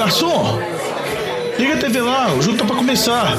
garçom! 0.00 0.58
Liga 1.58 1.74
a 1.74 1.76
TV 1.76 2.00
lá, 2.00 2.32
o 2.32 2.40
jogo 2.40 2.56
tá 2.56 2.64
pra 2.64 2.76
começar. 2.76 3.36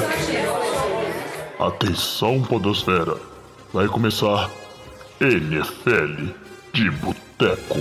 Atenção, 1.57 2.39
Podosfera. 2.43 3.17
Vai 3.73 3.87
começar 3.87 4.47
NFL 5.19 6.27
de 6.71 6.91
Boteco. 6.91 7.79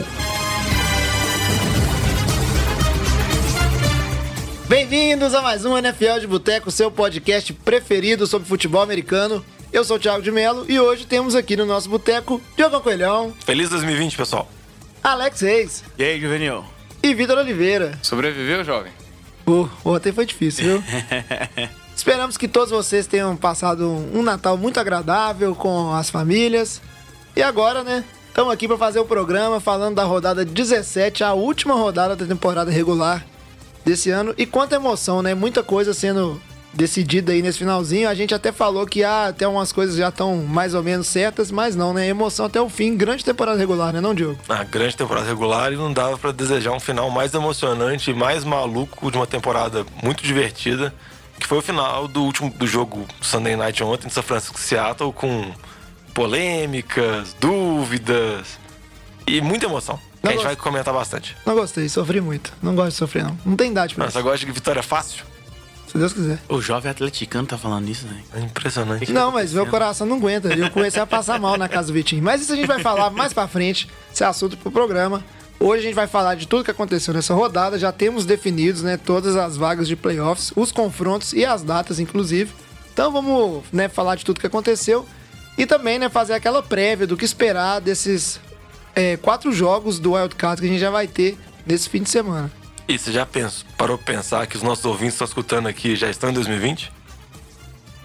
Bem-vindos 4.67 5.35
a 5.35 5.43
mais 5.43 5.67
um 5.67 5.77
NFL 5.77 6.21
de 6.21 6.27
Boteco, 6.27 6.71
seu 6.71 6.91
podcast 6.91 7.53
preferido 7.53 8.27
sobre 8.27 8.49
futebol 8.49 8.81
americano. 8.81 9.45
Eu 9.71 9.85
sou 9.85 9.99
o 9.99 10.01
Thiago 10.01 10.23
de 10.23 10.33
Melo 10.33 10.65
e 10.67 10.81
hoje 10.81 11.05
temos 11.05 11.35
aqui 11.35 11.55
no 11.55 11.67
nosso 11.67 11.91
boteco 11.91 12.41
Diogo 12.57 12.81
Coelhão, 12.81 13.35
Feliz 13.45 13.69
2020, 13.69 14.17
pessoal. 14.17 14.49
Alex 15.05 15.43
Reis 15.43 15.85
E 15.99 16.03
aí, 16.03 16.19
Juvenil? 16.19 16.65
E 17.03 17.15
Vitor 17.15 17.39
Oliveira. 17.39 17.99
Sobreviveu, 18.03 18.65
jovem? 18.65 18.93
Pô, 19.45 19.69
ontem 19.85 20.13
foi 20.13 20.27
difícil, 20.27 20.65
viu? 20.65 20.85
Esperamos 21.95 22.37
que 22.37 22.49
todos 22.49 22.71
vocês 22.71 23.07
tenham 23.07 23.37
passado 23.37 23.87
um 24.15 24.23
Natal 24.23 24.57
muito 24.57 24.81
agradável 24.81 25.55
com 25.55 25.93
as 25.93 26.09
famílias. 26.09 26.81
E 27.37 27.43
agora, 27.43 27.83
né? 27.85 28.05
Estamos 28.29 28.53
aqui 28.53 28.69
para 28.69 28.79
fazer 28.79 29.01
o 29.01 29.05
programa 29.05 29.61
falando 29.61 29.97
da 29.97 30.05
rodada 30.05 30.45
17, 30.45 31.25
a 31.25 31.35
última 31.35 31.75
rodada 31.75 32.15
da 32.17 32.25
temporada 32.25 32.71
regular 32.71 33.27
desse 33.85 34.11
ano. 34.11 34.35
E 34.39 34.47
quanta 34.47 34.77
emoção, 34.77 35.21
né? 35.21 35.35
Muita 35.35 35.63
coisa 35.63 35.93
sendo 35.93 36.41
decidida 36.73 37.33
aí 37.33 37.43
nesse 37.43 37.59
finalzinho. 37.59 38.09
A 38.09 38.15
gente 38.15 38.35
até 38.35 38.53
falou 38.53 38.87
que 38.87 39.03
ah, 39.03 39.27
até 39.29 39.47
umas 39.47 39.73
coisas 39.73 39.97
já 39.97 40.09
estão 40.09 40.37
mais 40.37 40.75
ou 40.75 40.83
menos 40.83 41.07
certas, 41.07 41.51
mas 41.51 41.75
não, 41.75 41.93
né? 41.93 42.07
Emoção 42.09 42.47
até 42.47 42.61
o 42.61 42.69
fim. 42.69 42.97
Grande 42.97 43.25
temporada 43.25 43.59
regular, 43.59 43.93
né, 43.93 44.01
não, 44.01 44.15
Diogo? 44.15 44.39
A 44.49 44.63
grande 44.65 44.97
temporada 44.97 45.27
regular 45.27 45.73
e 45.73 45.77
não 45.77 45.93
dava 45.93 46.17
pra 46.17 46.33
desejar 46.33 46.73
um 46.73 46.81
final 46.81 47.11
mais 47.11 47.35
emocionante 47.35 48.13
mais 48.13 48.45
maluco 48.45 49.11
de 49.11 49.17
uma 49.17 49.27
temporada 49.27 49.85
muito 50.03 50.23
divertida, 50.23 50.95
que 51.39 51.47
foi 51.47 51.59
o 51.59 51.63
final 51.63 52.07
do 52.07 52.23
último 52.23 52.51
do 52.51 52.67
jogo 52.67 53.07
Sunday 53.21 53.57
Night 53.57 53.83
ontem 53.83 54.07
em 54.07 54.11
São 54.11 54.23
Francisco 54.23 54.59
Seattle 54.59 55.13
com 55.13 55.53
polêmicas, 56.15 57.35
dúvidas 57.41 58.59
e 59.27 59.41
muita 59.41 59.67
emoção. 59.67 59.99
Que 60.21 60.29
a 60.29 60.31
gente 60.33 60.41
Não 60.41 60.47
vai 60.49 60.57
comentar 60.57 60.93
bastante. 60.93 61.35
Não 61.47 61.55
gostei, 61.55 61.89
sofri 61.89 62.21
muito. 62.21 62.53
Não 62.63 62.75
gosto 62.75 62.91
de 62.91 62.97
sofrer, 62.97 63.25
não. 63.25 63.39
Não 63.45 63.57
tem 63.57 63.71
idade 63.71 63.95
pra 63.95 64.05
Mas 64.05 64.13
isso. 64.13 64.19
você 64.19 64.23
gosta 64.23 64.45
de 64.47 64.53
vitória 64.53 64.83
fácil? 64.83 65.25
Se 65.91 65.99
Deus 65.99 66.13
quiser. 66.13 66.39
O 66.49 66.61
jovem 66.61 66.89
atleticano 66.89 67.49
tá 67.49 67.59
falando 67.59 67.89
isso, 67.89 68.07
né? 68.07 68.23
É 68.35 68.41
impressionante. 68.41 69.13
Não, 69.13 69.33
mas 69.33 69.53
meu 69.53 69.67
coração 69.67 70.07
não 70.07 70.19
aguenta. 70.19 70.49
Eu 70.55 70.71
comecei 70.71 71.03
a 71.03 71.07
passar 71.07 71.41
mal 71.41 71.57
na 71.59 71.69
casa 71.69 71.89
do 71.89 71.95
Vitinho. 71.95 72.23
Mas 72.23 72.41
isso 72.41 72.53
a 72.53 72.57
gente 72.57 72.69
vai 72.69 72.81
falar 72.81 73.11
mais 73.11 73.33
pra 73.33 73.49
frente. 73.49 73.89
Esse 74.13 74.23
é 74.23 74.27
assunto 74.27 74.57
pro 74.57 74.71
programa. 74.71 75.25
Hoje 75.59 75.81
a 75.81 75.83
gente 75.87 75.95
vai 75.95 76.07
falar 76.07 76.37
de 76.37 76.47
tudo 76.47 76.63
que 76.63 76.71
aconteceu 76.71 77.13
nessa 77.13 77.35
rodada. 77.35 77.77
Já 77.77 77.91
temos 77.91 78.25
definidos, 78.25 78.83
né, 78.83 78.97
todas 78.97 79.35
as 79.35 79.57
vagas 79.57 79.89
de 79.89 79.97
playoffs, 79.97 80.53
os 80.55 80.71
confrontos 80.71 81.33
e 81.33 81.45
as 81.45 81.63
datas, 81.65 81.99
inclusive. 81.99 82.53
Então 82.93 83.11
vamos, 83.11 83.65
né, 83.73 83.89
falar 83.89 84.15
de 84.15 84.25
tudo 84.25 84.39
que 84.39 84.47
aconteceu 84.47 85.05
e 85.59 85.67
também, 85.67 85.99
né, 85.99 86.09
fazer 86.09 86.35
aquela 86.35 86.63
prévia 86.63 87.07
do 87.07 87.17
que 87.17 87.25
esperar 87.25 87.81
desses 87.81 88.41
é, 88.95 89.17
quatro 89.17 89.53
jogos 89.53 89.99
do 89.99 90.13
Wild 90.13 90.37
Card 90.37 90.61
que 90.63 90.69
a 90.69 90.71
gente 90.71 90.81
já 90.81 90.91
vai 90.91 91.09
ter 91.09 91.37
nesse 91.67 91.89
fim 91.89 92.03
de 92.03 92.11
semana. 92.11 92.51
E 92.91 92.99
você 92.99 93.13
já 93.13 93.25
pensou, 93.25 93.67
parou 93.77 93.97
pra 93.97 94.15
pensar 94.15 94.47
que 94.47 94.57
os 94.57 94.63
nossos 94.63 94.85
ouvintes 94.85 95.15
estão 95.15 95.27
escutando 95.27 95.67
aqui 95.69 95.95
já 95.97 96.09
estão 96.11 96.31
em 96.31 96.33
2020? 96.33 96.93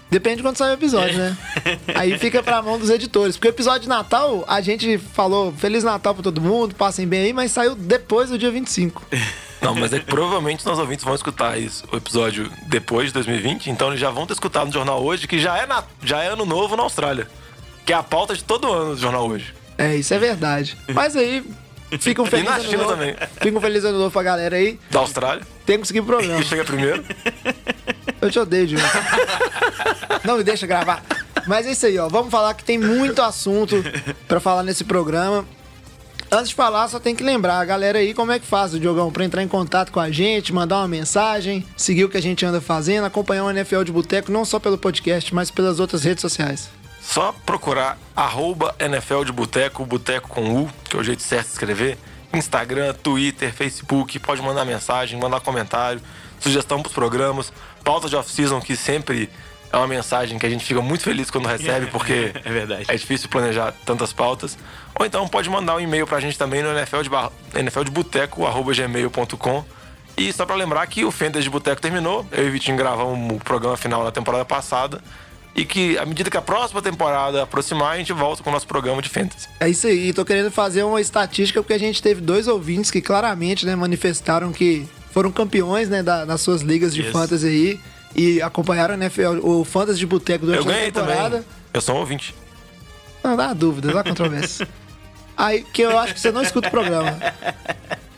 Depende 0.08 0.36
de 0.36 0.42
quando 0.42 0.56
sai 0.56 0.70
o 0.70 0.74
episódio, 0.74 1.18
né? 1.18 1.36
Aí 1.96 2.16
fica 2.18 2.40
pra 2.42 2.62
mão 2.62 2.78
dos 2.78 2.90
editores. 2.90 3.36
Porque 3.36 3.48
o 3.48 3.50
episódio 3.50 3.80
de 3.82 3.88
Natal, 3.88 4.44
a 4.46 4.60
gente 4.60 4.98
falou 4.98 5.52
Feliz 5.52 5.82
Natal 5.82 6.14
pra 6.14 6.22
todo 6.22 6.40
mundo, 6.40 6.76
passem 6.76 7.06
bem 7.08 7.22
aí, 7.22 7.32
mas 7.32 7.50
saiu 7.50 7.74
depois 7.74 8.30
do 8.30 8.38
dia 8.38 8.50
25. 8.50 9.02
Não, 9.60 9.74
mas 9.74 9.92
é 9.92 9.98
que 9.98 10.04
provavelmente 10.06 10.60
os 10.60 10.64
nossos 10.64 10.78
ouvintes 10.80 11.04
vão 11.04 11.14
escutar 11.14 11.58
isso, 11.58 11.82
o 11.90 11.96
episódio 11.96 12.52
depois 12.66 13.08
de 13.08 13.14
2020, 13.14 13.68
então 13.70 13.88
eles 13.88 13.98
já 13.98 14.10
vão 14.10 14.26
ter 14.26 14.34
escutado 14.34 14.66
no 14.66 14.72
jornal 14.72 15.02
hoje, 15.02 15.26
que 15.26 15.38
já 15.40 15.56
é, 15.58 15.66
na- 15.66 15.82
já 16.04 16.22
é 16.22 16.28
ano 16.28 16.44
novo 16.44 16.76
na 16.76 16.82
Austrália. 16.84 17.26
Que 17.84 17.92
é 17.92 17.96
a 17.96 18.02
pauta 18.02 18.36
de 18.36 18.44
todo 18.44 18.70
ano 18.70 18.94
do 18.94 19.00
jornal 19.00 19.26
hoje. 19.26 19.52
É, 19.78 19.96
isso 19.96 20.12
é 20.14 20.18
verdade. 20.18 20.76
Mas 20.94 21.16
aí, 21.16 21.42
fica 22.00 22.22
um 22.22 22.26
E 22.26 22.30
feliz 22.30 22.44
na 22.46 22.54
ano 22.56 22.64
China 22.64 22.76
novo. 22.78 22.90
também. 22.90 23.16
Fica 23.40 23.58
um 23.58 23.60
feliz 23.60 23.84
ano 23.84 23.98
novo 23.98 24.10
pra 24.10 24.22
galera 24.22 24.56
aí. 24.56 24.78
Da 24.90 25.00
Austrália. 25.00 25.42
Tem 25.64 25.76
que 25.76 25.82
conseguir 25.82 26.00
o 26.00 26.04
programa. 26.04 26.38
Que 26.40 26.44
chega 26.48 26.64
primeiro. 26.64 27.04
Eu 28.20 28.30
te 28.30 28.38
odeio, 28.38 28.66
Diogo. 28.66 28.84
Não 30.24 30.36
me 30.38 30.44
deixa 30.44 30.66
gravar. 30.66 31.02
Mas 31.46 31.66
é 31.66 31.72
isso 31.72 31.86
aí, 31.86 31.98
ó. 31.98 32.08
Vamos 32.08 32.30
falar 32.30 32.54
que 32.54 32.64
tem 32.64 32.78
muito 32.78 33.22
assunto 33.22 33.76
pra 34.26 34.40
falar 34.40 34.62
nesse 34.62 34.84
programa. 34.84 35.44
Antes 36.30 36.48
de 36.48 36.54
falar, 36.56 36.88
só 36.88 36.98
tem 36.98 37.14
que 37.14 37.22
lembrar 37.22 37.60
a 37.60 37.64
galera 37.64 38.00
aí 38.00 38.12
como 38.12 38.32
é 38.32 38.40
que 38.40 38.46
faz 38.46 38.74
o 38.74 38.80
Diogão 38.80 39.12
pra 39.12 39.24
entrar 39.24 39.44
em 39.44 39.48
contato 39.48 39.92
com 39.92 40.00
a 40.00 40.10
gente, 40.10 40.52
mandar 40.52 40.78
uma 40.78 40.88
mensagem, 40.88 41.64
seguir 41.76 42.04
o 42.04 42.08
que 42.08 42.16
a 42.16 42.20
gente 42.22 42.44
anda 42.44 42.60
fazendo, 42.60 43.04
acompanhar 43.04 43.44
o 43.44 43.50
NFL 43.50 43.84
de 43.84 43.92
Boteco, 43.92 44.32
não 44.32 44.44
só 44.44 44.58
pelo 44.58 44.76
podcast, 44.76 45.32
mas 45.32 45.52
pelas 45.52 45.78
outras 45.78 46.02
redes 46.02 46.20
sociais. 46.20 46.68
Só 47.06 47.32
procurar 47.46 47.96
arroba 48.16 48.74
NFL 48.80 49.22
de 49.24 49.32
Boteco, 49.32 49.86
Boteco 49.86 50.28
com 50.28 50.62
U, 50.62 50.70
que 50.84 50.96
é 50.96 51.00
o 51.00 51.04
jeito 51.04 51.22
certo 51.22 51.46
de 51.46 51.52
escrever. 51.52 51.98
Instagram, 52.34 52.92
Twitter, 52.94 53.52
Facebook, 53.54 54.18
pode 54.18 54.42
mandar 54.42 54.64
mensagem, 54.64 55.18
mandar 55.18 55.40
comentário, 55.40 56.02
sugestão 56.40 56.82
pros 56.82 56.92
programas, 56.92 57.52
pauta 57.84 58.08
de 58.08 58.16
off-season, 58.16 58.60
que 58.60 58.74
sempre 58.76 59.30
é 59.72 59.76
uma 59.76 59.86
mensagem 59.86 60.36
que 60.36 60.44
a 60.44 60.50
gente 60.50 60.64
fica 60.64 60.82
muito 60.82 61.04
feliz 61.04 61.30
quando 61.30 61.46
recebe, 61.46 61.86
porque 61.92 62.32
É 62.44 62.50
verdade. 62.50 62.84
é 62.88 62.96
difícil 62.96 63.28
planejar 63.28 63.72
tantas 63.86 64.12
pautas. 64.12 64.58
Ou 64.98 65.06
então 65.06 65.26
pode 65.28 65.48
mandar 65.48 65.76
um 65.76 65.80
e-mail 65.80 66.06
pra 66.08 66.18
gente 66.18 66.36
também 66.36 66.62
no 66.62 66.70
NFL 66.76 67.02
de, 67.02 67.08
bar... 67.08 67.30
NFL 67.54 67.84
de 67.84 67.90
Boteco, 67.92 68.44
arroba 68.44 68.74
gmail.com. 68.74 69.64
E 70.16 70.32
só 70.32 70.44
pra 70.44 70.56
lembrar 70.56 70.84
que 70.88 71.04
o 71.04 71.10
Fendas 71.12 71.44
de 71.44 71.50
Boteco 71.50 71.80
terminou, 71.80 72.26
eu 72.32 72.46
e 72.46 72.48
o 72.48 72.52
Vitinho 72.52 72.76
gravamos 72.76 73.36
o 73.36 73.38
programa 73.38 73.76
final 73.76 74.02
na 74.02 74.10
temporada 74.10 74.44
passada. 74.44 75.00
E 75.56 75.64
que 75.64 75.96
à 75.98 76.04
medida 76.04 76.30
que 76.30 76.36
a 76.36 76.42
próxima 76.42 76.82
temporada 76.82 77.42
aproximar, 77.42 77.94
a 77.94 77.96
gente 77.96 78.12
volta 78.12 78.42
com 78.42 78.50
o 78.50 78.52
nosso 78.52 78.66
programa 78.66 79.00
de 79.00 79.08
Fantasy. 79.08 79.48
É 79.58 79.68
isso 79.68 79.86
aí, 79.86 80.12
tô 80.12 80.22
querendo 80.24 80.50
fazer 80.50 80.82
uma 80.82 81.00
estatística 81.00 81.62
porque 81.62 81.72
a 81.72 81.78
gente 81.78 82.02
teve 82.02 82.20
dois 82.20 82.46
ouvintes 82.46 82.90
que 82.90 83.00
claramente 83.00 83.64
né, 83.64 83.74
manifestaram 83.74 84.52
que 84.52 84.86
foram 85.12 85.32
campeões 85.32 85.88
né, 85.88 86.02
da- 86.02 86.26
das 86.26 86.42
suas 86.42 86.60
ligas 86.60 86.92
de 86.94 87.00
Isso. 87.00 87.10
fantasy 87.12 87.46
aí 87.46 87.80
e 88.14 88.42
acompanharam 88.42 88.94
NFL, 88.94 89.38
o 89.42 89.64
Fantasy 89.64 89.98
de 89.98 90.06
Boteco 90.06 90.44
durante 90.44 90.60
Eu 90.66 90.70
ganhei 90.70 90.88
a 90.88 90.92
temporada. 90.92 91.30
também. 91.38 91.44
Eu 91.72 91.80
sou 91.80 91.94
um 91.96 91.98
ouvinte. 92.00 92.34
Não, 93.24 93.34
dá 93.36 93.52
dúvida, 93.54 93.92
dá 93.92 94.04
controvérsia. 94.04 94.68
Aí 95.36 95.62
que 95.72 95.82
eu 95.82 95.98
acho 95.98 96.14
que 96.14 96.20
você 96.20 96.30
não 96.32 96.40
escuta 96.42 96.68
o 96.68 96.70
programa. 96.70 97.18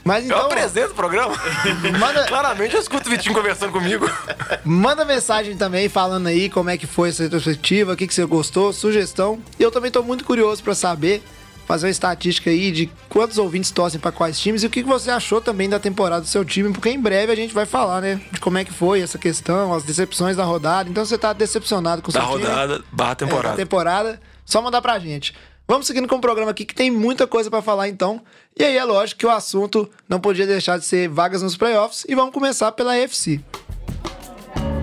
Mas 0.08 0.24
Eu 0.28 0.34
então, 0.36 0.46
apresento 0.46 0.92
o 0.92 0.94
programa. 0.94 1.34
Manda- 2.00 2.24
Claramente 2.26 2.74
eu 2.74 2.80
escuto 2.80 3.06
o 3.06 3.10
Vitinho 3.10 3.34
conversando 3.34 3.72
comigo. 3.72 4.10
manda 4.64 5.04
mensagem 5.04 5.54
também 5.54 5.86
falando 5.86 6.28
aí 6.28 6.48
como 6.48 6.70
é 6.70 6.78
que 6.78 6.86
foi 6.86 7.10
essa 7.10 7.24
retrospectiva, 7.24 7.92
o 7.92 7.96
que, 7.96 8.06
que 8.06 8.14
você 8.14 8.24
gostou, 8.24 8.72
sugestão. 8.72 9.38
E 9.58 9.62
eu 9.62 9.70
também 9.70 9.90
tô 9.90 10.02
muito 10.02 10.24
curioso 10.24 10.62
pra 10.62 10.74
saber, 10.74 11.22
fazer 11.66 11.84
uma 11.84 11.90
estatística 11.90 12.48
aí 12.48 12.70
de 12.72 12.90
quantos 13.10 13.36
ouvintes 13.36 13.70
torcem 13.70 14.00
pra 14.00 14.10
quais 14.10 14.40
times 14.40 14.62
e 14.62 14.66
o 14.66 14.70
que, 14.70 14.82
que 14.82 14.88
você 14.88 15.10
achou 15.10 15.42
também 15.42 15.68
da 15.68 15.78
temporada 15.78 16.22
do 16.22 16.26
seu 16.26 16.42
time, 16.42 16.72
porque 16.72 16.88
em 16.88 16.98
breve 16.98 17.30
a 17.30 17.36
gente 17.36 17.52
vai 17.52 17.66
falar, 17.66 18.00
né, 18.00 18.18
de 18.32 18.40
como 18.40 18.56
é 18.56 18.64
que 18.64 18.72
foi 18.72 19.02
essa 19.02 19.18
questão, 19.18 19.74
as 19.74 19.82
decepções 19.84 20.34
da 20.38 20.44
rodada. 20.44 20.88
Então 20.88 21.04
você 21.04 21.18
tá 21.18 21.34
decepcionado 21.34 22.00
com 22.00 22.10
o 22.10 22.14
Da 22.14 22.20
seu 22.22 22.30
time. 22.30 22.44
rodada 22.44 22.82
barra 22.90 23.10
É, 23.10 23.14
da 23.14 23.14
temporada. 23.26 23.56
temporada, 23.56 24.20
só 24.46 24.62
mandar 24.62 24.80
pra 24.80 24.98
gente. 24.98 25.34
Vamos 25.70 25.86
seguindo 25.86 26.08
com 26.08 26.16
o 26.16 26.20
programa 26.20 26.50
aqui 26.52 26.64
que 26.64 26.74
tem 26.74 26.90
muita 26.90 27.26
coisa 27.26 27.50
pra 27.50 27.60
falar 27.60 27.88
então. 27.90 28.22
E 28.58 28.64
aí 28.64 28.74
é 28.78 28.84
lógico 28.84 29.18
que 29.20 29.26
o 29.26 29.30
assunto 29.30 29.86
não 30.08 30.18
podia 30.18 30.46
deixar 30.46 30.78
de 30.78 30.86
ser 30.86 31.10
vagas 31.10 31.42
nos 31.42 31.58
playoffs 31.58 32.06
e 32.08 32.14
vamos 32.14 32.32
começar 32.32 32.72
pela 32.72 32.94
AFC. 32.94 33.38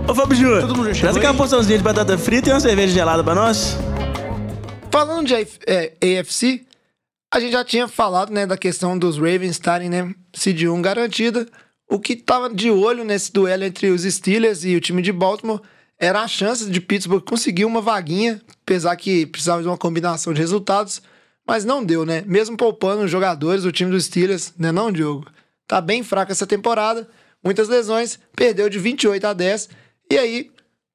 Ô 0.08 0.14
Fábio 0.14 0.38
Júnior, 0.38 0.62
Todo 0.62 0.76
mundo 0.76 0.94
já 0.94 1.00
traz 1.00 1.00
chegou 1.00 1.18
aquela 1.18 1.32
aí? 1.34 1.38
porçãozinha 1.38 1.78
de 1.80 1.84
batata 1.84 2.16
frita 2.20 2.50
e 2.50 2.54
uma 2.54 2.60
cerveja 2.60 2.94
gelada 2.94 3.24
pra 3.24 3.34
nós. 3.34 3.76
Falando 4.92 5.26
de 5.26 5.34
é, 5.66 5.94
AFC, 6.20 6.64
a 7.34 7.40
gente 7.40 7.54
já 7.54 7.66
tinha 7.66 7.88
falado, 7.88 8.32
né, 8.32 8.46
da 8.46 8.56
questão 8.56 8.96
dos 8.96 9.18
Ravens 9.18 9.50
estarem, 9.52 9.90
né, 9.90 10.14
seed 10.36 10.62
1 10.66 10.82
garantida. 10.84 11.48
O 11.90 12.00
que 12.00 12.16
tava 12.16 12.48
de 12.48 12.70
olho 12.70 13.04
nesse 13.04 13.34
duelo 13.34 13.64
entre 13.64 13.90
os 13.90 14.04
Steelers 14.04 14.64
e 14.64 14.76
o 14.76 14.80
time 14.82 15.02
de 15.02 15.12
Baltimore 15.12 15.62
era 16.00 16.22
a 16.22 16.28
chance 16.28 16.70
de 16.70 16.82
Pittsburgh 16.82 17.24
conseguir 17.24 17.66
uma 17.66 17.82
vaguinha, 17.82 18.42
apesar 18.64 18.96
que 18.96 19.26
precisava 19.26 19.62
de 19.62 19.68
uma 19.68 19.78
combinação 19.78 20.34
de 20.34 20.40
resultados, 20.40 21.02
mas 21.48 21.64
não 21.64 21.84
deu, 21.84 22.06
né? 22.06 22.24
Mesmo 22.26 22.58
poupando 22.58 23.04
os 23.04 23.12
jogadores, 23.12 23.66
o 23.66 23.72
time 23.72 23.92
dos 23.92 24.06
Steelers, 24.06 24.54
né, 24.58 24.72
não, 24.72 24.92
Diogo? 24.92 25.28
Tá 25.68 25.80
bem 25.80 26.04
fraco 26.04 26.32
essa 26.32 26.46
temporada, 26.46 27.08
muitas 27.44 27.68
lesões, 27.68 28.20
perdeu 28.36 28.70
de 28.70 28.80
28 28.80 29.26
a 29.26 29.34
10, 29.34 29.70
e 30.12 30.18
aí 30.18 30.52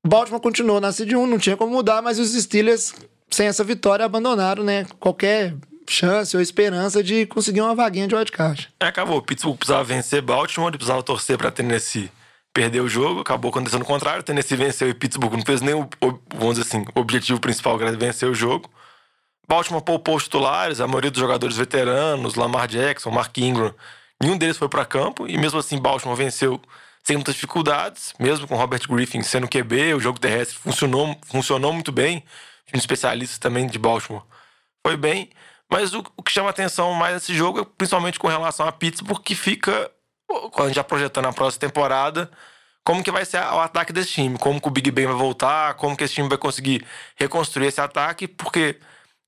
Baltimore 0.06 0.41
continuou 0.41 0.81
na 0.81 0.93
seed 0.93 1.12
1, 1.12 1.26
não 1.26 1.38
tinha 1.38 1.56
como 1.56 1.73
mudar, 1.73 2.02
mas 2.02 2.19
os 2.19 2.32
Steelers, 2.32 2.94
sem 3.31 3.47
essa 3.47 3.64
vitória, 3.64 4.05
abandonaram, 4.05 4.62
né, 4.62 4.87
qualquer 4.99 5.55
chance 5.88 6.37
ou 6.37 6.43
esperança 6.43 7.02
de 7.02 7.26
conseguir 7.26 7.61
uma 7.61 7.75
vaguinha 7.75 8.06
de 8.06 8.14
wildcard. 8.14 8.69
É, 8.79 8.87
acabou. 8.87 9.20
Pittsburgh 9.20 9.56
precisava 9.56 9.82
vencer 9.82 10.23
Baltimore, 10.23 10.70
precisava 10.70 11.02
torcer 11.02 11.37
pra 11.37 11.50
Tennessee 11.50 12.11
perder 12.52 12.81
o 12.81 12.88
jogo, 12.88 13.20
acabou 13.20 13.50
acontecendo 13.50 13.82
o 13.82 13.87
contrário. 13.87 14.23
Tennessee 14.23 14.56
venceu 14.56 14.88
e 14.88 14.94
Pittsburgh 14.94 15.35
não 15.35 15.44
fez 15.44 15.61
nem 15.61 15.75
o, 15.75 15.88
vamos 16.35 16.56
dizer 16.56 16.69
assim, 16.69 16.85
o 16.94 17.00
objetivo 17.00 17.41
principal, 17.41 17.76
que 17.79 17.85
era 17.85 17.97
vencer 17.97 18.29
o 18.29 18.35
jogo. 18.35 18.69
Baltimore 19.49 19.82
poupou 19.82 20.17
os 20.17 20.25
titulares, 20.25 20.81
a 20.81 20.87
maioria 20.87 21.11
dos 21.11 21.20
jogadores 21.20 21.56
veteranos, 21.56 22.37
Lamar 22.37 22.69
Jackson, 22.69 23.11
Mark 23.11 23.37
Ingram, 23.38 23.75
Nenhum 24.20 24.37
deles 24.37 24.58
foi 24.58 24.69
para 24.69 24.85
campo 24.85 25.26
e 25.26 25.38
mesmo 25.38 25.58
assim 25.58 25.79
Baltimore 25.79 26.17
venceu 26.17 26.61
sem 27.02 27.17
muitas 27.17 27.35
dificuldades, 27.35 28.12
mesmo 28.20 28.47
com 28.47 28.55
Robert 28.55 28.87
Griffin 28.87 29.23
sendo 29.23 29.49
QB, 29.49 29.94
o 29.94 30.00
jogo 30.00 30.20
terrestre 30.20 30.58
funcionou, 30.58 31.17
funcionou 31.25 31.73
muito 31.73 31.91
bem. 31.91 32.23
Um 32.75 32.79
especialista 32.79 33.41
também 33.41 33.67
de 33.67 33.79
Baltimore 33.79 34.23
foi 34.87 34.97
bem. 34.97 35.31
Mas 35.70 35.94
o, 35.94 36.05
o 36.17 36.23
que 36.23 36.31
chama 36.31 36.50
atenção 36.50 36.93
mais 36.93 37.14
nesse 37.14 37.35
jogo 37.35 37.61
é 37.61 37.64
principalmente 37.64 38.19
com 38.19 38.29
relação 38.29 38.69
a 38.69 38.73
Pittsburgh, 38.73 39.23
que 39.23 39.35
fica, 39.35 39.91
já 40.73 40.85
projetando 40.85 41.27
a 41.27 41.32
próxima 41.32 41.61
temporada, 41.61 42.31
como 42.85 43.03
que 43.03 43.11
vai 43.11 43.25
ser 43.25 43.38
o 43.38 43.61
ataque 43.61 43.93
desse 43.93 44.12
time, 44.12 44.38
como 44.38 44.61
que 44.61 44.69
o 44.69 44.71
Big 44.71 44.91
Ben 44.91 45.06
vai 45.06 45.15
voltar, 45.15 45.75
como 45.75 45.97
que 45.97 46.05
esse 46.05 46.15
time 46.15 46.29
vai 46.29 46.38
conseguir 46.38 46.85
reconstruir 47.17 47.67
esse 47.67 47.81
ataque, 47.81 48.27
porque 48.27 48.79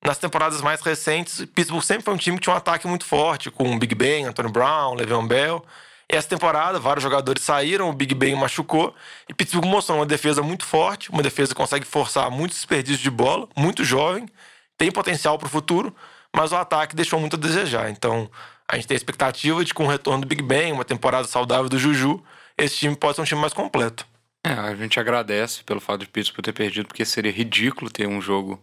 nas 0.04 0.19
temporadas 0.19 0.60
mais 0.60 0.81
recentes, 0.81 1.44
Pittsburgh 1.54 1.82
sempre 1.82 2.02
foi 2.02 2.14
um 2.14 2.16
time 2.16 2.37
que 2.37 2.43
tinha 2.43 2.54
um 2.54 2.56
ataque 2.56 2.87
muito 2.88 3.04
forte, 3.04 3.50
com 3.50 3.72
o 3.72 3.78
Big 3.78 3.94
Ben, 3.94 4.25
Antonio 4.25 4.50
Brown, 4.50 4.94
Le'Veon 4.94 5.26
Bell. 5.26 5.64
Essa 6.08 6.28
temporada, 6.28 6.78
vários 6.78 7.02
jogadores 7.02 7.43
saíram, 7.43 7.88
o 7.88 7.93
Big 7.93 8.14
Ben 8.14 8.34
machucou, 8.34 8.94
e 9.28 9.32
Pittsburgh 9.32 9.66
mostrou 9.66 9.98
uma 9.98 10.06
defesa 10.06 10.43
muito 10.43 10.64
forte, 10.66 11.10
uma 11.10 11.22
defesa 11.22 11.50
que 11.50 11.55
consegue 11.55 11.87
forçar 11.87 12.31
muitos 12.31 12.58
desperdícios 12.58 13.00
de 13.00 13.10
bola, 13.10 13.48
muito 13.56 13.84
jovem, 13.84 14.28
tem 14.76 14.90
potencial 14.90 15.38
para 15.38 15.46
o 15.46 15.50
futuro, 15.50 15.94
mas 16.34 16.50
o 16.50 16.56
ataque 16.56 16.96
deixou 16.96 17.20
muito 17.20 17.37
a 17.37 17.38
desejar. 17.38 17.88
Então, 17.90 18.28
a 18.72 18.76
gente 18.76 18.88
tem 18.88 18.94
a 18.94 18.96
expectativa 18.96 19.62
de, 19.62 19.74
com 19.74 19.84
o 19.84 19.86
retorno 19.86 20.22
do 20.22 20.26
Big 20.26 20.42
Ben, 20.42 20.72
uma 20.72 20.84
temporada 20.84 21.28
saudável 21.28 21.69
do 21.69 21.78
Juju, 21.78 22.24
esse 22.56 22.78
time 22.78 22.96
pode 22.96 23.16
ser 23.16 23.20
um 23.20 23.24
time 23.26 23.40
mais 23.42 23.52
completo. 23.52 24.06
É, 24.42 24.50
a 24.50 24.74
gente 24.74 24.98
agradece 24.98 25.62
pelo 25.62 25.78
fato 25.78 26.00
de 26.00 26.08
Pittsburgh 26.08 26.42
ter 26.42 26.54
perdido, 26.54 26.88
porque 26.88 27.04
seria 27.04 27.30
ridículo 27.30 27.90
ter 27.90 28.08
um 28.08 28.19
jogo 28.19 28.62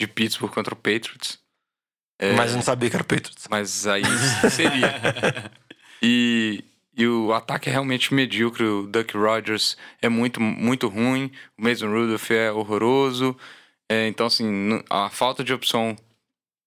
de 0.00 0.06
Pittsburgh 0.06 0.50
contra 0.50 0.72
o 0.72 0.76
Patriots. 0.76 1.38
É, 2.18 2.32
Mas 2.32 2.52
eu 2.52 2.56
não 2.56 2.62
sabia 2.62 2.88
que 2.88 2.96
era 2.96 3.02
o 3.02 3.06
Patriots. 3.06 3.46
Mas 3.50 3.86
aí 3.86 4.02
seria. 4.50 5.50
e, 6.02 6.64
e 6.96 7.06
o 7.06 7.34
ataque 7.34 7.68
é 7.68 7.72
realmente 7.72 8.14
medíocre. 8.14 8.64
O 8.64 8.86
Duck 8.86 9.14
Rogers 9.14 9.76
é 10.00 10.08
muito, 10.08 10.40
muito 10.40 10.88
ruim. 10.88 11.30
O 11.56 11.62
Mason 11.62 11.90
Rudolph 11.90 12.30
é 12.30 12.50
horroroso. 12.50 13.36
É, 13.90 14.08
então, 14.08 14.26
assim, 14.26 14.82
a 14.88 15.10
falta 15.10 15.44
de 15.44 15.52
opção 15.52 15.94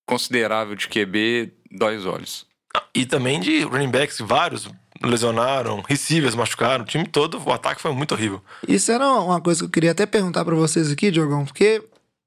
considerável 0.05 0.75
de 0.75 0.87
QB 0.87 1.53
dói 1.71 1.97
os 1.97 2.05
olhos. 2.05 2.52
E 2.93 3.05
também 3.05 3.39
de 3.39 3.63
running 3.63 3.89
backs, 3.89 4.19
vários 4.19 4.69
lesionaram, 5.03 5.83
receivers 5.87 6.35
machucaram, 6.35 6.83
o 6.83 6.87
time 6.87 7.07
todo, 7.07 7.41
o 7.43 7.51
ataque 7.51 7.81
foi 7.81 7.93
muito 7.93 8.13
horrível. 8.13 8.41
Isso 8.67 8.91
era 8.91 9.07
uma 9.07 9.41
coisa 9.41 9.61
que 9.61 9.65
eu 9.65 9.69
queria 9.69 9.91
até 9.91 10.05
perguntar 10.05 10.45
para 10.45 10.55
vocês 10.55 10.91
aqui, 10.91 11.11
Diogão, 11.11 11.45
porque 11.45 11.83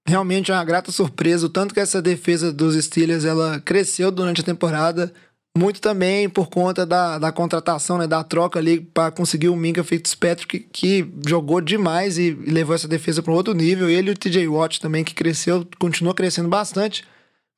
realmente 0.07 0.51
é 0.51 0.55
uma 0.55 0.65
grata 0.65 0.93
surpresa 0.93 1.47
o 1.47 1.51
tanto 1.51 1.73
que 1.73 1.81
essa 1.81 2.01
defesa 2.03 2.53
dos 2.53 2.77
Steelers 2.77 3.25
ela 3.25 3.61
cresceu 3.61 4.11
durante 4.11 4.41
a 4.41 4.45
temporada, 4.45 5.13
muito 5.57 5.81
também 5.81 6.29
por 6.29 6.49
conta 6.49 6.85
da, 6.85 7.19
da 7.19 7.33
contratação, 7.33 7.99
né, 7.99 8.07
da 8.07 8.23
troca 8.23 8.59
ali 8.59 8.81
para 8.81 9.11
conseguir 9.11 9.49
o 9.49 9.57
Minka 9.57 9.83
Fitzpatrick 9.83 10.61
que, 10.61 11.03
que 11.03 11.13
jogou 11.27 11.61
demais 11.61 12.19
e, 12.19 12.33
levou 12.33 12.75
essa 12.75 12.87
defesa 12.87 13.23
para 13.23 13.33
um 13.33 13.37
outro 13.37 13.55
nível. 13.55 13.89
Ele 13.89 14.11
e 14.11 14.13
o 14.13 14.17
TJ 14.17 14.47
Watt 14.49 14.81
também 14.81 15.03
que 15.03 15.15
cresceu, 15.15 15.67
continua 15.79 16.15
crescendo 16.15 16.49
bastante. 16.49 17.05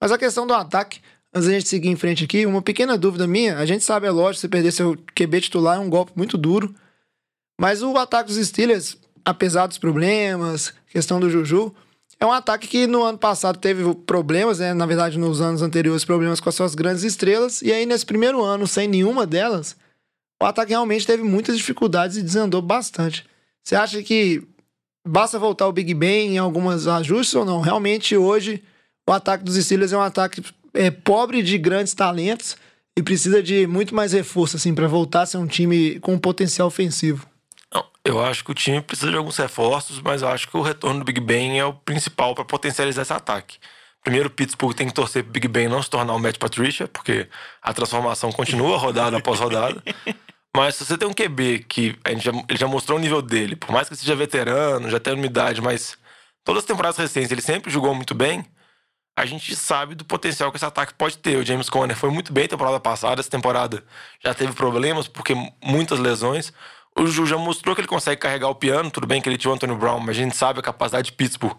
Mas 0.01 0.13
a 0.13 0.19
questão 0.19 0.47
do 0.47 0.55
ataque, 0.55 1.01
antes 1.39 1.49
da 1.49 1.55
gente 1.55 1.69
seguir 1.69 1.89
em 1.89 1.97
frente 1.97 2.25
aqui, 2.25 2.45
uma 2.45 2.61
pequena 2.61 2.99
dúvida 2.99 3.27
minha. 3.27 3.57
A 3.57 3.65
gente 3.65 3.85
sabe, 3.85 4.07
é 4.07 4.11
lógico, 4.11 4.41
você 4.41 4.49
perder 4.49 4.73
seu 4.73 4.97
QB 5.15 5.41
titular 5.41 5.77
é 5.77 5.81
um 5.81 5.89
golpe 5.89 6.13
muito 6.15 6.37
duro. 6.37 6.75
Mas 7.61 7.83
o 7.83 7.97
ataque 7.97 8.29
dos 8.29 8.47
Steelers, 8.47 8.97
apesar 9.25 9.67
dos 9.67 9.79
problemas, 9.79 10.73
questão 10.91 11.19
do 11.19 11.31
Juju, 11.31 11.75
é 12.21 12.27
um 12.27 12.33
ataque 12.33 12.67
que 12.67 12.87
no 12.87 13.03
ano 13.03 13.19
passado 13.19 13.59
teve 13.59 13.95
problemas, 13.95 14.59
né? 14.59 14.75
Na 14.75 14.87
verdade, 14.87 15.19
nos 15.19 15.41
anos 15.41 15.63
anteriores, 15.63 16.05
problemas 16.05 16.41
com 16.41 16.49
as 16.49 16.55
suas 16.55 16.75
grandes 16.75 17.05
estrelas. 17.05 17.63
E 17.63 17.73
aí, 17.73 17.87
nesse 17.87 18.05
primeiro 18.05 18.43
ano, 18.43 18.67
sem 18.67 18.89
nenhuma 18.89 19.27
delas, 19.27 19.77
o 20.41 20.45
ataque 20.45 20.71
realmente 20.71 21.07
teve 21.07 21.23
muitas 21.23 21.57
dificuldades 21.57 22.17
e 22.17 22.23
desandou 22.23 22.61
bastante. 22.61 23.25
Você 23.63 23.77
acha 23.77 24.03
que 24.03 24.43
basta 25.07 25.39
voltar 25.39 25.69
o 25.69 25.73
Big 25.73 25.95
Ben 25.95 26.35
em 26.35 26.39
algumas 26.39 26.87
ajustes 26.87 27.35
ou 27.35 27.45
não? 27.45 27.61
Realmente, 27.61 28.17
hoje, 28.17 28.63
o 29.09 29.13
ataque 29.13 29.45
dos 29.45 29.57
Steelers 29.57 29.93
é 29.93 29.97
um 29.97 30.03
ataque 30.03 30.43
é, 30.79 30.93
pobre 30.93 31.43
de 31.43 31.59
grandes 31.59 31.93
talentos 31.93 32.57
e 32.97 33.03
precisa 33.03 33.43
de 33.43 33.67
muito 33.67 33.95
mais 33.95 34.13
reforço, 34.13 34.57
assim, 34.57 34.73
para 34.73 34.87
voltar 34.87 35.23
a 35.23 35.27
ser 35.27 35.39
um 35.39 35.47
time 35.47 35.99
com 35.99 36.15
um 36.15 36.19
potencial 36.19 36.69
ofensivo. 36.69 37.27
Eu 38.05 38.25
acho 38.25 38.45
que 38.45 38.53
o 38.53 38.55
time 38.55 38.81
precisa 38.81 39.11
de 39.11 39.17
alguns 39.17 39.37
reforços, 39.37 40.01
mas 40.01 40.23
eu 40.23 40.29
acho 40.29 40.49
que 40.49 40.57
o 40.57 40.63
retorno 40.63 41.01
do 41.01 41.05
Big 41.05 41.21
Ben 41.21 41.59
é 41.59 41.65
o 41.65 41.75
principal 41.75 42.35
para 42.35 42.45
potencializar 42.45 43.03
esse 43.03 43.13
ataque. 43.13 43.59
Primeiro, 44.03 44.29
o 44.29 44.31
Pittsburgh 44.31 44.75
tem 44.75 44.87
que 44.87 44.95
torcer 44.95 45.25
pro 45.25 45.33
Big 45.33 45.49
Ben 45.49 45.69
não 45.69 45.83
se 45.83 45.91
tornar 45.91 46.15
um 46.15 46.19
Matt 46.19 46.39
Patricia, 46.39 46.89
porque 46.89 47.29
a 47.61 47.75
transformação 47.75 48.33
continua 48.33 48.79
rodada 48.79 49.19
após 49.19 49.41
rodada. 49.41 49.83
Mas 50.57 50.77
se 50.77 50.85
você 50.85 50.97
tem 50.97 51.07
um 51.07 51.13
QB 51.13 51.67
que 51.69 51.99
a 52.05 52.11
gente 52.11 52.25
já, 52.25 52.33
ele 52.49 52.59
já 52.59 52.67
mostrou 52.67 52.99
o 52.99 53.01
nível 53.01 53.21
dele, 53.21 53.55
por 53.55 53.71
mais 53.71 53.89
que 53.89 53.97
seja 53.97 54.17
veterano, 54.17 54.89
já 54.89 54.99
tenha 54.99 55.15
umidade, 55.15 55.61
mas 55.61 55.97
todas 56.43 56.63
as 56.63 56.67
temporadas 56.67 56.97
recentes 56.97 57.31
ele 57.31 57.43
sempre 57.43 57.71
jogou 57.71 57.95
muito 57.95 58.15
bem, 58.15 58.45
a 59.19 59.27
gente 59.27 59.57
sabe 59.57 59.97
do 59.97 60.05
potencial 60.05 60.53
que 60.53 60.59
esse 60.59 60.65
ataque 60.65 60.95
pode 60.95 61.19
ter. 61.19 61.37
O 61.37 61.45
James 61.45 61.69
Conner 61.69 61.97
foi 61.97 62.09
muito 62.09 62.33
bem 62.33 62.47
temporada 62.47 62.79
passada, 62.79 63.21
essa 63.21 63.29
temporada 63.29 63.83
já 64.23 64.33
teve 64.33 64.53
problemas, 64.53 65.09
porque 65.09 65.35
muitas 65.61 65.99
lesões. 65.99 66.53
O 66.97 67.05
Ju 67.05 67.27
já 67.27 67.37
mostrou 67.37 67.75
que 67.75 67.81
ele 67.81 67.89
consegue 67.89 68.21
carregar 68.21 68.49
o 68.49 68.55
piano, 68.55 68.93
tudo 68.93 69.09
bem 69.09 69.21
que 69.21 69.29
ele 69.29 69.37
tinha 69.37 69.51
o 69.51 69.55
Anthony 69.55 69.75
Brown, 69.75 69.99
mas 69.99 70.11
a 70.11 70.21
gente 70.21 70.37
sabe 70.37 70.61
a 70.61 70.63
capacidade 70.63 71.07
de 71.07 71.13
Pittsburgh 71.17 71.57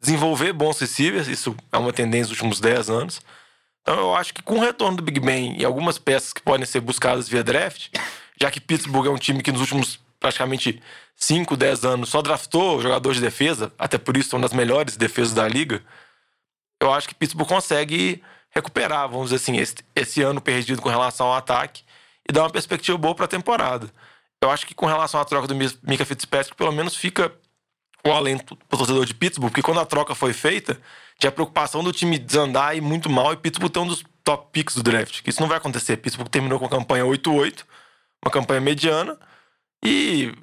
desenvolver 0.00 0.52
bons 0.52 0.78
receivers, 0.78 1.26
isso 1.26 1.56
é 1.72 1.78
uma 1.78 1.92
tendência 1.92 2.28
dos 2.28 2.38
últimos 2.38 2.60
10 2.60 2.88
anos. 2.88 3.20
Então 3.82 3.98
eu 3.98 4.14
acho 4.14 4.32
que 4.32 4.40
com 4.40 4.58
o 4.58 4.60
retorno 4.60 4.96
do 4.96 5.02
Big 5.02 5.18
Ben 5.18 5.56
e 5.58 5.64
algumas 5.64 5.98
peças 5.98 6.32
que 6.32 6.40
podem 6.40 6.64
ser 6.64 6.80
buscadas 6.80 7.28
via 7.28 7.42
draft, 7.42 7.88
já 8.40 8.52
que 8.52 8.60
Pittsburgh 8.60 9.08
é 9.08 9.10
um 9.10 9.18
time 9.18 9.42
que 9.42 9.50
nos 9.50 9.60
últimos 9.60 9.98
praticamente 10.20 10.80
5, 11.16 11.56
10 11.56 11.84
anos 11.84 12.08
só 12.08 12.22
draftou 12.22 12.80
jogadores 12.80 13.18
de 13.18 13.24
defesa, 13.24 13.72
até 13.76 13.98
por 13.98 14.16
isso 14.16 14.30
são 14.30 14.40
das 14.40 14.52
melhores 14.52 14.96
defesas 14.96 15.34
da 15.34 15.48
liga, 15.48 15.82
eu 16.80 16.92
acho 16.92 17.08
que 17.08 17.14
Pittsburgh 17.14 17.48
consegue 17.48 18.22
recuperar, 18.50 19.08
vamos 19.08 19.30
dizer 19.30 19.36
assim, 19.36 19.56
esse, 19.58 19.76
esse 19.94 20.22
ano 20.22 20.40
perdido 20.40 20.82
com 20.82 20.88
relação 20.88 21.26
ao 21.26 21.34
ataque 21.34 21.84
e 22.28 22.32
dar 22.32 22.42
uma 22.42 22.50
perspectiva 22.50 22.96
boa 22.98 23.14
para 23.14 23.26
a 23.26 23.28
temporada. 23.28 23.90
Eu 24.42 24.50
acho 24.50 24.66
que 24.66 24.74
com 24.74 24.86
relação 24.86 25.20
à 25.20 25.24
troca 25.24 25.46
do 25.46 25.54
Mika 25.54 26.04
Fitzpatrick, 26.04 26.56
pelo 26.56 26.72
menos 26.72 26.96
fica 26.96 27.32
o 28.04 28.10
alento 28.10 28.56
pro 28.56 28.78
torcedor 28.78 29.04
de 29.04 29.14
Pittsburgh, 29.14 29.50
porque 29.50 29.62
quando 29.62 29.80
a 29.80 29.86
troca 29.86 30.14
foi 30.14 30.32
feita, 30.32 30.80
tinha 31.18 31.28
a 31.28 31.32
preocupação 31.32 31.84
do 31.84 31.92
time 31.92 32.18
desandar 32.18 32.74
e 32.74 32.80
muito 32.80 33.10
mal 33.10 33.32
e 33.32 33.36
Pittsburgh 33.36 33.70
ter 33.70 33.78
um 33.80 33.86
dos 33.86 34.02
top 34.24 34.48
picks 34.52 34.74
do 34.74 34.82
draft. 34.82 35.20
Isso 35.26 35.40
não 35.40 35.48
vai 35.48 35.58
acontecer. 35.58 35.98
Pittsburgh 35.98 36.30
terminou 36.30 36.58
com 36.58 36.64
a 36.64 36.68
campanha 36.68 37.04
8-8, 37.04 37.64
uma 38.24 38.30
campanha 38.30 38.60
mediana, 38.60 39.18
e 39.84 40.34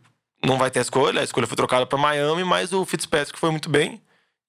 não 0.45 0.57
vai 0.57 0.69
ter 0.69 0.79
escolha. 0.79 1.21
A 1.21 1.23
escolha 1.23 1.47
foi 1.47 1.57
trocada 1.57 1.85
para 1.85 1.97
Miami, 1.97 2.43
mas 2.43 2.71
o 2.73 2.85
Fitzpatrick 2.85 3.39
foi 3.39 3.49
muito 3.49 3.69
bem. 3.69 4.01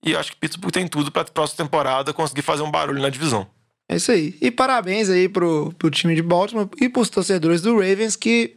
E 0.04 0.14
acho 0.16 0.32
que 0.32 0.38
Pittsburgh 0.38 0.72
tem 0.72 0.86
tudo 0.86 1.10
para 1.10 1.22
a 1.22 1.24
próxima 1.24 1.64
temporada 1.64 2.12
conseguir 2.12 2.42
fazer 2.42 2.62
um 2.62 2.70
barulho 2.70 3.02
na 3.02 3.08
divisão. 3.10 3.46
É 3.88 3.96
isso 3.96 4.12
aí. 4.12 4.36
E 4.40 4.50
parabéns 4.50 5.08
aí 5.08 5.28
pro, 5.28 5.72
pro 5.78 5.90
time 5.90 6.14
de 6.14 6.22
Baltimore 6.22 6.68
e 6.80 6.88
pros 6.88 7.08
torcedores 7.08 7.62
do 7.62 7.74
Ravens 7.74 8.14
que 8.16 8.54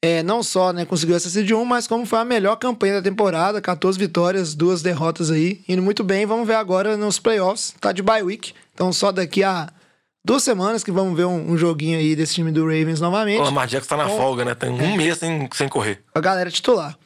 é, 0.00 0.22
não 0.22 0.42
só 0.42 0.72
né, 0.72 0.84
conseguiu 0.84 1.16
essa 1.16 1.28
seed 1.28 1.50
1, 1.50 1.64
mas 1.64 1.88
como 1.88 2.06
foi 2.06 2.20
a 2.20 2.24
melhor 2.24 2.54
campanha 2.56 2.94
da 2.94 3.02
temporada, 3.02 3.60
14 3.60 3.98
vitórias, 3.98 4.54
duas 4.54 4.80
derrotas 4.80 5.30
aí, 5.30 5.60
indo 5.68 5.82
muito 5.82 6.04
bem. 6.04 6.24
Vamos 6.24 6.46
ver 6.46 6.54
agora 6.54 6.96
nos 6.96 7.18
playoffs, 7.18 7.74
tá 7.80 7.90
de 7.90 8.00
bye 8.02 8.22
week, 8.22 8.52
então 8.72 8.92
só 8.92 9.10
daqui 9.10 9.42
a 9.42 9.68
duas 10.24 10.44
semanas 10.44 10.84
que 10.84 10.92
vamos 10.92 11.16
ver 11.16 11.24
um, 11.24 11.50
um 11.52 11.58
joguinho 11.58 11.98
aí 11.98 12.14
desse 12.14 12.34
time 12.34 12.52
do 12.52 12.62
Ravens 12.62 13.00
novamente. 13.00 13.40
O 13.40 13.44
Lamar 13.44 13.66
Jackson 13.66 13.88
tá 13.88 13.96
na 13.96 14.08
Com- 14.08 14.16
folga, 14.16 14.44
né? 14.44 14.54
Tem 14.54 14.70
um 14.70 14.96
mês 14.96 15.18
sem, 15.18 15.48
sem 15.52 15.68
correr. 15.68 16.04
a 16.14 16.20
galera 16.20 16.50
titular. 16.50 16.96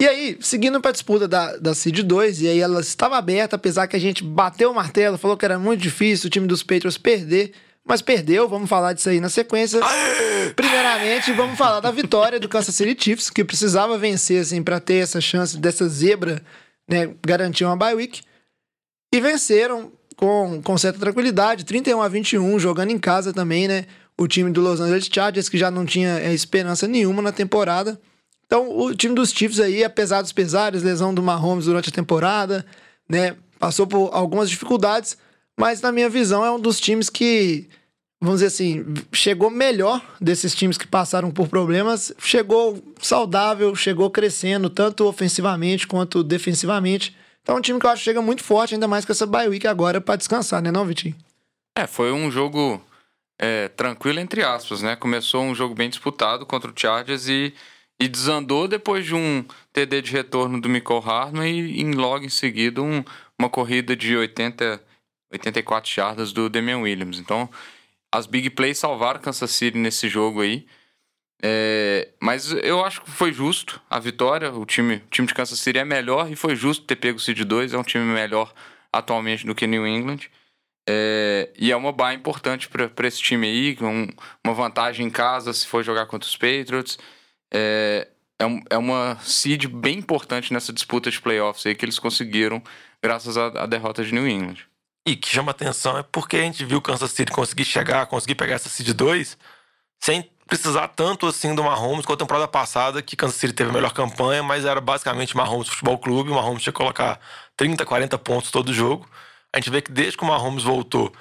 E 0.00 0.06
aí, 0.06 0.38
seguindo 0.40 0.80
pra 0.80 0.92
disputa 0.92 1.26
da, 1.26 1.56
da 1.56 1.74
Seed 1.74 2.00
2, 2.02 2.42
e 2.42 2.48
aí 2.48 2.60
ela 2.60 2.80
estava 2.80 3.16
aberta, 3.16 3.56
apesar 3.56 3.88
que 3.88 3.96
a 3.96 4.00
gente 4.00 4.22
bateu 4.22 4.70
o 4.70 4.74
martelo, 4.74 5.18
falou 5.18 5.36
que 5.36 5.44
era 5.44 5.58
muito 5.58 5.80
difícil 5.80 6.28
o 6.28 6.30
time 6.30 6.46
dos 6.46 6.62
Patriots 6.62 6.96
perder, 6.96 7.52
mas 7.84 8.00
perdeu, 8.00 8.48
vamos 8.48 8.68
falar 8.68 8.92
disso 8.92 9.08
aí 9.08 9.18
na 9.18 9.28
sequência. 9.28 9.80
Primeiramente, 10.54 11.32
vamos 11.32 11.58
falar 11.58 11.80
da 11.80 11.90
vitória 11.90 12.38
do 12.38 12.48
Kansas 12.48 12.74
City 12.74 13.02
Chiefs, 13.02 13.30
que 13.30 13.44
precisava 13.44 13.98
vencer, 13.98 14.42
assim, 14.42 14.62
pra 14.62 14.78
ter 14.78 15.02
essa 15.02 15.20
chance 15.20 15.56
dessa 15.56 15.88
zebra, 15.88 16.40
né, 16.88 17.10
garantir 17.26 17.64
uma 17.64 17.76
bye 17.76 17.94
week. 17.94 18.22
E 19.12 19.20
venceram 19.20 19.90
com, 20.16 20.60
com 20.62 20.78
certa 20.78 20.98
tranquilidade, 20.98 21.64
31 21.64 22.02
a 22.02 22.08
21, 22.08 22.58
jogando 22.58 22.90
em 22.90 22.98
casa 22.98 23.32
também, 23.32 23.66
né? 23.66 23.86
O 24.16 24.28
time 24.28 24.50
do 24.50 24.60
Los 24.60 24.80
Angeles 24.80 25.08
Chargers, 25.10 25.48
que 25.48 25.56
já 25.56 25.70
não 25.70 25.86
tinha 25.86 26.18
é, 26.20 26.32
esperança 26.32 26.86
nenhuma 26.86 27.22
na 27.22 27.32
temporada. 27.32 27.98
Então, 28.48 28.78
o 28.78 28.94
time 28.94 29.14
dos 29.14 29.30
Chiefs 29.30 29.60
aí, 29.60 29.84
apesar 29.84 30.22
dos 30.22 30.32
pesares, 30.32 30.82
lesão 30.82 31.12
do 31.12 31.22
Mahomes 31.22 31.66
durante 31.66 31.90
a 31.90 31.92
temporada, 31.92 32.64
né? 33.06 33.36
Passou 33.58 33.86
por 33.86 34.08
algumas 34.10 34.48
dificuldades, 34.48 35.18
mas 35.54 35.82
na 35.82 35.92
minha 35.92 36.08
visão 36.08 36.42
é 36.42 36.50
um 36.50 36.58
dos 36.58 36.80
times 36.80 37.10
que, 37.10 37.68
vamos 38.18 38.40
dizer 38.40 38.46
assim, 38.46 38.86
chegou 39.12 39.50
melhor 39.50 40.02
desses 40.18 40.54
times 40.54 40.78
que 40.78 40.86
passaram 40.86 41.30
por 41.30 41.46
problemas, 41.46 42.10
chegou 42.18 42.82
saudável, 43.02 43.74
chegou 43.74 44.08
crescendo, 44.08 44.70
tanto 44.70 45.04
ofensivamente 45.04 45.86
quanto 45.86 46.24
defensivamente. 46.24 47.14
Então 47.42 47.56
é 47.56 47.58
um 47.58 47.62
time 47.62 47.78
que 47.78 47.84
eu 47.84 47.90
acho 47.90 48.00
que 48.00 48.04
chega 48.04 48.22
muito 48.22 48.42
forte, 48.42 48.74
ainda 48.74 48.88
mais 48.88 49.04
com 49.04 49.12
essa 49.12 49.26
bye 49.26 49.48
week 49.48 49.66
agora 49.66 50.00
para 50.00 50.16
descansar, 50.16 50.62
né 50.62 50.70
não, 50.70 50.86
Vitinho? 50.86 51.16
É, 51.76 51.86
foi 51.86 52.12
um 52.12 52.30
jogo 52.30 52.80
é, 53.38 53.68
tranquilo, 53.68 54.20
entre 54.20 54.42
aspas, 54.42 54.80
né? 54.80 54.96
Começou 54.96 55.42
um 55.42 55.54
jogo 55.54 55.74
bem 55.74 55.90
disputado 55.90 56.46
contra 56.46 56.70
o 56.70 56.74
Chargers 56.74 57.28
e, 57.28 57.52
e 58.00 58.06
desandou 58.06 58.68
depois 58.68 59.04
de 59.04 59.14
um 59.14 59.44
TD 59.72 60.02
de 60.02 60.12
retorno 60.12 60.60
do 60.60 60.68
Michael 60.68 61.00
Hardman 61.00 61.48
e, 61.48 61.80
em 61.80 61.92
logo 61.92 62.24
em 62.24 62.28
seguida, 62.28 62.80
um, 62.80 63.04
uma 63.38 63.48
corrida 63.48 63.96
de 63.96 64.16
80, 64.16 64.82
84 65.32 65.90
jardas 65.90 66.32
do 66.32 66.48
Damian 66.48 66.78
Williams. 66.78 67.18
Então, 67.18 67.50
as 68.12 68.26
big 68.26 68.50
plays 68.50 68.78
salvaram 68.78 69.20
Kansas 69.20 69.50
City 69.50 69.76
nesse 69.76 70.08
jogo 70.08 70.42
aí. 70.42 70.66
É, 71.40 72.08
mas 72.20 72.50
eu 72.50 72.84
acho 72.84 73.02
que 73.02 73.10
foi 73.10 73.32
justo 73.32 73.80
a 73.90 73.98
vitória. 73.98 74.52
O 74.52 74.64
time, 74.64 74.96
o 74.96 75.10
time 75.10 75.26
de 75.26 75.34
Kansas 75.34 75.58
City 75.58 75.78
é 75.78 75.84
melhor 75.84 76.30
e 76.30 76.36
foi 76.36 76.56
justo 76.56 76.84
ter 76.84 76.96
pego 76.96 77.18
o 77.18 77.20
Seed 77.20 77.40
2. 77.40 77.74
É 77.74 77.78
um 77.78 77.82
time 77.82 78.04
melhor 78.04 78.52
atualmente 78.92 79.46
do 79.46 79.54
que 79.54 79.66
New 79.66 79.86
England. 79.86 80.30
É, 80.88 81.50
e 81.58 81.70
é 81.70 81.76
uma 81.76 81.92
bye 81.92 82.14
importante 82.14 82.68
para 82.68 83.06
esse 83.06 83.20
time 83.20 83.46
aí, 83.46 83.76
com 83.76 84.08
uma 84.42 84.54
vantagem 84.54 85.06
em 85.06 85.10
casa 85.10 85.52
se 85.52 85.66
for 85.66 85.84
jogar 85.84 86.06
contra 86.06 86.26
os 86.26 86.36
Patriots. 86.36 86.98
É, 87.52 88.08
é, 88.38 88.46
um, 88.46 88.62
é 88.70 88.78
uma 88.78 89.18
seed 89.22 89.66
bem 89.66 89.98
importante 89.98 90.52
nessa 90.52 90.72
disputa 90.72 91.10
de 91.10 91.20
playoffs 91.20 91.66
aí 91.66 91.74
que 91.74 91.84
eles 91.84 91.98
conseguiram 91.98 92.62
graças 93.02 93.36
à, 93.36 93.46
à 93.46 93.66
derrota 93.66 94.04
de 94.04 94.12
New 94.12 94.28
England. 94.28 94.58
E 95.06 95.16
que 95.16 95.28
chama 95.28 95.52
atenção 95.52 95.96
é 95.98 96.02
porque 96.02 96.36
a 96.36 96.42
gente 96.42 96.64
viu 96.64 96.78
o 96.78 96.82
Kansas 96.82 97.10
City 97.12 97.32
conseguir 97.32 97.64
chegar, 97.64 98.06
conseguir 98.06 98.34
pegar 98.34 98.56
essa 98.56 98.68
seed 98.68 98.92
2 98.92 99.38
sem 100.00 100.30
precisar 100.46 100.88
tanto 100.88 101.26
assim 101.26 101.54
do 101.54 101.62
Mahomes 101.62 102.06
com 102.06 102.12
a 102.12 102.16
temporada 102.16 102.48
passada, 102.48 103.02
que 103.02 103.16
Kansas 103.16 103.36
City 103.36 103.52
teve 103.52 103.70
a 103.70 103.72
melhor 103.72 103.92
campanha, 103.92 104.42
mas 104.42 104.64
era 104.64 104.80
basicamente 104.80 105.36
Mahomes 105.36 105.68
Futebol 105.68 105.98
Clube, 105.98 106.30
o 106.30 106.34
Mahomes 106.34 106.62
tinha 106.62 106.72
que 106.72 106.78
colocar 106.78 107.20
30, 107.56 107.84
40 107.84 108.18
pontos 108.18 108.50
todo 108.50 108.72
jogo. 108.72 109.08
A 109.52 109.58
gente 109.58 109.70
vê 109.70 109.82
que 109.82 109.92
desde 109.92 110.16
que 110.16 110.24
o 110.24 110.26
Mahomes 110.26 110.62
voltou, 110.62 111.12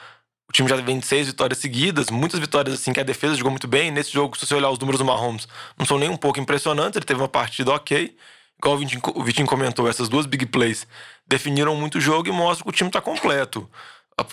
o 0.50 0.54
time 0.54 0.70
já 0.70 0.76
vem 0.78 1.00
de 1.00 1.06
seis 1.06 1.28
vitórias 1.28 1.60
seguidas, 1.60 2.10
muitas 2.10 2.40
vitórias 2.40 2.76
assim 2.76 2.94
que 2.94 3.00
a 3.00 3.04
defesa 3.04 3.36
jogou 3.36 3.52
muito 3.52 3.68
bem. 3.68 3.92
Nesse 3.92 4.12
jogo, 4.12 4.38
se 4.38 4.46
você 4.46 4.56
olhar 4.56 4.70
os 4.70 4.80
números 4.80 5.00
do 5.00 5.06
Mahomes, 5.06 5.48
não 5.78 5.86
são 5.86 6.00
nem 6.00 6.10
um 6.10 6.16
pouco 6.16 6.40
impressionantes. 6.40 6.96
Ele 6.96 7.06
teve 7.06 7.20
uma 7.20 7.28
partida 7.28 7.72
ok. 7.74 8.16
Igual 8.58 8.76
o 8.76 8.78
Vitinho, 8.80 9.02
o 9.14 9.24
Vitinho 9.24 9.48
comentou, 9.48 9.88
essas 9.88 10.10
duas 10.10 10.26
big 10.26 10.46
plays 10.48 10.88
definiram 11.28 11.76
muito 11.76 11.98
o 11.98 12.02
jogo 12.02 12.28
e 12.30 12.32
mostram 12.32 12.64
que 12.64 12.70
o 12.70 12.74
time 12.74 12.90
está 12.90 13.02
completo. 13.02 13.70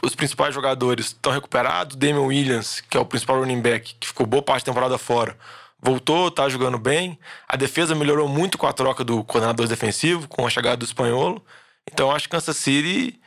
Os 0.02 0.14
principais 0.14 0.54
jogadores 0.54 1.06
estão 1.06 1.32
recuperados. 1.32 1.96
Damian 1.96 2.22
Williams, 2.22 2.80
que 2.80 2.96
é 2.96 3.00
o 3.00 3.04
principal 3.04 3.40
running 3.40 3.60
back, 3.60 3.94
que 4.00 4.06
ficou 4.06 4.24
boa 4.24 4.42
parte 4.42 4.64
da 4.64 4.72
temporada 4.72 4.96
fora, 4.96 5.36
voltou, 5.78 6.30
tá 6.30 6.48
jogando 6.48 6.78
bem. 6.78 7.18
A 7.46 7.56
defesa 7.56 7.94
melhorou 7.94 8.28
muito 8.28 8.56
com 8.56 8.66
a 8.66 8.72
troca 8.72 9.04
do 9.04 9.22
coordenador 9.24 9.66
defensivo, 9.66 10.26
com 10.28 10.46
a 10.46 10.50
chegada 10.50 10.78
do 10.78 10.84
espanholo. 10.84 11.44
Então 11.86 12.10
acho 12.10 12.26
que 12.26 12.30
Kansas 12.30 12.56
City 12.56 13.20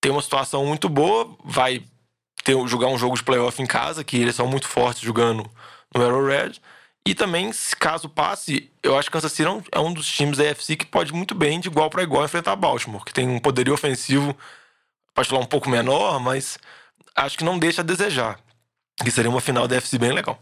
tem 0.00 0.10
uma 0.10 0.22
situação 0.22 0.64
muito 0.64 0.88
boa, 0.88 1.36
vai 1.44 1.82
ter, 2.48 2.66
jogar 2.66 2.86
um 2.86 2.96
jogo 2.96 3.14
de 3.14 3.22
playoff 3.22 3.60
em 3.60 3.66
casa, 3.66 4.02
que 4.02 4.16
eles 4.16 4.34
são 4.34 4.46
muito 4.46 4.66
fortes 4.66 5.02
jogando 5.02 5.48
no 5.94 6.02
Arrowhead. 6.02 6.60
E 7.06 7.14
também, 7.14 7.52
se 7.52 7.76
caso 7.76 8.08
passe, 8.08 8.70
eu 8.82 8.98
acho 8.98 9.08
que 9.08 9.12
Kansas 9.12 9.32
City 9.32 9.48
é 9.70 9.78
um 9.78 9.92
dos 9.92 10.06
times 10.10 10.38
da 10.38 10.50
AFC 10.50 10.76
que 10.76 10.86
pode 10.86 11.12
muito 11.12 11.34
bem, 11.34 11.60
de 11.60 11.68
igual 11.68 11.90
para 11.90 12.02
igual, 12.02 12.24
enfrentar 12.24 12.56
Baltimore, 12.56 13.04
que 13.04 13.12
tem 13.12 13.28
um 13.28 13.38
poderio 13.38 13.74
ofensivo, 13.74 14.36
pode 15.14 15.28
falar 15.28 15.42
um 15.42 15.46
pouco 15.46 15.68
menor, 15.68 16.18
mas 16.20 16.58
acho 17.14 17.36
que 17.36 17.44
não 17.44 17.58
deixa 17.58 17.82
a 17.82 17.84
desejar. 17.84 18.40
Que 18.96 19.10
seria 19.10 19.30
uma 19.30 19.40
final 19.40 19.68
da 19.68 19.76
AFC 19.76 19.98
bem 19.98 20.12
legal. 20.12 20.40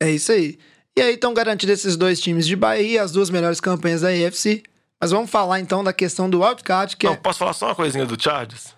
É 0.00 0.10
isso 0.10 0.32
aí. 0.32 0.58
E 0.96 1.00
aí 1.00 1.14
estão 1.14 1.32
garantidos 1.32 1.78
esses 1.78 1.96
dois 1.96 2.20
times 2.20 2.46
de 2.46 2.56
Bahia, 2.56 3.02
as 3.02 3.12
duas 3.12 3.30
melhores 3.30 3.60
campanhas 3.60 4.00
da 4.00 4.08
AFC. 4.08 4.62
Mas 5.00 5.10
vamos 5.10 5.30
falar 5.30 5.60
então 5.60 5.84
da 5.84 5.92
questão 5.92 6.28
do 6.28 6.42
wildcard, 6.42 6.96
que 6.96 7.06
não, 7.06 7.12
é... 7.12 7.16
Posso 7.16 7.38
falar 7.38 7.52
só 7.52 7.66
uma 7.66 7.74
coisinha 7.74 8.06
do 8.06 8.20
Chargers? 8.20 8.74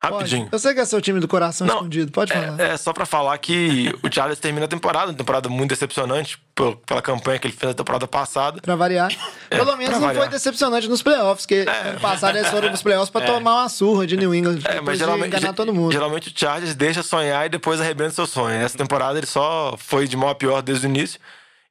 Rapidinho. 0.00 0.44
Pode. 0.44 0.54
Eu 0.54 0.58
sei 0.60 0.74
que 0.74 0.80
é 0.80 0.84
seu 0.84 1.00
time 1.00 1.18
do 1.18 1.26
coração 1.26 1.66
não, 1.66 1.76
escondido, 1.76 2.12
pode 2.12 2.32
falar. 2.32 2.60
É, 2.60 2.68
é 2.68 2.76
só 2.76 2.92
para 2.92 3.04
falar 3.04 3.36
que 3.38 3.92
o 4.00 4.12
Chargers 4.12 4.38
termina 4.38 4.66
a 4.66 4.68
temporada, 4.68 5.10
uma 5.10 5.16
temporada 5.16 5.48
muito 5.48 5.70
decepcionante 5.70 6.38
pela 6.86 7.02
campanha 7.02 7.38
que 7.38 7.48
ele 7.48 7.54
fez 7.54 7.70
na 7.70 7.74
temporada 7.74 8.06
passada. 8.06 8.60
Pra 8.60 8.76
variar. 8.76 9.12
É, 9.50 9.56
Pelo 9.56 9.76
menos 9.76 9.94
não 9.94 10.00
variar. 10.00 10.24
foi 10.24 10.32
decepcionante 10.32 10.88
nos 10.88 11.02
playoffs, 11.02 11.46
que 11.46 11.66
é. 11.66 11.88
ano 11.90 12.00
passado 12.00 12.36
eles 12.38 12.48
foram 12.48 12.70
nos 12.70 12.82
playoffs 12.82 13.10
pra 13.10 13.22
é. 13.22 13.26
tomar 13.26 13.62
uma 13.62 13.68
surra 13.68 14.06
de 14.06 14.16
New 14.16 14.32
England. 14.32 14.60
É, 14.64 14.80
mas 14.80 14.98
geralmente, 14.98 15.36
enganar 15.36 15.52
todo 15.52 15.74
mundo. 15.74 15.90
geralmente 15.90 16.28
o 16.28 16.32
Chargers 16.34 16.76
deixa 16.76 17.02
sonhar 17.02 17.46
e 17.46 17.48
depois 17.48 17.80
arrebenta 17.80 18.10
seu 18.10 18.26
sonho. 18.26 18.54
Essa 18.54 18.78
temporada 18.78 19.18
ele 19.18 19.26
só 19.26 19.74
foi 19.78 20.06
de 20.06 20.16
mal 20.16 20.30
a 20.30 20.34
pior 20.34 20.62
desde 20.62 20.86
o 20.86 20.88
início. 20.88 21.18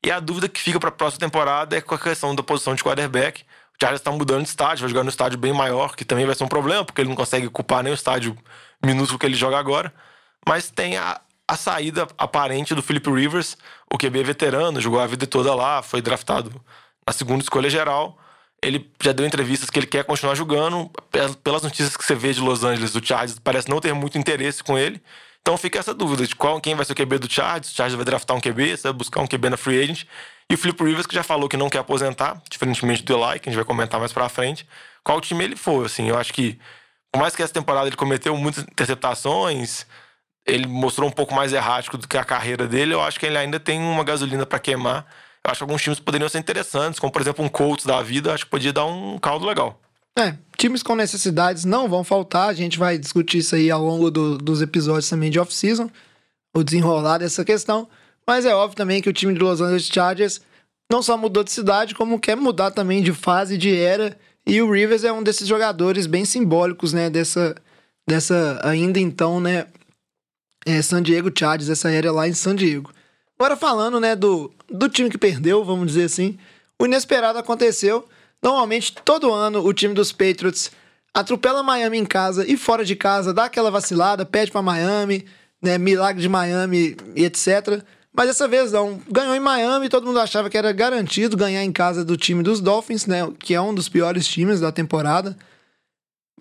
E 0.06 0.12
a 0.12 0.20
dúvida 0.20 0.50
que 0.50 0.60
fica 0.60 0.80
para 0.80 0.90
a 0.90 0.92
próxima 0.92 1.20
temporada 1.20 1.78
é 1.78 1.82
com 1.82 1.96
a 1.96 2.00
questão 2.00 2.36
da 2.36 2.44
posição 2.44 2.76
de 2.76 2.84
quarterback. 2.84 3.44
O 3.78 3.84
Chargers 3.84 4.02
está 4.02 4.12
mudando 4.12 4.42
de 4.42 4.50
estádio, 4.50 4.82
vai 4.82 4.90
jogar 4.90 5.04
no 5.04 5.10
estádio 5.10 5.38
bem 5.38 5.54
maior, 5.54 5.96
que 5.96 6.04
também 6.04 6.26
vai 6.26 6.34
ser 6.34 6.44
um 6.44 6.48
problema, 6.48 6.84
porque 6.84 7.02
ele 7.02 7.10
não 7.10 7.16
consegue 7.16 7.46
ocupar 7.46 7.84
nem 7.84 7.94
o 7.94 7.96
estádio 7.96 8.36
minúsculo 8.84 9.20
que 9.20 9.26
ele 9.28 9.36
joga 9.36 9.58
agora. 9.58 9.94
Mas 10.48 10.72
tem 10.72 10.98
a, 10.98 11.22
a 11.48 11.56
saída 11.56 12.08
aparente 12.18 12.74
do 12.74 12.82
Philip 12.82 13.08
Rivers, 13.10 13.56
o 13.94 13.98
QB 13.98 14.24
veterano, 14.24 14.82
jogou 14.82 15.00
a 15.00 15.06
vida 15.06 15.28
toda 15.28 15.54
lá, 15.54 15.84
foi 15.84 16.02
draftado 16.02 16.60
na 17.06 17.14
segunda 17.14 17.44
escolha 17.44 17.70
geral. 17.70 18.18
Ele 18.64 18.90
já 19.02 19.12
deu 19.12 19.26
entrevistas 19.26 19.70
que 19.70 19.78
ele 19.78 19.86
quer 19.86 20.04
continuar 20.04 20.34
jogando. 20.34 20.92
Pelas 21.44 21.62
notícias 21.62 21.96
que 21.96 22.04
você 22.04 22.16
vê 22.16 22.34
de 22.34 22.42
Los 22.42 22.64
Angeles, 22.64 22.96
o 22.96 23.06
Chargers 23.06 23.38
parece 23.38 23.70
não 23.70 23.80
ter 23.80 23.94
muito 23.94 24.18
interesse 24.18 24.64
com 24.64 24.78
ele. 24.78 25.00
Então 25.42 25.56
fica 25.56 25.80
essa 25.80 25.94
dúvida 25.94 26.26
de 26.26 26.36
qual, 26.36 26.60
quem 26.60 26.76
vai 26.76 26.84
ser 26.84 26.94
o 26.94 26.96
QB 26.96 27.20
do 27.20 27.32
Chargers. 27.32 27.72
O 27.72 27.76
Chargers 27.76 27.96
vai 27.96 28.04
draftar 28.04 28.36
um 28.36 28.42
QB, 28.42 28.76
você 28.76 28.84
vai 28.84 28.94
buscar 28.94 29.22
um 29.22 29.28
QB 29.28 29.52
na 29.52 29.58
free 29.58 29.82
agent. 29.82 30.06
E 30.50 30.56
o 30.56 30.58
Philip 30.58 30.82
Rivers, 30.82 31.06
que 31.06 31.14
já 31.14 31.24
falou 31.24 31.50
que 31.50 31.58
não 31.58 31.70
quer 31.70 31.80
aposentar, 31.80 32.42
diferentemente 32.50 33.04
do 33.04 33.14
Eli, 33.14 33.40
que 33.40 33.50
a 33.50 33.52
gente 33.52 33.58
vai 33.58 33.66
comentar 33.66 34.00
mais 34.00 34.14
pra 34.14 34.30
frente, 34.30 34.68
qual 35.04 35.20
time 35.20 35.44
ele 35.44 35.56
for, 35.56 35.86
assim. 35.86 36.08
Eu 36.08 36.18
acho 36.18 36.34
que, 36.34 36.58
por 37.12 37.20
mais 37.20 37.36
que 37.36 37.44
essa 37.44 37.54
temporada 37.54 37.88
ele 37.88 37.98
cometeu 37.98 38.36
muitas 38.38 38.64
interceptações, 38.64 39.86
ele 40.46 40.66
mostrou 40.66 41.10
um 41.10 41.12
pouco 41.12 41.34
mais 41.34 41.52
errático 41.52 41.98
do 41.98 42.08
que 42.08 42.18
a 42.18 42.24
carreira 42.24 42.66
dele, 42.66 42.94
eu 42.94 43.02
acho 43.02 43.20
que 43.20 43.26
ele 43.26 43.38
ainda 43.38 43.60
tem 43.60 43.80
uma 43.82 44.04
gasolina 44.04 44.46
para 44.46 44.60
queimar. 44.60 45.06
Eu 45.44 45.52
acho 45.52 45.60
que 45.60 45.64
alguns 45.64 45.82
times 45.82 46.00
poderiam 46.00 46.30
ser 46.30 46.40
interessantes, 46.40 47.00
como 47.00 47.12
por 47.12 47.22
exemplo 47.22 47.44
um 47.44 47.50
Colts 47.50 47.86
da 47.86 48.02
vida, 48.02 48.34
acho 48.34 48.46
que 48.46 48.52
podia 48.52 48.72
dar 48.72 48.86
um 48.86 49.20
caldo 49.20 49.46
legal. 49.46 49.80
É, 50.18 50.36
times 50.58 50.82
com 50.82 50.96
necessidades 50.96 51.64
não 51.64 51.88
vão 51.88 52.04
faltar, 52.04 52.50
a 52.50 52.54
gente 52.54 52.80
vai 52.80 52.98
discutir 52.98 53.40
isso 53.40 53.56
aí 53.56 53.70
ao 53.70 53.84
longo 53.84 54.10
do, 54.10 54.38
dos 54.38 54.62
episódios 54.62 55.08
também 55.08 55.30
de 55.30 55.40
off-season, 55.40 55.90
o 56.56 56.64
desenrolar 56.64 57.20
dessa 57.20 57.46
questão. 57.46 57.88
Mas 58.28 58.46
é 58.46 58.54
óbvio 58.54 58.76
também 58.76 59.02
que 59.02 59.10
o 59.10 59.14
time 59.14 59.34
de 59.34 59.40
Los 59.40 59.62
Angeles 59.62 59.88
Chargers 59.88 60.42
não 60.92 61.02
só 61.02 61.18
mudou 61.18 61.44
de 61.44 61.52
cidade, 61.52 61.96
como 61.96 62.20
quer 62.20 62.36
mudar 62.36 62.72
também 62.72 63.02
de 63.02 63.14
fase, 63.14 63.58
de 63.58 63.76
era. 63.76 64.18
E 64.46 64.62
o 64.62 64.72
Rivers 64.72 65.04
é 65.04 65.12
um 65.12 65.24
desses 65.24 65.48
jogadores 65.48 66.06
bem 66.06 66.26
simbólicos, 66.26 66.94
né? 66.94 67.10
Dessa, 67.10 67.56
dessa 68.08 68.60
ainda 68.64 69.00
então, 69.00 69.40
né? 69.40 69.68
É, 70.66 70.82
San 70.82 71.02
Diego 71.02 71.32
Chargers, 71.34 71.70
essa 71.70 71.90
era 71.90 72.12
lá 72.12 72.28
em 72.28 72.34
San 72.34 72.56
Diego. 72.56 72.92
Agora 73.40 73.56
falando, 73.56 74.00
né, 74.00 74.16
do, 74.16 74.52
do 74.70 74.90
time 74.90 75.10
que 75.10 75.18
perdeu, 75.18 75.64
vamos 75.64 75.88
dizer 75.88 76.06
assim, 76.06 76.38
o 76.82 76.86
inesperado 76.86 77.38
aconteceu. 77.38 78.08
Normalmente, 78.42 78.94
todo 78.94 79.32
ano, 79.32 79.66
o 79.66 79.74
time 79.74 79.94
dos 79.94 80.12
Patriots 80.12 80.72
atropela 81.14 81.64
Miami 81.64 81.98
em 82.00 82.06
casa 82.06 82.46
e 82.50 82.58
fora 82.58 82.84
de 82.84 82.96
casa, 82.96 83.34
dá 83.34 83.46
aquela 83.46 83.72
vacilada, 83.72 84.26
pede 84.26 84.52
para 84.52 84.62
Miami, 84.62 85.26
né, 85.62 85.78
milagre 85.78 86.22
de 86.22 86.28
Miami 86.28 86.98
e 87.16 87.26
etc. 87.26 87.84
Mas 88.18 88.26
dessa 88.26 88.48
vez 88.48 88.72
não. 88.72 89.00
Ganhou 89.08 89.36
em 89.36 89.40
Miami, 89.40 89.90
todo 89.90 90.08
mundo 90.08 90.20
achava 90.20 90.50
que 90.50 90.58
era 90.58 90.72
garantido 90.72 91.38
ganhar 91.38 91.64
em 91.64 91.72
casa 91.72 92.04
do 92.04 92.18
time 92.18 92.42
dos 92.42 92.60
Dolphins, 92.60 93.06
né? 93.06 93.32
Que 93.38 93.54
é 93.54 93.62
um 93.62 93.76
dos 93.76 93.88
piores 93.88 94.28
times 94.28 94.60
da 94.60 94.72
temporada. 94.72 95.38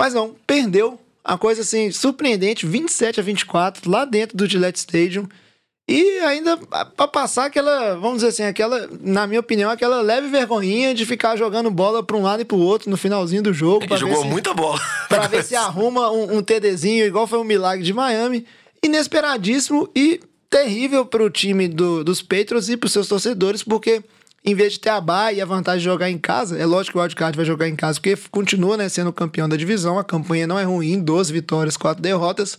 Mas 0.01 0.15
não, 0.15 0.35
perdeu. 0.47 0.99
A 1.23 1.37
coisa 1.37 1.61
assim, 1.61 1.91
surpreendente, 1.91 2.65
27 2.65 3.21
a 3.21 3.23
24, 3.23 3.91
lá 3.91 4.07
dentro 4.07 4.39
do 4.39 4.47
Gillette 4.47 4.79
Stadium. 4.79 5.29
E 5.89 6.19
ainda 6.21 6.57
para 6.57 7.09
passar 7.09 7.45
aquela, 7.47 7.95
vamos 7.95 8.17
dizer 8.17 8.29
assim, 8.29 8.45
aquela, 8.45 8.89
na 9.01 9.27
minha 9.27 9.41
opinião, 9.41 9.71
aquela 9.71 10.01
leve 10.01 10.29
vergonhinha 10.29 10.95
de 10.95 11.05
ficar 11.05 11.37
jogando 11.37 11.71
bola 11.71 12.03
para 12.03 12.17
um 12.17 12.23
lado 12.23 12.41
e 12.41 12.45
para 12.45 12.57
o 12.57 12.61
outro 12.61 12.89
no 12.89 12.97
finalzinho 12.97 13.43
do 13.43 13.53
jogo. 13.53 13.85
Ele 13.85 13.97
jogou 13.99 14.23
se, 14.23 14.29
muita 14.29 14.55
bola. 14.55 14.81
Para 15.09 15.27
ver 15.27 15.45
se 15.45 15.55
arruma 15.55 16.11
um, 16.11 16.39
um 16.39 16.43
TDzinho, 16.43 17.05
igual 17.05 17.27
foi 17.27 17.39
um 17.39 17.45
milagre 17.45 17.85
de 17.85 17.93
Miami. 17.93 18.47
Inesperadíssimo 18.83 19.89
e 19.95 20.21
terrível 20.57 21.05
para 21.05 21.23
o 21.23 21.29
time 21.29 21.69
do, 21.69 22.03
dos 22.03 22.23
Patriots 22.23 22.71
e 22.71 22.79
para 22.79 22.87
os 22.87 22.93
seus 22.93 23.07
torcedores, 23.07 23.63
porque 23.63 24.03
em 24.43 24.55
vez 24.55 24.75
de 24.75 24.81
ter 24.81 24.89
a 24.89 25.01
bye 25.01 25.35
e 25.35 25.41
a 25.43 25.45
vantagem 25.45 25.81
de 25.81 25.85
jogar 25.85 26.09
em 26.09 26.17
casa, 26.17 26.57
é 26.59 26.65
lógico 26.65 26.93
que 26.93 26.99
o 26.99 27.03
Wildcard 27.03 27.37
vai 27.37 27.45
jogar 27.45 27.69
em 27.69 27.77
casa, 27.77 28.01
porque 28.01 28.17
continua 28.31 28.77
né, 28.77 28.89
sendo 28.89 29.13
campeão 29.13 29.47
da 29.49 29.57
divisão, 29.57 29.99
a 29.99 30.05
campanha 30.05 30.47
não 30.47 30.59
é 30.59 30.65
ruim, 30.65 31.03
12 31.03 31.31
vitórias, 31.31 31.77
4 31.77 32.03
derrotas, 32.03 32.57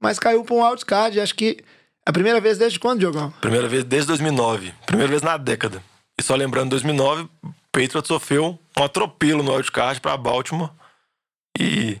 mas 0.00 0.18
caiu 0.18 0.42
para 0.42 0.54
um 0.54 0.66
Wildcard, 0.66 1.20
acho 1.20 1.34
que 1.34 1.58
é 2.06 2.10
a 2.10 2.12
primeira 2.12 2.40
vez 2.40 2.56
desde 2.56 2.78
quando, 2.78 3.00
Diogão? 3.00 3.30
Primeira 3.42 3.68
vez 3.68 3.84
desde 3.84 4.08
2009, 4.08 4.72
primeira 4.86 5.10
vez 5.10 5.20
na 5.20 5.36
década. 5.36 5.82
E 6.18 6.22
só 6.22 6.34
lembrando, 6.34 6.70
2009, 6.70 7.28
o 7.42 7.54
Patriots 7.70 8.08
sofreu 8.08 8.58
um 8.78 8.82
atropelo 8.82 9.42
no 9.42 9.52
Wildcard 9.52 10.00
para 10.00 10.16
Baltimore 10.16 10.70
e... 11.58 11.98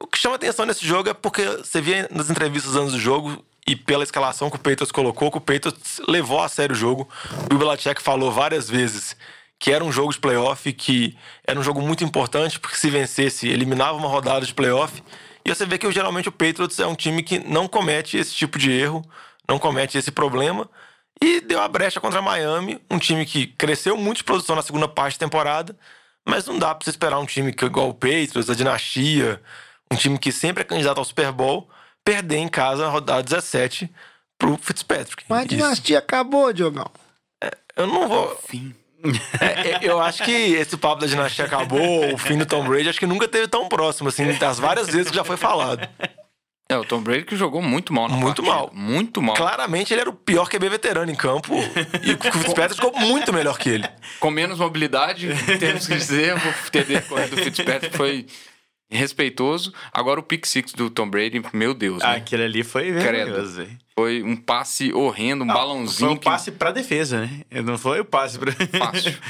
O 0.00 0.06
que 0.08 0.18
chama 0.18 0.34
atenção 0.34 0.66
nesse 0.66 0.84
jogo 0.84 1.10
é 1.10 1.14
porque 1.14 1.46
você 1.58 1.80
via 1.80 2.08
nas 2.10 2.28
entrevistas 2.28 2.74
antes 2.74 2.92
do 2.92 2.98
jogo 2.98 3.44
e 3.66 3.76
pela 3.76 4.02
escalação 4.02 4.50
que 4.50 4.56
o 4.56 4.58
Patriots 4.58 4.90
colocou, 4.90 5.30
que 5.30 5.38
o 5.38 5.40
Patriots 5.40 6.00
levou 6.08 6.40
a 6.40 6.48
sério 6.48 6.74
o 6.74 6.78
jogo. 6.78 7.08
O 7.52 7.56
Belichick 7.56 8.02
falou 8.02 8.32
várias 8.32 8.68
vezes 8.68 9.16
que 9.58 9.70
era 9.70 9.84
um 9.84 9.92
jogo 9.92 10.12
de 10.12 10.18
playoff, 10.18 10.72
que 10.72 11.16
era 11.46 11.58
um 11.58 11.62
jogo 11.62 11.80
muito 11.80 12.02
importante, 12.02 12.58
porque 12.58 12.76
se 12.76 12.90
vencesse, 12.90 13.46
eliminava 13.48 13.96
uma 13.96 14.08
rodada 14.08 14.44
de 14.44 14.52
playoff, 14.52 15.00
E 15.44 15.54
você 15.54 15.66
vê 15.66 15.76
que 15.78 15.90
geralmente 15.90 16.28
o 16.28 16.32
Patriots 16.32 16.78
é 16.78 16.86
um 16.86 16.94
time 16.94 17.22
que 17.22 17.38
não 17.38 17.66
comete 17.66 18.16
esse 18.16 18.34
tipo 18.34 18.58
de 18.58 18.70
erro, 18.70 19.04
não 19.48 19.58
comete 19.58 19.98
esse 19.98 20.10
problema. 20.10 20.68
E 21.20 21.40
deu 21.40 21.60
a 21.60 21.68
brecha 21.68 22.00
contra 22.00 22.22
Miami, 22.22 22.80
um 22.90 22.98
time 22.98 23.24
que 23.24 23.46
cresceu 23.46 23.96
muito 23.96 24.18
de 24.18 24.24
produção 24.24 24.56
na 24.56 24.62
segunda 24.62 24.88
parte 24.88 25.18
da 25.18 25.26
temporada, 25.26 25.76
mas 26.26 26.46
não 26.46 26.58
dá 26.58 26.74
pra 26.74 26.84
você 26.84 26.90
esperar 26.90 27.18
um 27.18 27.26
time 27.26 27.52
que, 27.52 27.64
igual 27.64 27.88
o 27.88 27.94
Patriots, 27.94 28.50
a 28.50 28.54
Dinastia, 28.54 29.40
um 29.90 29.96
time 29.96 30.18
que 30.18 30.32
sempre 30.32 30.62
é 30.62 30.64
candidato 30.64 30.98
ao 30.98 31.04
Super 31.04 31.30
Bowl, 31.32 31.68
perder 32.04 32.38
em 32.38 32.48
casa 32.48 32.84
na 32.84 32.90
rodada 32.90 33.22
17 33.22 33.90
pro 34.38 34.58
Fitzpatrick. 34.60 35.24
Mas 35.28 35.40
a 35.40 35.42
Isso. 35.44 35.54
dinastia 35.56 35.98
acabou, 35.98 36.52
Diogão. 36.52 36.90
Eu 37.76 37.86
não 37.86 38.08
vou. 38.08 38.38
Fim. 38.48 38.74
É, 39.40 39.70
é, 39.70 39.80
eu 39.82 40.00
acho 40.00 40.22
que 40.22 40.30
esse 40.30 40.76
papo 40.76 41.00
da 41.00 41.06
dinastia 41.08 41.44
acabou, 41.44 42.14
o 42.14 42.18
fim 42.18 42.38
do 42.38 42.46
Tom 42.46 42.64
Brady, 42.64 42.88
acho 42.88 43.00
que 43.00 43.06
nunca 43.06 43.26
teve 43.26 43.48
tão 43.48 43.68
próximo, 43.68 44.08
assim, 44.08 44.32
das 44.34 44.60
várias 44.60 44.86
vezes 44.86 45.10
que 45.10 45.16
já 45.16 45.24
foi 45.24 45.36
falado. 45.36 45.88
É, 46.68 46.76
o 46.78 46.84
Tom 46.84 47.02
Brady 47.02 47.24
que 47.24 47.36
jogou 47.36 47.60
muito 47.60 47.92
mal 47.92 48.08
na 48.08 48.14
Muito 48.16 48.42
partida. 48.42 48.56
mal. 48.56 48.70
Muito 48.72 49.20
mal. 49.20 49.34
Claramente 49.34 49.92
ele 49.92 50.02
era 50.02 50.08
o 50.10 50.12
pior 50.14 50.48
QB 50.48 50.68
veterano 50.68 51.10
em 51.10 51.14
campo 51.16 51.52
e 52.02 52.12
o 52.12 52.32
Fitzpatrick 52.38 52.76
ficou 52.76 52.98
muito 53.00 53.32
melhor 53.32 53.58
que 53.58 53.68
ele. 53.68 53.88
Com 54.20 54.30
menos 54.30 54.58
mobilidade, 54.58 55.28
temos 55.58 55.86
que 55.86 55.96
dizer, 55.96 56.34
o 56.36 56.70
TD 56.70 57.00
do 57.00 57.36
Fitzpatrick 57.36 57.96
foi 57.96 58.26
respeitoso. 58.92 59.72
Agora 59.92 60.20
o 60.20 60.22
pick 60.22 60.44
six 60.46 60.72
do 60.72 60.88
Tom 60.90 61.08
Brady, 61.08 61.42
meu 61.52 61.74
Deus, 61.74 61.98
né? 62.02 62.16
Aquele 62.16 62.44
ali 62.44 62.62
foi 62.62 62.92
vergonhoso, 62.92 63.56
velho. 63.56 63.78
Foi 63.94 64.22
um 64.22 64.36
passe 64.36 64.92
horrendo, 64.92 65.44
um 65.44 65.46
Não, 65.46 65.54
balãozinho 65.54 66.08
Foi 66.08 66.16
um 66.16 66.16
que- 66.16 66.24
passe 66.24 66.50
pra 66.52 66.70
defesa, 66.72 67.20
né? 67.20 67.42
Não 67.62 67.76
foi 67.76 68.00
o 68.00 68.04
passe 68.04 68.38
pra... 68.38 68.52
fácil. 68.52 69.14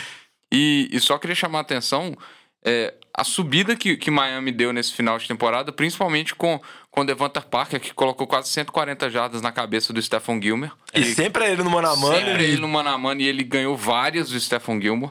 E, 0.55 0.87
e 0.93 1.01
só 1.01 1.17
queria 1.17 1.35
chamar 1.35 1.61
a 1.61 1.63
atenção 1.63 2.15
é, 2.63 2.93
a 3.17 3.25
subida 3.25 3.75
que, 3.75 3.97
que 3.97 4.11
Miami 4.11 4.53
deu 4.53 4.71
nesse 4.71 4.93
final 4.93 5.17
de 5.19 5.27
temporada, 5.27 5.73
principalmente 5.73 6.35
com 6.35 6.61
com 6.91 7.01
o 7.01 7.05
Devonta 7.07 7.41
Parker, 7.41 7.81
que 7.81 7.95
colocou 7.95 8.27
quase 8.27 8.51
140 8.51 9.09
jardas 9.09 9.41
na 9.41 9.51
cabeça 9.51 9.95
do 9.95 10.03
Stephon 10.03 10.39
Gilmer. 10.43 10.71
E 10.93 11.03
sempre 11.07 11.45
é 11.45 11.53
ele 11.53 11.63
no 11.63 11.71
mano 11.71 11.89
a 11.89 11.97
mano. 11.97 12.15
Sempre 12.15 12.43
e- 12.43 12.49
ele 12.49 12.59
no 12.61 12.69
mano 12.69 12.91
a 12.91 12.99
mano 12.99 13.19
e 13.23 13.27
ele 13.27 13.43
ganhou 13.43 13.75
várias 13.75 14.29
do 14.29 14.39
Stephon 14.39 14.79
Gilmore. 14.79 15.11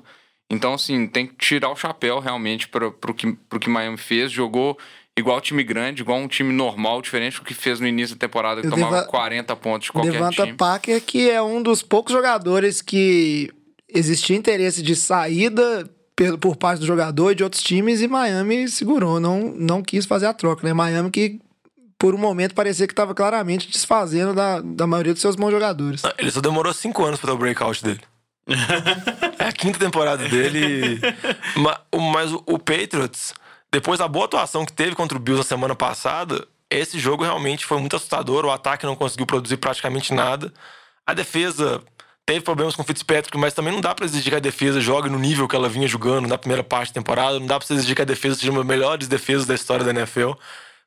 Então, 0.52 0.74
assim, 0.74 1.08
tem 1.08 1.26
que 1.26 1.34
tirar 1.36 1.70
o 1.70 1.76
chapéu 1.76 2.20
realmente 2.20 2.68
para 2.68 2.92
pro 2.92 3.14
que, 3.14 3.34
pro 3.50 3.60
que 3.60 3.70
Miami 3.70 3.98
fez. 3.98 4.32
Jogou 4.32 4.78
igual 5.18 5.40
time 5.42 5.64
grande, 5.64 6.02
igual 6.02 6.18
um 6.20 6.28
time 6.28 6.54
normal, 6.54 7.02
diferente 7.02 7.40
do 7.40 7.46
que 7.46 7.54
fez 7.54 7.80
no 7.80 7.88
início 7.88 8.16
da 8.16 8.20
temporada, 8.20 8.62
que 8.62 8.68
O 8.68 8.70
tomava 8.70 8.98
Deva- 8.98 9.08
40 9.08 9.56
pontos 9.56 9.86
de 9.86 9.92
qualquer 9.92 10.12
Devonta 10.12 10.44
time. 10.46 10.58
Parker, 10.58 11.02
que 11.02 11.30
é 11.30 11.42
um 11.42 11.62
dos 11.64 11.82
poucos 11.82 12.12
jogadores 12.14 12.82
que 12.82 13.50
existia 13.88 14.36
interesse 14.36 14.82
de 14.82 14.96
saída 14.96 15.90
pelo- 16.16 16.38
por 16.38 16.56
parte 16.56 16.80
do 16.80 16.86
jogador 16.86 17.32
e 17.32 17.36
de 17.36 17.44
outros 17.44 17.62
times, 17.64 18.02
e 18.02 18.08
Miami 18.08 18.68
segurou, 18.70 19.20
não, 19.20 19.54
não 19.56 19.82
quis 19.82 20.06
fazer 20.06 20.26
a 20.28 20.34
troca, 20.34 20.66
né? 20.68 20.74
Miami 20.74 21.10
que, 21.12 21.40
por 21.98 22.14
um 22.14 22.18
momento, 22.18 22.54
parecia 22.56 22.88
que 22.88 22.94
estava 22.94 23.14
claramente 23.14 23.70
desfazendo 23.70 24.34
da, 24.34 24.60
da 24.62 24.86
maioria 24.88 25.14
dos 25.14 25.22
seus 25.22 25.36
bons 25.36 25.52
jogadores. 25.52 26.02
Ele 26.18 26.32
só 26.32 26.42
demorou 26.42 26.74
cinco 26.74 27.04
anos 27.06 27.20
pra 27.20 27.30
ter 27.30 27.36
o 27.36 27.38
breakout 27.40 27.84
dele. 27.84 28.02
É 29.40 29.46
a 29.46 29.52
quinta 29.52 29.80
temporada 29.80 30.28
dele. 30.28 31.00
Mas 32.14 32.32
o 32.34 32.58
Patriots, 32.58 33.34
depois 33.72 34.00
da 34.00 34.08
boa 34.08 34.26
atuação 34.26 34.66
que 34.66 34.74
teve 34.74 34.96
contra 34.96 35.18
o 35.18 35.22
Bills 35.22 35.40
na 35.40 35.48
semana 35.48 35.76
passada, 35.76 36.48
esse 36.70 36.98
jogo 36.98 37.24
realmente 37.24 37.66
foi 37.66 37.80
muito 37.80 37.96
assustador. 37.96 38.46
O 38.46 38.52
ataque 38.52 38.86
não 38.86 38.96
conseguiu 38.96 39.26
produzir 39.26 39.58
praticamente 39.58 40.14
nada. 40.14 40.54
A 41.06 41.14
defesa 41.14 41.82
teve 42.26 42.42
problemas 42.42 42.76
com 42.76 42.82
o 42.82 42.86
Fitzpatrick, 42.86 43.38
mas 43.38 43.54
também 43.54 43.74
não 43.74 43.82
dá 43.82 43.94
pra 43.94 44.06
exigir 44.06 44.32
que 44.32 44.38
a 44.38 44.40
defesa 44.40 44.80
jogue 44.80 45.10
no 45.10 45.20
nível 45.20 45.48
que 45.48 45.56
ela 45.56 45.68
vinha 45.68 45.88
jogando 45.88 46.28
na 46.28 46.38
primeira 46.38 46.64
parte 46.64 46.90
da 46.90 46.94
temporada. 47.02 47.40
Não 47.40 47.48
dá 47.48 47.58
você 47.58 47.74
exigir 47.74 47.96
que 47.96 48.02
a 48.02 48.06
defesa 48.06 48.36
seja 48.36 48.52
uma 48.52 48.60
das 48.60 48.68
melhores 48.68 49.08
defesas 49.08 49.46
da 49.46 49.54
história 49.54 49.84
da 49.84 49.92
NFL. 49.92 50.32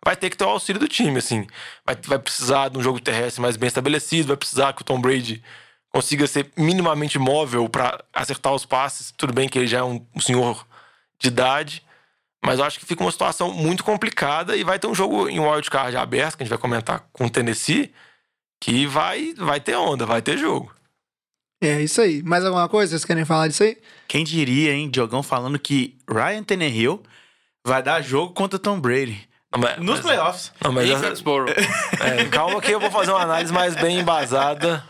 Vai 0.05 0.17
ter 0.17 0.31
que 0.31 0.37
ter 0.37 0.45
o 0.45 0.49
auxílio 0.49 0.81
do 0.81 0.89
time, 0.89 1.19
assim. 1.19 1.47
Vai, 1.85 1.97
vai 2.07 2.19
precisar 2.19 2.69
de 2.69 2.79
um 2.79 2.83
jogo 2.83 3.01
terrestre 3.01 3.41
mais 3.41 3.57
bem 3.57 3.69
estabelecido, 3.69 4.29
vai 4.29 4.37
precisar 4.37 4.73
que 4.73 4.83
o 4.83 4.85
Tom 4.85 5.01
Brady 5.01 5.43
consiga 5.95 6.27
ser 6.27 6.51
minimamente 6.57 7.21
móvel 7.21 7.69
pra 7.69 8.03
acertar 8.13 8.53
os 8.53 8.67
passes. 8.67 9.13
Tudo 9.17 9.33
bem 9.33 9.49
que 9.49 9.57
ele 9.57 9.69
já 9.69 9.79
é 9.79 9.83
um, 9.85 10.05
um 10.13 10.21
senhor 10.21 10.67
de 11.21 11.29
idade, 11.29 11.85
mas 12.45 12.59
eu 12.59 12.65
acho 12.65 12.81
que 12.81 12.85
fica 12.85 13.01
uma 13.05 13.13
situação 13.13 13.53
muito 13.53 13.85
complicada 13.85 14.57
e 14.57 14.65
vai 14.65 14.77
ter 14.77 14.89
um 14.89 14.95
jogo 14.95 15.29
em 15.29 15.39
wildcard 15.39 15.97
aberto, 15.97 16.37
que 16.37 16.43
a 16.43 16.45
gente 16.47 16.51
vai 16.51 16.59
comentar 16.59 17.07
com 17.13 17.27
o 17.27 17.31
Tennessee, 17.31 17.95
que 18.61 18.87
vai, 18.87 19.35
vai 19.35 19.61
ter 19.61 19.77
onda, 19.77 20.05
vai 20.05 20.21
ter 20.21 20.37
jogo. 20.37 20.75
É 21.63 21.81
isso 21.81 22.01
aí. 22.01 22.25
Mais 22.25 22.45
alguma 22.45 22.69
coisa? 22.69 22.91
Vocês 22.91 23.05
querem 23.05 23.25
falar 23.25 23.47
disso 23.47 23.63
aí? 23.63 23.79
Quem 24.09 24.25
diria, 24.25 24.73
hein? 24.73 24.91
Diogão 24.91 25.23
falando 25.23 25.59
que 25.61 25.97
Ryan 26.11 26.43
Tannehill 26.43 27.03
vai 27.65 27.83
dar 27.85 28.03
jogo 28.03 28.35
contra 28.35 28.59
Tom 28.59 28.81
Brady. 28.81 29.29
Não, 29.53 29.61
mas- 29.61 29.79
Nos 29.79 29.87
mas- 29.87 30.01
playoffs. 30.01 30.53
Não, 30.61 30.73
mas. 30.73 30.89
É, 32.03 32.25
calma 32.25 32.61
que 32.61 32.73
eu 32.73 32.81
vou 32.81 32.91
fazer 32.91 33.13
uma 33.13 33.23
análise 33.23 33.53
mais 33.53 33.77
bem 33.77 34.01
embasada. 34.01 34.85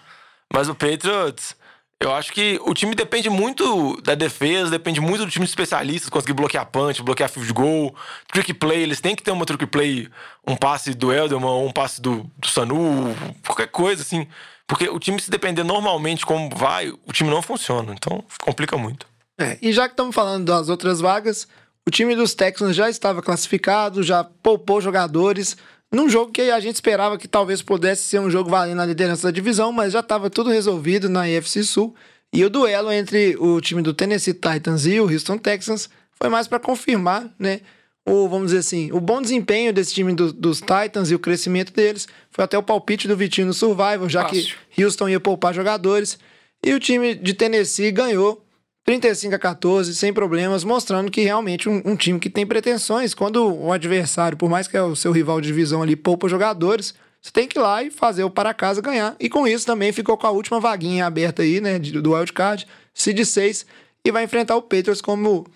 Mas 0.54 0.68
o 0.68 0.74
Patriots, 0.74 1.56
eu 1.98 2.14
acho 2.14 2.32
que 2.32 2.60
o 2.64 2.72
time 2.72 2.94
depende 2.94 3.28
muito 3.28 4.00
da 4.02 4.14
defesa, 4.14 4.70
depende 4.70 5.00
muito 5.00 5.24
do 5.24 5.30
time 5.30 5.44
de 5.44 5.50
especialistas, 5.50 6.08
conseguir 6.08 6.32
bloquear 6.32 6.64
punch, 6.66 7.02
bloquear 7.02 7.28
field 7.28 7.52
goal, 7.52 7.92
trick 8.32 8.54
play. 8.54 8.84
Eles 8.84 9.00
têm 9.00 9.16
que 9.16 9.22
ter 9.24 9.32
uma 9.32 9.44
trick 9.44 9.66
play, 9.66 10.08
um 10.46 10.54
passe 10.54 10.94
do 10.94 11.12
Elderman, 11.12 11.66
um 11.66 11.72
passe 11.72 12.00
do, 12.00 12.30
do 12.38 12.46
Sanu, 12.46 13.16
qualquer 13.44 13.66
coisa 13.66 14.02
assim. 14.02 14.28
Porque 14.64 14.88
o 14.88 15.00
time, 15.00 15.20
se 15.20 15.28
depender 15.28 15.64
normalmente 15.64 16.24
como 16.24 16.48
vai, 16.54 16.88
o 16.88 17.12
time 17.12 17.30
não 17.30 17.42
funciona. 17.42 17.92
Então, 17.92 18.22
complica 18.40 18.76
muito. 18.76 19.08
É, 19.36 19.58
e 19.60 19.72
já 19.72 19.88
que 19.88 19.94
estamos 19.94 20.14
falando 20.14 20.44
das 20.44 20.68
outras 20.68 21.00
vagas, 21.00 21.48
o 21.84 21.90
time 21.90 22.14
dos 22.14 22.32
Texans 22.32 22.76
já 22.76 22.88
estava 22.88 23.20
classificado, 23.20 24.04
já 24.04 24.22
poupou 24.22 24.80
jogadores, 24.80 25.56
num 25.94 26.08
jogo 26.08 26.32
que 26.32 26.42
a 26.50 26.60
gente 26.60 26.74
esperava 26.74 27.16
que 27.18 27.28
talvez 27.28 27.62
pudesse 27.62 28.02
ser 28.02 28.20
um 28.20 28.30
jogo 28.30 28.50
valendo 28.50 28.80
a 28.80 28.86
liderança 28.86 29.28
da 29.28 29.30
divisão, 29.30 29.72
mas 29.72 29.92
já 29.92 30.00
estava 30.00 30.28
tudo 30.30 30.50
resolvido 30.50 31.08
na 31.08 31.22
AFC 31.22 31.62
Sul. 31.64 31.94
E 32.32 32.44
o 32.44 32.50
duelo 32.50 32.90
entre 32.92 33.36
o 33.38 33.60
time 33.60 33.80
do 33.80 33.94
Tennessee 33.94 34.34
Titans 34.34 34.86
e 34.86 34.98
o 35.00 35.04
Houston 35.10 35.38
Texans 35.38 35.88
foi 36.18 36.28
mais 36.28 36.48
para 36.48 36.58
confirmar, 36.58 37.32
né? 37.38 37.60
O, 38.06 38.28
vamos 38.28 38.46
dizer 38.48 38.58
assim, 38.58 38.90
o 38.92 39.00
bom 39.00 39.22
desempenho 39.22 39.72
desse 39.72 39.94
time 39.94 40.12
do- 40.12 40.32
dos 40.32 40.60
Titans 40.60 41.10
e 41.10 41.14
o 41.14 41.18
crescimento 41.18 41.72
deles. 41.72 42.06
Foi 42.30 42.44
até 42.44 42.58
o 42.58 42.62
palpite 42.62 43.08
do 43.08 43.16
Vitinho 43.16 43.46
no 43.46 43.54
Survival, 43.54 44.08
já 44.08 44.22
Fácil. 44.28 44.56
que 44.70 44.84
Houston 44.84 45.08
ia 45.08 45.20
poupar 45.20 45.54
jogadores. 45.54 46.18
E 46.62 46.74
o 46.74 46.80
time 46.80 47.14
de 47.14 47.32
Tennessee 47.34 47.90
ganhou 47.92 48.44
35 48.84 49.34
a 49.34 49.38
14, 49.38 49.94
sem 49.94 50.12
problemas, 50.12 50.62
mostrando 50.62 51.10
que 51.10 51.22
realmente 51.22 51.68
um, 51.68 51.80
um 51.84 51.96
time 51.96 52.20
que 52.20 52.28
tem 52.28 52.46
pretensões. 52.46 53.14
Quando 53.14 53.42
o 53.46 53.72
adversário, 53.72 54.36
por 54.36 54.50
mais 54.50 54.68
que 54.68 54.76
é 54.76 54.82
o 54.82 54.94
seu 54.94 55.10
rival 55.10 55.40
de 55.40 55.46
divisão 55.46 55.82
ali, 55.82 55.96
poupa 55.96 56.28
jogadores, 56.28 56.94
você 57.20 57.32
tem 57.32 57.48
que 57.48 57.58
ir 57.58 57.62
lá 57.62 57.82
e 57.82 57.90
fazer 57.90 58.24
o 58.24 58.30
para 58.30 58.52
casa 58.52 58.82
ganhar. 58.82 59.16
E 59.18 59.30
com 59.30 59.48
isso 59.48 59.64
também 59.64 59.90
ficou 59.90 60.18
com 60.18 60.26
a 60.26 60.30
última 60.30 60.60
vaguinha 60.60 61.06
aberta 61.06 61.42
aí, 61.42 61.62
né, 61.62 61.78
do 61.78 62.12
wildcard, 62.12 62.66
seed 62.92 63.24
6, 63.24 63.64
e 64.04 64.12
vai 64.12 64.24
enfrentar 64.24 64.54
o 64.56 64.62
Patriots 64.62 65.00
como, 65.00 65.46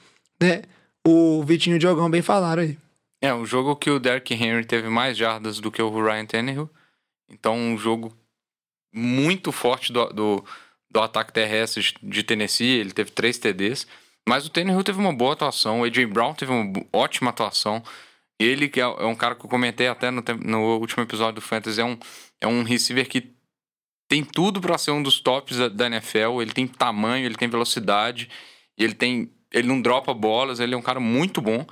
né, 0.41 0.62
o 1.07 1.43
Vitinho 1.45 1.75
e 1.75 1.77
o 1.77 1.79
Diogão 1.79 2.11
bem 2.11 2.23
falaram 2.23 2.62
aí. 2.62 2.79
É, 3.21 3.35
um 3.35 3.45
jogo 3.45 3.77
que 3.77 3.91
o 3.91 3.99
Derrick 3.99 4.33
Henry 4.33 4.64
teve 4.64 4.88
mais 4.88 5.19
jardas 5.19 5.61
do 5.61 5.71
que 5.71 5.83
o 5.83 5.91
Ryan 5.91 6.25
Tannehill. 6.25 6.71
Então, 7.29 7.55
um 7.55 7.77
jogo 7.77 8.17
muito 8.91 9.53
forte 9.53 9.93
do, 9.93 10.07
do, 10.07 10.45
do 10.90 11.01
ataque 11.01 11.33
terrestre 11.33 11.94
de 12.03 12.22
Tennessee. 12.22 12.79
Ele 12.79 12.92
teve 12.92 13.11
três 13.11 13.38
TDs. 13.38 13.87
Mas 14.29 14.46
o 14.46 14.51
Tannehill 14.51 14.85
teve 14.85 14.98
uma 14.98 15.12
boa 15.12 15.33
atuação. 15.33 15.81
O 15.81 15.85
A.J. 15.85 16.07
Brown 16.07 16.35
teve 16.35 16.53
uma 16.53 16.70
ótima 16.92 17.31
atuação. 17.31 17.83
Ele, 18.38 18.68
que 18.68 18.81
é 18.81 18.85
é 18.85 19.05
um 19.07 19.14
cara 19.14 19.35
que 19.35 19.44
eu 19.44 19.51
comentei 19.51 19.88
até 19.88 20.11
no, 20.11 20.22
no 20.44 20.79
último 20.79 21.03
episódio 21.03 21.37
do 21.37 21.40
Fantasy, 21.40 21.81
é 21.81 21.85
um, 21.85 21.98
é 22.40 22.46
um 22.46 22.62
receiver 22.62 23.09
que 23.09 23.33
tem 24.09 24.22
tudo 24.24 24.61
para 24.61 24.79
ser 24.79 24.90
um 24.92 25.03
dos 25.03 25.18
tops 25.20 25.57
da, 25.57 25.68
da 25.68 25.87
NFL. 25.87 26.40
Ele 26.40 26.53
tem 26.53 26.66
tamanho, 26.66 27.27
ele 27.27 27.35
tem 27.37 27.48
velocidade, 27.48 28.29
ele 28.77 28.94
tem. 28.94 29.33
Ele 29.53 29.66
não 29.66 29.81
dropa 29.81 30.12
bolas, 30.12 30.61
ele 30.61 30.74
é 30.74 30.77
um 30.77 30.83
cara 30.83 31.01
muito 31.01 31.40
bom. 31.40 31.66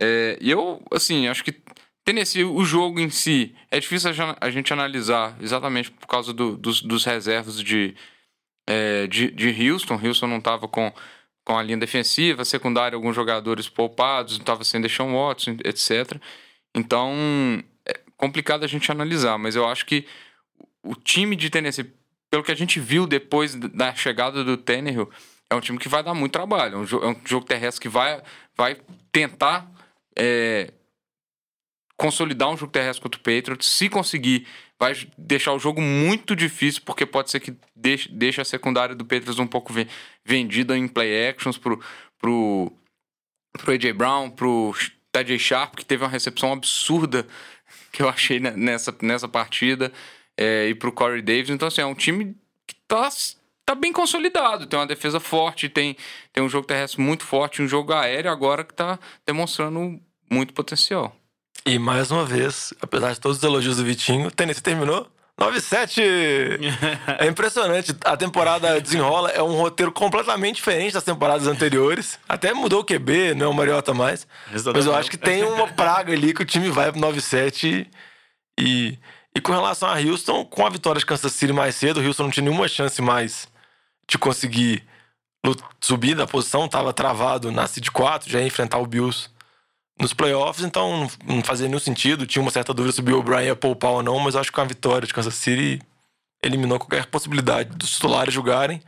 É, 0.00 0.38
e 0.40 0.50
eu, 0.50 0.82
assim, 0.90 1.28
acho 1.28 1.44
que 1.44 1.54
Tennessee, 2.04 2.42
o 2.42 2.64
jogo 2.64 2.98
em 2.98 3.10
si, 3.10 3.54
é 3.70 3.78
difícil 3.78 4.10
a 4.40 4.50
gente 4.50 4.72
analisar 4.72 5.36
exatamente 5.40 5.90
por 5.90 6.06
causa 6.06 6.32
do- 6.32 6.56
dos, 6.56 6.80
dos 6.82 7.04
reservas 7.04 7.62
de, 7.62 7.94
é, 8.66 9.06
de, 9.06 9.30
de 9.30 9.70
Houston. 9.70 10.00
Houston 10.02 10.26
não 10.26 10.38
estava 10.38 10.68
com, 10.68 10.92
com 11.44 11.56
a 11.58 11.62
linha 11.62 11.78
defensiva, 11.78 12.44
secundária, 12.44 12.96
alguns 12.96 13.14
jogadores 13.14 13.68
poupados, 13.68 14.34
não 14.34 14.42
estava 14.42 14.64
sem 14.64 14.80
Deshaun 14.80 15.12
Watson, 15.14 15.56
etc. 15.64 16.20
Então, 16.74 17.12
é 17.86 17.94
complicado 18.16 18.64
a 18.64 18.68
gente 18.68 18.90
analisar, 18.90 19.38
mas 19.38 19.56
eu 19.56 19.66
acho 19.68 19.84
que 19.86 20.06
o 20.82 20.94
time 20.94 21.36
de 21.36 21.50
Tennessee, 21.50 21.92
pelo 22.30 22.42
que 22.42 22.52
a 22.52 22.56
gente 22.56 22.80
viu 22.80 23.06
depois 23.06 23.54
da 23.54 23.94
chegada 23.94 24.42
do 24.42 24.56
Tannehill, 24.56 25.10
é 25.50 25.54
um 25.54 25.60
time 25.60 25.78
que 25.78 25.88
vai 25.88 26.02
dar 26.02 26.14
muito 26.14 26.32
trabalho. 26.32 26.76
É 26.76 26.78
um, 26.78 26.84
jo- 26.84 27.02
é 27.02 27.08
um 27.08 27.16
jogo 27.26 27.44
terrestre 27.46 27.82
que 27.82 27.88
vai, 27.88 28.22
vai 28.56 28.76
tentar 29.12 29.70
é, 30.18 30.72
consolidar 31.96 32.48
um 32.48 32.56
jogo 32.56 32.72
terrestre 32.72 33.02
contra 33.02 33.20
o 33.20 33.22
Patriots. 33.22 33.68
Se 33.68 33.88
conseguir, 33.88 34.46
vai 34.82 34.94
deixar 35.16 35.52
o 35.52 35.60
jogo 35.60 35.80
muito 35.80 36.34
difícil, 36.34 36.82
porque 36.84 37.06
pode 37.06 37.30
ser 37.30 37.38
que 37.38 37.54
deixe, 37.76 38.08
deixe 38.08 38.40
a 38.40 38.44
secundária 38.44 38.96
do 38.96 39.04
Patriots 39.04 39.38
um 39.38 39.46
pouco 39.46 39.72
ve- 39.72 39.86
vendida 40.24 40.76
em 40.76 40.88
play 40.88 41.28
actions 41.28 41.56
pro, 41.56 41.80
pro, 42.18 42.72
pro 43.52 43.72
AJ 43.72 43.92
Brown, 43.92 44.28
pro 44.28 44.74
Tajay 45.12 45.38
Sharp, 45.38 45.76
que 45.76 45.84
teve 45.84 46.02
uma 46.02 46.10
recepção 46.10 46.52
absurda 46.52 47.24
que 47.92 48.02
eu 48.02 48.08
achei 48.08 48.40
ne- 48.40 48.56
nessa, 48.56 48.92
nessa 49.02 49.28
partida, 49.28 49.92
é, 50.36 50.66
e 50.70 50.74
pro 50.74 50.90
Corey 50.90 51.22
Davis. 51.22 51.50
Então, 51.50 51.68
assim, 51.68 51.80
é 51.80 51.86
um 51.86 51.94
time 51.94 52.36
que 52.66 52.74
tá, 52.88 53.08
tá 53.64 53.76
bem 53.76 53.92
consolidado. 53.92 54.66
Tem 54.66 54.76
uma 54.76 54.86
defesa 54.86 55.20
forte, 55.20 55.68
tem, 55.68 55.96
tem 56.32 56.42
um 56.42 56.48
jogo 56.48 56.66
terrestre 56.66 57.00
muito 57.00 57.24
forte, 57.24 57.62
um 57.62 57.68
jogo 57.68 57.92
aéreo 57.92 58.32
agora 58.32 58.64
que 58.64 58.74
tá 58.74 58.98
demonstrando 59.24 60.00
muito 60.28 60.52
potencial. 60.52 61.16
E 61.64 61.78
mais 61.78 62.10
uma 62.10 62.24
vez, 62.24 62.74
apesar 62.80 63.12
de 63.12 63.20
todos 63.20 63.38
os 63.38 63.44
elogios 63.44 63.76
do 63.76 63.84
Vitinho, 63.84 64.26
o 64.26 64.30
Tennessee 64.30 64.62
terminou 64.62 65.08
9-7. 65.40 66.02
É 67.18 67.26
impressionante. 67.26 67.94
A 68.04 68.16
temporada 68.16 68.80
desenrola, 68.80 69.30
é 69.30 69.42
um 69.42 69.54
roteiro 69.54 69.92
completamente 69.92 70.56
diferente 70.56 70.94
das 70.94 71.04
temporadas 71.04 71.46
anteriores. 71.46 72.18
Até 72.28 72.52
mudou 72.52 72.80
o 72.80 72.84
QB, 72.84 73.34
não 73.34 73.46
é 73.46 73.48
o 73.48 73.54
Mariota 73.54 73.94
mais. 73.94 74.26
Resultado 74.50 74.76
Mas 74.76 74.86
eu 74.86 74.94
acho 74.94 75.10
que 75.10 75.16
tem 75.16 75.44
uma 75.44 75.68
praga 75.68 76.12
ali 76.12 76.34
que 76.34 76.42
o 76.42 76.46
time 76.46 76.68
vai 76.68 76.90
pro 76.90 77.00
9-7 77.00 77.86
e, 78.58 78.98
e 79.34 79.40
com 79.40 79.52
relação 79.52 79.88
a 79.88 79.98
Houston, 79.98 80.44
com 80.44 80.66
a 80.66 80.70
vitória 80.70 80.98
de 80.98 81.06
Kansas 81.06 81.32
City 81.32 81.52
mais 81.52 81.74
cedo, 81.74 82.00
o 82.00 82.06
Houston 82.06 82.24
não 82.24 82.30
tinha 82.30 82.44
nenhuma 82.44 82.68
chance 82.68 83.00
mais 83.00 83.48
de 84.08 84.18
conseguir 84.18 84.84
subir 85.80 86.14
da 86.14 86.26
posição, 86.26 86.68
tava 86.68 86.92
travado 86.92 87.50
na 87.50 87.66
Seed 87.66 87.88
4, 87.88 88.30
já 88.30 88.40
ia 88.40 88.46
enfrentar 88.46 88.78
o 88.78 88.86
Bills 88.86 89.28
nos 90.00 90.12
playoffs, 90.12 90.64
então 90.64 91.08
não, 91.24 91.42
fazia 91.42 91.68
nenhum 91.68 91.80
sentido. 91.80 92.26
Tinha 92.26 92.42
uma 92.42 92.50
certa 92.50 92.74
dúvida 92.74 92.92
se 92.92 93.00
o 93.00 93.02
Bill 93.02 93.18
O'Brien 93.18 93.46
ia 93.46 93.56
poupar 93.56 93.92
ou 93.92 94.02
não, 94.02 94.18
mas 94.18 94.34
acho 94.34 94.50
que 94.50 94.54
com 94.54 94.60
a 94.60 94.66
vitória 94.66 95.06
de 95.06 95.14
Kansas 95.14 95.34
City 95.34 95.80
eliminou 96.42 96.78
qualquer 96.78 97.06
possibilidade 97.06 97.76
dos 97.76 97.92
titulares 97.92 98.34
jogarem. 98.34 98.80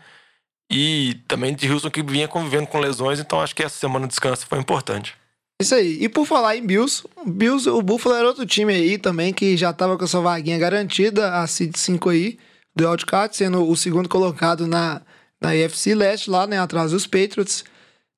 E 0.70 1.20
também 1.28 1.54
de 1.54 1.70
Houston 1.70 1.90
que 1.90 2.02
vinha 2.02 2.26
convivendo 2.26 2.66
com 2.66 2.80
lesões, 2.80 3.20
então 3.20 3.40
acho 3.40 3.54
que 3.54 3.62
essa 3.62 3.78
semana 3.78 4.06
de 4.06 4.10
descanso 4.10 4.46
foi 4.46 4.58
importante. 4.58 5.14
Isso 5.60 5.74
aí. 5.74 6.02
E 6.02 6.08
por 6.08 6.26
falar 6.26 6.56
em 6.56 6.66
Bills, 6.66 7.06
Bills, 7.24 7.68
o 7.68 7.80
Buffalo 7.80 8.16
era 8.16 8.26
outro 8.26 8.44
time 8.44 8.72
aí 8.72 8.98
também 8.98 9.32
que 9.32 9.56
já 9.56 9.72
tava 9.72 9.96
com 9.96 10.04
a 10.04 10.06
sua 10.06 10.20
vaguinha 10.20 10.58
garantida, 10.58 11.34
a 11.34 11.46
Seed 11.46 11.76
5 11.76 12.08
aí, 12.08 12.38
do 12.74 12.88
Wildcat, 12.88 13.36
sendo 13.36 13.68
o 13.68 13.76
segundo 13.76 14.08
colocado 14.08 14.66
na, 14.66 15.00
na 15.40 15.50
AFC 15.50 15.94
Leste, 15.94 16.28
lá, 16.28 16.46
né, 16.46 16.58
atrás 16.58 16.90
dos 16.90 17.06
Patriots. 17.06 17.64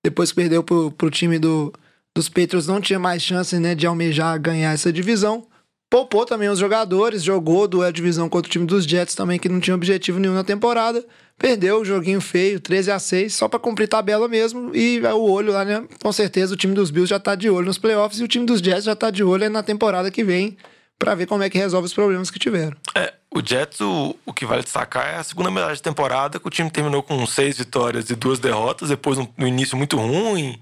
Depois 0.03 0.31
que 0.31 0.37
perdeu 0.37 0.63
pro, 0.63 0.91
pro 0.93 1.11
time 1.11 1.39
do, 1.39 1.75
dos 2.17 2.31
Patriots, 2.31 2.67
não 2.67 2.81
tinha 2.81 2.99
mais 2.99 3.23
chance, 3.23 3.59
né, 3.59 3.75
de 3.75 3.87
almejar 3.87 4.41
ganhar 4.41 4.73
essa 4.73 4.91
divisão. 4.91 5.47
Poupou 5.91 6.25
também 6.25 6.49
os 6.49 6.59
jogadores, 6.59 7.23
jogou 7.23 7.69
duelo 7.69 7.93
divisão 7.93 8.29
contra 8.29 8.49
o 8.49 8.51
time 8.51 8.67
dos 8.67 8.85
Jets 8.85 9.15
também, 9.15 9.39
que 9.39 9.49
não 9.49 9.61
tinha 9.61 9.77
objetivo 9.77 10.19
nenhum 10.19 10.35
na 10.35 10.43
temporada. 10.43 11.05
Perdeu 11.39 11.81
o 11.81 11.85
joguinho 11.85 12.21
feio, 12.21 12.59
13 12.59 12.91
a 12.91 12.99
6 12.99 13.35
só 13.35 13.49
pra 13.49 13.59
cumprir 13.59 13.87
tabela 13.87 14.27
mesmo. 14.27 14.75
E 14.75 14.99
é 15.05 15.13
o 15.13 15.21
olho 15.21 15.53
lá, 15.53 15.65
né? 15.65 15.85
Com 16.03 16.11
certeza 16.11 16.55
o 16.55 16.57
time 16.57 16.75
dos 16.75 16.91
Bills 16.91 17.11
já 17.11 17.21
tá 17.21 17.35
de 17.35 17.51
olho 17.51 17.67
nos 17.67 17.79
playoffs 17.79 18.19
e 18.19 18.25
o 18.25 18.29
time 18.29 18.47
dos 18.47 18.61
Jets 18.61 18.85
já 18.85 18.97
tá 18.97 19.11
de 19.11 19.23
olho 19.23 19.49
na 19.51 19.63
temporada 19.63 20.11
que 20.11 20.25
vem 20.25 20.57
pra 20.99 21.15
ver 21.15 21.27
como 21.27 21.43
é 21.43 21.51
que 21.51 21.59
resolve 21.59 21.87
os 21.87 21.95
problemas 21.95 22.31
que 22.31 22.39
tiveram. 22.39 22.77
É, 22.97 23.13
o 23.33 23.47
Jets, 23.47 23.81
o, 23.81 24.17
o 24.25 24.33
que 24.33 24.47
vale 24.47 24.63
destacar 24.63 25.15
é 25.15 25.17
a 25.19 25.23
segunda 25.23 25.51
metade 25.51 25.75
da 25.75 25.91
temporada, 25.91 26.41
que 26.41 26.47
o 26.49 26.51
time 26.51 26.71
terminou 26.71 27.03
com 27.03 27.25
seis 27.27 27.59
vitórias 27.59 28.09
e 28.09 28.15
duas 28.17 28.39
derrotas, 28.39 28.89
depois 28.89 29.19
um, 29.19 29.29
um 29.39 29.47
início 29.47 29.77
muito 29.77 29.99
ruim, 29.99 30.59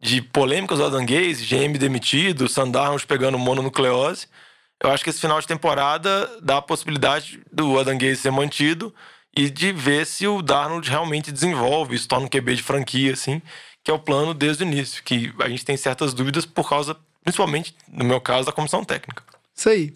de 0.00 0.20
polêmicas 0.20 0.78
do 0.78 0.84
Adam 0.84 1.04
Gaze, 1.04 1.44
GM 1.44 1.78
demitido, 1.78 2.48
Sandarnold 2.48 3.06
pegando 3.06 3.38
mononucleose. 3.38 4.26
Eu 4.82 4.90
acho 4.90 5.02
que 5.02 5.10
esse 5.10 5.20
final 5.20 5.40
de 5.40 5.46
temporada 5.46 6.30
dá 6.42 6.58
a 6.58 6.62
possibilidade 6.62 7.40
do 7.50 7.78
Adam 7.78 7.96
Gaze 7.96 8.16
ser 8.16 8.30
mantido 8.30 8.94
e 9.36 9.50
de 9.50 9.72
ver 9.72 10.06
se 10.06 10.26
o 10.26 10.40
Darnold 10.40 10.88
realmente 10.88 11.30
desenvolve, 11.30 11.94
isso 11.94 12.08
torna 12.08 12.26
um 12.26 12.28
QB 12.28 12.56
de 12.56 12.62
franquia, 12.62 13.12
assim, 13.12 13.42
que 13.84 13.90
é 13.90 13.94
o 13.94 13.98
plano 13.98 14.32
desde 14.32 14.64
o 14.64 14.66
início, 14.66 15.02
que 15.02 15.32
a 15.40 15.48
gente 15.48 15.64
tem 15.64 15.76
certas 15.76 16.14
dúvidas 16.14 16.46
por 16.46 16.68
causa, 16.68 16.96
principalmente, 17.22 17.74
no 17.90 18.04
meu 18.04 18.20
caso, 18.20 18.46
da 18.46 18.52
comissão 18.52 18.82
técnica. 18.82 19.22
Isso 19.54 19.68
aí. 19.68 19.94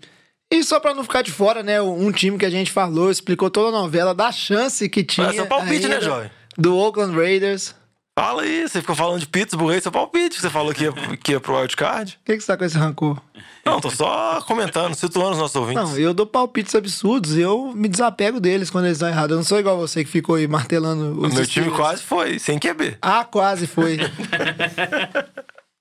E 0.51 0.63
só 0.65 0.81
pra 0.81 0.95
não 0.95 1.05
ficar 1.05 1.23
de 1.23 1.31
fora, 1.31 1.63
né? 1.63 1.81
Um 1.81 2.11
time 2.11 2.37
que 2.37 2.45
a 2.45 2.51
gente 2.51 2.71
falou, 2.71 3.11
explicou 3.11 3.49
toda 3.49 3.69
a 3.77 3.81
novela 3.81 4.15
da 4.15 4.33
chance 4.33 4.89
que 4.89 5.05
tinha. 5.05 5.29
Mas 5.29 5.39
é 5.39 5.45
palpite, 5.45 5.89
né, 5.89 6.01
Joy? 6.01 6.31
Do 6.59 6.77
Oakland 6.77 7.17
Raiders. 7.17 7.75
Fala 8.20 8.42
aí, 8.42 8.68
você 8.68 8.83
ficou 8.83 8.94
falando 8.94 9.18
de 9.18 9.26
Pittsburgh 9.26 9.72
aí, 9.72 9.80
seu 9.80 9.90
palpite, 9.90 10.37
que 10.37 10.42
você 10.42 10.50
falou 10.50 10.74
que 10.74 10.85
ia, 10.85 10.92
que 11.22 11.33
ia 11.33 11.40
pro 11.40 11.56
wildcard. 11.56 12.18
O 12.20 12.24
que, 12.26 12.37
que 12.37 12.40
você 12.42 12.46
tá 12.48 12.54
com 12.54 12.66
esse 12.66 12.76
rancor? 12.76 13.18
Não, 13.64 13.80
tô 13.80 13.88
só 13.90 14.42
comentando, 14.42 14.94
situando 14.94 15.33
os 15.33 15.38
nossos 15.38 15.56
ouvintes. 15.56 15.83
Não, 15.83 15.98
eu 15.98 16.12
dou 16.12 16.26
palpites 16.26 16.74
absurdos 16.74 17.35
e 17.35 17.40
eu 17.40 17.72
me 17.74 17.88
desapego 17.88 18.38
deles 18.38 18.68
quando 18.68 18.85
eles 18.85 18.98
estão 18.98 19.09
errados. 19.09 19.30
Eu 19.30 19.37
não 19.38 19.42
sou 19.42 19.59
igual 19.59 19.78
você 19.78 20.04
que 20.04 20.11
ficou 20.11 20.35
aí 20.35 20.46
martelando 20.46 21.18
o 21.18 21.26
os 21.26 21.33
meu 21.33 21.46
time 21.46 21.70
quase 21.70 22.02
foi, 22.02 22.38
sem 22.38 22.59
QB. 22.59 22.98
Ah, 23.00 23.24
quase 23.24 23.66
foi. 23.66 23.96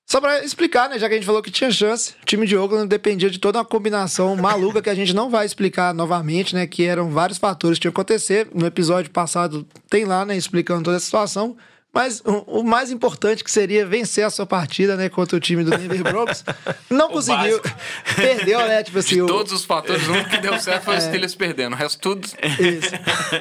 Só 0.08 0.18
pra 0.18 0.42
explicar, 0.42 0.88
né? 0.88 0.98
Já 0.98 1.08
que 1.08 1.14
a 1.14 1.16
gente 1.18 1.26
falou 1.26 1.42
que 1.42 1.50
tinha 1.50 1.70
chance, 1.70 2.14
o 2.22 2.24
time 2.24 2.46
de 2.46 2.56
Oakland 2.56 2.88
dependia 2.88 3.28
de 3.28 3.38
toda 3.38 3.58
uma 3.58 3.66
combinação 3.66 4.34
maluca 4.34 4.80
que 4.80 4.88
a 4.88 4.94
gente 4.94 5.12
não 5.12 5.28
vai 5.28 5.44
explicar 5.44 5.92
novamente, 5.92 6.54
né? 6.54 6.66
Que 6.66 6.86
eram 6.86 7.10
vários 7.10 7.36
fatores 7.36 7.76
que 7.76 7.82
tinham 7.82 7.92
que 7.92 8.00
acontecer. 8.00 8.48
No 8.54 8.64
episódio 8.64 9.10
passado 9.10 9.66
tem 9.90 10.06
lá, 10.06 10.24
né? 10.24 10.34
Explicando 10.38 10.84
toda 10.84 10.96
essa 10.96 11.04
situação. 11.04 11.54
Mas 11.92 12.20
o, 12.24 12.60
o 12.60 12.62
mais 12.62 12.92
importante 12.92 13.42
que 13.42 13.50
seria 13.50 13.84
vencer 13.84 14.24
a 14.24 14.30
sua 14.30 14.46
partida, 14.46 14.96
né? 14.96 15.08
Contra 15.08 15.36
o 15.36 15.40
time 15.40 15.64
do 15.64 15.70
Denver 15.76 16.02
Broncos. 16.04 16.44
Não 16.88 17.08
conseguiu. 17.10 17.60
Perdeu, 18.14 18.60
né? 18.60 18.82
Tipo 18.84 19.00
assim, 19.00 19.16
De 19.16 19.22
o- 19.22 19.26
todos 19.26 19.52
os 19.52 19.64
fatores, 19.64 20.06
o 20.06 20.12
único 20.12 20.30
que 20.30 20.38
deu 20.38 20.56
certo 20.60 20.84
foi 20.84 20.96
os 20.98 21.02
Steelers 21.04 21.34
perdendo. 21.34 21.72
O 21.72 21.76
resto 21.76 21.98
tudo. 22.00 22.28
Isso. 22.28 22.90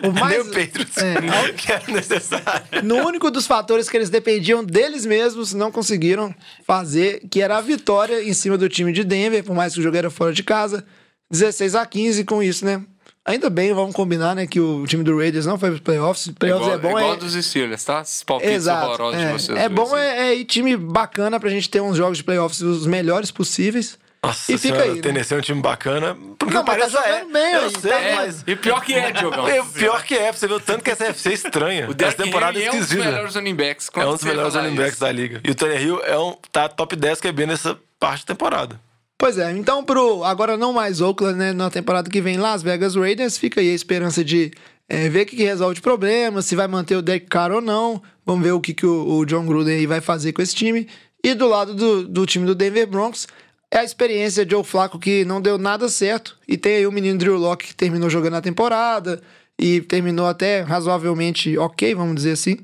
O 0.08 0.12
mais, 0.20 0.32
Nem 0.32 0.40
o 0.42 0.46
Patriots, 0.46 0.98
É, 0.98 1.54
que 1.54 1.72
era 1.72 1.84
necessário. 1.92 2.66
No 2.84 2.96
único 3.06 3.30
dos 3.30 3.46
fatores 3.46 3.88
que 3.88 3.96
eles 3.96 4.10
dependiam 4.10 4.64
deles 4.64 5.06
mesmos, 5.06 5.54
não 5.54 5.72
conseguiram 5.72 6.34
fazer, 6.66 7.22
que 7.30 7.42
era 7.42 7.58
a 7.58 7.62
vitória 7.62 8.24
em 8.24 8.34
cima 8.34 8.58
do 8.58 8.68
time 8.68 8.92
de 8.92 9.04
Denver, 9.04 9.44
por 9.44 9.56
mais 9.56 9.74
que 9.76 9.80
o 9.80 9.84
jogo 9.84 9.96
era 9.96 10.10
fora 10.10 10.34
de 10.34 10.42
casa. 10.44 10.84
16 11.30 11.76
a 11.76 11.86
15 11.86 12.24
com 12.24 12.42
isso, 12.42 12.66
né? 12.66 12.82
Ainda 13.30 13.48
bem, 13.48 13.72
vamos 13.74 13.94
combinar, 13.96 14.34
né, 14.36 14.48
que 14.48 14.60
o 14.60 14.88
time 14.88 15.04
do 15.04 15.16
Raiders 15.16 15.46
não 15.46 15.56
foi 15.60 15.70
para 15.70 15.80
playoffs. 15.82 16.30
Playoffs 16.40 16.66
igual, 16.66 16.80
é 16.80 16.82
bom, 16.82 17.00
igual 17.00 17.14
é... 17.14 17.18
dos 17.18 17.34
Steelers, 17.46 17.84
tá? 17.84 18.02
Esses 18.02 18.24
palpites 18.24 18.56
Exato. 18.56 18.88
horrorosos 18.88 19.22
É, 19.22 19.26
de 19.28 19.32
vocês. 19.34 19.58
é 19.60 19.70
bom 19.70 19.96
é, 19.96 20.30
é 20.30 20.36
ir 20.36 20.46
time 20.46 20.76
bacana 20.76 21.40
pra 21.40 21.48
gente 21.50 21.70
ter 21.70 21.80
uns 21.80 21.96
jogos 21.96 22.18
de 22.18 22.24
playoffs 22.24 22.60
os 22.62 22.88
melhores 22.88 23.30
possíveis. 23.30 24.00
Nossa 24.24 24.52
E 24.52 24.58
fica 24.58 24.74
senhora, 24.76 24.84
aí, 24.84 24.94
né? 24.94 25.00
o 25.00 25.02
Tennessee 25.02 25.36
é 25.36 25.38
um 25.38 25.42
time 25.42 25.62
bacana. 25.62 26.18
Porque 26.40 26.54
Não, 26.56 26.64
mas 26.64 26.92
tá 26.92 27.00
parece 27.02 27.20
é. 27.20 27.26
bem, 27.32 27.54
eu 27.54 27.70
sei, 27.70 27.92
vendo? 27.92 28.16
mas... 28.16 28.44
E 28.48 28.56
pior 28.56 28.82
que 28.82 28.94
é, 28.96 29.12
Diogão. 29.12 29.48
É, 29.48 29.62
pior 29.64 30.04
que 30.04 30.16
é, 30.16 30.24
pra 30.24 30.34
você 30.34 30.48
ver 30.48 30.54
o 30.56 30.60
tanto 30.60 30.84
que 30.84 30.90
essa 30.90 31.06
FC 31.06 31.30
é 31.30 31.34
estranha. 31.34 31.86
O 31.88 31.92
Essa 31.92 31.96
Derrick 31.96 32.24
temporada 32.24 32.58
Henry 32.58 32.68
é 32.68 32.72
um 32.72 32.74
dos 32.78 32.82
esquisita. 32.86 33.12
melhores 33.12 33.36
running 33.36 33.56
backs. 33.56 33.90
É 33.96 34.06
um 34.08 34.12
dos 34.12 34.24
melhores 34.24 34.56
running 34.56 34.76
backs 34.76 34.94
isso? 34.94 35.02
da 35.02 35.12
liga. 35.12 35.40
E 35.44 35.52
o 35.52 35.56
Tony 35.56 35.76
Hill 35.78 36.02
é 36.04 36.18
um, 36.18 36.36
tá 36.52 36.68
top 36.68 36.96
10 36.96 37.22
QB 37.22 37.46
nessa 37.46 37.78
parte 38.00 38.26
da 38.26 38.34
temporada. 38.34 38.80
Pois 39.22 39.38
é, 39.38 39.52
então 39.52 39.84
pro 39.84 40.24
agora 40.24 40.56
não 40.56 40.72
mais 40.72 41.02
Oakland, 41.02 41.38
né, 41.38 41.52
na 41.52 41.70
temporada 41.70 42.10
que 42.10 42.22
vem 42.22 42.38
Las 42.38 42.64
Vegas 42.64 42.96
Raiders, 42.96 43.38
fica 43.38 43.60
aí 43.60 43.70
a 43.70 43.76
esperança 43.76 44.24
de 44.24 44.50
é, 44.88 45.10
ver 45.10 45.24
o 45.24 45.26
que, 45.26 45.36
que 45.36 45.44
resolve 45.44 45.76
de 45.76 45.82
problema, 45.82 46.42
se 46.42 46.56
vai 46.56 46.70
manter 46.70 46.96
o 46.96 47.02
Derek 47.02 47.28
Carr 47.28 47.52
ou 47.52 47.60
não. 47.60 48.02
Vamos 48.26 48.44
ver 48.44 48.54
o 48.54 48.62
que, 48.62 48.74
que 48.74 48.86
o, 48.86 49.18
o 49.18 49.26
John 49.26 49.46
Gruden 49.46 49.76
aí 49.76 49.86
vai 49.86 50.00
fazer 50.00 50.32
com 50.32 50.42
esse 50.42 50.56
time. 50.56 50.88
E 51.22 51.34
do 51.34 51.50
lado 51.50 51.76
do, 51.76 52.08
do 52.08 52.26
time 52.26 52.46
do 52.46 52.56
Denver 52.56 52.88
Broncos, 52.88 53.28
é 53.70 53.80
a 53.80 53.84
experiência 53.84 54.46
de 54.46 54.52
Joe 54.52 54.64
Flacco 54.64 54.98
que 54.98 55.26
não 55.26 55.42
deu 55.42 55.58
nada 55.58 55.90
certo. 55.90 56.38
E 56.48 56.58
tem 56.58 56.78
aí 56.78 56.88
o 56.88 56.92
menino 56.92 57.20
Drew 57.20 57.38
Locke 57.38 57.68
que 57.68 57.76
terminou 57.76 58.10
jogando 58.10 58.38
a 58.38 58.42
temporada 58.42 59.22
e 59.60 59.82
terminou 59.82 60.28
até 60.28 60.62
razoavelmente 60.62 61.58
ok, 61.58 61.94
vamos 61.94 62.16
dizer 62.16 62.32
assim. 62.32 62.58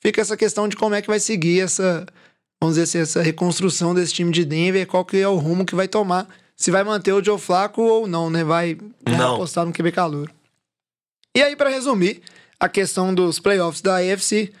Fica 0.00 0.20
essa 0.20 0.36
questão 0.36 0.66
de 0.66 0.74
como 0.76 0.96
é 0.96 1.00
que 1.00 1.06
vai 1.06 1.20
seguir 1.20 1.60
essa, 1.60 2.04
vamos 2.62 2.76
dizer 2.76 2.84
assim, 2.84 2.98
essa 2.98 3.20
reconstrução 3.20 3.92
desse 3.92 4.14
time 4.14 4.30
de 4.30 4.44
Denver, 4.44 4.86
qual 4.86 5.04
que 5.04 5.16
é 5.16 5.26
o 5.26 5.34
rumo 5.34 5.66
que 5.66 5.74
vai 5.74 5.88
tomar, 5.88 6.28
se 6.56 6.70
vai 6.70 6.84
manter 6.84 7.12
o 7.12 7.22
Joe 7.22 7.36
Flacco 7.36 7.82
ou 7.82 8.06
não, 8.06 8.30
né? 8.30 8.44
Vai, 8.44 8.76
vai 9.04 9.16
Não. 9.16 9.34
apostar 9.34 9.66
no 9.66 9.72
QB 9.72 9.90
calor. 9.90 10.32
E 11.36 11.42
aí, 11.42 11.56
para 11.56 11.70
resumir, 11.70 12.22
a 12.60 12.68
questão 12.68 13.12
dos 13.12 13.40
playoffs 13.40 13.82
da 13.82 13.96
AFC, 13.96 14.52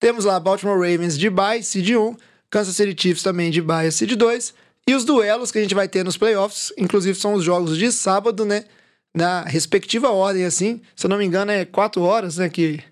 temos 0.00 0.24
lá 0.24 0.40
Baltimore 0.40 0.80
Ravens 0.80 1.16
de 1.16 1.30
bye, 1.30 1.62
seed 1.62 1.90
1, 1.90 2.16
Kansas 2.50 2.74
City 2.74 3.00
Chiefs 3.00 3.22
também 3.22 3.52
de 3.52 3.62
bye, 3.62 3.92
seed 3.92 4.16
2, 4.16 4.54
e 4.88 4.94
os 4.96 5.04
duelos 5.04 5.52
que 5.52 5.58
a 5.58 5.62
gente 5.62 5.76
vai 5.76 5.86
ter 5.86 6.04
nos 6.04 6.16
playoffs, 6.16 6.72
inclusive 6.76 7.16
são 7.16 7.34
os 7.34 7.44
jogos 7.44 7.78
de 7.78 7.92
sábado, 7.92 8.44
né? 8.44 8.64
Na 9.14 9.42
respectiva 9.42 10.10
ordem, 10.10 10.44
assim, 10.44 10.80
se 10.96 11.06
eu 11.06 11.08
não 11.08 11.18
me 11.18 11.24
engano 11.24 11.52
é 11.52 11.64
4 11.64 12.02
horas, 12.02 12.38
né? 12.38 12.48
Que 12.48 12.82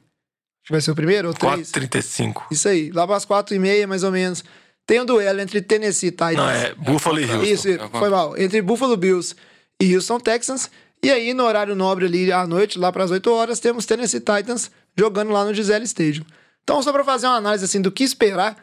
que 0.66 0.72
vai 0.72 0.81
ser 0.81 0.90
o 0.90 0.94
primeiro 0.96 1.29
ou 1.29 1.35
3? 1.35 1.70
4,35. 1.70 2.42
Isso 2.50 2.68
aí, 2.68 2.90
lá 2.90 3.07
para 3.07 3.16
as 3.16 3.24
4 3.24 3.55
e 3.55 3.59
meia, 3.59 3.87
mais 3.87 4.02
ou 4.02 4.11
menos. 4.11 4.44
Tem 4.85 5.00
um 5.00 5.05
duelo 5.05 5.40
entre 5.40 5.62
Tennessee 5.62 6.11
Titans. 6.11 6.37
Não, 6.37 6.50
é 6.50 6.74
Buffalo 6.74 7.20
e 7.20 7.24
Houston. 7.24 7.42
Isso, 7.44 7.68
é 7.68 7.88
foi 7.88 8.11
mal. 8.11 8.37
Entre 8.37 8.61
Buffalo 8.61 8.96
Bills 8.96 9.35
e 9.81 9.94
Houston 9.94 10.18
Texans. 10.18 10.68
E 11.02 11.11
aí, 11.11 11.33
no 11.33 11.44
horário 11.44 11.76
nobre 11.76 12.07
ali 12.07 12.33
à 12.33 12.44
noite, 12.46 12.79
lá 12.79 12.90
para 12.90 13.05
as 13.05 13.12
8 13.12 13.31
horas, 13.33 13.61
temos 13.61 13.87
Tennessee 13.87 14.18
Titans 14.18 14.70
jogando 14.98 15.31
lá 15.31 15.44
no 15.44 15.55
Gisele 15.55 15.85
Stadium. 15.85 16.24
Então, 16.64 16.83
só 16.83 16.92
para 16.92 17.05
fazer 17.05 17.26
uma 17.26 17.37
análise 17.37 17.64
assim 17.64 17.81
do 17.81 17.92
que 17.92 18.02
esperar, 18.02 18.57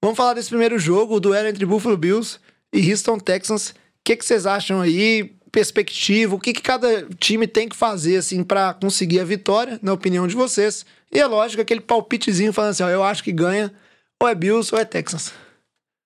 vamos 0.00 0.16
falar 0.16 0.34
desse 0.34 0.50
primeiro 0.50 0.78
jogo, 0.78 1.16
o 1.16 1.20
duelo 1.20 1.48
entre 1.48 1.66
Buffalo 1.66 1.96
Bills 1.96 2.38
e 2.72 2.88
Houston 2.88 3.18
Texans. 3.18 3.70
O 3.70 3.74
que, 4.04 4.16
que 4.16 4.24
vocês 4.24 4.46
acham 4.46 4.80
aí? 4.80 5.36
Perspectiva, 5.50 6.34
o 6.34 6.38
que, 6.40 6.52
que 6.52 6.62
cada 6.62 7.06
time 7.18 7.46
tem 7.46 7.68
que 7.68 7.76
fazer 7.76 8.16
assim 8.18 8.44
para 8.44 8.74
conseguir 8.74 9.20
a 9.20 9.24
vitória, 9.24 9.78
na 9.82 9.92
opinião 9.92 10.26
de 10.26 10.34
vocês? 10.34 10.84
E 11.12 11.18
é 11.18 11.26
lógico, 11.26 11.62
aquele 11.62 11.80
palpitezinho 11.80 12.52
falando 12.52 12.70
assim: 12.72 12.82
ó, 12.82 12.88
eu 12.88 13.02
acho 13.02 13.24
que 13.24 13.32
ganha, 13.32 13.72
ou 14.22 14.28
é 14.28 14.34
Bills 14.34 14.74
ou 14.74 14.80
é 14.80 14.84
Texans. 14.84 15.32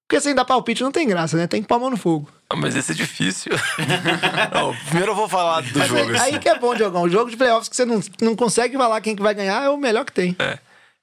Porque 0.08 0.20
sem 0.20 0.34
dar 0.34 0.44
palpite 0.44 0.82
não 0.82 0.92
tem 0.92 1.08
graça, 1.08 1.36
né? 1.36 1.46
Tem 1.46 1.62
que 1.62 1.68
pôr 1.68 1.76
a 1.76 1.78
mão 1.78 1.90
no 1.90 1.96
fogo. 1.96 2.28
Ah, 2.50 2.56
Mas 2.56 2.76
esse 2.76 2.92
é 2.92 2.94
difícil. 2.94 3.52
Não, 4.52 4.76
primeiro 4.84 5.12
eu 5.12 5.16
vou 5.16 5.26
falar 5.26 5.62
do 5.62 5.78
Mas 5.78 5.88
jogo. 5.88 6.00
aí, 6.02 6.10
assim. 6.16 6.34
aí 6.34 6.38
que 6.38 6.48
é 6.50 6.58
bom, 6.58 6.74
Diogão. 6.74 7.02
O 7.04 7.08
jogo 7.08 7.30
de 7.30 7.36
playoffs 7.36 7.66
que 7.66 7.74
você 7.74 7.86
não, 7.86 7.98
não 8.20 8.36
consegue 8.36 8.76
falar 8.76 9.00
quem 9.00 9.16
que 9.16 9.22
vai 9.22 9.34
ganhar 9.34 9.64
é 9.64 9.70
o 9.70 9.78
melhor 9.78 10.04
que 10.04 10.12
tem. 10.12 10.36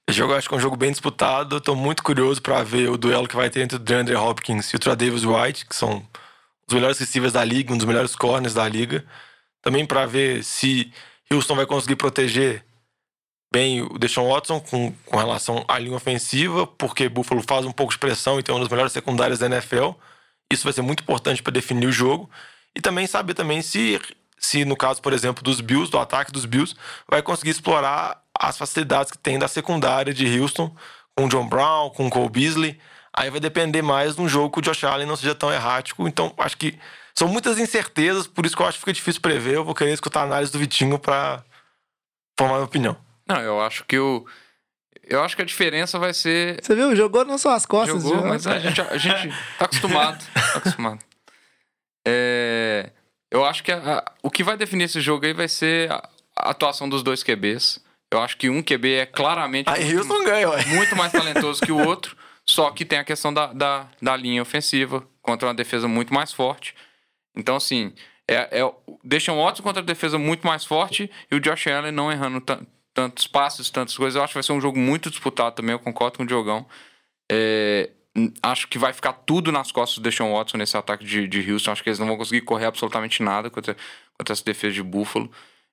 Esse 0.07 0.15
jogo 0.15 0.33
eu 0.33 0.37
acho 0.37 0.47
que 0.47 0.53
é 0.53 0.57
um 0.57 0.61
jogo 0.61 0.75
bem 0.75 0.91
disputado. 0.91 1.55
Eu 1.55 1.61
tô 1.61 1.73
muito 1.73 2.03
curioso 2.03 2.39
pra 2.39 2.61
ver 2.61 2.91
o 2.91 2.97
duelo 2.97 3.27
que 3.27 3.35
vai 3.35 3.49
ter 3.49 3.61
entre 3.61 3.77
o 3.77 3.79
DeAndre 3.79 4.15
Hopkins 4.15 4.71
e 4.71 4.75
o 4.75 4.95
Davis 4.95 5.23
White, 5.25 5.65
que 5.65 5.75
são 5.75 6.05
os 6.69 6.73
melhores 6.73 6.99
receivers 6.99 7.33
da 7.33 7.43
liga, 7.43 7.73
um 7.73 7.77
dos 7.77 7.85
melhores 7.85 8.15
corners 8.15 8.53
da 8.53 8.67
liga. 8.67 9.05
Também 9.61 9.85
pra 9.85 10.05
ver 10.05 10.43
se 10.43 10.91
Houston 11.31 11.55
vai 11.55 11.65
conseguir 11.65 11.95
proteger 11.95 12.63
bem 13.51 13.81
o 13.81 13.97
Deshaun 13.97 14.29
Watson 14.29 14.59
com, 14.59 14.93
com 15.05 15.17
relação 15.17 15.65
à 15.67 15.79
linha 15.79 15.95
ofensiva, 15.95 16.67
porque 16.67 17.09
Buffalo 17.09 17.41
faz 17.41 17.65
um 17.65 17.71
pouco 17.71 17.91
de 17.91 17.99
pressão 17.99 18.39
e 18.39 18.43
tem 18.43 18.53
uma 18.53 18.61
das 18.61 18.69
melhores 18.69 18.93
secundárias 18.93 19.39
da 19.39 19.47
NFL. 19.47 19.91
Isso 20.51 20.63
vai 20.63 20.73
ser 20.73 20.81
muito 20.81 21.01
importante 21.01 21.41
para 21.41 21.53
definir 21.53 21.87
o 21.87 21.91
jogo. 21.91 22.29
E 22.75 22.81
também 22.81 23.07
saber 23.07 23.33
também 23.33 23.61
se, 23.61 23.99
se, 24.37 24.63
no 24.65 24.75
caso, 24.75 25.01
por 25.01 25.13
exemplo, 25.13 25.43
dos 25.43 25.61
Bills, 25.61 25.91
do 25.91 25.97
ataque 25.97 26.31
dos 26.31 26.45
Bills, 26.45 26.75
vai 27.09 27.21
conseguir 27.21 27.51
explorar 27.51 28.23
as 28.37 28.57
facilidades 28.57 29.11
que 29.11 29.17
tem 29.17 29.37
da 29.37 29.47
secundária 29.47 30.13
de 30.13 30.39
Houston, 30.39 30.73
com 31.15 31.27
John 31.27 31.47
Brown, 31.47 31.89
com 31.89 32.09
Cole 32.09 32.29
Beasley. 32.29 32.79
Aí 33.19 33.29
vai 33.29 33.39
depender 33.39 33.81
mais 33.81 34.15
de 34.15 34.21
um 34.21 34.29
jogo 34.29 34.51
que 34.53 34.59
o 34.59 34.61
Josh 34.61 34.83
Allen 34.85 35.05
não 35.07 35.15
seja 35.15 35.35
tão 35.35 35.51
errático. 35.51 36.07
Então, 36.07 36.33
acho 36.37 36.55
que 36.57 36.79
são 37.13 37.27
muitas 37.27 37.59
incertezas, 37.59 38.27
por 38.27 38.45
isso 38.45 38.55
que 38.55 38.61
eu 38.61 38.65
acho 38.67 38.77
que 38.77 38.81
fica 38.81 38.93
difícil 38.93 39.21
prever. 39.21 39.55
Eu 39.55 39.65
vou 39.65 39.75
querer 39.75 39.91
escutar 39.91 40.21
a 40.21 40.23
análise 40.23 40.51
do 40.51 40.59
Vitinho 40.59 40.97
para 40.97 41.43
formar 42.39 42.55
minha 42.55 42.65
opinião. 42.65 42.97
Não, 43.27 43.41
eu 43.41 43.61
acho 43.61 43.83
que 43.85 43.99
o. 43.99 44.25
Eu 45.03 45.23
acho 45.23 45.35
que 45.35 45.41
a 45.41 45.45
diferença 45.45 45.99
vai 45.99 46.13
ser. 46.13 46.63
Você 46.63 46.73
viu? 46.75 46.95
Jogou 46.95 47.25
nas 47.25 47.41
suas 47.41 47.65
costas. 47.65 48.01
Jogou, 48.03 48.25
mas 48.25 48.47
a 48.47 48.57
gente, 48.59 48.79
a 48.79 48.97
gente 48.97 49.35
tá 49.57 49.65
acostumado. 49.65 50.23
Tá 50.33 50.57
acostumado. 50.57 50.99
É, 52.07 52.91
eu 53.31 53.45
acho 53.45 53.63
que 53.63 53.71
a- 53.71 53.97
a- 53.99 54.11
o 54.23 54.29
que 54.31 54.43
vai 54.43 54.55
definir 54.57 54.85
esse 54.85 55.01
jogo 55.01 55.25
aí 55.25 55.33
vai 55.33 55.47
ser 55.47 55.91
a, 55.91 56.07
a 56.37 56.49
atuação 56.51 56.87
dos 56.87 57.03
dois 57.03 57.23
QBs. 57.23 57.79
Eu 58.11 58.21
acho 58.21 58.37
que 58.37 58.49
um 58.49 58.63
QB 58.63 58.93
é 58.93 59.05
claramente 59.05 59.69
Aí 59.69 59.83
muito, 59.93 59.97
Houston 59.99 60.23
ganha, 60.25 60.49
ué. 60.49 60.65
muito 60.65 60.95
mais 60.95 61.11
talentoso 61.11 61.61
que 61.61 61.71
o 61.71 61.85
outro, 61.85 62.15
só 62.49 62.71
que 62.71 62.83
tem 62.83 62.99
a 62.99 63.03
questão 63.03 63.33
da, 63.33 63.53
da, 63.53 63.87
da 64.01 64.17
linha 64.17 64.41
ofensiva 64.41 65.07
contra 65.21 65.47
uma 65.47 65.53
defesa 65.53 65.87
muito 65.87 66.13
mais 66.13 66.33
forte. 66.33 66.75
Então, 67.35 67.55
assim, 67.55 67.93
é, 68.27 68.59
é, 68.59 68.73
deixa 69.03 69.31
um 69.31 69.43
Watson 69.43 69.63
contra 69.63 69.81
a 69.81 69.85
defesa 69.85 70.17
muito 70.17 70.45
mais 70.45 70.65
forte 70.65 71.09
e 71.31 71.35
o 71.35 71.39
Josh 71.39 71.67
Allen 71.67 71.91
não 71.91 72.11
errando 72.11 72.41
tan- 72.41 72.65
tantos 72.93 73.27
passes, 73.27 73.69
tantas 73.69 73.95
coisas. 73.95 74.15
Eu 74.15 74.23
acho 74.23 74.31
que 74.31 74.37
vai 74.37 74.43
ser 74.43 74.53
um 74.53 74.61
jogo 74.61 74.79
muito 74.79 75.09
disputado 75.09 75.55
também, 75.55 75.73
eu 75.73 75.79
concordo 75.79 76.17
com 76.17 76.23
o 76.23 76.27
Diogão. 76.27 76.65
É, 77.31 77.91
acho 78.41 78.67
que 78.67 78.79
vai 78.79 78.93
ficar 78.93 79.13
tudo 79.13 79.51
nas 79.51 79.71
costas 79.71 79.99
do 79.99 80.03
Deshaun 80.03 80.33
Watson 80.33 80.57
nesse 80.57 80.75
ataque 80.75 81.05
de, 81.05 81.27
de 81.27 81.51
Houston. 81.51 81.71
Acho 81.71 81.83
que 81.83 81.89
eles 81.89 81.99
não 81.99 82.07
vão 82.07 82.17
conseguir 82.17 82.41
correr 82.41 82.65
absolutamente 82.65 83.21
nada 83.21 83.49
contra, 83.49 83.75
contra 84.17 84.33
essa 84.33 84.43
defesa 84.43 84.73
de 84.73 84.83
Buffalo. 84.83 85.31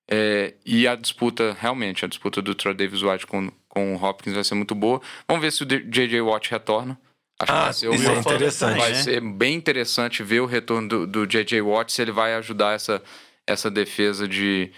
É, 0.09 0.55
e 0.65 0.87
a 0.87 0.95
disputa, 0.95 1.57
realmente, 1.59 2.05
a 2.05 2.09
disputa 2.09 2.41
do 2.43 2.55
Troy 2.55 2.75
Davis 2.75 3.03
White 3.03 3.27
com, 3.27 3.51
com 3.77 3.95
o 3.95 4.03
Hopkins 4.03 4.33
vai 4.35 4.43
ser 4.43 4.55
muito 4.55 4.75
boa. 4.75 5.03
Vamos 5.29 5.43
ver 5.43 5.53
se 5.53 5.63
o 5.63 5.67
J.J. 5.67 6.23
Watt 6.23 6.51
retorna. 6.51 6.99
Acho 7.39 7.53
que 7.53 7.59
Ah, 7.59 7.65
vai 7.65 7.73
ser, 7.75 7.95
isso 7.95 8.09
é 8.11 8.15
interessante. 8.19 8.79
vai 8.79 8.89
né? 8.89 9.03
ser 9.03 9.21
bem 9.21 9.55
interessante 9.55 10.23
ver 10.23 10.41
o 10.41 10.47
retorno 10.47 10.89
do, 10.89 11.07
do 11.07 11.27
J.J. 11.27 11.61
Watt, 11.61 11.93
se 11.93 12.01
ele 12.01 12.11
vai 12.11 12.35
ajudar 12.37 12.73
essa, 12.73 13.03
essa 13.47 13.71
defesa 13.71 14.27
de, 14.27 14.73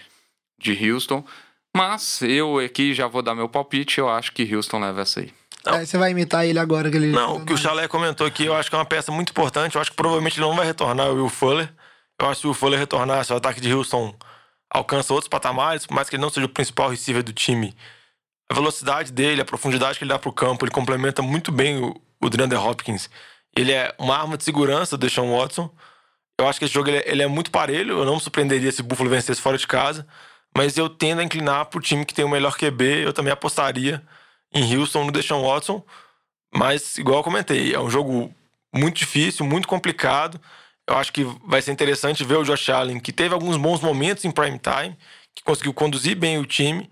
de 0.61 0.91
Houston. 0.91 1.23
Mas 1.73 2.21
eu 2.21 2.59
aqui 2.59 2.93
já 2.93 3.07
vou 3.07 3.21
dar 3.21 3.33
meu 3.33 3.47
palpite, 3.47 3.99
eu 3.99 4.09
acho 4.09 4.33
que 4.33 4.53
Houston 4.53 4.79
leva 4.81 5.01
essa 5.03 5.21
aí. 5.21 5.31
Aí 5.65 5.85
você 5.85 5.97
vai 5.97 6.11
imitar 6.11 6.45
ele 6.45 6.59
agora 6.59 6.91
que 6.91 6.97
ele. 6.97 7.07
Não, 7.07 7.37
o 7.37 7.45
que 7.45 7.53
o 7.53 7.57
Chalé 7.57 7.87
comentou 7.87 8.27
aqui, 8.27 8.45
eu 8.45 8.55
acho 8.55 8.69
que 8.69 8.75
é 8.75 8.79
uma 8.79 8.85
peça 8.85 9.13
muito 9.13 9.29
importante. 9.29 9.75
Eu 9.75 9.81
acho 9.81 9.91
que 9.91 9.95
provavelmente 9.97 10.37
ele 10.37 10.45
não 10.45 10.55
vai 10.57 10.65
retornar 10.65 11.07
o 11.09 11.15
Will 11.15 11.29
Fuller. 11.29 11.71
Eu 12.19 12.27
acho 12.27 12.35
que 12.35 12.41
se 12.41 12.47
o 12.47 12.49
Will 12.49 12.53
Fuller 12.55 12.79
retornar, 12.79 13.23
se 13.23 13.31
o 13.31 13.37
ataque 13.37 13.61
de 13.61 13.73
Houston 13.73 14.13
alcança 14.69 15.13
outros 15.13 15.29
patamares, 15.29 15.85
por 15.85 15.93
mais 15.93 16.09
que 16.09 16.17
ele 16.17 16.21
não 16.21 16.29
seja 16.29 16.45
o 16.45 16.49
principal 16.49 16.89
receiver 16.89 17.23
do 17.23 17.31
time, 17.31 17.73
a 18.49 18.53
velocidade 18.53 19.11
dele, 19.11 19.41
a 19.41 19.45
profundidade 19.45 19.97
que 19.97 20.03
ele 20.03 20.09
dá 20.09 20.17
pro 20.17 20.33
campo, 20.33 20.65
ele 20.65 20.71
complementa 20.71 21.21
muito 21.21 21.51
bem 21.51 21.77
o, 21.77 22.01
o 22.19 22.29
DeAndre 22.29 22.57
Hopkins. 22.57 23.09
Ele 23.55 23.71
é 23.71 23.93
uma 23.97 24.17
arma 24.17 24.37
de 24.37 24.43
segurança 24.43 24.97
do 24.97 25.05
Deshaun 25.05 25.37
Watson. 25.37 25.69
Eu 26.39 26.47
acho 26.47 26.57
que 26.57 26.65
esse 26.65 26.73
jogo 26.73 26.89
ele 26.89 26.97
é, 26.97 27.11
ele 27.11 27.21
é 27.21 27.27
muito 27.27 27.51
parelho. 27.51 27.99
Eu 27.99 28.05
não 28.05 28.15
me 28.15 28.21
surpreenderia 28.21 28.71
se 28.71 28.81
o 28.81 28.83
Buffalo 28.83 29.09
vencesse 29.09 29.41
fora 29.41 29.57
de 29.57 29.67
casa. 29.67 30.07
Mas 30.55 30.77
eu 30.77 30.89
tendo 30.89 31.19
a 31.19 31.23
inclinar 31.23 31.65
pro 31.67 31.81
time 31.81 32.05
que 32.05 32.13
tem 32.13 32.25
o 32.25 32.29
melhor 32.29 32.57
QB. 32.57 33.03
Eu 33.05 33.13
também 33.13 33.31
apostaria 33.31 34.01
em 34.53 34.75
Houston 34.75 35.05
no 35.05 35.11
Deshaun 35.11 35.43
Watson. 35.45 35.83
Mas, 36.53 36.97
igual 36.97 37.19
eu 37.19 37.23
comentei, 37.23 37.73
é 37.73 37.79
um 37.79 37.89
jogo 37.89 38.33
muito 38.73 38.97
difícil, 38.97 39.45
muito 39.45 39.67
complicado. 39.67 40.39
Eu 40.87 40.97
acho 40.97 41.13
que 41.13 41.23
vai 41.45 41.61
ser 41.61 41.71
interessante 41.71 42.23
ver 42.23 42.37
o 42.37 42.43
Josh 42.43 42.69
Allen, 42.69 42.99
que 42.99 43.13
teve 43.13 43.33
alguns 43.33 43.57
bons 43.57 43.79
momentos 43.81 44.25
em 44.25 44.31
prime 44.31 44.59
time, 44.59 44.97
que 45.35 45.43
conseguiu 45.43 45.73
conduzir 45.73 46.15
bem 46.15 46.39
o 46.39 46.45
time. 46.45 46.89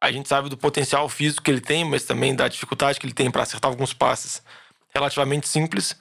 A 0.00 0.10
gente 0.10 0.28
sabe 0.28 0.48
do 0.48 0.56
potencial 0.56 1.08
físico 1.08 1.42
que 1.42 1.50
ele 1.50 1.60
tem, 1.60 1.84
mas 1.84 2.04
também 2.04 2.34
da 2.34 2.48
dificuldade 2.48 2.98
que 2.98 3.06
ele 3.06 3.12
tem 3.12 3.30
para 3.30 3.42
acertar 3.42 3.70
alguns 3.70 3.92
passes 3.92 4.42
relativamente 4.94 5.46
simples. 5.46 5.96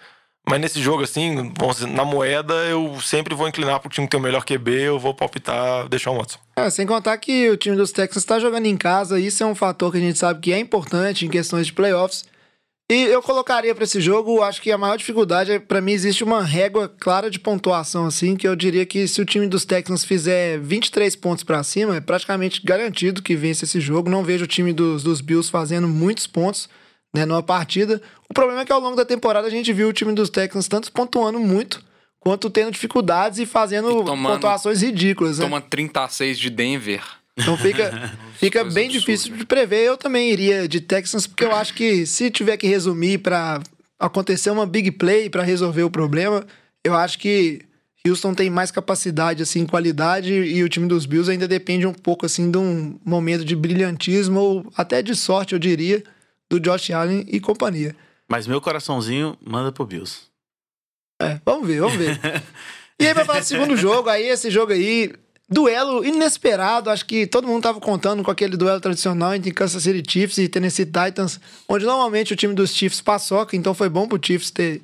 Mas 0.48 0.60
nesse 0.60 0.82
jogo, 0.82 1.04
assim, 1.04 1.54
na 1.94 2.06
moeda, 2.06 2.54
eu 2.66 3.00
sempre 3.02 3.36
vou 3.36 3.48
inclinar 3.48 3.80
pro 3.80 3.90
time 3.90 4.08
que 4.08 4.12
tem 4.12 4.20
o 4.20 4.24
melhor 4.24 4.44
QB, 4.44 4.72
eu 4.72 5.00
vou 5.00 5.14
palpitar 5.14 5.88
deixar 5.88 6.12
o 6.12 6.18
Watson. 6.18 6.40
É, 6.56 6.70
sem 6.70 6.88
contar 6.88 7.18
que 7.18 7.50
o 7.50 7.58
time 7.58 7.76
dos 7.76 7.92
Texans 7.92 8.24
está 8.24 8.40
jogando 8.40 8.66
em 8.66 8.78
casa, 8.78 9.20
isso 9.20 9.44
é 9.44 9.46
um 9.46 9.54
fator 9.54 9.92
que 9.92 9.98
a 9.98 10.02
gente 10.02 10.18
sabe 10.18 10.40
que 10.40 10.52
é 10.52 10.58
importante 10.58 11.26
em 11.26 11.30
questões 11.30 11.68
de 11.68 11.74
playoffs. 11.74 12.26
E 12.92 13.04
eu 13.04 13.22
colocaria 13.22 13.76
para 13.76 13.84
esse 13.84 14.02
jogo, 14.02 14.42
acho 14.42 14.60
que 14.64 14.72
a 14.72 14.78
maior 14.78 14.98
dificuldade 14.98 15.52
é, 15.52 15.60
para 15.60 15.80
mim, 15.80 15.92
existe 15.92 16.24
uma 16.24 16.42
régua 16.42 16.90
clara 16.90 17.30
de 17.30 17.40
pontuação, 17.40 18.08
assim, 18.08 18.36
que 18.36 18.48
eu 18.48 18.56
diria 18.56 18.84
que 18.84 19.08
se 19.08 19.22
o 19.22 19.26
time 19.26 19.46
dos 19.48 19.64
Texans 19.64 20.04
fizer 20.04 20.58
23 20.60 21.16
pontos 21.16 21.44
para 21.44 21.62
cima, 21.64 21.98
é 21.98 22.02
praticamente 22.02 22.62
garantido 22.64 23.22
que 23.22 23.36
vence 23.36 23.66
esse 23.66 23.80
jogo. 23.80 24.10
Não 24.10 24.24
vejo 24.24 24.46
o 24.46 24.48
time 24.48 24.74
dos, 24.74 25.04
dos 25.04 25.22
Bills 25.22 25.52
fazendo 25.52 25.88
muitos 25.88 26.26
pontos 26.26 26.68
né, 27.16 27.26
numa 27.28 27.44
partida. 27.44 28.02
O 28.28 28.34
problema 28.34 28.62
é 28.62 28.66
que 28.66 28.72
ao 28.72 28.80
longo 28.82 28.96
da 28.96 29.06
temporada 29.06 29.48
a 29.48 29.52
gente 29.52 29.72
viu 29.72 29.90
o 29.90 29.94
time 29.94 30.14
dos 30.14 30.32
Texans 30.32 30.68
tanto 30.68 30.92
pontuando 30.92 31.40
muito, 31.40 31.84
quanto 32.20 32.50
tendo 32.50 32.72
dificuldades 32.72 33.38
e 33.38 33.46
fazendo 33.46 34.02
E 34.02 34.04
tomando- 34.04 34.34
pontuações 34.34 34.82
ridículas. 34.82 35.38
Né? 35.38 35.46
Toma 35.46 35.62
36 35.62 36.40
de 36.40 36.50
Denver. 36.50 37.04
Então 37.40 37.58
fica, 37.58 38.12
fica 38.36 38.64
bem 38.64 38.86
absurda. 38.86 39.00
difícil 39.00 39.38
de 39.38 39.46
prever. 39.46 39.86
Eu 39.86 39.98
também 39.98 40.32
iria 40.32 40.68
de 40.68 40.82
Texans, 40.82 41.26
porque 41.26 41.44
eu 41.44 41.56
acho 41.56 41.74
que 41.74 42.06
se 42.06 42.30
tiver 42.30 42.58
que 42.58 42.68
resumir 42.68 43.20
para 43.20 43.62
acontecer 44.00 44.50
uma 44.50 44.66
big 44.66 44.92
play 44.92 45.30
para 45.30 45.44
resolver 45.44 45.84
o 45.84 45.90
problema, 45.90 46.46
eu 46.84 46.96
acho 46.96 47.20
que 47.20 47.62
Houston 48.08 48.34
tem 48.34 48.50
mais 48.50 48.72
capacidade, 48.72 49.44
assim, 49.44 49.66
qualidade, 49.66 50.34
e 50.34 50.64
o 50.64 50.70
time 50.70 50.88
dos 50.88 51.06
Bills 51.06 51.30
ainda 51.30 51.48
depende 51.48 51.86
um 51.86 51.94
pouco, 51.94 52.26
assim, 52.26 52.50
de 52.50 52.58
um 52.58 52.98
momento 53.04 53.44
de 53.44 53.56
brilhantismo, 53.56 54.40
ou 54.40 54.74
até 54.76 55.02
de 55.02 55.14
sorte, 55.16 55.54
eu 55.54 55.60
diria, 55.60 56.04
do 56.50 56.60
Josh 56.60 56.92
Allen 56.92 57.26
e 57.28 57.40
companhia. 57.40 57.96
Mas 58.28 58.48
meu 58.48 58.62
coraçãozinho 58.62 59.38
manda 59.46 59.72
pro 59.72 59.86
Bills. 59.86 60.30
É, 61.22 61.40
vamos 61.46 61.68
ver, 61.68 61.82
vamos 61.82 61.98
ver. 61.98 62.18
e 63.00 63.06
aí, 63.06 63.14
pra 63.14 63.26
falar 63.26 63.40
do 63.40 63.46
segundo 63.46 63.76
jogo, 63.76 64.08
aí 64.08 64.28
esse 64.28 64.50
jogo 64.50 64.72
aí, 64.72 65.12
duelo 65.50 66.06
inesperado. 66.06 66.90
Acho 66.90 67.06
que 67.06 67.26
todo 67.26 67.48
mundo 67.48 67.64
tava 67.64 67.80
contando 67.80 68.24
com 68.24 68.30
aquele 68.30 68.56
duelo 68.56 68.80
tradicional 68.80 69.34
entre 69.34 69.52
Kansas 69.52 69.84
City 69.84 70.04
Chiefs 70.10 70.38
e 70.38 70.48
Tennessee 70.48 70.86
Titans, 70.86 71.40
onde 71.68 71.86
normalmente 71.86 72.34
o 72.34 72.36
time 72.36 72.54
dos 72.54 72.74
Chiefs 72.74 73.02
paçoca, 73.02 73.56
então 73.56 73.74
foi 73.74 73.90
bom 73.90 74.08
pro 74.08 74.20
Chiefs 74.22 74.52
ter, 74.52 74.82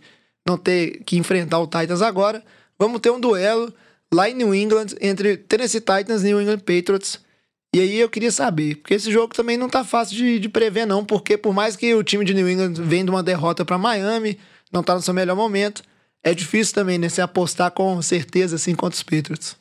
não 0.48 0.58
ter 0.58 1.02
que 1.06 1.18
enfrentar 1.18 1.60
o 1.60 1.68
Titans 1.68 2.02
agora. 2.02 2.44
Vamos 2.80 3.00
ter 3.00 3.12
um 3.12 3.20
duelo 3.20 3.74
lá 4.14 4.30
em 4.30 4.34
New 4.34 4.54
England 4.54 4.88
entre 5.00 5.38
Tennessee 5.38 5.80
Titans 5.80 6.24
e 6.24 6.26
New 6.26 6.42
England 6.42 6.60
Patriots. 6.60 7.20
E 7.74 7.80
aí 7.80 8.00
eu 8.00 8.10
queria 8.10 8.32
saber, 8.32 8.76
porque 8.78 8.94
esse 8.94 9.12
jogo 9.12 9.36
também 9.36 9.58
não 9.58 9.68
tá 9.68 9.84
fácil 9.84 10.16
de, 10.16 10.40
de 10.40 10.48
prever, 10.48 10.86
não, 10.86 11.04
porque 11.04 11.38
por 11.38 11.54
mais 11.54 11.76
que 11.76 11.94
o 11.94 12.04
time 12.04 12.24
de 12.24 12.34
New 12.34 12.50
England 12.50 12.74
venha 12.76 13.04
de 13.04 13.10
uma 13.10 13.22
derrota 13.22 13.66
para 13.66 13.78
Miami, 13.78 14.40
não 14.72 14.82
tá 14.82 14.96
no 14.96 15.02
seu 15.02 15.14
melhor 15.14 15.36
momento, 15.36 15.84
é 16.24 16.34
difícil 16.34 16.74
também, 16.74 16.98
né? 16.98 17.10
Você 17.10 17.22
apostar 17.22 17.72
com 17.72 18.02
certeza 18.02 18.56
assim 18.56 18.74
contra 18.74 18.96
os 18.96 19.04
Patriots. 19.04 19.58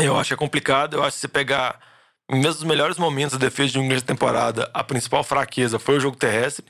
Eu 0.00 0.16
acho 0.16 0.28
que 0.28 0.34
é 0.34 0.36
complicado. 0.36 0.96
Eu 0.96 1.02
acho 1.02 1.16
que 1.16 1.20
se 1.20 1.28
pegar, 1.28 1.80
mesmo 2.30 2.60
nos 2.60 2.64
melhores 2.64 2.98
momentos 2.98 3.38
da 3.38 3.46
defesa 3.46 3.72
de 3.72 3.78
New 3.78 3.86
England 3.86 4.00
da 4.00 4.06
temporada, 4.06 4.70
a 4.74 4.84
principal 4.84 5.24
fraqueza 5.24 5.78
foi 5.78 5.96
o 5.96 6.00
jogo 6.00 6.16
terrestre, 6.16 6.64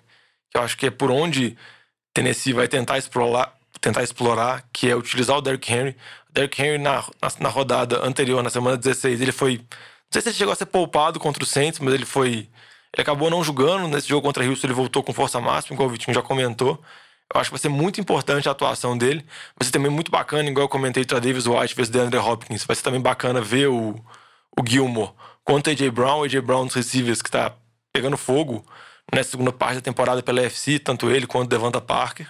que 0.50 0.56
eu 0.56 0.62
acho 0.62 0.76
que 0.76 0.86
é 0.86 0.90
por 0.90 1.10
onde 1.10 1.56
Tennessee 2.14 2.52
vai 2.52 2.68
tentar 2.68 2.98
explorar, 2.98 3.52
tentar 3.80 4.02
explorar 4.02 4.64
que 4.72 4.88
é 4.88 4.96
utilizar 4.96 5.36
o 5.36 5.40
Derrick 5.42 5.72
Henry. 5.72 5.96
O 6.30 6.32
Derrick 6.32 6.62
Henry, 6.62 6.78
na, 6.78 7.02
na, 7.20 7.28
na 7.40 7.48
rodada 7.48 8.04
anterior, 8.06 8.42
na 8.42 8.50
semana 8.50 8.76
16, 8.76 9.20
ele 9.20 9.32
foi. 9.32 9.58
Não 9.58 9.66
sei 10.12 10.22
se 10.22 10.28
ele 10.28 10.36
chegou 10.36 10.52
a 10.52 10.56
ser 10.56 10.66
poupado 10.66 11.18
contra 11.18 11.42
o 11.42 11.46
Saints, 11.46 11.80
mas 11.80 11.94
ele 11.94 12.06
foi. 12.06 12.48
Ele 12.94 13.02
acabou 13.02 13.28
não 13.28 13.42
jogando 13.42 13.88
nesse 13.88 14.08
jogo 14.08 14.22
contra 14.22 14.44
o 14.44 14.48
Houston, 14.48 14.68
ele 14.68 14.74
voltou 14.74 15.02
com 15.02 15.12
força 15.12 15.40
máxima, 15.40 15.74
igual 15.74 15.88
o 15.88 15.92
Vitinho 15.92 16.14
já 16.14 16.22
comentou. 16.22 16.82
Eu 17.34 17.40
acho 17.40 17.50
que 17.50 17.54
vai 17.54 17.60
ser 17.60 17.68
muito 17.68 18.00
importante 18.00 18.48
a 18.48 18.52
atuação 18.52 18.96
dele. 18.96 19.24
Vai 19.58 19.64
ser 19.66 19.72
também 19.72 19.90
muito 19.90 20.10
bacana, 20.10 20.48
igual 20.48 20.64
eu 20.64 20.68
comentei, 20.68 21.02
o 21.02 21.20
Davis 21.20 21.46
White 21.46 21.74
versus 21.74 21.90
DeAndre 21.90 22.18
Hopkins. 22.18 22.64
Vai 22.64 22.76
ser 22.76 22.82
também 22.82 23.00
bacana 23.00 23.40
ver 23.40 23.68
o, 23.68 23.94
o 24.58 24.66
Gilmore 24.66 25.12
contra 25.44 25.72
A.J. 25.72 25.90
Brown. 25.90 26.22
A.J. 26.22 26.40
Brown 26.40 26.66
dos 26.66 26.74
receivers 26.74 27.20
que 27.20 27.30
tá 27.30 27.52
pegando 27.92 28.16
fogo 28.16 28.64
nessa 29.12 29.30
segunda 29.30 29.52
parte 29.52 29.76
da 29.76 29.80
temporada 29.80 30.22
pela 30.22 30.42
FC, 30.42 30.78
tanto 30.78 31.10
ele 31.10 31.26
quanto 31.26 31.48
Devonta 31.48 31.80
Parker. 31.80 32.28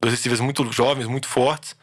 dois 0.00 0.14
receivers 0.14 0.40
muito 0.40 0.70
jovens, 0.72 1.06
muito 1.06 1.28
fortes. 1.28 1.76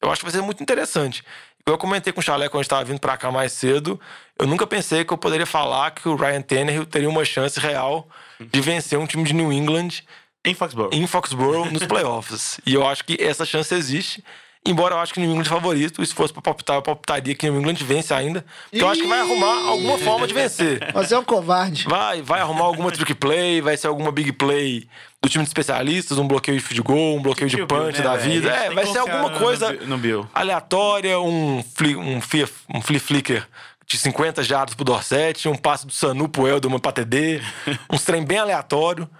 Eu 0.00 0.10
acho 0.10 0.20
que 0.20 0.24
vai 0.24 0.32
ser 0.32 0.42
muito 0.42 0.62
interessante. 0.62 1.22
Eu 1.64 1.78
comentei 1.78 2.12
com 2.12 2.18
o 2.18 2.22
Chalé 2.22 2.48
quando 2.48 2.56
a 2.60 2.62
gente 2.62 2.66
estava 2.66 2.84
vindo 2.84 2.98
para 2.98 3.16
cá 3.16 3.30
mais 3.30 3.52
cedo. 3.52 4.00
Eu 4.36 4.48
nunca 4.48 4.66
pensei 4.66 5.04
que 5.04 5.12
eu 5.12 5.18
poderia 5.18 5.46
falar 5.46 5.92
que 5.92 6.08
o 6.08 6.16
Ryan 6.16 6.42
Tannehill 6.42 6.84
teria 6.86 7.08
uma 7.08 7.24
chance 7.24 7.60
real 7.60 8.08
de 8.40 8.60
vencer 8.60 8.98
um 8.98 9.06
time 9.06 9.22
de 9.22 9.32
New 9.32 9.52
England 9.52 10.02
Em 10.44 10.54
Foxborough. 10.54 10.90
em 10.92 11.06
Foxborough 11.06 11.70
nos 11.70 11.86
playoffs. 11.86 12.60
E 12.66 12.74
eu 12.74 12.86
acho 12.86 13.04
que 13.04 13.16
essa 13.22 13.44
chance 13.44 13.74
existe. 13.74 14.22
Embora 14.64 14.94
eu 14.94 15.00
acho 15.00 15.12
que 15.12 15.18
o 15.18 15.22
New 15.22 15.30
England 15.30 15.42
é 15.46 15.48
favorito, 15.48 16.00
e 16.00 16.06
se 16.06 16.14
fosse 16.14 16.32
pra 16.32 16.40
palpitar, 16.40 16.76
eu 16.76 16.82
palpitaria 16.82 17.34
que 17.34 17.48
o 17.48 17.52
New 17.52 17.60
England 17.62 17.84
vence 17.84 18.14
ainda. 18.14 18.44
Porque 18.70 18.80
eu 18.84 18.88
acho 18.88 19.00
que 19.02 19.08
vai 19.08 19.18
arrumar 19.18 19.68
alguma 19.68 19.98
forma 19.98 20.24
de 20.24 20.32
vencer. 20.32 20.92
Você 20.94 21.14
é 21.14 21.18
um 21.18 21.24
covarde. 21.24 21.84
Vai, 21.88 22.22
vai 22.22 22.40
arrumar 22.40 22.62
alguma 22.66 22.92
trick 22.92 23.12
play, 23.14 23.60
vai 23.60 23.76
ser 23.76 23.88
alguma 23.88 24.12
big 24.12 24.30
play 24.32 24.86
do 25.20 25.28
time 25.28 25.42
de 25.42 25.48
especialistas, 25.50 26.16
um 26.16 26.28
bloqueio 26.28 26.58
de 26.58 26.62
field 26.64 26.80
goal, 26.82 27.16
um 27.16 27.22
bloqueio 27.22 27.50
de 27.50 27.56
Tio 27.56 27.66
Bill, 27.66 27.76
punch 27.76 27.98
né, 27.98 28.04
da 28.04 28.16
velho? 28.16 28.30
vida. 28.32 28.50
É, 28.54 28.70
vai 28.70 28.84
que 28.86 28.92
ser 28.92 28.98
alguma 28.98 29.30
no- 29.30 29.38
coisa 29.40 29.72
no 29.72 29.98
Bill. 29.98 30.28
aleatória, 30.32 31.18
um 31.18 31.60
flea, 31.74 31.98
um 31.98 32.20
flea, 32.20 32.48
um 32.72 32.80
flea 32.80 33.00
flicker 33.00 33.48
de 33.84 33.98
50 33.98 34.44
jardas 34.44 34.76
pro 34.76 34.84
Dorset, 34.84 35.48
um 35.48 35.56
passe 35.56 35.84
do 35.88 35.92
Sanu 35.92 36.28
pro 36.28 36.46
Elderman 36.46 36.78
pra 36.78 36.92
TD, 36.92 37.40
uns 37.90 38.04
trem 38.04 38.24
bem 38.24 38.38
aleatório, 38.38 39.10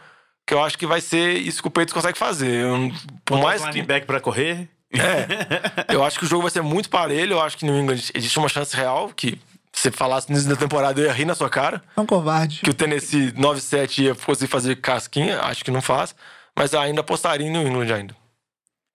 que 0.46 0.55
eu 0.55 0.62
acho 0.62 0.76
que 0.78 0.87
vai 0.87 1.00
ser 1.00 1.37
isso 1.38 1.62
que 1.62 1.68
o 1.68 1.70
Peitos 1.70 1.92
consegue 1.94 2.18
fazer. 2.18 2.62
Eu- 2.64 2.90
por 3.24 3.38
mais 3.38 3.61
mais 3.61 3.72
que... 3.72 3.81
linebacker 3.81 4.07
pra 4.07 4.20
correr. 4.20 4.68
É. 4.94 5.88
Eu 5.94 6.05
acho 6.05 6.18
que 6.18 6.24
o 6.26 6.28
jogo 6.28 6.42
vai 6.42 6.50
ser 6.50 6.61
muito 6.62 6.90
parelho. 6.90 7.33
Eu 7.33 7.40
acho 7.40 7.57
que 7.57 7.64
no 7.64 7.78
England 7.78 7.98
existe 8.14 8.38
uma 8.38 8.48
chance 8.48 8.76
real 8.76 9.09
que 9.09 9.38
se 9.72 9.85
você 9.85 9.90
falasse 9.90 10.28
no 10.28 10.35
início 10.35 10.50
da 10.50 10.57
temporada 10.57 11.00
eu 11.00 11.07
ia 11.07 11.12
rir 11.12 11.24
na 11.24 11.35
sua 11.35 11.48
cara. 11.48 11.83
É 11.96 12.00
um 12.00 12.05
covarde. 12.05 12.61
Que 12.61 12.68
o 12.68 12.74
Tennessee 12.74 13.33
9-7 13.33 14.02
ia 14.02 14.14
conseguir 14.14 14.50
fazer 14.50 14.76
casquinha. 14.76 15.40
Acho 15.40 15.64
que 15.64 15.70
não 15.70 15.81
faz. 15.81 16.14
Mas 16.55 16.74
ainda 16.74 17.00
apostaria 17.00 17.46
em 17.46 17.50
New 17.50 17.66
England 17.66 17.94
ainda. 17.94 18.16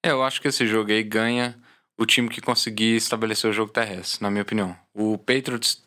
É, 0.06 0.12
eu 0.12 0.24
acho 0.24 0.40
que 0.40 0.48
esse 0.48 0.68
jogo 0.68 0.92
aí 0.92 1.02
ganha 1.02 1.56
o 1.98 2.06
time 2.06 2.30
que 2.30 2.42
conseguir 2.42 2.96
estabelecer 2.96 3.50
o 3.50 3.54
jogo 3.54 3.72
terrestre, 3.72 4.22
na 4.22 4.30
minha 4.30 4.44
opinião. 4.44 4.78
O 4.94 5.18
Patriots. 5.18 5.82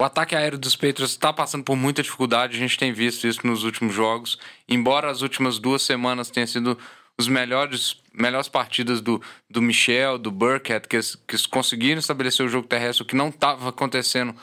O 0.00 0.04
ataque 0.04 0.36
aéreo 0.36 0.56
dos 0.56 0.76
Patriots 0.76 1.10
está 1.10 1.32
passando 1.32 1.64
por 1.64 1.74
muita 1.74 2.04
dificuldade, 2.04 2.56
a 2.56 2.58
gente 2.60 2.78
tem 2.78 2.92
visto 2.92 3.26
isso 3.26 3.44
nos 3.44 3.64
últimos 3.64 3.92
jogos. 3.92 4.38
Embora 4.68 5.10
as 5.10 5.22
últimas 5.22 5.58
duas 5.58 5.82
semanas 5.82 6.30
tenham 6.30 6.46
sido 6.46 6.78
os 7.18 7.26
melhores, 7.26 8.00
melhores 8.14 8.48
partidas 8.48 9.00
do, 9.00 9.20
do 9.50 9.60
Michel, 9.60 10.16
do 10.16 10.30
Burkhead, 10.30 10.86
que, 10.86 11.00
que 11.26 11.48
conseguiram 11.48 11.98
estabelecer 11.98 12.46
o 12.46 12.48
jogo 12.48 12.68
terrestre, 12.68 13.02
o 13.02 13.06
que 13.06 13.16
não 13.16 13.30
estava 13.30 13.70
acontecendo, 13.70 14.36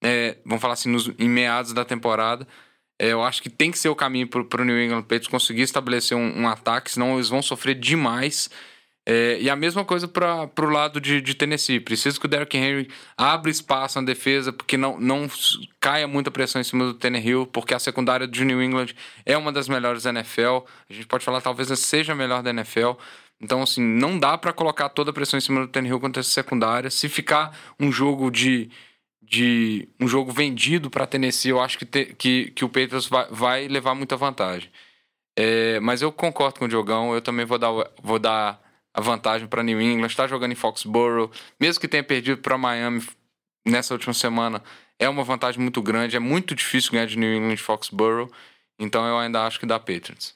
é, 0.00 0.38
vamos 0.44 0.62
falar 0.62 0.74
assim, 0.74 0.88
nos, 0.88 1.10
em 1.18 1.28
meados 1.28 1.72
da 1.72 1.84
temporada. 1.84 2.46
É, 2.96 3.08
eu 3.08 3.24
acho 3.24 3.42
que 3.42 3.50
tem 3.50 3.72
que 3.72 3.80
ser 3.80 3.88
o 3.88 3.96
caminho 3.96 4.28
para 4.28 4.62
o 4.62 4.64
New 4.64 4.80
England 4.80 5.02
Patriots 5.02 5.26
conseguir 5.26 5.62
estabelecer 5.62 6.16
um, 6.16 6.42
um 6.42 6.48
ataque, 6.48 6.88
senão 6.88 7.14
eles 7.14 7.28
vão 7.28 7.42
sofrer 7.42 7.74
demais. 7.74 8.48
É, 9.12 9.38
e 9.40 9.50
a 9.50 9.56
mesma 9.56 9.84
coisa 9.84 10.06
para 10.06 10.48
o 10.56 10.70
lado 10.70 11.00
de, 11.00 11.20
de 11.20 11.34
Tennessee. 11.34 11.80
Precisa 11.80 12.16
que 12.16 12.26
o 12.26 12.28
Derrick 12.28 12.56
Henry 12.56 12.88
abra 13.16 13.50
espaço 13.50 14.00
na 14.00 14.06
defesa, 14.06 14.52
porque 14.52 14.76
não, 14.76 15.00
não 15.00 15.28
caia 15.80 16.06
muita 16.06 16.30
pressão 16.30 16.60
em 16.60 16.64
cima 16.64 16.84
do 16.84 16.94
Tannehill, 16.94 17.44
porque 17.44 17.74
a 17.74 17.80
secundária 17.80 18.24
de 18.28 18.44
New 18.44 18.62
England 18.62 18.94
é 19.26 19.36
uma 19.36 19.50
das 19.50 19.68
melhores 19.68 20.04
da 20.04 20.10
NFL. 20.10 20.58
A 20.88 20.92
gente 20.92 21.08
pode 21.08 21.24
falar 21.24 21.40
talvez 21.40 21.76
seja 21.80 22.12
a 22.12 22.14
melhor 22.14 22.40
da 22.40 22.50
NFL. 22.50 22.92
Então, 23.40 23.60
assim, 23.62 23.82
não 23.82 24.16
dá 24.16 24.38
para 24.38 24.52
colocar 24.52 24.88
toda 24.90 25.10
a 25.10 25.12
pressão 25.12 25.38
em 25.38 25.40
cima 25.40 25.62
do 25.62 25.66
Tannehill 25.66 25.98
contra 25.98 26.20
essa 26.20 26.30
secundária. 26.30 26.88
Se 26.88 27.08
ficar 27.08 27.58
um 27.80 27.90
jogo 27.90 28.30
de, 28.30 28.70
de 29.20 29.88
um 29.98 30.06
jogo 30.06 30.30
vendido 30.30 30.88
para 30.88 31.04
Tennessee, 31.04 31.50
eu 31.50 31.60
acho 31.60 31.76
que, 31.78 31.84
te- 31.84 32.14
que, 32.16 32.52
que 32.52 32.64
o 32.64 32.68
Patriots 32.68 33.08
vai, 33.08 33.26
vai 33.28 33.66
levar 33.66 33.96
muita 33.96 34.16
vantagem. 34.16 34.70
É, 35.36 35.80
mas 35.80 36.00
eu 36.00 36.12
concordo 36.12 36.60
com 36.60 36.66
o 36.66 36.68
Diogão, 36.68 37.12
eu 37.12 37.20
também 37.20 37.44
vou 37.44 37.58
dar, 37.58 37.72
vou 38.00 38.18
dar 38.20 38.69
a 38.94 39.00
vantagem 39.00 39.46
para 39.46 39.62
New 39.62 39.80
England. 39.80 40.08
Está 40.08 40.26
jogando 40.26 40.52
em 40.52 40.56
Foxborough, 40.56 41.30
mesmo 41.58 41.80
que 41.80 41.88
tenha 41.88 42.02
perdido 42.02 42.40
para 42.40 42.58
Miami 42.58 43.02
nessa 43.66 43.94
última 43.94 44.14
semana, 44.14 44.62
é 44.98 45.08
uma 45.08 45.24
vantagem 45.24 45.60
muito 45.60 45.82
grande. 45.82 46.16
É 46.16 46.20
muito 46.20 46.54
difícil 46.54 46.92
ganhar 46.92 47.06
de 47.06 47.18
New 47.18 47.32
England 47.32 47.54
em 47.54 47.56
Foxborough, 47.56 48.30
então 48.78 49.06
eu 49.06 49.18
ainda 49.18 49.46
acho 49.46 49.58
que 49.58 49.66
dá 49.66 49.78
Patriots. 49.78 50.34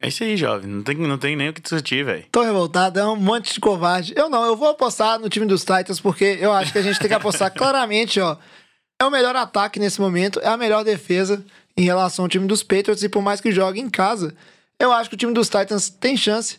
É 0.00 0.08
isso 0.08 0.22
aí, 0.22 0.36
jovem. 0.36 0.70
Não 0.70 0.82
tem, 0.82 0.96
não 0.96 1.18
tem 1.18 1.34
nem 1.34 1.48
o 1.48 1.52
que 1.52 1.60
discutir, 1.60 2.04
velho. 2.04 2.24
Tô 2.30 2.42
revoltado, 2.42 3.00
é 3.00 3.06
um 3.06 3.16
monte 3.16 3.52
de 3.52 3.58
covarde. 3.58 4.14
Eu 4.16 4.30
não, 4.30 4.44
eu 4.44 4.56
vou 4.56 4.68
apostar 4.68 5.18
no 5.18 5.28
time 5.28 5.44
dos 5.44 5.62
Titans, 5.62 6.00
porque 6.00 6.38
eu 6.40 6.52
acho 6.52 6.72
que 6.72 6.78
a 6.78 6.82
gente 6.82 7.00
tem 7.00 7.08
que 7.08 7.14
apostar 7.14 7.50
claramente, 7.52 8.20
ó. 8.20 8.36
É 9.00 9.04
o 9.04 9.10
melhor 9.10 9.34
ataque 9.34 9.80
nesse 9.80 10.00
momento, 10.00 10.40
é 10.40 10.48
a 10.48 10.56
melhor 10.56 10.84
defesa 10.84 11.44
em 11.76 11.82
relação 11.82 12.24
ao 12.24 12.28
time 12.28 12.46
dos 12.46 12.62
Patriots, 12.62 13.02
e 13.02 13.08
por 13.08 13.22
mais 13.22 13.40
que 13.40 13.50
jogue 13.50 13.80
em 13.80 13.90
casa, 13.90 14.34
eu 14.78 14.92
acho 14.92 15.08
que 15.08 15.14
o 15.14 15.18
time 15.18 15.32
dos 15.32 15.48
Titans 15.48 15.88
tem 15.88 16.16
chance. 16.16 16.58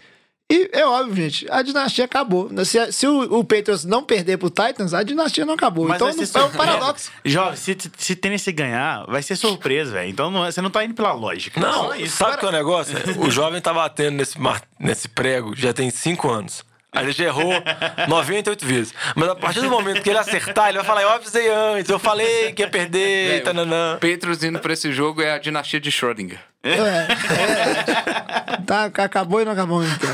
E 0.51 0.67
é 0.73 0.83
óbvio, 0.83 1.15
gente, 1.29 1.45
a 1.51 1.62
dinastia 1.62 2.05
acabou. 2.05 2.49
Se, 2.65 2.91
se 2.91 3.05
o, 3.07 3.38
o 3.38 3.43
Patriots 3.43 3.85
não 3.85 4.03
perder 4.03 4.38
pro 4.38 4.49
Titans, 4.49 4.95
a 4.95 5.03
dinastia 5.03 5.45
não 5.45 5.53
acabou. 5.53 5.88
Mas 5.88 5.97
então 5.97 6.07
não, 6.12 6.25
ser 6.25 6.39
é 6.39 6.43
um 6.43 6.49
paradoxo. 6.49 7.12
Jovem, 7.23 7.55
se, 7.55 7.77
se 7.95 8.15
Tennessee 8.15 8.51
ganhar, 8.51 9.05
vai 9.05 9.21
ser 9.21 9.35
surpresa, 9.35 9.91
velho. 9.91 10.09
Então 10.09 10.31
não 10.31 10.43
é- 10.43 10.51
você 10.51 10.59
não 10.59 10.71
tá 10.71 10.83
indo 10.83 10.95
pela 10.95 11.13
lógica. 11.13 11.59
Não, 11.62 11.89
Só 11.89 11.95
isso. 11.95 12.17
sabe 12.17 12.33
o 12.35 12.38
que 12.39 12.45
é 12.45 12.49
o 12.49 12.51
negócio? 12.51 12.97
O 13.19 13.29
jovem 13.29 13.62
tá 13.62 13.71
batendo 13.73 14.15
nesse, 14.15 14.38
nesse 14.79 15.07
prego 15.07 15.55
já 15.55 15.71
tem 15.71 15.91
5 15.91 16.27
anos. 16.29 16.63
A 16.91 17.03
gente 17.03 17.21
errou 17.21 17.53
98 18.07 18.65
vezes. 18.65 18.93
Mas 19.15 19.29
a 19.29 19.35
partir 19.35 19.62
do 19.62 19.69
momento 19.69 20.01
que 20.01 20.09
ele 20.09 20.17
acertar, 20.17 20.69
ele 20.69 20.77
vai 20.79 20.85
falar: 20.88 21.03
Eu 21.03 21.09
avisei 21.09 21.47
antes, 21.47 21.89
eu 21.89 21.99
falei 21.99 22.51
que 22.53 22.63
ia 22.63 22.67
perder, 22.67 23.43
tananã. 23.43 23.93
Patriots 24.01 24.43
indo 24.43 24.57
para 24.57 24.73
esse 24.73 24.91
jogo 24.91 25.21
é 25.21 25.33
a 25.33 25.38
dinastia 25.38 25.79
de 25.79 25.91
Schrödinger. 25.91 26.39
É, 26.62 26.72
é. 26.72 28.58
Tá, 28.65 28.86
acabou 28.86 29.41
e 29.41 29.45
não 29.45 29.52
acabou 29.54 29.84
então. 29.84 30.10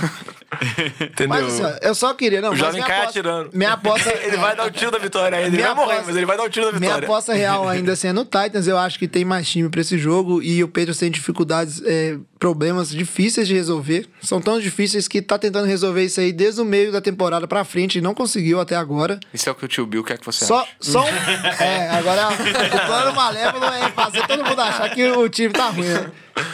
Entendeu? 1.01 1.27
Mas 1.27 1.59
assim, 1.61 1.77
eu 1.81 1.93
só 1.95 2.13
queria. 2.13 2.39
Não, 2.39 2.51
o 2.51 2.55
jovem 2.55 2.75
minha 2.75 2.85
cai 2.85 2.97
aposta- 3.01 3.19
atirando. 3.19 3.49
Minha 3.53 3.73
aposta. 3.73 4.09
ele 4.23 4.37
vai 4.37 4.55
dar 4.55 4.65
o 4.67 4.71
tiro 4.71 4.89
da 4.91 4.97
vitória 4.97 5.37
ainda. 5.37 5.49
Ele 5.49 5.57
Minha 5.57 5.67
vai 5.67 5.75
morrer, 5.75 5.91
aposta- 5.93 6.07
mas 6.07 6.15
ele 6.15 6.25
vai 6.25 6.37
dar 6.37 6.43
o 6.43 6.49
tiro 6.49 6.65
da 6.67 6.71
Minha 6.79 6.81
vitória. 6.91 7.05
aposta 7.07 7.33
real 7.33 7.67
ainda 7.67 7.91
assim 7.93 8.07
é 8.07 8.13
no 8.13 8.23
Titans. 8.23 8.67
Eu 8.67 8.77
acho 8.77 8.97
que 8.97 9.07
tem 9.07 9.25
mais 9.25 9.49
time 9.49 9.67
pra 9.69 9.81
esse 9.81 9.97
jogo 9.97 10.41
e 10.41 10.63
o 10.63 10.67
Pedro 10.67 10.95
tem 10.95 11.11
dificuldades, 11.11 11.81
é, 11.83 12.17
problemas 12.39 12.89
difíceis 12.89 13.47
de 13.49 13.53
resolver. 13.53 14.07
São 14.21 14.39
tão 14.39 14.57
difíceis 14.59 15.07
que 15.09 15.21
tá 15.21 15.37
tentando 15.37 15.65
resolver 15.67 16.05
isso 16.05 16.21
aí 16.21 16.31
desde 16.31 16.61
o 16.61 16.65
meio 16.65 16.89
da 16.91 17.01
temporada 17.01 17.47
pra 17.47 17.65
frente 17.65 17.97
e 17.97 18.01
não 18.01 18.13
conseguiu 18.13 18.61
até 18.61 18.75
agora. 18.77 19.19
Isso 19.33 19.49
é 19.49 19.51
o 19.51 19.55
que 19.55 19.65
o 19.65 19.67
tio 19.67 19.85
Bill 19.85 20.03
quer 20.05 20.17
que 20.17 20.25
você 20.25 20.45
Só, 20.45 20.61
ache. 20.61 20.71
só 20.79 21.01
um. 21.03 21.07
É, 21.59 21.89
agora 21.89 22.29
o 22.29 22.85
plano 22.85 23.13
malévolo 23.15 23.65
é 23.65 23.89
fazer 23.91 24.25
todo 24.27 24.43
mundo 24.45 24.61
achar 24.61 24.89
que 24.89 25.03
o 25.11 25.27
time 25.27 25.51
tá 25.53 25.67
ruim, 25.69 25.87
né? 25.87 26.11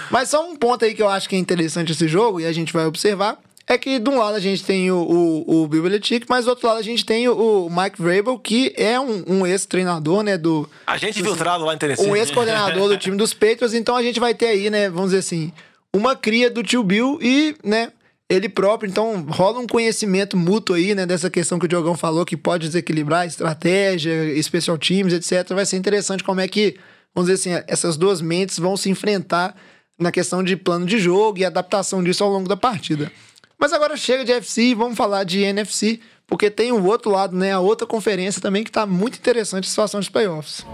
Mas 0.10 0.30
só 0.30 0.48
um 0.48 0.56
ponto 0.56 0.86
aí 0.86 0.94
que 0.94 1.02
eu 1.02 1.10
acho 1.10 1.28
que 1.28 1.36
é 1.36 1.40
interessante 1.40 1.92
esse 1.92 2.08
jogo 2.08 2.40
e 2.40 2.46
a 2.46 2.52
gente 2.52 2.74
vai 2.74 2.86
observar. 2.86 3.38
É 3.68 3.78
que 3.78 4.00
de 4.00 4.10
um 4.10 4.18
lado 4.18 4.36
a 4.36 4.40
gente 4.40 4.64
tem 4.64 4.92
o, 4.92 4.98
o, 4.98 5.64
o 5.64 5.68
Bill 5.68 5.84
Belichick, 5.84 6.26
mas 6.28 6.46
do 6.46 6.50
outro 6.50 6.68
lado 6.68 6.80
a 6.80 6.84
gente 6.84 7.06
tem 7.06 7.30
o, 7.30 7.68
o 7.68 7.70
Mike 7.70 8.02
Vrabel, 8.02 8.38
que 8.38 8.74
é 8.76 9.00
um, 9.00 9.24
um 9.28 9.48
ex-treinador, 9.48 10.24
né, 10.24 10.38
do, 10.38 10.70
Agente 10.86 11.22
infiltrado 11.22 11.64
lá 11.64 11.74
em 11.74 11.78
Tennessee. 11.78 12.06
um 12.06 12.16
ex-coordenador 12.16 12.90
do 12.90 12.98
time 12.98 13.16
dos 13.16 13.34
Patriots, 13.34 13.74
então 13.74 13.96
a 13.96 14.04
gente 14.04 14.20
vai 14.20 14.34
ter 14.34 14.48
aí, 14.48 14.70
né, 14.70 14.90
vamos 14.90 15.12
dizer 15.12 15.20
assim, 15.20 15.54
uma 15.96 16.16
cria 16.16 16.50
do 16.50 16.64
tio 16.64 16.84
Bill 16.84 17.18
e, 17.22 17.56
né, 17.64 17.94
ele 18.30 18.48
próprio, 18.50 18.90
então 18.90 19.26
rola 19.30 19.60
um 19.60 19.68
conhecimento 19.68 20.38
mútuo 20.38 20.76
aí, 20.76 20.96
né, 20.96 21.06
dessa 21.06 21.30
questão 21.30 21.60
que 21.60 21.66
o 21.66 21.68
Diogão 21.68 21.96
falou, 21.96 22.26
que 22.26 22.38
pode 22.38 22.68
desequilibrar 22.68 23.28
estratégia, 23.28 24.12
special 24.42 24.78
teams, 24.78 25.14
etc. 25.14 25.54
Vai 25.54 25.66
ser 25.66 25.78
interessante 25.78 26.24
como 26.24 26.40
é 26.40 26.48
que, 26.48 26.78
vamos 27.14 27.30
dizer 27.30 27.58
assim, 27.58 27.64
essas 27.68 27.98
duas 27.98 28.22
mentes 28.22 28.58
vão 28.58 28.76
se 28.76 28.90
enfrentar 28.90 29.56
na 30.00 30.12
questão 30.12 30.44
de 30.44 30.56
plano 30.56 30.86
de 30.86 30.98
jogo 31.00 31.40
e 31.40 31.46
adaptação 31.46 32.04
disso 32.04 32.24
ao 32.24 32.30
longo 32.30 32.50
da 32.50 32.58
partida. 32.58 33.12
Mas 33.60 33.74
agora 33.74 33.96
chega 33.96 34.26
de 34.26 34.32
FC 34.32 34.62
e 34.64 34.74
vamos 34.74 34.98
falar 34.98 35.24
de 35.24 35.42
NFC, 35.42 36.00
porque 36.26 36.50
tem 36.50 36.72
o 36.72 36.84
outro 36.84 37.12
lado, 37.12 37.36
né, 37.36 37.52
a 37.52 37.60
outra 37.60 37.86
conferência 37.86 38.42
também 38.42 38.64
que 38.64 38.72
tá 38.72 38.86
muito 38.88 39.20
interessante 39.20 39.66
a 39.66 39.70
situação 39.70 40.00
dos 40.00 40.10
playoffs. 40.10 40.66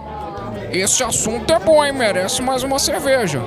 Esse 0.71 1.03
assunto 1.03 1.51
é 1.51 1.59
bom, 1.59 1.83
hein? 1.83 1.91
Merece 1.91 2.41
mais 2.41 2.63
uma 2.63 2.79
cerveja. 2.79 3.41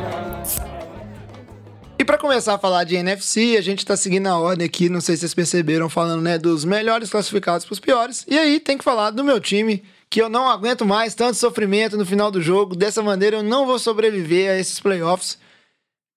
E 1.98 2.04
pra 2.04 2.18
começar 2.18 2.54
a 2.54 2.58
falar 2.58 2.84
de 2.84 2.96
NFC, 2.96 3.56
a 3.58 3.60
gente 3.60 3.84
tá 3.84 3.96
seguindo 3.96 4.26
a 4.26 4.38
ordem 4.38 4.66
aqui, 4.66 4.88
não 4.88 5.00
sei 5.00 5.16
se 5.16 5.20
vocês 5.20 5.34
perceberam, 5.34 5.88
falando, 5.88 6.22
né, 6.22 6.38
dos 6.38 6.64
melhores 6.64 7.10
classificados 7.10 7.64
pros 7.64 7.78
piores. 7.78 8.24
E 8.26 8.38
aí 8.38 8.58
tem 8.58 8.76
que 8.76 8.84
falar 8.84 9.10
do 9.10 9.22
meu 9.22 9.38
time, 9.38 9.82
que 10.10 10.20
eu 10.20 10.28
não 10.28 10.50
aguento 10.50 10.84
mais 10.84 11.14
tanto 11.14 11.36
sofrimento 11.36 11.96
no 11.96 12.04
final 12.04 12.32
do 12.32 12.42
jogo. 12.42 12.74
Dessa 12.74 13.00
maneira 13.00 13.36
eu 13.36 13.42
não 13.44 13.64
vou 13.64 13.78
sobreviver 13.78 14.50
a 14.50 14.58
esses 14.58 14.80
playoffs. 14.80 15.38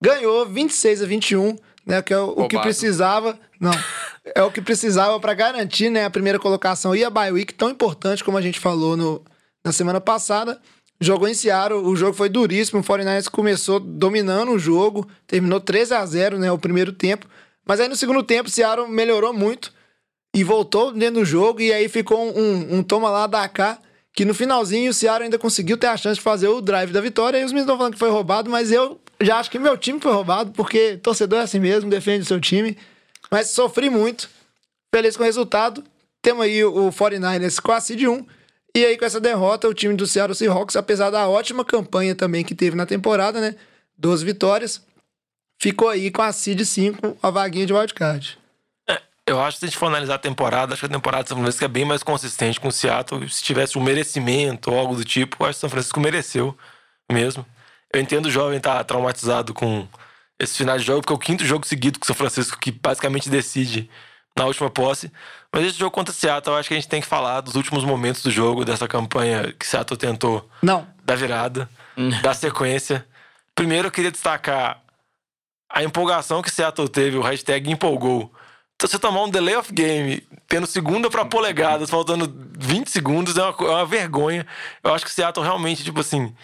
Ganhou 0.02 0.44
26 0.44 1.02
a 1.02 1.06
21, 1.06 1.56
né, 1.86 2.02
que 2.02 2.12
é 2.12 2.18
o, 2.18 2.30
o 2.30 2.48
que 2.48 2.58
precisava. 2.58 3.38
Não. 3.60 3.70
É 4.34 4.42
o 4.42 4.50
que 4.50 4.60
precisava 4.60 5.20
pra 5.20 5.32
garantir, 5.32 5.90
né, 5.90 6.04
a 6.04 6.10
primeira 6.10 6.40
colocação 6.40 6.94
e 6.96 7.04
a 7.04 7.10
bye 7.10 7.30
week 7.30 7.54
tão 7.54 7.70
importante 7.70 8.24
como 8.24 8.36
a 8.36 8.42
gente 8.42 8.58
falou 8.58 8.96
no, 8.96 9.24
na 9.64 9.70
semana 9.70 10.00
passada. 10.00 10.60
Jogou 11.00 11.28
em 11.28 11.34
Seattle, 11.34 11.80
o 11.80 11.94
jogo 11.94 12.14
foi 12.14 12.28
duríssimo. 12.28 12.80
O 12.80 12.82
49ers 12.82 13.30
começou 13.30 13.78
dominando 13.78 14.52
o 14.52 14.58
jogo, 14.58 15.08
terminou 15.26 15.60
13 15.60 15.94
a 15.94 16.04
0 16.04 16.38
né, 16.38 16.50
o 16.50 16.58
primeiro 16.58 16.92
tempo. 16.92 17.28
Mas 17.64 17.78
aí 17.78 17.88
no 17.88 17.96
segundo 17.96 18.22
tempo, 18.24 18.48
o 18.48 18.52
Seattle 18.52 18.88
melhorou 18.88 19.32
muito 19.32 19.72
e 20.34 20.42
voltou 20.42 20.92
dentro 20.92 21.20
do 21.20 21.24
jogo. 21.24 21.60
E 21.60 21.72
aí 21.72 21.88
ficou 21.88 22.36
um, 22.36 22.78
um 22.78 22.82
toma 22.82 23.08
lá 23.08 23.26
da 23.26 23.48
cá, 23.48 23.78
que 24.12 24.24
no 24.24 24.34
finalzinho 24.34 24.90
o 24.90 24.94
Seattle 24.94 25.24
ainda 25.24 25.38
conseguiu 25.38 25.78
ter 25.78 25.86
a 25.86 25.96
chance 25.96 26.16
de 26.16 26.20
fazer 26.22 26.48
o 26.48 26.60
drive 26.60 26.92
da 26.92 27.00
vitória. 27.00 27.38
E 27.38 27.44
os 27.44 27.52
meninos 27.52 27.66
estão 27.66 27.76
falando 27.78 27.94
que 27.94 27.98
foi 27.98 28.10
roubado, 28.10 28.50
mas 28.50 28.72
eu 28.72 29.00
já 29.20 29.38
acho 29.38 29.50
que 29.50 29.58
meu 29.58 29.78
time 29.78 30.00
foi 30.00 30.12
roubado, 30.12 30.50
porque 30.50 30.96
torcedor 30.96 31.38
é 31.38 31.42
assim 31.42 31.60
mesmo, 31.60 31.88
defende 31.88 32.24
o 32.24 32.26
seu 32.26 32.40
time. 32.40 32.76
Mas 33.30 33.48
sofri 33.48 33.88
muito. 33.88 34.28
Feliz 34.92 35.16
com 35.16 35.22
o 35.22 35.26
resultado. 35.26 35.82
Temos 36.20 36.44
aí 36.44 36.64
o 36.64 36.90
49ers 36.90 37.60
com 37.60 37.72
a 37.72 37.80
seed 37.80 38.02
1. 38.02 38.26
E 38.76 38.84
aí, 38.84 38.98
com 38.98 39.04
essa 39.04 39.20
derrota, 39.20 39.68
o 39.68 39.74
time 39.74 39.94
do 39.94 40.04
Seattle 40.04 40.34
Seahawks, 40.34 40.74
apesar 40.74 41.10
da 41.10 41.28
ótima 41.28 41.64
campanha 41.64 42.12
também 42.14 42.44
que 42.44 42.56
teve 42.56 42.74
na 42.74 42.84
temporada, 42.84 43.40
né? 43.40 43.54
12 43.96 44.24
vitórias, 44.24 44.82
ficou 45.60 45.88
aí 45.88 46.10
com 46.10 46.22
a 46.22 46.32
seed 46.32 46.60
5, 46.64 47.18
a 47.22 47.30
vaguinha 47.30 47.66
de 47.66 47.72
wildcard. 47.72 48.36
Eu 49.26 49.40
acho 49.40 49.56
que 49.56 49.60
se 49.60 49.64
a 49.64 49.68
gente 49.68 49.78
for 49.78 49.86
analisar 49.86 50.16
a 50.16 50.18
temporada, 50.18 50.74
acho 50.74 50.80
que 50.80 50.86
a 50.86 50.96
temporada 50.96 51.22
de 51.22 51.30
São 51.30 51.38
Francisco 51.38 51.64
é 51.64 51.68
bem 51.68 51.84
mais 51.84 52.02
consistente 52.02 52.60
com 52.60 52.68
o 52.68 52.72
Seattle. 52.72 53.26
Se 53.28 53.42
tivesse 53.42 53.78
um 53.78 53.82
merecimento 53.82 54.70
ou 54.70 54.78
algo 54.78 54.94
do 54.94 55.04
tipo, 55.04 55.36
eu 55.40 55.46
acho 55.46 55.54
que 55.54 55.58
o 55.58 55.60
São 55.60 55.70
Francisco 55.70 55.98
mereceu 55.98 56.56
mesmo. 57.10 57.44
Eu 57.92 58.00
entendo 58.00 58.26
o 58.26 58.30
jovem 58.30 58.58
estar 58.58 58.76
tá 58.76 58.84
traumatizado 58.84 59.54
com 59.54 59.88
esse 60.38 60.58
final 60.58 60.76
de 60.76 60.84
jogo, 60.84 61.00
porque 61.00 61.12
é 61.12 61.16
o 61.16 61.18
quinto 61.18 61.44
jogo 61.44 61.66
seguido 61.66 61.98
com 61.98 62.04
o 62.04 62.06
São 62.06 62.16
Francisco 62.16 62.58
que 62.58 62.70
basicamente 62.70 63.30
decide 63.30 63.88
na 64.36 64.44
última 64.44 64.68
posse. 64.68 65.10
Mas 65.52 65.64
esse 65.64 65.78
jogo 65.78 65.92
contra 65.92 66.12
o 66.12 66.14
Seattle, 66.14 66.54
eu 66.54 66.58
acho 66.58 66.68
que 66.68 66.74
a 66.74 66.76
gente 66.76 66.88
tem 66.88 67.00
que 67.00 67.06
falar 67.06 67.40
dos 67.40 67.54
últimos 67.54 67.84
momentos 67.84 68.22
do 68.22 68.30
jogo, 68.30 68.64
dessa 68.64 68.88
campanha 68.88 69.52
que 69.52 69.66
Seattle 69.66 69.96
tentou 69.96 70.48
Não. 70.60 70.86
da 71.04 71.14
virada, 71.14 71.68
da 72.20 72.34
sequência. 72.34 73.06
Primeiro, 73.54 73.88
eu 73.88 73.92
queria 73.92 74.10
destacar 74.10 74.82
a 75.70 75.82
empolgação 75.82 76.42
que 76.42 76.50
Seattle 76.50 76.88
teve, 76.88 77.16
o 77.16 77.22
hashtag 77.22 77.70
empolgou. 77.70 78.32
Então, 78.76 78.88
você 78.88 78.98
tomar 78.98 79.22
um 79.22 79.30
delay 79.30 79.56
of 79.56 79.72
game, 79.72 80.26
tendo 80.48 80.66
segunda 80.66 81.08
para 81.08 81.24
polegadas, 81.24 81.88
faltando 81.88 82.32
20 82.58 82.88
segundos, 82.90 83.36
é 83.38 83.42
uma, 83.42 83.54
é 83.60 83.70
uma 83.70 83.86
vergonha. 83.86 84.46
Eu 84.82 84.92
acho 84.92 85.04
que 85.04 85.10
o 85.10 85.14
Seattle 85.14 85.44
realmente, 85.44 85.84
tipo 85.84 86.00
assim, 86.00 86.34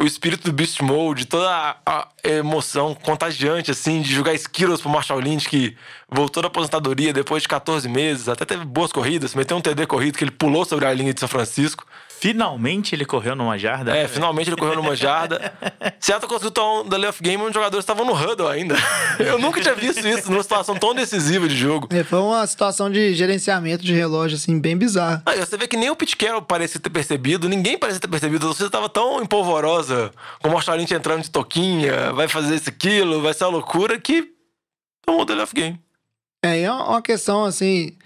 o 0.00 0.04
espírito 0.04 0.44
do 0.44 0.52
Beast 0.52 0.80
Mode, 0.80 1.26
toda 1.26 1.48
a, 1.50 1.76
a 1.86 2.28
emoção 2.28 2.94
contagiante, 2.94 3.70
assim, 3.70 4.02
de 4.02 4.12
jogar 4.12 4.34
Skittles 4.34 4.80
pro 4.80 4.90
Marshall 4.90 5.20
Lynch, 5.20 5.48
que 5.48 5.76
voltou 6.08 6.42
da 6.42 6.48
aposentadoria 6.48 7.12
depois 7.12 7.42
de 7.42 7.48
14 7.48 7.88
meses, 7.88 8.28
até 8.28 8.44
teve 8.44 8.64
boas 8.64 8.92
corridas, 8.92 9.34
meteu 9.34 9.56
um 9.56 9.60
TD 9.60 9.86
corrido 9.86 10.18
que 10.18 10.24
ele 10.24 10.30
pulou 10.30 10.64
sobre 10.64 10.86
a 10.86 10.92
linha 10.92 11.14
de 11.14 11.20
São 11.20 11.28
Francisco. 11.28 11.86
Finalmente 12.18 12.94
ele 12.94 13.04
correu 13.04 13.36
numa 13.36 13.58
jarda. 13.58 13.94
É, 13.94 14.08
finalmente 14.08 14.48
ele 14.48 14.56
correu 14.56 14.76
numa 14.76 14.96
jarda. 14.96 15.52
Seattle 16.00 16.28
conseguiu 16.28 16.50
tomar 16.50 16.80
um 16.80 16.88
delay 16.88 17.08
of 17.10 17.22
game 17.22 17.40
onde 17.42 17.50
os 17.50 17.54
jogadores 17.54 17.82
estavam 17.82 18.06
no 18.06 18.14
huddle 18.14 18.48
ainda. 18.48 18.74
Eu 19.18 19.38
nunca 19.38 19.60
tinha 19.60 19.74
visto 19.74 20.06
isso 20.06 20.30
numa 20.30 20.42
situação 20.42 20.76
tão 20.76 20.94
decisiva 20.94 21.46
de 21.46 21.54
jogo. 21.54 21.88
É, 21.90 22.02
foi 22.02 22.18
uma 22.18 22.46
situação 22.46 22.90
de 22.90 23.14
gerenciamento 23.14 23.84
de 23.84 23.92
relógio, 23.92 24.36
assim, 24.36 24.58
bem 24.58 24.76
bizarra. 24.76 25.22
Aí 25.26 25.38
você 25.38 25.56
vê 25.56 25.68
que 25.68 25.76
nem 25.76 25.90
o 25.90 25.96
Pete 25.96 26.16
Carroll 26.16 26.42
parecia 26.42 26.80
ter 26.80 26.90
percebido, 26.90 27.48
ninguém 27.48 27.78
parecia 27.78 28.00
ter 28.00 28.08
percebido. 28.08 28.48
Você 28.48 28.64
estava 28.64 28.88
tão 28.88 29.22
empolvorosa, 29.22 30.10
com 30.42 30.48
o 30.48 30.76
Lynch 30.76 30.94
entrando 30.94 31.22
de 31.22 31.30
toquinha, 31.30 32.12
vai 32.12 32.28
fazer 32.28 32.54
isso, 32.54 32.68
aquilo, 32.68 33.20
vai 33.20 33.34
ser 33.34 33.44
uma 33.44 33.52
loucura, 33.52 34.00
que 34.00 34.26
tomou 35.04 35.22
o 35.22 35.24
delay 35.24 35.44
of 35.44 35.54
game. 35.54 35.78
É, 36.44 36.62
é 36.62 36.72
uma 36.72 37.02
questão, 37.02 37.44
assim, 37.44 37.96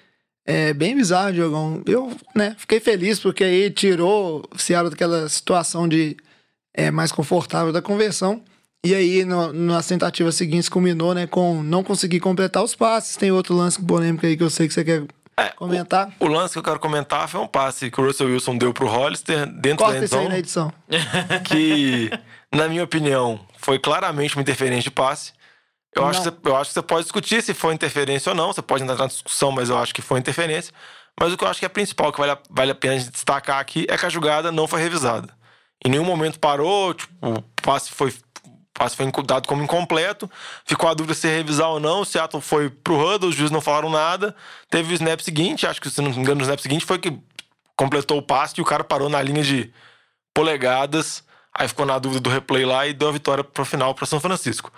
é 0.53 0.75
bem 0.75 0.97
bizarro, 0.97 1.33
Diogão. 1.33 1.83
Eu, 1.87 2.13
né, 2.35 2.55
fiquei 2.59 2.81
feliz 2.81 3.21
porque 3.21 3.45
aí 3.45 3.71
tirou 3.71 4.43
o 4.53 4.59
Seattle 4.59 4.91
daquela 4.91 5.29
situação 5.29 5.87
de 5.89 6.17
é, 6.75 6.91
mais 6.91 7.13
confortável 7.13 7.73
da 7.73 7.81
conversão. 7.81 8.43
E 8.85 8.95
aí, 8.95 9.25
no, 9.25 9.53
nas 9.53 9.87
tentativas 9.87 10.35
seguintes, 10.35 10.69
culminou, 10.69 11.15
né, 11.15 11.27
com 11.27 11.63
não 11.63 11.85
conseguir 11.85 12.19
completar 12.21 12.63
os 12.65 12.75
passes. 12.75 13.17
Tem 13.17 13.31
outro 13.31 13.55
lance 13.55 13.81
polêmico 13.81 14.25
aí 14.27 14.37
que 14.37 14.43
eu 14.43 14.49
sei 14.51 14.67
que 14.67 14.75
você 14.75 14.83
quer 14.83 15.05
É, 15.37 15.51
comentar. 15.51 16.11
O, 16.19 16.25
o 16.25 16.29
lance 16.29 16.55
que 16.55 16.59
eu 16.59 16.63
quero 16.63 16.81
comentar 16.81 17.29
foi 17.29 17.41
um 17.41 17.47
passe 17.47 17.91
que 17.91 18.01
o 18.01 18.05
Russell 18.05 18.29
Wilson 18.29 18.57
deu 18.57 18.73
pro 18.73 18.89
Hollister 18.89 19.47
dentro 19.61 19.85
Corta 19.85 20.01
da 20.09 20.17
aí 20.19 20.29
na 20.29 20.39
endzone, 20.39 20.39
edição. 20.39 20.73
que, 21.45 22.11
na 22.55 22.69
minha 22.69 22.83
opinião, 22.85 23.39
foi 23.59 23.79
claramente 23.79 24.35
uma 24.37 24.43
interferência 24.43 24.85
de 24.85 24.91
passe. 24.91 25.33
Eu 25.95 26.07
acho, 26.07 26.31
que 26.31 26.49
eu 26.49 26.57
acho 26.57 26.71
que 26.71 26.75
você 26.75 26.83
pode 26.83 27.03
discutir 27.03 27.43
se 27.43 27.53
foi 27.53 27.75
interferência 27.75 28.31
ou 28.31 28.37
não, 28.37 28.53
você 28.53 28.63
pode 28.63 28.83
entrar 28.83 28.97
na 28.97 29.07
discussão, 29.07 29.51
mas 29.51 29.69
eu 29.69 29.77
acho 29.77 29.93
que 29.93 30.01
foi 30.01 30.21
interferência. 30.21 30.73
Mas 31.19 31.33
o 31.33 31.37
que 31.37 31.45
eu 31.45 31.49
acho 31.49 31.59
que 31.59 31.67
é 31.67 31.69
principal, 31.69 32.13
que 32.13 32.21
vale 32.21 32.33
a, 32.33 32.39
vale 32.49 32.71
a 32.71 32.75
pena 32.75 32.95
a 32.95 32.99
gente 32.99 33.11
destacar 33.11 33.59
aqui, 33.59 33.87
é 33.89 33.99
que 33.99 34.07
a 34.07 34.09
jogada 34.09 34.53
não 34.53 34.69
foi 34.69 34.81
revisada. 34.81 35.35
Em 35.85 35.91
nenhum 35.91 36.05
momento 36.05 36.39
parou, 36.39 36.95
tipo, 36.95 37.13
o 37.23 37.43
passe 37.63 37.91
foi, 37.91 38.15
passe 38.73 38.97
foi 38.97 39.11
dado 39.25 39.49
como 39.49 39.63
incompleto, 39.63 40.31
ficou 40.65 40.89
a 40.89 40.95
dúvida 40.95 41.15
se 41.15 41.27
revisar 41.27 41.69
ou 41.69 41.81
não, 41.81 42.03
o 42.03 42.05
Seattle 42.05 42.41
foi 42.41 42.71
pro 42.71 42.97
huddle, 42.97 43.29
os 43.29 43.35
juízes 43.35 43.51
não 43.51 43.61
falaram 43.61 43.91
nada, 43.91 44.35
teve 44.71 44.93
o 44.93 44.95
snap 44.95 45.21
seguinte, 45.21 45.67
acho 45.67 45.81
que 45.81 45.91
se 45.91 46.01
não 46.01 46.11
me 46.11 46.17
engano 46.17 46.41
o 46.41 46.43
snap 46.43 46.61
seguinte 46.61 46.85
foi 46.85 46.99
que 46.99 47.19
completou 47.77 48.19
o 48.19 48.23
passe 48.23 48.55
e 48.59 48.63
o 48.63 48.65
cara 48.65 48.85
parou 48.85 49.09
na 49.09 49.21
linha 49.21 49.43
de 49.43 49.73
polegadas, 50.35 51.25
aí 51.55 51.67
ficou 51.67 51.85
na 51.85 51.99
dúvida 51.99 52.21
do 52.21 52.31
replay 52.31 52.65
lá 52.65 52.87
e 52.87 52.93
deu 52.93 53.09
a 53.09 53.13
vitória 53.13 53.43
pro 53.43 53.65
final 53.65 53.95
para 53.95 54.07
São 54.07 54.21
Francisco. 54.21 54.71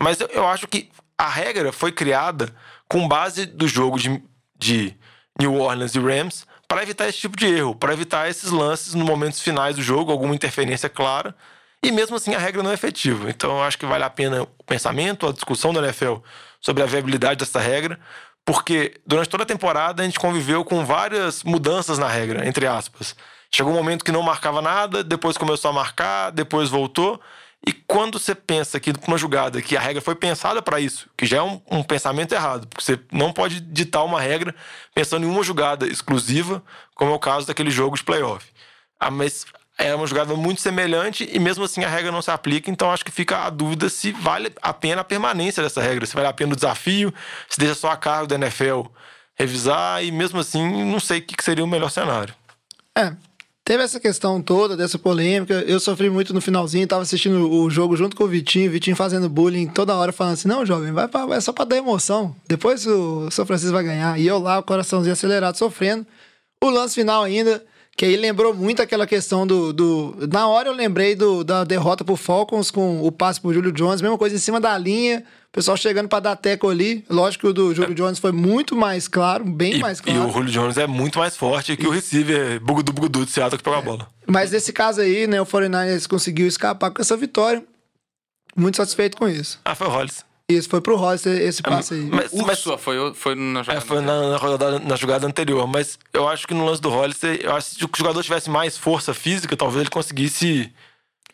Mas 0.00 0.20
eu, 0.20 0.28
eu 0.28 0.46
acho 0.46 0.66
que 0.68 0.90
a 1.16 1.28
regra 1.28 1.72
foi 1.72 1.90
criada 1.90 2.54
com 2.88 3.08
base 3.08 3.44
do 3.46 3.66
jogo 3.66 3.98
de, 3.98 4.22
de 4.56 4.96
New 5.38 5.54
Orleans 5.54 5.94
e 5.94 5.98
Rams 5.98 6.46
para 6.66 6.82
evitar 6.82 7.08
esse 7.08 7.18
tipo 7.18 7.36
de 7.36 7.46
erro, 7.46 7.74
para 7.74 7.92
evitar 7.92 8.28
esses 8.28 8.50
lances 8.50 8.94
nos 8.94 9.06
momentos 9.06 9.40
finais 9.40 9.76
do 9.76 9.82
jogo, 9.82 10.12
alguma 10.12 10.34
interferência 10.34 10.88
clara. 10.88 11.34
E 11.82 11.90
mesmo 11.90 12.16
assim 12.16 12.34
a 12.34 12.38
regra 12.38 12.62
não 12.62 12.70
é 12.70 12.74
efetiva. 12.74 13.30
Então 13.30 13.50
eu 13.50 13.62
acho 13.62 13.78
que 13.78 13.86
vale 13.86 14.04
a 14.04 14.10
pena 14.10 14.42
o 14.42 14.64
pensamento, 14.64 15.26
a 15.26 15.32
discussão 15.32 15.72
da 15.72 15.80
NFL 15.80 16.16
sobre 16.60 16.82
a 16.82 16.86
viabilidade 16.86 17.38
dessa 17.38 17.60
regra, 17.60 17.98
porque 18.44 19.00
durante 19.06 19.28
toda 19.28 19.44
a 19.44 19.46
temporada 19.46 20.02
a 20.02 20.04
gente 20.04 20.18
conviveu 20.18 20.64
com 20.64 20.84
várias 20.84 21.42
mudanças 21.42 21.98
na 21.98 22.08
regra, 22.08 22.46
entre 22.46 22.66
aspas. 22.66 23.14
Chegou 23.50 23.72
um 23.72 23.76
momento 23.76 24.04
que 24.04 24.12
não 24.12 24.22
marcava 24.22 24.60
nada, 24.60 25.02
depois 25.02 25.38
começou 25.38 25.70
a 25.70 25.74
marcar, 25.74 26.30
depois 26.30 26.68
voltou. 26.68 27.20
E 27.66 27.72
quando 27.72 28.18
você 28.18 28.34
pensa 28.34 28.78
que 28.78 28.92
uma 29.06 29.18
jogada 29.18 29.60
que 29.60 29.76
a 29.76 29.80
regra 29.80 30.00
foi 30.00 30.14
pensada 30.14 30.62
para 30.62 30.80
isso, 30.80 31.08
que 31.16 31.26
já 31.26 31.38
é 31.38 31.42
um, 31.42 31.60
um 31.70 31.82
pensamento 31.82 32.32
errado, 32.32 32.66
porque 32.68 32.84
você 32.84 33.00
não 33.12 33.32
pode 33.32 33.60
ditar 33.60 34.04
uma 34.04 34.20
regra 34.20 34.54
pensando 34.94 35.26
em 35.26 35.28
uma 35.28 35.42
jogada 35.42 35.86
exclusiva, 35.86 36.62
como 36.94 37.10
é 37.10 37.14
o 37.14 37.18
caso 37.18 37.46
daquele 37.46 37.70
jogo 37.70 37.96
de 37.96 38.04
playoff. 38.04 38.46
Ah, 38.98 39.10
mas 39.10 39.44
é 39.76 39.94
uma 39.94 40.06
jogada 40.06 40.34
muito 40.34 40.60
semelhante 40.60 41.28
e 41.32 41.38
mesmo 41.38 41.64
assim 41.64 41.84
a 41.84 41.88
regra 41.88 42.10
não 42.10 42.20
se 42.20 42.30
aplica, 42.30 42.70
então 42.70 42.90
acho 42.90 43.04
que 43.04 43.12
fica 43.12 43.44
a 43.44 43.50
dúvida 43.50 43.88
se 43.88 44.10
vale 44.10 44.52
a 44.60 44.72
pena 44.72 45.02
a 45.02 45.04
permanência 45.04 45.62
dessa 45.62 45.80
regra, 45.80 46.04
se 46.04 46.14
vale 46.14 46.26
a 46.26 46.32
pena 46.32 46.52
o 46.52 46.56
desafio, 46.56 47.14
se 47.48 47.58
deixa 47.58 47.76
só 47.76 47.90
a 47.90 47.96
cargo 47.96 48.26
da 48.26 48.34
NFL 48.34 48.82
revisar 49.36 50.02
e 50.02 50.10
mesmo 50.10 50.40
assim 50.40 50.84
não 50.84 50.98
sei 50.98 51.20
o 51.20 51.22
que 51.22 51.44
seria 51.44 51.64
o 51.64 51.68
melhor 51.68 51.90
cenário. 51.90 52.34
É, 52.96 53.14
teve 53.68 53.82
essa 53.82 54.00
questão 54.00 54.40
toda, 54.40 54.74
dessa 54.74 54.98
polêmica. 54.98 55.62
Eu 55.66 55.78
sofri 55.78 56.08
muito 56.08 56.32
no 56.32 56.40
finalzinho, 56.40 56.86
tava 56.86 57.02
assistindo 57.02 57.52
o 57.52 57.68
jogo 57.68 57.94
junto 57.98 58.16
com 58.16 58.24
o 58.24 58.26
Vitinho, 58.26 58.70
Vitinho 58.70 58.96
fazendo 58.96 59.28
bullying 59.28 59.66
toda 59.66 59.94
hora, 59.94 60.10
falando 60.10 60.32
assim: 60.32 60.48
não, 60.48 60.64
jovem, 60.64 60.90
vai, 60.90 61.06
pra, 61.06 61.26
é 61.34 61.40
só 61.40 61.52
pra 61.52 61.66
dar 61.66 61.76
emoção. 61.76 62.34
Depois 62.48 62.86
o 62.86 63.30
São 63.30 63.44
Francisco 63.44 63.74
vai 63.74 63.84
ganhar. 63.84 64.18
E 64.18 64.26
eu 64.26 64.38
lá, 64.38 64.58
o 64.58 64.62
coraçãozinho 64.62 65.12
acelerado, 65.12 65.58
sofrendo. 65.58 66.06
O 66.64 66.70
lance 66.70 66.94
final 66.94 67.22
ainda, 67.22 67.62
que 67.98 68.04
aí 68.04 68.16
lembrou 68.16 68.54
muito 68.54 68.80
aquela 68.80 69.08
questão 69.08 69.44
do. 69.44 69.72
do 69.72 70.14
na 70.30 70.46
hora 70.46 70.68
eu 70.68 70.72
lembrei 70.72 71.16
do, 71.16 71.42
da 71.42 71.64
derrota 71.64 72.04
pro 72.04 72.14
Falcons 72.14 72.70
com 72.70 73.04
o 73.04 73.10
passe 73.10 73.40
pro 73.40 73.52
Júlio 73.52 73.72
Jones, 73.72 74.00
mesma 74.00 74.16
coisa 74.16 74.36
em 74.36 74.38
cima 74.38 74.60
da 74.60 74.78
linha. 74.78 75.24
O 75.48 75.50
pessoal 75.50 75.76
chegando 75.76 76.08
pra 76.08 76.20
dar 76.20 76.36
teco 76.36 76.68
ali. 76.68 77.04
Lógico 77.10 77.42
que 77.42 77.50
o 77.50 77.52
do 77.52 77.74
Júlio 77.74 77.96
Jones 77.96 78.20
foi 78.20 78.30
muito 78.30 78.76
mais 78.76 79.08
claro, 79.08 79.44
bem 79.44 79.74
E, 79.74 79.78
mais 79.80 79.98
e 79.98 80.02
claro. 80.04 80.28
o 80.28 80.32
Julio 80.32 80.52
Jones 80.52 80.78
é 80.78 80.86
muito 80.86 81.18
mais 81.18 81.36
forte 81.36 81.76
que 81.76 81.88
o 81.88 81.90
receiver 81.90 82.60
bugudu 82.60 82.92
bugudu 82.92 83.24
de 83.26 83.32
Seattle 83.32 83.58
que 83.58 83.64
pegou 83.64 83.80
a 83.80 83.82
bola. 83.82 84.06
Mas 84.28 84.52
nesse 84.52 84.72
caso 84.72 85.00
aí, 85.00 85.26
né, 85.26 85.40
o 85.40 85.46
49ers 85.46 86.06
conseguiu 86.06 86.46
escapar 86.46 86.92
com 86.92 87.02
essa 87.02 87.16
vitória. 87.16 87.64
Muito 88.54 88.76
satisfeito 88.76 89.16
com 89.16 89.28
isso. 89.28 89.58
Ah, 89.64 89.74
foi 89.74 89.88
o 89.88 89.90
Hollis. 89.90 90.24
Isso 90.50 90.68
foi 90.68 90.80
pro 90.80 90.96
Ross 90.96 91.26
esse 91.26 91.62
passe 91.62 91.92
aí. 91.92 92.00
Mas, 92.10 92.32
mas 92.32 92.62
foi, 92.78 93.14
foi 93.14 93.34
na 93.34 93.60
é, 93.60 93.64
jogada. 93.64 93.80
foi 93.82 94.00
na, 94.00 94.30
na, 94.30 94.36
rodada- 94.38 94.78
na 94.78 94.96
jogada 94.96 95.26
anterior. 95.26 95.66
Mas 95.66 95.98
eu 96.12 96.26
acho 96.26 96.46
que 96.48 96.54
no 96.54 96.64
lance 96.64 96.80
do 96.80 96.88
Hollis, 96.88 97.22
eu 97.22 97.54
acho 97.54 97.68
que 97.70 97.76
se 97.76 97.84
o 97.84 97.90
jogador 97.94 98.22
tivesse 98.22 98.48
mais 98.48 98.78
força 98.78 99.12
física, 99.12 99.54
talvez 99.56 99.82
ele 99.82 99.90
conseguisse 99.90 100.72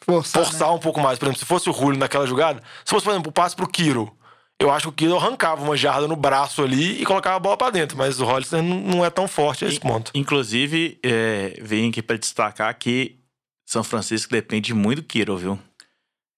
Forçar, 0.05 0.43
né? 0.43 0.49
forçar 0.49 0.75
um 0.75 0.81
pouco 0.81 1.01
mais. 1.01 1.17
Por 1.17 1.27
exemplo, 1.27 1.39
se 1.39 1.47
fosse 1.47 1.71
o 1.71 1.73
Julio 1.73 1.99
naquela 1.99 2.27
jogada, 2.27 2.61
se 2.85 2.91
fosse, 2.91 3.05
por 3.05 3.13
exemplo, 3.13 3.31
o 3.31 3.33
passe 3.33 3.55
pro 3.55 3.69
Kiro, 3.69 4.13
eu 4.61 4.69
acho 4.73 4.87
que 4.87 4.89
o 4.89 4.93
Kiro 4.93 5.17
arrancava 5.17 5.63
uma 5.63 5.77
jarda 5.77 6.09
no 6.09 6.17
braço 6.17 6.61
ali 6.63 7.01
e 7.01 7.05
colocava 7.07 7.37
a 7.37 7.41
bola 7.41 7.57
pra 7.57 7.71
dentro. 7.71 7.97
Mas 7.97 8.21
o 8.21 8.25
Hollister 8.25 8.61
não, 8.65 9.05
é 9.05 9.11
tão 9.11 9.29
forte 9.29 9.65
a 9.65 9.69
esse 9.69 9.79
ponto. 9.79 10.11
Inclusive, 10.13 10.99
é, 11.05 11.57
vim 11.63 11.89
aqui 11.89 12.03
pra 12.03 12.17
destacar 12.17 12.77
que 12.77 13.17
São 13.65 13.85
Francisco 13.85 14.33
depende 14.33 14.75
muito 14.75 15.03
do 15.03 15.07
Kiro, 15.07 15.37
viu? 15.37 15.59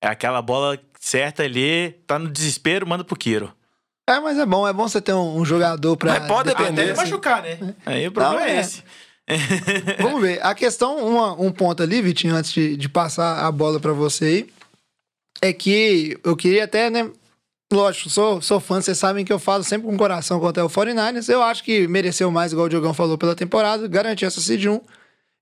É 0.03 0.09
aquela 0.09 0.43
bola 0.43 0.79
certa 1.07 1.45
ali, 1.45 1.93
tá 2.07 2.19
no 2.19 2.29
desespero, 2.29 2.87
manda 2.87 3.05
pro 3.05 3.17
Kiro. 3.17 3.53
É, 4.09 4.19
mas 4.21 4.39
é 4.39 4.47
bom, 4.47 4.67
é 4.67 4.73
bom 4.73 4.89
você 4.89 5.01
ter 5.01 5.13
um, 5.13 5.39
um 5.39 5.45
jogador 5.45 5.97
pra. 5.97 6.19
Mas 6.21 6.29
pode 6.29 6.49
depender. 6.49 6.91
assim. 6.91 7.03
machucar, 7.03 7.43
né? 7.43 7.75
Aí 7.85 8.07
o 8.09 8.13
problema 8.13 8.41
Não, 8.41 8.47
é 8.47 8.57
é. 8.57 8.61
esse. 8.61 8.83
Vamos 10.01 10.21
ver. 10.21 10.45
A 10.45 10.55
questão, 10.55 10.97
uma- 10.99 11.41
um 11.41 11.51
ponto 11.51 11.83
ali, 11.83 12.01
Vitinho, 12.03 12.35
antes 12.35 12.53
de, 12.53 12.77
de 12.77 12.89
passar 12.89 13.45
a 13.45 13.51
bola 13.51 13.81
pra 13.81 13.93
você 13.93 14.25
aí, 14.25 14.47
é 15.43 15.53
que 15.53 16.19
eu 16.25 16.37
queria 16.37 16.65
até, 16.65 16.89
né? 16.91 17.11
Lógico, 17.73 18.09
sou, 18.09 18.41
sou 18.41 18.61
fã, 18.61 18.81
vocês 18.81 18.97
sabem 18.97 19.25
que 19.25 19.33
eu 19.33 19.41
falo 19.41 19.65
sempre 19.65 19.89
com 19.89 19.95
o 19.95 19.99
coração 19.99 20.39
contra 20.39 20.65
o 20.65 20.71
49ers. 20.71 21.29
Eu 21.29 21.43
acho 21.43 21.65
que 21.65 21.89
mereceu 21.89 22.31
mais, 22.31 22.53
igual 22.53 22.67
o 22.67 22.71
Diogão 22.71 22.95
falou, 22.95 23.19
pela 23.19 23.35
temporada, 23.35 23.89
garantiu 23.89 24.29
essa 24.29 24.41
seed 24.41 24.67
1. 24.67 24.81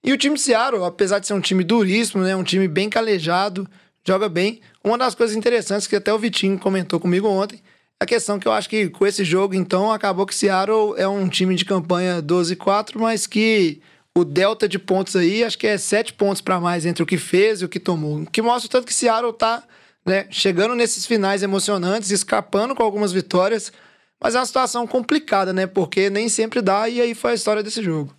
E 0.02 0.12
o 0.12 0.16
time 0.16 0.36
de 0.36 0.40
Seattle, 0.40 0.84
apesar 0.84 1.18
de 1.18 1.26
ser 1.26 1.34
um 1.34 1.40
time 1.40 1.62
duríssimo, 1.62 2.22
né? 2.22 2.34
Um 2.34 2.42
time 2.42 2.66
bem 2.66 2.88
calejado, 2.88 3.68
joga 4.06 4.28
bem. 4.28 4.60
Uma 4.82 4.98
das 4.98 5.14
coisas 5.14 5.36
interessantes 5.36 5.86
que 5.86 5.96
até 5.96 6.12
o 6.12 6.18
Vitinho 6.18 6.58
comentou 6.58 7.00
comigo 7.00 7.26
ontem 7.28 7.60
A 8.00 8.06
questão 8.06 8.38
que 8.38 8.46
eu 8.46 8.52
acho 8.52 8.68
que 8.68 8.88
com 8.90 9.06
esse 9.06 9.24
jogo, 9.24 9.54
então, 9.54 9.90
acabou 9.90 10.26
que 10.26 10.34
Seattle 10.34 10.94
é 10.96 11.08
um 11.08 11.28
time 11.28 11.54
de 11.54 11.64
campanha 11.64 12.22
12-4, 12.22 12.92
mas 12.96 13.26
que 13.26 13.80
o 14.16 14.24
delta 14.24 14.68
de 14.68 14.78
pontos 14.78 15.16
aí, 15.16 15.42
acho 15.42 15.58
que 15.58 15.66
é 15.66 15.78
7 15.78 16.12
pontos 16.14 16.40
para 16.40 16.60
mais 16.60 16.86
entre 16.86 17.02
o 17.02 17.06
que 17.06 17.16
fez 17.16 17.62
e 17.62 17.64
o 17.64 17.68
que 17.68 17.80
tomou. 17.80 18.20
O 18.20 18.30
que 18.30 18.42
mostra 18.42 18.66
o 18.66 18.70
tanto 18.70 18.86
que 18.86 18.94
Seattle 18.94 19.32
tá 19.32 19.64
né, 20.04 20.26
chegando 20.30 20.74
nesses 20.74 21.06
finais 21.06 21.42
emocionantes, 21.42 22.10
escapando 22.10 22.74
com 22.74 22.82
algumas 22.82 23.12
vitórias, 23.12 23.72
mas 24.20 24.34
é 24.34 24.38
uma 24.38 24.46
situação 24.46 24.86
complicada, 24.86 25.52
né? 25.52 25.66
Porque 25.66 26.10
nem 26.10 26.28
sempre 26.28 26.60
dá, 26.60 26.88
e 26.88 27.00
aí 27.00 27.14
foi 27.14 27.32
a 27.32 27.34
história 27.34 27.62
desse 27.62 27.82
jogo. 27.82 28.14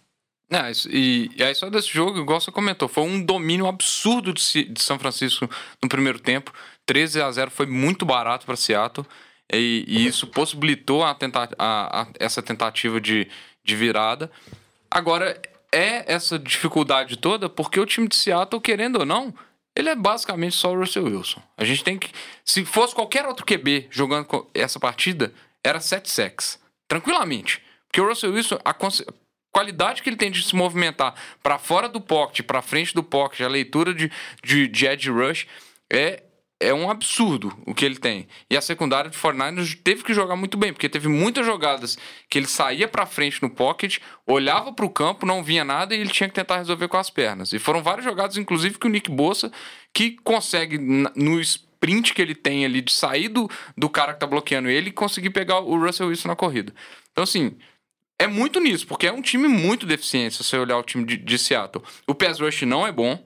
É, 0.56 0.72
e, 0.89 1.32
e 1.36 1.43
a 1.43 1.51
história 1.51 1.72
desse 1.72 1.89
jogo, 1.89 2.20
igual 2.20 2.39
você 2.39 2.51
comentou, 2.51 2.88
foi 2.88 3.03
um 3.03 3.22
domínio 3.22 3.68
absurdo 3.68 4.34
de, 4.34 4.64
de 4.64 4.82
São 4.82 4.97
Francisco 4.97 5.49
no 5.82 5.89
primeiro 5.89 6.20
tempo. 6.20 6.53
13 6.86 7.22
a 7.22 7.32
0 7.32 7.51
foi 7.51 7.66
muito 7.66 8.06
barato 8.06 8.45
para 8.45 8.56
Seattle. 8.56 9.06
E, 9.51 9.84
e, 9.88 10.08
isso 10.08 10.28
possibilitou 10.28 11.03
a 11.03 11.14
tenta 11.14 11.49
a, 11.58 12.01
a, 12.01 12.08
essa 12.20 12.41
tentativa 12.41 13.01
de, 13.01 13.28
de 13.64 13.76
virada. 13.76 14.32
Agora, 14.89 15.39
é 15.72 16.12
essa 16.12 16.39
dificuldade 16.39 17.18
toda 17.18 17.49
porque 17.49 17.80
o 17.80 17.86
time 17.86 18.08
de 18.08 18.16
Seattle, 18.16 18.62
querendo 18.62 18.99
ou 18.99 19.06
não, 19.06 19.34
ele 19.76 19.89
é 19.89 19.95
basicamente 19.95 20.56
só 20.56 20.72
o 20.72 20.80
Russell 20.80 21.03
Wilson. 21.03 21.41
A 21.58 21.66
gente 21.66 21.84
tem 21.84 21.97
que. 21.97 22.10
Se 22.45 22.64
fosse 22.64 22.95
qualquer 22.95 23.26
outro 23.26 23.45
QB 23.45 23.88
jogando 23.91 24.47
essa 24.53 24.80
partida, 24.80 25.34
era 25.64 25.82
7 25.82 26.10
sacks. 26.10 26.58
Tranquilamente. 26.88 27.62
Porque 27.88 27.99
o 27.99 28.08
Russell 28.08 28.32
Wilson, 28.32 28.58
a 28.64 28.74
qualidade 29.56 30.03
que 30.03 30.10
ele 30.10 30.18
tem 30.18 30.30
de 30.30 30.43
se 30.43 30.53
movimentar 30.53 31.16
para 31.41 31.58
fora 31.58 31.88
do 31.88 32.01
pocket, 32.01 32.45
para 32.45 32.62
frente 32.62 32.93
do 32.93 33.01
pocket, 33.01 33.39
a 33.39 33.47
leitura 33.47 33.93
de, 33.93 34.12
de, 34.43 34.68
de 34.68 34.86
edge 34.86 35.10
rush, 35.10 35.47
é 35.89 36.24
é 36.58 36.74
um 36.74 36.89
absurdo 36.89 37.53
o 37.66 37.74
que 37.74 37.84
ele 37.84 37.97
tem. 37.97 38.28
E 38.49 38.56
a 38.56 38.62
secundária 38.62 39.10
de 39.10 39.18
49ers 39.18 39.78
teve 39.84 40.03
que 40.03 40.14
jogar 40.14 40.38
muito 40.38 40.58
bem, 40.58 40.72
porque 40.72 40.88
teve 40.88 41.10
muitas 41.10 41.45
jogadas 41.45 41.97
que 42.30 42.38
ele 42.39 42.47
saía 42.47 42.88
para 42.88 43.06
frente 43.06 43.41
no 43.41 43.49
pocket, 43.49 43.99
olhava 44.26 44.72
para 44.72 44.86
o 44.86 44.89
campo, 44.89 45.26
não 45.26 45.43
via 45.43 45.66
nada 45.66 45.93
e 45.93 45.99
ele 45.99 46.10
tinha 46.10 46.30
que 46.30 46.36
tentar 46.36 46.58
resolver 46.58 46.88
com 46.88 46.97
as 46.97 47.10
pernas. 47.10 47.51
E 47.51 47.60
foram 47.60 47.84
várias 47.84 48.06
jogadas, 48.06 48.38
inclusive, 48.38 48.80
que 48.80 48.88
o 48.88 48.89
Nick 48.89 49.12
Bossa, 49.12 49.51
que 49.93 50.12
consegue 50.24 50.78
no 50.78 51.41
sprint 51.41 52.14
que 52.14 52.22
ele 52.22 52.36
tem 52.36 52.64
ali 52.64 52.82
de 52.82 52.93
sair 52.93 53.28
do, 53.28 53.49
do 53.78 53.89
cara 53.89 54.14
que 54.14 54.20
tá 54.22 54.28
bloqueando 54.28 54.70
ele, 54.70 54.91
conseguir 54.91 55.32
pegar 55.32 55.60
o 55.60 55.78
Russell 55.78 56.08
Wilson 56.08 56.30
na 56.30 56.36
corrida. 56.38 56.74
Então, 57.12 57.26
assim, 57.26 57.58
é 58.18 58.28
muito 58.28 58.59
nisso, 58.59 58.88
porque 58.88 59.07
é 59.07 59.11
um 59.11 59.22
time 59.22 59.47
muito 59.47 59.86
deficiente 59.86 60.36
se 60.36 60.43
você 60.43 60.57
olhar 60.57 60.78
o 60.78 60.84
time 60.84 61.05
de, 61.05 61.18
de 61.18 61.38
Seattle. 61.38 61.84
O 62.07 62.16
pass 62.16 62.39
rush 62.39 62.61
não 62.63 62.88
é 62.88 62.91
bom. 62.91 63.22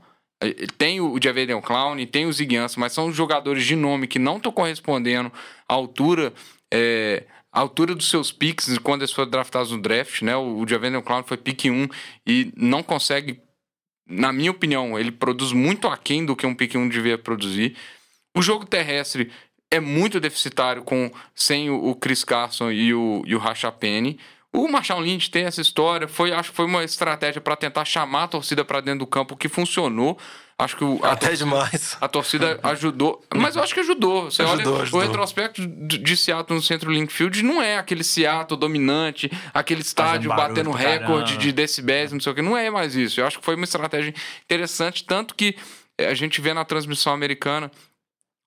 Tem 0.77 1.01
o 1.01 1.19
Javerian 1.21 1.61
Clown, 1.61 2.03
tem 2.05 2.25
o 2.25 2.31
Zig 2.31 2.55
Ansah, 2.55 2.79
mas 2.79 2.93
são 2.93 3.11
jogadores 3.11 3.65
de 3.65 3.75
nome 3.75 4.07
que 4.07 4.17
não 4.17 4.37
estão 4.37 4.51
correspondendo 4.51 5.31
à 5.67 5.73
altura, 5.73 6.33
é, 6.73 7.25
à 7.51 7.59
altura 7.59 7.93
dos 7.93 8.09
seus 8.09 8.31
picks 8.31 8.77
quando 8.77 9.01
eles 9.01 9.11
foram 9.11 9.29
draftados 9.29 9.71
no 9.71 9.81
draft, 9.81 10.21
né? 10.21 10.35
O, 10.37 10.65
Javerian 10.65 11.01
Clown 11.01 11.23
foi 11.23 11.35
pick 11.35 11.65
1 11.65 11.89
e 12.25 12.53
não 12.55 12.81
consegue, 12.81 13.41
na 14.07 14.31
minha 14.31 14.49
opinião, 14.49 14.97
ele 14.97 15.11
produz 15.11 15.51
muito 15.51 15.89
aquém 15.89 16.25
do 16.25 16.37
que 16.37 16.47
um 16.47 16.55
pick 16.55 16.75
1 16.75 16.87
devia 16.87 17.17
produzir. 17.17 17.75
O 18.35 18.41
jogo 18.41 18.65
terrestre 18.65 19.29
é 19.69 19.79
muito 19.79 20.21
deficitário 20.21 20.83
com 20.83 21.11
sem 21.35 21.69
o, 21.69 21.93
Chris 21.95 22.23
Carson 22.23 22.71
e 22.71 22.93
o, 22.93 23.23
e 23.25 23.35
o 23.35 23.41
Penny. 23.77 24.17
O 24.51 24.67
Marshall 24.67 25.01
Lynch 25.01 25.29
tem 25.29 25.45
essa 25.45 25.61
história, 25.61 26.07
foi, 26.07 26.31
acho 26.31 26.49
que 26.49 26.55
foi 26.55 26.65
uma 26.65 26.83
estratégia 26.83 27.39
para 27.39 27.55
tentar 27.55 27.85
chamar 27.85 28.23
a 28.23 28.27
torcida 28.27 28.65
para 28.65 28.81
dentro 28.81 28.99
do 28.99 29.07
campo 29.07 29.37
que 29.37 29.47
funcionou. 29.47 30.17
Acho 30.57 30.75
que 30.75 30.83
o, 30.83 30.99
a 31.03 31.11
até 31.11 31.27
torcida, 31.27 31.45
demais. 31.45 31.97
A 32.01 32.07
torcida 32.07 32.59
ajudou, 32.63 33.23
mas 33.33 33.55
eu 33.55 33.63
acho 33.63 33.73
que 33.73 33.79
ajudou. 33.79 34.29
Você 34.29 34.41
ajudou, 34.41 34.73
olha 34.73 34.81
ajudou. 34.81 34.99
o 34.99 35.03
retrospecto 35.03 35.65
de, 35.67 36.17
Seattle 36.17 36.57
no 36.57 36.63
centro 36.63 36.91
Linkfield 36.91 37.43
não 37.43 37.61
é 37.61 37.77
aquele 37.77 38.03
Seattle 38.03 38.59
dominante, 38.59 39.31
aquele 39.53 39.81
estádio 39.81 40.29
batendo 40.29 40.71
recorde 40.71 41.37
de 41.37 41.51
decibéis, 41.51 42.11
não 42.11 42.19
sei 42.19 42.31
o 42.31 42.35
que, 42.35 42.41
não 42.41 42.57
é 42.57 42.69
mais 42.71 42.95
isso. 42.95 43.21
Eu 43.21 43.27
acho 43.27 43.39
que 43.39 43.45
foi 43.45 43.55
uma 43.55 43.63
estratégia 43.63 44.13
interessante, 44.43 45.05
tanto 45.05 45.35
que 45.35 45.55
a 45.97 46.13
gente 46.15 46.41
vê 46.41 46.53
na 46.53 46.65
transmissão 46.65 47.13
americana 47.13 47.71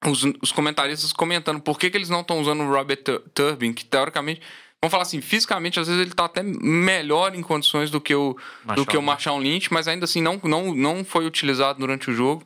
os, 0.04 0.24
os 0.42 0.50
comentaristas 0.50 1.12
comentando 1.12 1.60
por 1.60 1.78
que, 1.78 1.88
que 1.88 1.96
eles 1.96 2.08
não 2.08 2.22
estão 2.22 2.40
usando 2.40 2.62
o 2.62 2.70
Robert 2.70 3.04
Turbin, 3.32 3.72
que 3.72 3.84
teoricamente 3.84 4.42
Vamos 4.82 4.90
falar 4.90 5.02
assim, 5.02 5.20
fisicamente, 5.20 5.78
às 5.78 5.86
vezes 5.86 6.02
ele 6.02 6.12
tá 6.12 6.24
até 6.24 6.42
melhor 6.42 7.36
em 7.36 7.42
condições 7.42 7.88
do 7.88 8.00
que 8.00 8.12
o, 8.16 8.36
do 8.74 8.84
que 8.84 8.96
o 8.96 9.02
Marshall 9.02 9.38
Lynch, 9.38 9.72
mas 9.72 9.86
ainda 9.86 10.06
assim 10.06 10.20
não, 10.20 10.40
não, 10.42 10.74
não 10.74 11.04
foi 11.04 11.24
utilizado 11.24 11.78
durante 11.78 12.10
o 12.10 12.12
jogo. 12.12 12.44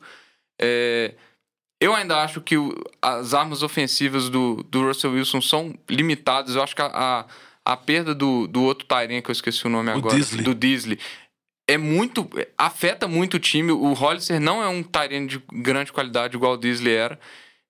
É, 0.61 1.15
eu 1.81 1.95
ainda 1.95 2.21
acho 2.21 2.39
que 2.39 2.55
o, 2.55 2.75
as 3.01 3.33
armas 3.33 3.63
ofensivas 3.63 4.29
do, 4.29 4.63
do 4.69 4.83
Russell 4.83 5.13
Wilson 5.13 5.41
são 5.41 5.73
limitadas. 5.89 6.55
Eu 6.55 6.61
acho 6.61 6.75
que 6.75 6.81
a, 6.83 6.91
a, 6.93 7.25
a 7.65 7.75
perda 7.75 8.13
do, 8.13 8.45
do 8.45 8.61
outro 8.61 8.85
Tyrene, 8.87 9.23
que 9.23 9.31
eu 9.31 9.33
esqueci 9.33 9.65
o 9.65 9.69
nome 9.69 9.89
o 9.89 9.97
agora, 9.97 10.15
Disley. 10.15 10.43
do 10.43 10.53
Disley, 10.53 10.99
é 11.67 11.75
muito. 11.77 12.29
afeta 12.55 13.07
muito 13.07 13.37
o 13.37 13.39
time. 13.39 13.71
O 13.71 13.93
Hollister 13.93 14.39
não 14.39 14.61
é 14.61 14.67
um 14.67 14.83
Tyrene 14.83 15.25
de 15.25 15.41
grande 15.51 15.91
qualidade 15.91 16.35
igual 16.35 16.53
o 16.53 16.57
Disley 16.57 16.93
era. 16.93 17.19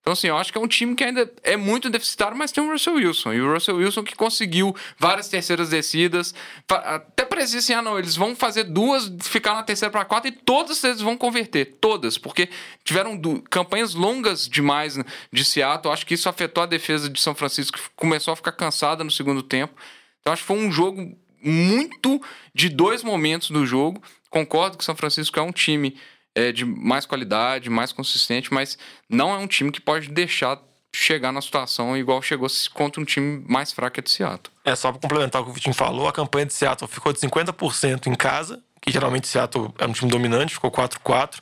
Então, 0.07 0.13
assim, 0.13 0.27
eu 0.27 0.37
acho 0.37 0.53
que 0.53 0.57
é 0.57 0.61
um 0.61 0.67
time 0.69 0.95
que 0.95 1.03
ainda 1.03 1.29
é 1.43 1.57
muito 1.57 1.89
deficitário, 1.89 2.37
mas 2.37 2.49
tem 2.49 2.63
o 2.63 2.71
Russell 2.71 2.93
Wilson. 2.93 3.33
E 3.33 3.41
o 3.41 3.53
Russell 3.53 3.75
Wilson 3.75 4.05
que 4.05 4.15
conseguiu 4.15 4.73
várias 4.97 5.27
terceiras 5.27 5.67
descidas. 5.67 6.33
Até 6.65 7.25
parecia 7.25 7.59
assim, 7.59 7.73
ah, 7.73 7.81
não, 7.81 7.99
eles 7.99 8.15
vão 8.15 8.33
fazer 8.33 8.63
duas, 8.63 9.11
ficar 9.21 9.53
na 9.53 9.63
terceira 9.63 9.91
para 9.91 10.05
quatro 10.05 10.29
e 10.29 10.31
todas 10.31 10.81
eles 10.85 11.01
vão 11.01 11.17
converter. 11.17 11.75
Todas. 11.81 12.17
Porque 12.17 12.47
tiveram 12.85 13.19
campanhas 13.49 13.95
longas 13.95 14.47
demais 14.47 14.95
né, 14.95 15.03
de 15.29 15.43
Seattle. 15.43 15.93
Acho 15.93 16.05
que 16.05 16.13
isso 16.13 16.29
afetou 16.29 16.63
a 16.63 16.67
defesa 16.67 17.09
de 17.09 17.19
São 17.19 17.35
Francisco, 17.35 17.77
que 17.77 17.89
começou 17.93 18.31
a 18.31 18.37
ficar 18.37 18.53
cansada 18.53 19.03
no 19.03 19.11
segundo 19.11 19.43
tempo. 19.43 19.73
Então, 20.21 20.31
acho 20.31 20.43
que 20.43 20.47
foi 20.47 20.57
um 20.57 20.71
jogo 20.71 21.17
muito 21.43 22.21
de 22.53 22.69
dois 22.69 23.03
momentos 23.03 23.51
do 23.51 23.65
jogo. 23.65 24.01
Concordo 24.29 24.77
que 24.77 24.85
São 24.85 24.95
Francisco 24.95 25.37
é 25.37 25.43
um 25.43 25.51
time 25.51 25.97
é, 26.37 26.51
de 26.51 26.63
mais 26.63 27.03
qualidade, 27.03 27.67
mais 27.67 27.91
consistente, 27.91 28.53
mas 28.53 28.77
não 29.09 29.33
é 29.33 29.37
um 29.37 29.47
time 29.47 29.71
que 29.71 29.81
pode 29.81 30.09
deixar 30.09 30.61
chegar 30.93 31.31
na 31.31 31.41
situação 31.41 31.97
igual 31.97 32.21
chegou 32.21 32.47
contra 32.73 33.01
um 33.01 33.05
time 33.05 33.43
mais 33.47 33.71
fraco 33.71 34.01
de 34.01 34.09
Seattle. 34.09 34.53
É, 34.63 34.75
só 34.75 34.91
para 34.91 35.01
complementar 35.01 35.41
o 35.41 35.45
que 35.45 35.51
o 35.51 35.53
Vitinho 35.53 35.73
falou, 35.73 36.07
a 36.07 36.13
campanha 36.13 36.45
de 36.45 36.53
Seattle 36.53 36.87
ficou 36.87 37.11
de 37.11 37.19
50% 37.19 38.05
em 38.05 38.15
casa, 38.15 38.61
que 38.79 38.91
geralmente 38.91 39.27
Seattle 39.27 39.73
é 39.79 39.85
um 39.87 39.91
time 39.91 40.11
dominante, 40.11 40.53
ficou 40.53 40.71
4-4. 40.71 41.39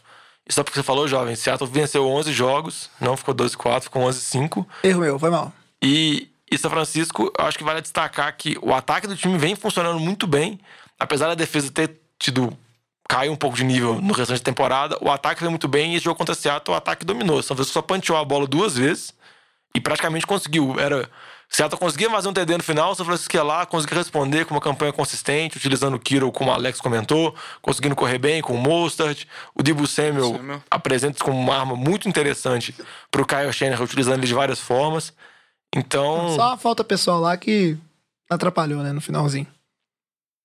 E 0.48 0.54
só 0.54 0.64
porque 0.64 0.80
você 0.80 0.84
falou, 0.84 1.08
jovem, 1.08 1.36
Seattle 1.36 1.70
venceu 1.70 2.08
11 2.08 2.32
jogos, 2.32 2.90
não 3.02 3.18
ficou 3.18 3.36
12-4, 3.36 3.84
ficou 3.84 4.04
11-5. 4.04 4.66
Erro 4.84 5.02
meu, 5.02 5.20
foi 5.20 5.30
mal. 5.30 5.52
E, 5.82 6.30
e 6.50 6.58
São 6.58 6.72
Francisco, 6.72 7.34
eu 7.38 7.46
acho 7.46 7.58
que 7.58 7.64
vale 7.64 7.82
destacar 7.82 8.36
que 8.38 8.58
o 8.62 8.74
ataque 8.74 9.08
do 9.08 9.16
time 9.16 9.38
vem 9.38 9.56
funcionando 9.56 10.00
muito 10.00 10.26
bem, 10.26 10.60
apesar 10.98 11.28
da 11.28 11.36
defesa 11.36 11.70
ter 11.72 12.00
tido 12.18 12.56
cai 13.08 13.30
um 13.30 13.36
pouco 13.36 13.56
de 13.56 13.64
nível 13.64 14.02
no 14.02 14.14
restante 14.14 14.40
da 14.40 14.46
temporada. 14.46 14.98
O 15.02 15.12
ataque 15.12 15.40
foi 15.40 15.50
muito 15.50 15.68
bem 15.68 15.94
e 15.94 15.96
esse 15.96 16.06
jogo 16.06 16.18
contra 16.18 16.34
o 16.34 16.36
Seattle, 16.36 16.74
o 16.74 16.78
ataque 16.78 17.06
dominou. 17.06 17.42
São 17.42 17.56
Francisco 17.56 17.74
só 17.74 17.82
panteou 17.82 18.18
a 18.18 18.26
bola 18.26 18.48
duas 18.48 18.76
vezes 18.78 19.14
e 19.76 19.80
praticamente 19.80 20.26
conseguiu. 20.26 20.80
Era 20.80 21.10
Seattle 21.50 21.80
conseguia 21.80 22.10
fazer 22.10 22.28
um 22.28 22.34
TD 22.34 22.58
no 22.58 22.64
final, 22.64 22.96
São 22.96 23.06
Francisco 23.06 23.36
ia 23.36 23.44
lá, 23.44 23.66
conseguia 23.66 23.98
responder 23.98 24.46
com 24.46 24.54
uma 24.54 24.62
campanha 24.62 24.92
consistente, 24.92 25.58
utilizando 25.58 25.96
o 25.96 26.00
Kiro, 26.00 26.32
como 26.32 26.50
o 26.50 26.54
Alex 26.54 26.82
comentou, 26.82 27.36
conseguindo 27.62 27.96
correr 27.96 28.18
bem 28.18 28.42
com 28.42 28.54
o 28.54 28.58
Mostert. 28.58 29.26
O 29.54 29.62
Dibu 29.62 29.86
Samuel, 29.88 30.36
Samuel. 30.36 30.64
apresenta 30.70 31.24
como 31.24 31.40
uma 31.40 31.56
arma 31.56 31.76
muito 31.76 32.10
interessante 32.10 32.76
para 33.12 33.22
o 33.22 33.26
Kyle 33.26 33.54
Shanahan, 33.54 33.84
utilizando 33.84 34.18
ele 34.18 34.28
de 34.28 34.34
várias 34.34 34.60
formas. 34.60 35.14
Então. 35.74 36.36
Só 36.36 36.54
a 36.54 36.58
falta 36.58 36.84
pessoal 36.84 37.20
lá 37.22 37.38
que 37.38 37.78
atrapalhou, 38.30 38.82
né, 38.82 38.92
no 38.92 39.02
finalzinho. 39.02 39.48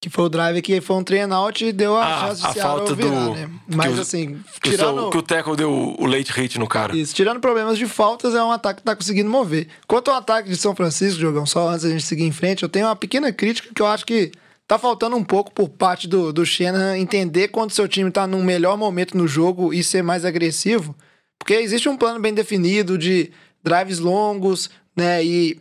Que 0.00 0.08
foi 0.08 0.24
o 0.24 0.28
drive 0.30 0.62
que 0.62 0.80
foi 0.80 0.96
um 0.96 1.04
train 1.04 1.30
out 1.30 1.62
e 1.62 1.72
deu 1.72 1.94
a 1.94 2.06
ah, 2.06 2.20
chance 2.20 2.40
de 2.40 2.48
a 2.48 2.62
falta 2.62 2.94
virar, 2.94 3.26
do 3.26 3.34
né? 3.34 3.50
Mas 3.68 3.94
que 3.94 4.00
assim, 4.00 4.40
que 4.62 4.70
tirando... 4.70 5.08
O, 5.08 5.10
que 5.10 5.18
o 5.18 5.22
Teco 5.22 5.54
deu 5.54 5.94
o 5.98 6.06
late 6.06 6.32
hit 6.32 6.58
no 6.58 6.66
cara. 6.66 6.96
Isso, 6.96 7.14
tirando 7.14 7.38
problemas 7.38 7.76
de 7.76 7.86
faltas, 7.86 8.34
é 8.34 8.42
um 8.42 8.50
ataque 8.50 8.80
que 8.80 8.84
tá 8.86 8.96
conseguindo 8.96 9.28
mover. 9.28 9.68
Quanto 9.86 10.10
ao 10.10 10.16
ataque 10.16 10.48
de 10.48 10.56
São 10.56 10.74
Francisco, 10.74 11.20
Jogão, 11.20 11.44
só 11.44 11.68
antes 11.68 11.82
da 11.82 11.90
gente 11.90 12.04
seguir 12.04 12.24
em 12.24 12.32
frente, 12.32 12.62
eu 12.62 12.68
tenho 12.68 12.86
uma 12.86 12.96
pequena 12.96 13.30
crítica 13.30 13.68
que 13.74 13.82
eu 13.82 13.86
acho 13.86 14.06
que 14.06 14.32
tá 14.66 14.78
faltando 14.78 15.16
um 15.16 15.24
pouco 15.24 15.52
por 15.52 15.68
parte 15.68 16.08
do, 16.08 16.32
do 16.32 16.46
Shanahan 16.46 16.96
entender 16.96 17.48
quando 17.48 17.72
seu 17.72 17.86
time 17.86 18.10
tá 18.10 18.26
num 18.26 18.42
melhor 18.42 18.78
momento 18.78 19.18
no 19.18 19.28
jogo 19.28 19.74
e 19.74 19.84
ser 19.84 20.02
mais 20.02 20.24
agressivo. 20.24 20.96
Porque 21.38 21.54
existe 21.54 21.88
um 21.88 21.96
plano 21.96 22.20
bem 22.20 22.32
definido 22.32 22.96
de 22.96 23.30
drives 23.62 23.98
longos, 23.98 24.70
né? 24.96 25.22
E 25.24 25.60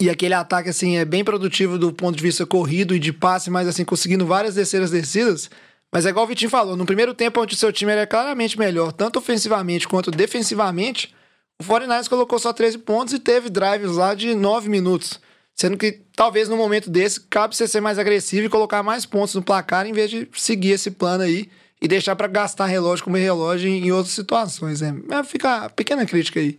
e 0.00 0.08
aquele 0.08 0.32
ataque, 0.32 0.70
assim, 0.70 0.96
é 0.96 1.04
bem 1.04 1.22
produtivo 1.22 1.78
do 1.78 1.92
ponto 1.92 2.16
de 2.16 2.22
vista 2.22 2.46
corrido 2.46 2.94
e 2.94 2.98
de 2.98 3.12
passe, 3.12 3.50
mas, 3.50 3.68
assim, 3.68 3.84
conseguindo 3.84 4.24
várias 4.24 4.54
terceiras 4.54 4.90
descidas. 4.90 5.50
Mas 5.92 6.06
é 6.06 6.08
igual 6.08 6.24
o 6.24 6.28
Vitinho 6.28 6.50
falou, 6.50 6.74
no 6.74 6.86
primeiro 6.86 7.12
tempo, 7.12 7.40
onde 7.40 7.54
o 7.54 7.56
seu 7.56 7.70
time 7.70 7.92
era 7.92 8.06
claramente 8.06 8.58
melhor, 8.58 8.92
tanto 8.92 9.18
ofensivamente 9.18 9.86
quanto 9.86 10.10
defensivamente, 10.10 11.14
o 11.60 11.64
49ers 11.64 12.08
colocou 12.08 12.38
só 12.38 12.52
13 12.52 12.78
pontos 12.78 13.12
e 13.12 13.18
teve 13.18 13.50
drives 13.50 13.90
lá 13.90 14.14
de 14.14 14.34
9 14.34 14.70
minutos. 14.70 15.20
Sendo 15.54 15.76
que, 15.76 16.00
talvez, 16.16 16.48
no 16.48 16.56
momento 16.56 16.88
desse, 16.88 17.20
cabe 17.20 17.54
você 17.54 17.68
ser 17.68 17.82
mais 17.82 17.98
agressivo 17.98 18.46
e 18.46 18.48
colocar 18.48 18.82
mais 18.82 19.04
pontos 19.04 19.34
no 19.34 19.42
placar, 19.42 19.86
em 19.86 19.92
vez 19.92 20.08
de 20.08 20.26
seguir 20.32 20.70
esse 20.70 20.90
plano 20.90 21.24
aí 21.24 21.50
e 21.82 21.86
deixar 21.86 22.16
para 22.16 22.26
gastar 22.26 22.64
relógio 22.64 23.04
como 23.04 23.18
relógio 23.18 23.68
em 23.68 23.92
outras 23.92 24.14
situações, 24.14 24.80
né? 24.80 24.94
Fica 25.24 25.66
a 25.66 25.68
pequena 25.68 26.06
crítica 26.06 26.40
aí. 26.40 26.56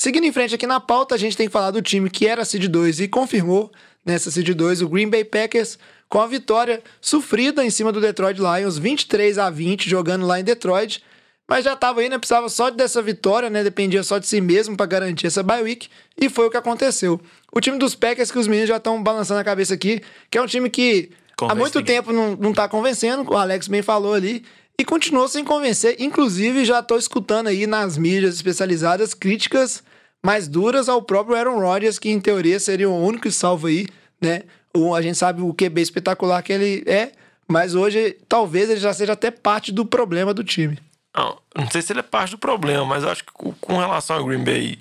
Seguindo 0.00 0.24
em 0.24 0.32
frente 0.32 0.54
aqui 0.54 0.66
na 0.66 0.80
pauta, 0.80 1.14
a 1.14 1.18
gente 1.18 1.36
tem 1.36 1.46
que 1.46 1.52
falar 1.52 1.72
do 1.72 1.82
time 1.82 2.08
que 2.08 2.26
era 2.26 2.42
Seed 2.42 2.68
2 2.68 3.00
e 3.00 3.06
confirmou 3.06 3.70
nessa 4.02 4.30
Seed 4.30 4.48
2 4.48 4.80
o 4.80 4.88
Green 4.88 5.10
Bay 5.10 5.24
Packers 5.24 5.78
com 6.08 6.18
a 6.18 6.26
vitória 6.26 6.82
sofrida 7.02 7.62
em 7.62 7.68
cima 7.68 7.92
do 7.92 8.00
Detroit 8.00 8.38
Lions, 8.38 8.78
23 8.78 9.36
a 9.36 9.50
20, 9.50 9.90
jogando 9.90 10.26
lá 10.26 10.40
em 10.40 10.42
Detroit. 10.42 11.04
Mas 11.46 11.66
já 11.66 11.74
estava 11.74 12.00
aí, 12.00 12.08
né? 12.08 12.16
Precisava 12.16 12.48
só 12.48 12.70
dessa 12.70 13.02
vitória, 13.02 13.50
né? 13.50 13.62
Dependia 13.62 14.02
só 14.02 14.16
de 14.16 14.26
si 14.26 14.40
mesmo 14.40 14.74
para 14.74 14.86
garantir 14.86 15.26
essa 15.26 15.42
bye 15.42 15.62
week. 15.62 15.90
E 16.18 16.30
foi 16.30 16.46
o 16.46 16.50
que 16.50 16.56
aconteceu. 16.56 17.20
O 17.52 17.60
time 17.60 17.76
dos 17.76 17.94
Packers, 17.94 18.30
que 18.32 18.38
os 18.38 18.46
meninos 18.46 18.70
já 18.70 18.78
estão 18.78 19.02
balançando 19.02 19.40
a 19.40 19.44
cabeça 19.44 19.74
aqui, 19.74 20.00
que 20.30 20.38
é 20.38 20.40
um 20.40 20.46
time 20.46 20.70
que 20.70 21.10
há 21.42 21.54
muito 21.54 21.82
tempo 21.84 22.10
não, 22.10 22.34
não 22.36 22.54
tá 22.54 22.66
convencendo, 22.66 23.30
o 23.30 23.36
Alex 23.36 23.68
bem 23.68 23.82
falou 23.82 24.14
ali, 24.14 24.46
e 24.80 24.84
continuou 24.84 25.28
sem 25.28 25.44
convencer. 25.44 25.96
Inclusive, 25.98 26.64
já 26.64 26.80
estou 26.80 26.96
escutando 26.96 27.48
aí 27.48 27.66
nas 27.66 27.98
mídias 27.98 28.36
especializadas 28.36 29.12
críticas 29.12 29.84
mais 30.24 30.48
duras 30.48 30.88
ao 30.88 31.02
próprio 31.02 31.36
Aaron 31.36 31.60
Rodgers, 31.60 31.98
que 31.98 32.08
em 32.08 32.18
teoria 32.18 32.58
seria 32.58 32.88
o 32.88 33.04
único 33.04 33.30
salvo 33.30 33.66
aí, 33.66 33.86
né? 34.18 34.44
O, 34.74 34.94
a 34.94 35.02
gente 35.02 35.18
sabe 35.18 35.42
o 35.42 35.52
QB 35.52 35.82
espetacular 35.82 36.42
que 36.42 36.52
ele 36.54 36.82
é, 36.86 37.12
mas 37.46 37.74
hoje 37.74 38.16
talvez 38.26 38.70
ele 38.70 38.80
já 38.80 38.94
seja 38.94 39.12
até 39.12 39.30
parte 39.30 39.70
do 39.70 39.84
problema 39.84 40.32
do 40.32 40.42
time. 40.42 40.78
Não, 41.14 41.38
não 41.54 41.70
sei 41.70 41.82
se 41.82 41.92
ele 41.92 42.00
é 42.00 42.04
parte 42.04 42.30
do 42.30 42.38
problema, 42.38 42.86
mas 42.86 43.02
eu 43.02 43.10
acho 43.10 43.22
que 43.24 43.32
com 43.32 43.76
relação 43.76 44.16
ao 44.16 44.24
Green 44.24 44.42
Bay, 44.42 44.78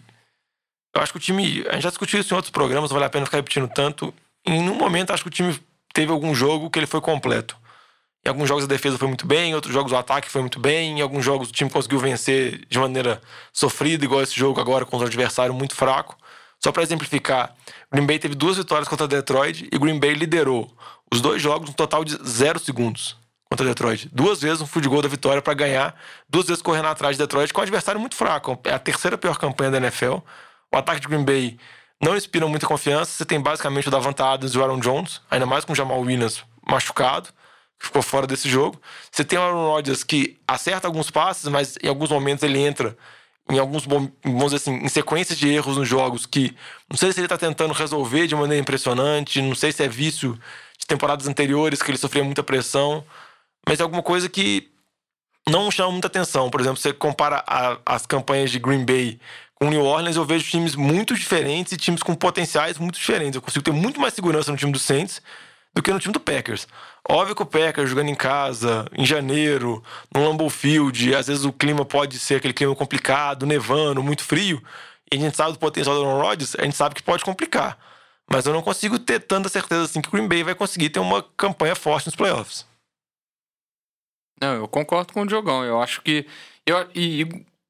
eu 0.95 1.01
acho 1.01 1.11
que 1.11 1.17
o 1.17 1.21
time. 1.21 1.65
A 1.67 1.73
gente 1.73 1.83
já 1.83 1.89
discutiu 1.89 2.21
isso 2.21 2.33
em 2.33 2.37
outros 2.37 2.51
programas, 2.51 2.89
vale 2.89 3.03
a 3.03 3.09
pena 3.09 3.25
ficar 3.25 3.37
repetindo 3.37 3.67
tanto. 3.67 4.13
Em 4.45 4.69
um 4.69 4.75
momento, 4.75 5.11
acho 5.11 5.23
que 5.23 5.29
o 5.29 5.31
time 5.31 5.59
teve 5.93 6.09
algum 6.09 6.33
jogo 6.33 6.69
que 6.69 6.79
ele 6.79 6.87
foi 6.87 7.01
completo. 7.01 7.57
Em 8.25 8.29
alguns 8.29 8.49
jogos 8.49 8.65
a 8.65 8.67
defesa 8.67 8.97
foi 8.97 9.07
muito 9.07 9.25
bem, 9.25 9.51
em 9.51 9.55
outros 9.55 9.73
jogos 9.73 9.91
o 9.91 9.95
ataque 9.95 10.29
foi 10.29 10.41
muito 10.41 10.59
bem, 10.59 10.99
em 10.99 11.01
alguns 11.01 11.23
jogos 11.23 11.49
o 11.49 11.51
time 11.51 11.69
conseguiu 11.69 11.99
vencer 11.99 12.65
de 12.67 12.77
maneira 12.77 13.21
sofrida, 13.53 14.03
igual 14.03 14.21
esse 14.21 14.37
jogo 14.37 14.59
agora 14.59 14.85
contra 14.85 15.05
um 15.05 15.07
adversário 15.07 15.53
muito 15.53 15.75
fraco. 15.75 16.17
Só 16.61 16.71
para 16.73 16.83
exemplificar, 16.83 17.55
Green 17.91 18.05
Bay 18.05 18.19
teve 18.19 18.35
duas 18.35 18.57
vitórias 18.57 18.87
contra 18.87 19.07
Detroit 19.07 19.69
e 19.71 19.77
Green 19.79 19.97
Bay 19.97 20.13
liderou 20.13 20.69
os 21.11 21.21
dois 21.21 21.41
jogos 21.41 21.69
no 21.69 21.75
total 21.75 22.03
de 22.03 22.17
zero 22.27 22.59
segundos 22.59 23.15
contra 23.49 23.65
Detroit. 23.65 24.09
Duas 24.11 24.41
vezes 24.41 24.61
um 24.61 24.67
field 24.67 24.89
goal 24.89 25.01
da 25.01 25.07
vitória 25.07 25.41
para 25.41 25.53
ganhar, 25.53 25.95
duas 26.29 26.47
vezes 26.47 26.61
correndo 26.61 26.87
atrás 26.87 27.15
de 27.15 27.23
Detroit 27.23 27.53
com 27.53 27.61
um 27.61 27.63
adversário 27.63 27.99
muito 27.99 28.15
fraco. 28.15 28.59
É 28.65 28.73
a 28.73 28.79
terceira 28.79 29.17
pior 29.17 29.37
campanha 29.37 29.71
da 29.71 29.77
NFL. 29.77 30.17
O 30.71 30.77
ataque 30.77 30.99
de 30.99 31.07
Green 31.07 31.23
Bay 31.23 31.57
não 32.01 32.15
inspira 32.15 32.45
muita 32.47 32.67
confiança. 32.67 33.11
Você 33.11 33.25
tem 33.25 33.39
basicamente 33.41 33.87
o 33.87 33.91
Davante 33.91 34.21
Adams 34.21 34.53
e 34.53 34.57
o 34.57 34.63
Aaron 34.63 34.79
Jones, 34.79 35.21
ainda 35.31 35.45
mais 35.45 35.65
com 35.65 35.73
o 35.73 35.75
Jamal 35.75 35.99
Williams 35.99 36.43
machucado, 36.67 37.29
que 37.79 37.85
ficou 37.85 38.01
fora 38.01 38.27
desse 38.27 38.49
jogo. 38.49 38.79
Você 39.11 39.23
tem 39.23 39.39
o 39.39 39.41
Aaron 39.41 39.69
Rodgers 39.69 40.03
que 40.03 40.37
acerta 40.47 40.87
alguns 40.87 41.09
passes, 41.09 41.45
mas 41.49 41.77
em 41.81 41.87
alguns 41.87 42.09
momentos 42.09 42.43
ele 42.43 42.59
entra 42.59 42.97
em 43.49 43.57
alguns, 43.57 43.85
vamos 43.85 44.11
dizer 44.23 44.57
assim, 44.57 44.75
em 44.75 44.89
sequências 44.89 45.37
de 45.37 45.49
erros 45.49 45.77
nos 45.77 45.87
jogos 45.87 46.25
que 46.25 46.55
não 46.89 46.97
sei 46.97 47.11
se 47.11 47.19
ele 47.19 47.25
está 47.25 47.37
tentando 47.37 47.73
resolver 47.73 48.27
de 48.27 48.35
maneira 48.35 48.61
impressionante, 48.61 49.41
não 49.41 49.55
sei 49.55 49.71
se 49.71 49.83
é 49.83 49.87
vício 49.87 50.39
de 50.77 50.85
temporadas 50.85 51.27
anteriores 51.27 51.81
que 51.81 51.89
ele 51.89 51.97
sofria 51.97 52.23
muita 52.23 52.43
pressão 52.43 53.03
mas 53.69 53.79
é 53.79 53.83
alguma 53.83 54.01
coisa 54.01 54.27
que 54.27 54.67
não 55.47 55.69
chama 55.69 55.91
muita 55.91 56.07
atenção. 56.07 56.49
Por 56.49 56.59
exemplo, 56.59 56.77
você 56.77 56.91
compara 56.91 57.43
a, 57.45 57.77
as 57.85 58.05
campanhas 58.05 58.49
de 58.49 58.57
Green 58.57 58.83
Bay 58.83 59.19
com 59.53 59.69
New 59.69 59.83
Orleans, 59.83 60.15
eu 60.15 60.25
vejo 60.25 60.49
times 60.49 60.75
muito 60.75 61.13
diferentes 61.13 61.73
e 61.73 61.77
times 61.77 62.01
com 62.01 62.15
potenciais 62.15 62.79
muito 62.79 62.97
diferentes. 62.97 63.35
Eu 63.35 63.41
consigo 63.41 63.63
ter 63.63 63.71
muito 63.71 63.99
mais 63.99 64.15
segurança 64.15 64.51
no 64.51 64.57
time 64.57 64.71
do 64.71 64.79
Saints 64.79 65.21
do 65.73 65.81
que 65.81 65.91
no 65.91 65.99
time 65.99 66.13
do 66.13 66.19
Packers. 66.19 66.67
Óbvio 67.07 67.35
que 67.35 67.41
o 67.41 67.45
Packers 67.45 67.89
jogando 67.89 68.09
em 68.09 68.15
casa, 68.15 68.85
em 68.95 69.05
janeiro, 69.05 69.83
no 70.13 70.27
Lambeau 70.27 70.49
Field, 70.49 71.15
às 71.15 71.27
vezes 71.27 71.45
o 71.45 71.53
clima 71.53 71.85
pode 71.85 72.19
ser 72.19 72.35
aquele 72.35 72.53
clima 72.53 72.75
complicado, 72.75 73.45
nevando, 73.45 74.03
muito 74.03 74.23
frio, 74.23 74.61
e 75.11 75.15
a 75.15 75.19
gente 75.19 75.35
sabe 75.35 75.53
do 75.53 75.59
potencial 75.59 75.95
do 75.95 76.05
Aaron 76.05 76.21
Rodgers, 76.21 76.55
a 76.55 76.63
gente 76.63 76.75
sabe 76.75 76.95
que 76.95 77.03
pode 77.03 77.23
complicar. 77.23 77.77
Mas 78.31 78.45
eu 78.45 78.53
não 78.53 78.61
consigo 78.61 78.99
ter 78.99 79.19
tanta 79.21 79.49
certeza 79.49 79.83
assim 79.83 80.01
que 80.01 80.07
o 80.07 80.11
Green 80.11 80.27
Bay 80.27 80.43
vai 80.43 80.53
conseguir 80.53 80.89
ter 80.89 80.99
uma 80.99 81.23
campanha 81.35 81.75
forte 81.75 82.05
nos 82.05 82.15
playoffs. 82.15 82.65
Não, 84.39 84.53
eu 84.53 84.67
concordo 84.67 85.11
com 85.11 85.21
o 85.21 85.25
Diogão. 85.25 85.65
Eu 85.65 85.81
acho 85.81 86.01
que. 86.01 86.25
Eu, 86.65 86.87
e, 86.93 87.27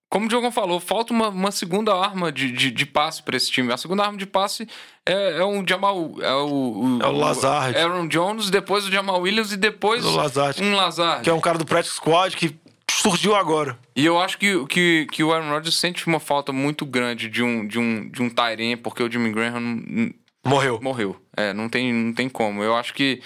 como 0.09 0.25
o 0.25 0.29
Diogão 0.29 0.51
falou, 0.51 0.79
falta 0.79 1.13
uma, 1.13 1.29
uma 1.29 1.51
segunda 1.51 1.95
arma 1.95 2.31
de, 2.31 2.51
de, 2.51 2.71
de 2.71 2.85
passe 2.85 3.21
para 3.21 3.37
esse 3.37 3.51
time. 3.51 3.71
A 3.71 3.77
segunda 3.77 4.03
arma 4.03 4.17
de 4.17 4.25
passe 4.25 4.67
é, 5.05 5.37
é 5.37 5.45
um 5.45 5.65
Jamal. 5.67 6.15
É 6.19 6.33
o, 6.33 6.97
o, 6.97 6.99
é 7.01 7.07
o 7.07 7.11
Lazard. 7.11 7.77
Aaron 7.77 8.07
Jones, 8.07 8.49
depois 8.49 8.85
o 8.85 8.91
Jamal 8.91 9.21
Williams 9.21 9.51
e 9.51 9.57
depois 9.57 10.03
o 10.03 10.15
Lazard. 10.15 10.63
um 10.63 10.75
Lazard. 10.75 11.23
Que 11.23 11.29
é 11.29 11.33
um 11.33 11.39
cara 11.39 11.57
do 11.57 11.65
practice 11.65 11.95
squad 11.95 12.35
que 12.35 12.55
surgiu 12.89 13.35
agora. 13.35 13.77
E 13.95 14.05
eu 14.05 14.19
acho 14.19 14.37
que, 14.37 14.65
que, 14.65 15.07
que 15.11 15.23
o 15.23 15.31
Aaron 15.31 15.49
Rodgers 15.49 15.77
sente 15.77 16.07
uma 16.07 16.19
falta 16.19 16.51
muito 16.51 16.85
grande 16.85 17.29
de 17.29 17.43
um, 17.43 17.67
de 17.67 17.77
um, 17.77 18.09
de 18.09 18.21
um 18.21 18.29
Tyrene, 18.29 18.77
porque 18.77 19.03
o 19.03 19.11
Jimmy 19.11 19.31
Graham. 19.31 20.11
Morreu. 20.45 20.79
Morreu. 20.81 21.15
É, 21.37 21.53
não 21.53 21.69
tem, 21.69 21.93
não 21.93 22.13
tem 22.13 22.27
como. 22.27 22.63
Eu 22.63 22.75
acho 22.75 22.93
que 22.93 23.21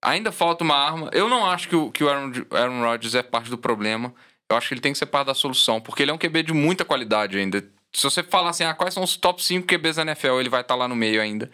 Ainda 0.00 0.30
falta 0.30 0.62
uma 0.62 0.76
arma. 0.76 1.10
Eu 1.12 1.28
não 1.28 1.44
acho 1.44 1.68
que 1.68 1.74
o, 1.74 1.90
que 1.90 2.04
o 2.04 2.08
Aaron, 2.08 2.32
Aaron 2.52 2.82
Rodgers 2.82 3.14
é 3.14 3.22
parte 3.22 3.50
do 3.50 3.58
problema. 3.58 4.14
Eu 4.50 4.56
acho 4.56 4.68
que 4.68 4.74
ele 4.74 4.80
tem 4.80 4.92
que 4.92 4.98
ser 4.98 5.06
parte 5.06 5.26
da 5.26 5.34
solução, 5.34 5.80
porque 5.80 6.02
ele 6.02 6.10
é 6.10 6.14
um 6.14 6.18
QB 6.18 6.42
de 6.42 6.52
muita 6.52 6.84
qualidade 6.84 7.38
ainda. 7.38 7.62
Se 7.92 8.02
você 8.02 8.22
falar 8.22 8.50
assim, 8.50 8.64
ah, 8.64 8.74
quais 8.74 8.94
são 8.94 9.02
os 9.02 9.16
top 9.16 9.42
5 9.42 9.66
QBs 9.66 9.96
da 9.96 10.02
NFL, 10.02 10.40
ele 10.40 10.48
vai 10.48 10.62
estar 10.62 10.74
tá 10.74 10.78
lá 10.78 10.88
no 10.88 10.96
meio 10.96 11.20
ainda. 11.20 11.50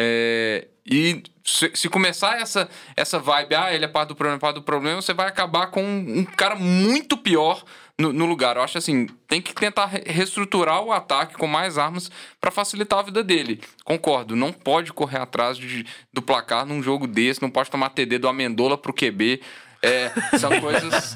É, 0.00 0.68
e 0.86 1.24
se, 1.44 1.72
se, 1.74 1.88
começar 1.88 2.40
essa, 2.40 2.68
essa 2.96 3.18
vibe, 3.18 3.56
ah, 3.56 3.74
ele 3.74 3.84
é 3.84 3.88
parte 3.88 4.10
do 4.10 4.14
problema, 4.14 4.38
parte 4.38 4.54
do 4.54 4.62
problema, 4.62 5.02
você 5.02 5.12
vai 5.12 5.26
acabar 5.26 5.66
com 5.68 5.82
um, 5.82 6.20
um 6.20 6.24
cara 6.24 6.54
muito 6.54 7.16
pior 7.16 7.64
no, 7.98 8.12
no, 8.12 8.24
lugar. 8.24 8.56
Eu 8.56 8.62
acho 8.62 8.78
assim, 8.78 9.06
tem 9.26 9.42
que 9.42 9.52
tentar 9.52 9.86
reestruturar 9.86 10.80
o 10.82 10.92
ataque 10.92 11.34
com 11.34 11.48
mais 11.48 11.76
armas 11.76 12.10
para 12.40 12.52
facilitar 12.52 13.00
a 13.00 13.02
vida 13.02 13.24
dele. 13.24 13.60
Concordo, 13.84 14.36
não 14.36 14.52
pode 14.52 14.92
correr 14.92 15.18
atrás 15.18 15.58
de, 15.58 15.84
do 16.12 16.22
placar 16.22 16.64
num 16.64 16.80
jogo 16.80 17.08
desse, 17.08 17.42
não 17.42 17.50
pode 17.50 17.68
tomar 17.68 17.90
TD 17.90 18.18
do 18.18 18.28
Amendola 18.28 18.78
pro 18.78 18.94
QB. 18.94 19.40
É, 19.82 20.10
são 20.38 20.60
coisas 20.60 21.14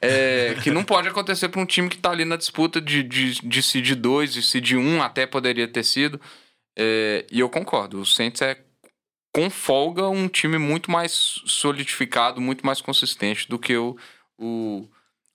é, 0.00 0.56
que 0.62 0.70
não 0.70 0.84
pode 0.84 1.08
acontecer 1.08 1.48
para 1.48 1.60
um 1.60 1.66
time 1.66 1.88
que 1.88 1.96
está 1.96 2.10
ali 2.10 2.24
na 2.24 2.36
disputa 2.36 2.80
de, 2.80 3.02
de, 3.02 3.34
de 3.40 3.62
seed 3.62 3.94
2 3.94 4.36
e 4.36 4.42
seed 4.42 4.72
1, 4.72 5.02
até 5.02 5.26
poderia 5.26 5.66
ter 5.66 5.84
sido. 5.84 6.20
É, 6.76 7.26
e 7.30 7.40
eu 7.40 7.48
concordo, 7.48 8.00
o 8.00 8.06
Saints 8.06 8.42
é 8.42 8.58
com 9.34 9.48
folga 9.48 10.08
um 10.08 10.28
time 10.28 10.58
muito 10.58 10.90
mais 10.90 11.40
solidificado, 11.46 12.40
muito 12.40 12.66
mais 12.66 12.80
consistente 12.82 13.48
do 13.48 13.58
que 13.58 13.76
o, 13.76 13.96
o 14.38 14.86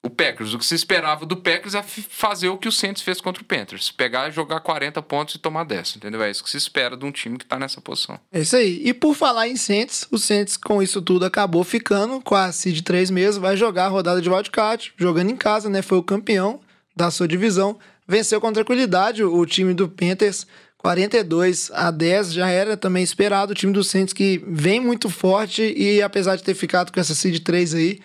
o 0.07 0.09
Packers. 0.09 0.53
O 0.53 0.57
que 0.57 0.65
se 0.65 0.73
esperava 0.73 1.25
do 1.25 1.35
Packers 1.35 1.75
é 1.75 1.83
fazer 1.83 2.47
o 2.47 2.57
que 2.57 2.67
o 2.67 2.71
Saints 2.71 3.01
fez 3.01 3.21
contra 3.21 3.41
o 3.43 3.45
Panthers. 3.45 3.91
Pegar, 3.91 4.29
jogar 4.31 4.61
40 4.61 5.01
pontos 5.01 5.35
e 5.35 5.39
tomar 5.39 5.65
10, 5.65 5.97
entendeu? 5.97 6.23
É 6.23 6.31
isso 6.31 6.43
que 6.43 6.49
se 6.49 6.57
espera 6.57 6.95
de 6.95 7.05
um 7.05 7.11
time 7.11 7.37
que 7.37 7.45
tá 7.45 7.59
nessa 7.59 7.81
posição. 7.81 8.19
É 8.31 8.39
isso 8.39 8.55
aí. 8.55 8.81
E 8.83 8.93
por 8.93 9.13
falar 9.13 9.47
em 9.47 9.57
Saints, 9.57 10.07
o 10.09 10.17
Saints 10.17 10.57
com 10.57 10.81
isso 10.81 11.01
tudo 11.01 11.25
acabou 11.25 11.63
ficando 11.63 12.21
com 12.21 12.35
a 12.35 12.51
seed 12.51 12.81
3 12.81 13.11
mesmo, 13.11 13.41
vai 13.41 13.57
jogar 13.57 13.85
a 13.85 13.89
rodada 13.89 14.21
de 14.21 14.29
wildcard, 14.29 14.93
jogando 14.97 15.29
em 15.29 15.35
casa, 15.35 15.69
né? 15.69 15.81
Foi 15.81 15.97
o 15.97 16.03
campeão 16.03 16.61
da 16.95 17.11
sua 17.11 17.27
divisão. 17.27 17.77
Venceu 18.07 18.39
com 18.39 18.53
tranquilidade 18.53 19.21
o 19.23 19.45
time 19.45 19.73
do 19.73 19.89
Panthers, 19.89 20.47
42 20.77 21.69
a 21.73 21.91
10, 21.91 22.31
já 22.31 22.47
era 22.49 22.77
também 22.77 23.03
esperado. 23.03 23.51
O 23.51 23.55
time 23.55 23.73
do 23.73 23.83
Saints 23.83 24.13
que 24.13 24.41
vem 24.47 24.79
muito 24.79 25.09
forte 25.09 25.61
e 25.61 26.01
apesar 26.01 26.37
de 26.37 26.43
ter 26.43 26.55
ficado 26.55 26.93
com 26.93 26.99
essa 26.99 27.13
seed 27.13 27.39
3 27.43 27.73
aí, 27.73 27.99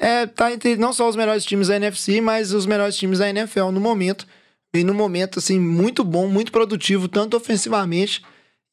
é, 0.00 0.26
tá 0.26 0.50
entre 0.50 0.76
não 0.76 0.94
só 0.94 1.06
os 1.06 1.14
melhores 1.14 1.44
times 1.44 1.68
da 1.68 1.76
NFC, 1.76 2.22
mas 2.22 2.54
os 2.54 2.64
melhores 2.64 2.96
times 2.96 3.18
da 3.18 3.28
NFL 3.28 3.70
no 3.70 3.80
momento. 3.80 4.26
Vem 4.72 4.82
num 4.82 4.94
momento, 4.94 5.38
assim, 5.38 5.60
muito 5.60 6.02
bom, 6.02 6.26
muito 6.26 6.50
produtivo, 6.50 7.06
tanto 7.06 7.36
ofensivamente. 7.36 8.22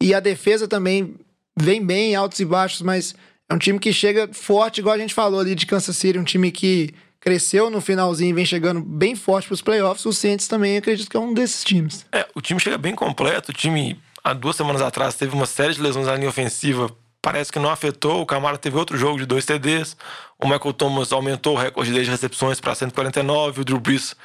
E 0.01 0.13
a 0.13 0.21
defesa 0.21 0.67
também 0.67 1.15
vem 1.59 1.86
bem, 1.86 2.15
altos 2.15 2.39
e 2.39 2.45
baixos, 2.45 2.82
mas 2.82 3.13
é 3.49 3.53
um 3.53 3.57
time 3.57 3.78
que 3.78 3.91
chega 3.91 4.30
forte, 4.32 4.80
igual 4.80 4.95
a 4.95 4.97
gente 4.97 5.13
falou 5.13 5.39
ali 5.39 5.53
de 5.53 5.65
Kansas 5.65 5.97
City, 5.97 6.17
um 6.17 6.23
time 6.23 6.49
que 6.49 6.93
cresceu 7.19 7.69
no 7.69 7.82
finalzinho 7.82 8.30
e 8.30 8.34
vem 8.34 8.45
chegando 8.45 8.80
bem 8.80 9.13
forte 9.15 9.47
para 9.47 9.55
os 9.55 9.61
playoffs. 9.61 10.05
O 10.05 10.13
Saints 10.13 10.47
também 10.47 10.78
acredito 10.78 11.09
que 11.09 11.17
é 11.17 11.19
um 11.19 11.34
desses 11.34 11.63
times. 11.63 12.05
É, 12.11 12.25
o 12.34 12.41
time 12.41 12.59
chega 12.59 12.78
bem 12.78 12.95
completo. 12.95 13.51
O 13.51 13.53
time, 13.53 13.99
há 14.23 14.34
duas 14.34 14.55
semanas 14.55 14.82
atrás, 14.82 15.15
teve 15.15 15.36
uma 15.36 15.47
série 15.47 15.73
de 15.73 15.82
lesões 15.82 16.05
na 16.05 16.15
linha 16.15 16.30
ofensiva 16.30 16.95
parece 17.28 17.51
que 17.51 17.59
não 17.59 17.69
afetou. 17.69 18.21
O 18.21 18.25
Camara 18.25 18.57
teve 18.57 18.78
outro 18.78 18.97
jogo 18.97 19.17
de 19.17 19.25
dois 19.25 19.43
TDs. 19.43 19.97
O 20.39 20.47
Michael 20.47 20.71
Thomas 20.71 21.11
aumentou 21.11 21.55
o 21.55 21.59
recorde 21.59 21.91
de 21.91 22.09
recepções 22.09 22.61
para 22.61 22.73
149. 22.73 23.59
O 23.59 23.65
Drew 23.65 23.82
Brees 23.82 24.15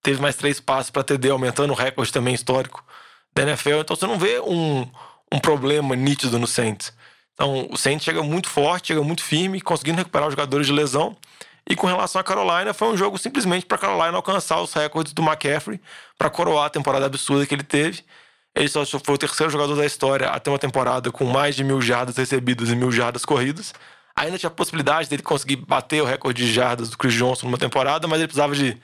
teve 0.00 0.22
mais 0.22 0.36
três 0.36 0.60
passes 0.60 0.88
para 0.88 1.02
TD, 1.02 1.30
aumentando 1.30 1.72
o 1.72 1.74
recorde 1.76 2.12
também 2.12 2.32
histórico 2.32 2.84
da 3.34 3.42
NFL. 3.42 3.80
Então 3.80 3.96
você 3.96 4.06
não 4.06 4.16
vê 4.16 4.38
um, 4.38 4.88
um 5.32 5.40
problema 5.40 5.96
nítido 5.96 6.38
no 6.38 6.46
Saints. 6.46 6.92
Então 7.34 7.66
o 7.68 7.76
Saints 7.76 8.04
chega 8.04 8.22
muito 8.22 8.48
forte, 8.48 8.88
chega 8.88 9.02
muito 9.02 9.24
firme, 9.24 9.60
conseguindo 9.60 9.98
recuperar 9.98 10.28
os 10.28 10.32
jogadores 10.32 10.68
de 10.68 10.72
lesão. 10.72 11.16
E 11.68 11.74
com 11.74 11.88
relação 11.88 12.20
à 12.20 12.24
Carolina, 12.24 12.72
foi 12.72 12.92
um 12.92 12.96
jogo 12.96 13.18
simplesmente 13.18 13.66
para 13.66 13.76
Carolina 13.76 14.16
alcançar 14.16 14.60
os 14.60 14.72
recordes 14.72 15.12
do 15.12 15.20
McCaffrey 15.20 15.80
para 16.16 16.30
coroar 16.30 16.66
a 16.66 16.70
temporada 16.70 17.06
absurda 17.06 17.44
que 17.44 17.56
ele 17.56 17.64
teve. 17.64 18.04
Ele 18.54 18.68
só 18.68 18.84
foi 18.84 19.14
o 19.14 19.18
terceiro 19.18 19.50
jogador 19.50 19.74
da 19.74 19.86
história 19.86 20.28
a 20.28 20.38
ter 20.38 20.50
uma 20.50 20.58
temporada 20.58 21.10
com 21.10 21.24
mais 21.24 21.56
de 21.56 21.64
mil 21.64 21.80
jardas 21.80 22.16
recebidas 22.16 22.68
e 22.68 22.76
mil 22.76 22.92
jardas 22.92 23.24
corridas. 23.24 23.72
Ainda 24.14 24.38
tinha 24.38 24.48
a 24.48 24.52
possibilidade 24.54 25.08
dele 25.08 25.22
conseguir 25.22 25.56
bater 25.56 26.02
o 26.02 26.04
recorde 26.04 26.44
de 26.44 26.52
jardas 26.52 26.90
do 26.90 26.98
Chris 26.98 27.14
Johnson 27.14 27.46
numa 27.46 27.56
temporada, 27.56 28.06
mas 28.06 28.18
ele 28.18 28.28
precisava 28.28 28.54
de 28.54 28.78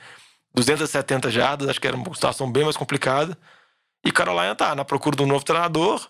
270 0.55 1.31
jardas, 1.31 1.69
acho 1.69 1.81
que 1.81 1.87
era 1.87 1.97
uma 1.97 2.15
situação 2.15 2.51
bem 2.51 2.65
mais 2.65 2.77
complicada. 2.77 3.37
E 4.05 4.11
Carolina 4.11 4.55
tá 4.55 4.75
na 4.75 4.85
procura 4.85 5.17
de 5.17 5.23
um 5.23 5.27
novo 5.27 5.45
treinador, 5.45 6.09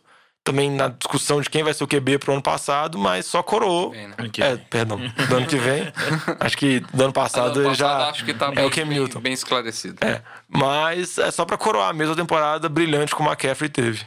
também 0.50 0.70
na 0.70 0.88
discussão 0.88 1.40
de 1.40 1.48
quem 1.50 1.62
vai 1.62 1.72
ser 1.74 1.84
o 1.84 1.86
QB 1.86 2.18
pro 2.18 2.32
ano 2.32 2.42
passado, 2.42 2.98
mas 2.98 3.26
só 3.26 3.42
coroou. 3.42 3.90
Bem, 3.90 4.08
né? 4.08 4.14
É, 4.38 4.56
perdão, 4.56 4.98
do 5.28 5.36
ano 5.36 5.46
que 5.46 5.56
vem. 5.56 5.92
acho 6.40 6.56
que 6.56 6.80
do 6.80 7.04
ano 7.04 7.12
passado, 7.12 7.74
já 7.74 8.08
acho 8.08 8.24
que 8.24 8.32
tá 8.34 8.46
é 8.48 8.52
bem, 8.52 8.64
o 8.66 8.70
Cam 8.70 8.86
bem- 8.86 8.98
Newton. 8.98 9.20
bem 9.20 9.32
esclarecido. 9.32 9.96
É, 10.04 10.22
mas 10.48 11.18
é 11.18 11.30
só 11.30 11.44
pra 11.44 11.56
coroar 11.56 11.90
a 11.90 11.92
mesma 11.92 12.16
temporada 12.16 12.68
brilhante 12.68 13.14
que 13.14 13.20
o 13.22 13.24
McCaffrey 13.24 13.68
teve. 13.68 14.06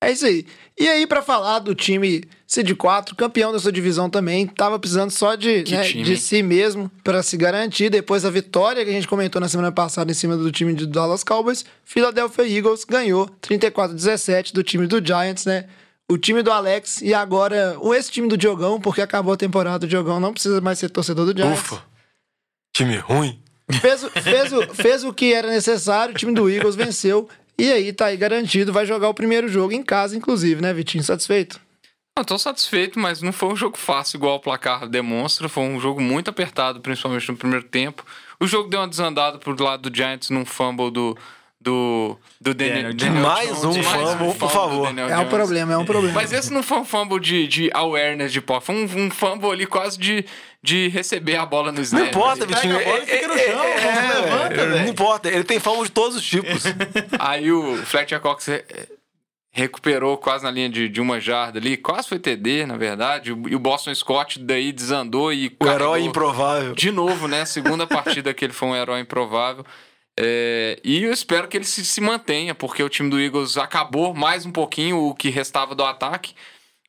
É 0.00 0.12
isso 0.12 0.24
aí. 0.26 0.46
E 0.78 0.88
aí, 0.88 1.06
pra 1.08 1.20
falar 1.20 1.58
do 1.58 1.74
time 1.74 2.22
Seed 2.46 2.72
4, 2.76 3.16
campeão 3.16 3.50
da 3.52 3.58
sua 3.58 3.72
divisão 3.72 4.08
também, 4.08 4.46
tava 4.46 4.78
precisando 4.78 5.10
só 5.10 5.34
de, 5.34 5.64
né, 5.72 5.82
de 6.04 6.16
si 6.16 6.40
mesmo 6.42 6.88
pra 7.02 7.20
se 7.22 7.36
garantir. 7.36 7.90
Depois 7.90 8.22
da 8.22 8.30
vitória 8.30 8.84
que 8.84 8.90
a 8.90 8.94
gente 8.94 9.08
comentou 9.08 9.40
na 9.40 9.48
semana 9.48 9.72
passada 9.72 10.10
em 10.10 10.14
cima 10.14 10.36
do 10.36 10.52
time 10.52 10.72
de 10.72 10.86
Dallas 10.86 11.24
Cowboys, 11.24 11.64
Philadelphia 11.84 12.46
Eagles 12.48 12.84
ganhou 12.84 13.28
34-17 13.42 14.52
do 14.52 14.62
time 14.62 14.86
do 14.86 15.04
Giants, 15.04 15.44
né? 15.44 15.64
O 16.10 16.16
time 16.16 16.42
do 16.42 16.50
Alex 16.52 17.02
e 17.02 17.12
agora 17.12 17.76
o 17.80 17.92
esse 17.92 18.10
time 18.10 18.28
do 18.28 18.36
Diogão, 18.36 18.80
porque 18.80 19.02
acabou 19.02 19.34
a 19.34 19.36
temporada, 19.36 19.84
o 19.84 19.88
Diogão 19.88 20.18
não 20.20 20.32
precisa 20.32 20.60
mais 20.60 20.78
ser 20.78 20.88
torcedor 20.90 21.26
do 21.26 21.36
Giants. 21.36 21.58
Ufa! 21.60 21.82
Time 22.72 22.96
ruim. 22.96 23.42
Fez, 23.80 24.02
o- 24.04 24.10
fez, 24.10 24.52
o, 24.52 24.74
fez 24.74 25.04
o 25.04 25.12
que 25.12 25.34
era 25.34 25.48
necessário, 25.50 26.14
o 26.14 26.16
time 26.16 26.32
do 26.32 26.48
Eagles 26.48 26.74
venceu. 26.76 27.28
E 27.58 27.72
aí 27.72 27.92
tá 27.92 28.06
aí 28.06 28.16
garantido, 28.16 28.72
vai 28.72 28.86
jogar 28.86 29.08
o 29.08 29.14
primeiro 29.14 29.48
jogo 29.48 29.72
em 29.72 29.82
casa, 29.82 30.16
inclusive, 30.16 30.62
né, 30.62 30.72
Vitinho? 30.72 31.02
Satisfeito? 31.02 31.60
Eu 32.16 32.24
tô 32.24 32.36
satisfeito, 32.36 32.98
mas 32.98 33.22
não 33.22 33.32
foi 33.32 33.48
um 33.52 33.56
jogo 33.56 33.76
fácil, 33.76 34.16
igual 34.16 34.36
o 34.36 34.40
placar 34.40 34.88
demonstra. 34.88 35.48
Foi 35.48 35.62
um 35.62 35.78
jogo 35.78 36.00
muito 36.00 36.28
apertado, 36.28 36.80
principalmente 36.80 37.28
no 37.28 37.36
primeiro 37.36 37.64
tempo. 37.64 38.04
O 38.40 38.46
jogo 38.46 38.68
deu 38.68 38.80
uma 38.80 38.88
desandada 38.88 39.38
pro 39.38 39.60
lado 39.62 39.88
do 39.88 39.96
Giants 39.96 40.30
num 40.30 40.44
fumble 40.44 40.90
do. 40.90 41.16
Do, 41.68 42.18
do 42.40 42.54
Daniel, 42.54 42.94
Daniel 42.94 43.22
Mais 43.22 43.60
Jones. 43.60 43.76
um 43.76 43.82
fumble, 43.82 44.34
por 44.38 44.46
do 44.46 44.48
favor. 44.48 44.86
É 44.88 44.90
um 45.04 45.08
Jones. 45.16 45.28
problema, 45.28 45.72
é 45.74 45.76
um 45.76 45.84
problema. 45.84 46.14
Mas 46.14 46.32
esse 46.32 46.50
não 46.52 46.62
foi 46.62 46.78
um 46.78 46.84
fumble 46.84 47.20
de, 47.20 47.46
de 47.46 47.70
awareness 47.74 48.32
de 48.32 48.40
pó. 48.40 48.58
Foi 48.58 48.74
um, 48.74 48.84
um 48.84 49.10
fumble 49.10 49.50
ali 49.50 49.66
quase 49.66 49.98
de, 49.98 50.24
de 50.62 50.88
receber 50.88 51.36
a 51.36 51.44
bola 51.44 51.70
no 51.70 51.82
snap. 51.82 52.00
Não 52.04 52.08
importa. 52.08 52.46
Vitinho. 52.46 52.78
a 52.78 52.82
bola 52.84 53.00
fica 53.04 53.28
no 53.28 53.38
chão, 53.38 53.56
não 53.56 54.22
levanta, 54.22 54.54
é, 54.54 54.66
velho. 54.66 54.82
não 54.82 54.88
importa, 54.88 55.28
ele 55.28 55.44
tem 55.44 55.60
fama 55.60 55.84
de 55.84 55.90
todos 55.90 56.16
os 56.16 56.24
tipos. 56.24 56.62
Aí 57.20 57.52
o 57.52 57.76
Fletcher 57.84 58.20
Cox 58.20 58.46
re- 58.46 58.64
recuperou 59.50 60.16
quase 60.16 60.44
na 60.44 60.50
linha 60.50 60.68
de, 60.68 60.88
de 60.88 61.00
uma 61.00 61.20
jarda 61.20 61.58
ali. 61.58 61.76
Quase 61.76 62.08
foi 62.08 62.18
TD, 62.18 62.64
na 62.66 62.76
verdade. 62.76 63.30
E 63.48 63.54
o 63.54 63.58
Boston 63.58 63.94
Scott 63.94 64.38
daí 64.38 64.72
desandou 64.72 65.32
e 65.32 65.54
O 65.60 65.66
herói 65.66 66.02
improvável. 66.02 66.74
De 66.74 66.90
novo, 66.90 67.26
né? 67.28 67.44
Segunda 67.44 67.86
partida 67.86 68.32
que 68.32 68.44
ele 68.44 68.52
foi 68.52 68.68
um 68.68 68.76
herói 68.76 69.00
improvável. 69.00 69.64
É, 70.20 70.80
e 70.82 71.04
eu 71.04 71.12
espero 71.12 71.46
que 71.46 71.56
ele 71.56 71.64
se, 71.64 71.84
se 71.84 72.00
mantenha, 72.00 72.52
porque 72.54 72.82
o 72.82 72.88
time 72.88 73.08
do 73.08 73.20
Eagles 73.20 73.56
acabou 73.56 74.12
mais 74.12 74.44
um 74.44 74.50
pouquinho 74.50 74.98
o 74.98 75.14
que 75.14 75.28
restava 75.30 75.76
do 75.76 75.84
ataque. 75.84 76.34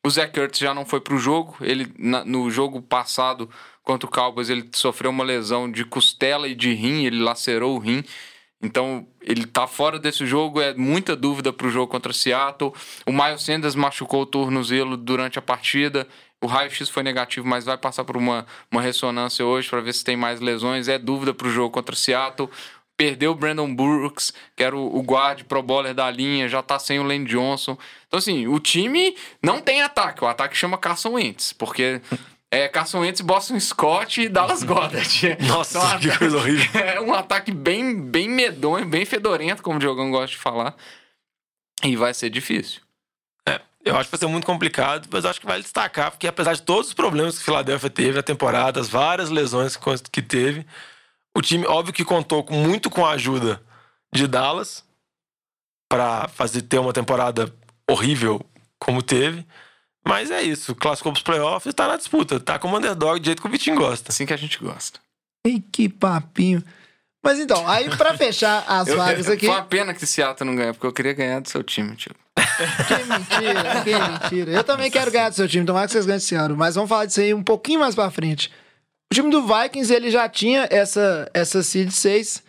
O 0.04 0.10
Zach 0.10 0.38
Ertz 0.40 0.58
já 0.58 0.74
não 0.74 0.84
foi 0.86 1.00
pro 1.00 1.18
jogo. 1.18 1.56
Ele, 1.62 1.92
na- 1.98 2.26
no 2.26 2.50
jogo 2.50 2.82
passado 2.82 3.48
contra 3.84 4.08
o 4.08 4.12
Cowboys, 4.12 4.50
ele 4.50 4.68
sofreu 4.74 5.12
uma 5.12 5.24
lesão 5.24 5.72
de 5.72 5.86
costela 5.86 6.48
e 6.48 6.56
de 6.56 6.74
rim, 6.74 7.06
ele 7.06 7.22
lacerou 7.22 7.76
o 7.76 7.80
rim. 7.80 8.04
Então, 8.62 9.08
ele 9.22 9.46
tá 9.46 9.68
fora 9.68 10.00
desse 10.00 10.26
jogo, 10.26 10.60
é 10.60 10.74
muita 10.74 11.16
dúvida 11.16 11.54
pro 11.54 11.70
jogo 11.70 11.88
contra 11.92 12.12
Seattle. 12.12 12.74
O 13.06 13.12
Miles 13.12 13.44
Sanders 13.44 13.76
machucou 13.76 14.24
o 14.24 14.26
tornozelo 14.26 14.98
durante 14.98 15.38
a 15.40 15.42
partida. 15.42 16.08
O 16.42 16.48
raio-x 16.48 16.90
foi 16.90 17.04
negativo, 17.04 17.48
mas 17.48 17.66
vai 17.66 17.78
passar 17.78 18.04
por 18.06 18.18
uma, 18.18 18.46
uma 18.72 18.82
ressonância 18.82 19.46
hoje 19.46 19.70
para 19.70 19.82
ver 19.82 19.94
se 19.94 20.04
tem 20.04 20.18
mais 20.18 20.40
lesões. 20.42 20.88
É 20.88 20.98
dúvida 20.98 21.34
pro 21.34 21.50
jogo 21.50 21.70
contra 21.72 21.96
Seattle. 21.96 22.50
Perdeu 23.00 23.32
o 23.32 23.36
Brandon 23.36 23.74
Brooks, 23.74 24.34
que 24.58 24.62
era 24.62 24.76
o, 24.76 24.98
o 24.98 25.02
guard 25.02 25.46
pro 25.46 25.64
bowler 25.64 25.94
da 25.94 26.12
linha, 26.12 26.50
já 26.50 26.62
tá 26.62 26.78
sem 26.78 27.00
o 27.00 27.04
Lane 27.04 27.24
Johnson. 27.24 27.78
Então, 28.06 28.18
assim, 28.18 28.46
o 28.46 28.60
time 28.60 29.16
não 29.42 29.62
tem 29.62 29.82
ataque. 29.82 30.22
O 30.22 30.28
ataque 30.28 30.58
chama 30.58 30.78
Carson 30.78 31.12
Wentz, 31.12 31.54
porque 31.54 32.02
é 32.52 32.68
Carson 32.68 33.00
Wentz, 33.00 33.22
Boston 33.22 33.58
Scott 33.58 34.20
e 34.20 34.28
Dallas 34.28 34.64
Goddard. 34.64 35.38
Nossa, 35.48 35.80
Então, 35.80 36.00
que 36.00 36.18
coisa 36.18 36.36
horrível. 36.36 36.68
É 36.76 37.00
um 37.00 37.14
ataque 37.14 37.54
bem, 37.54 38.02
bem 38.02 38.28
medonho, 38.28 38.86
bem 38.86 39.06
fedorento, 39.06 39.64
como 39.64 39.78
o 39.78 39.80
Diogão 39.80 40.12
gosta 40.12 40.36
de 40.36 40.38
falar. 40.38 40.76
E 41.82 41.96
vai 41.96 42.14
ser 42.14 42.30
difícil. 42.30 42.82
Eu 43.86 43.96
acho 43.96 44.10
que 44.10 44.18
vai 44.18 44.20
ser 44.20 44.28
muito 44.28 44.46
complicado, 44.46 45.08
mas 45.10 45.24
acho 45.24 45.40
que 45.40 45.46
vale 45.46 45.64
destacar, 45.64 46.12
porque 46.12 46.28
apesar 46.28 46.54
de 46.54 46.62
todos 46.64 46.90
os 46.90 46.94
problemas 46.94 47.38
que 47.38 47.42
o 47.42 47.46
Philadelphia 47.46 47.90
teve 47.90 48.18
na 48.18 48.22
temporada, 48.22 48.80
as 48.82 48.90
várias 48.90 49.30
lesões 49.30 49.80
que 50.12 50.22
teve, 50.22 50.66
o 51.40 51.42
time, 51.42 51.66
óbvio 51.66 51.94
que 51.94 52.06
contou 52.06 52.46
muito 52.50 52.90
com 52.90 53.06
a 53.06 53.12
ajuda 53.12 53.62
de 54.14 54.28
Dallas 54.28 54.84
para 55.90 56.28
fazer 56.28 56.62
ter 56.64 56.80
uma 56.80 56.94
temporada 56.94 57.54
horrível 57.90 58.46
como 58.80 59.02
teve. 59.02 59.46
Mas 60.08 60.32
é 60.32 60.42
isso, 60.42 60.74
classificou 60.76 61.12
pros 61.12 61.24
playoffs 61.24 61.70
e 61.72 61.74
tá 61.76 61.88
na 61.88 61.98
disputa. 61.98 62.40
Tá 62.40 62.58
como 62.58 62.78
underdog, 62.78 63.20
do 63.20 63.26
jeito 63.26 63.42
que 63.42 63.48
o 63.48 63.52
Vitinho 63.52 63.76
gosta. 63.76 64.12
Assim 64.12 64.26
que 64.26 64.34
a 64.34 64.38
gente 64.38 64.58
gosta. 64.60 65.00
Ih, 65.46 65.60
que 65.72 65.90
papinho. 65.90 66.64
Mas 67.24 67.38
então, 67.38 67.68
aí 67.68 67.90
pra 67.98 68.18
fechar 68.18 68.64
as 68.68 68.88
Eu- 68.88 68.98
vagas 68.98 69.28
aqui. 69.28 69.46
Foi 69.46 69.56
uma 69.56 69.66
pena 69.66 69.94
que 69.94 70.06
Seattle 70.06 70.50
não 70.50 70.56
ganhou, 70.56 70.74
porque 70.74 70.88
eu 70.88 70.94
queria 70.94 71.14
ganhar 71.14 71.42
do 71.42 71.50
seu 71.50 71.62
time, 71.64 71.96
tio. 71.96 72.16
Que 72.88 73.04
mentira, 73.04 73.84
que 73.84 73.94
mentira. 74.30 74.52
Eu 74.52 74.64
também 74.64 74.90
quero 74.90 75.12
ganhar 75.12 75.30
do 75.30 75.36
seu 75.36 75.48
time, 75.48 75.66
tomara 75.66 75.86
que 75.86 75.92
vocês 75.92 76.06
ganhem 76.06 76.18
esse 76.18 76.34
ano. 76.36 76.56
Mas 76.56 76.76
vamos 76.76 76.90
falar 76.90 77.06
disso 77.06 77.20
aí 77.20 77.34
um 77.34 77.44
pouquinho 77.44 77.82
mais 77.82 77.94
pra 77.94 78.10
frente. 78.10 78.50
O 79.12 79.16
time 79.16 79.32
do 79.32 79.42
Vikings, 79.42 79.92
ele 79.92 80.12
já 80.12 80.30
tinha 80.30 80.68
essa, 80.70 81.30
essa 81.34 81.64
seed 81.64 81.90
6, 81.90 82.44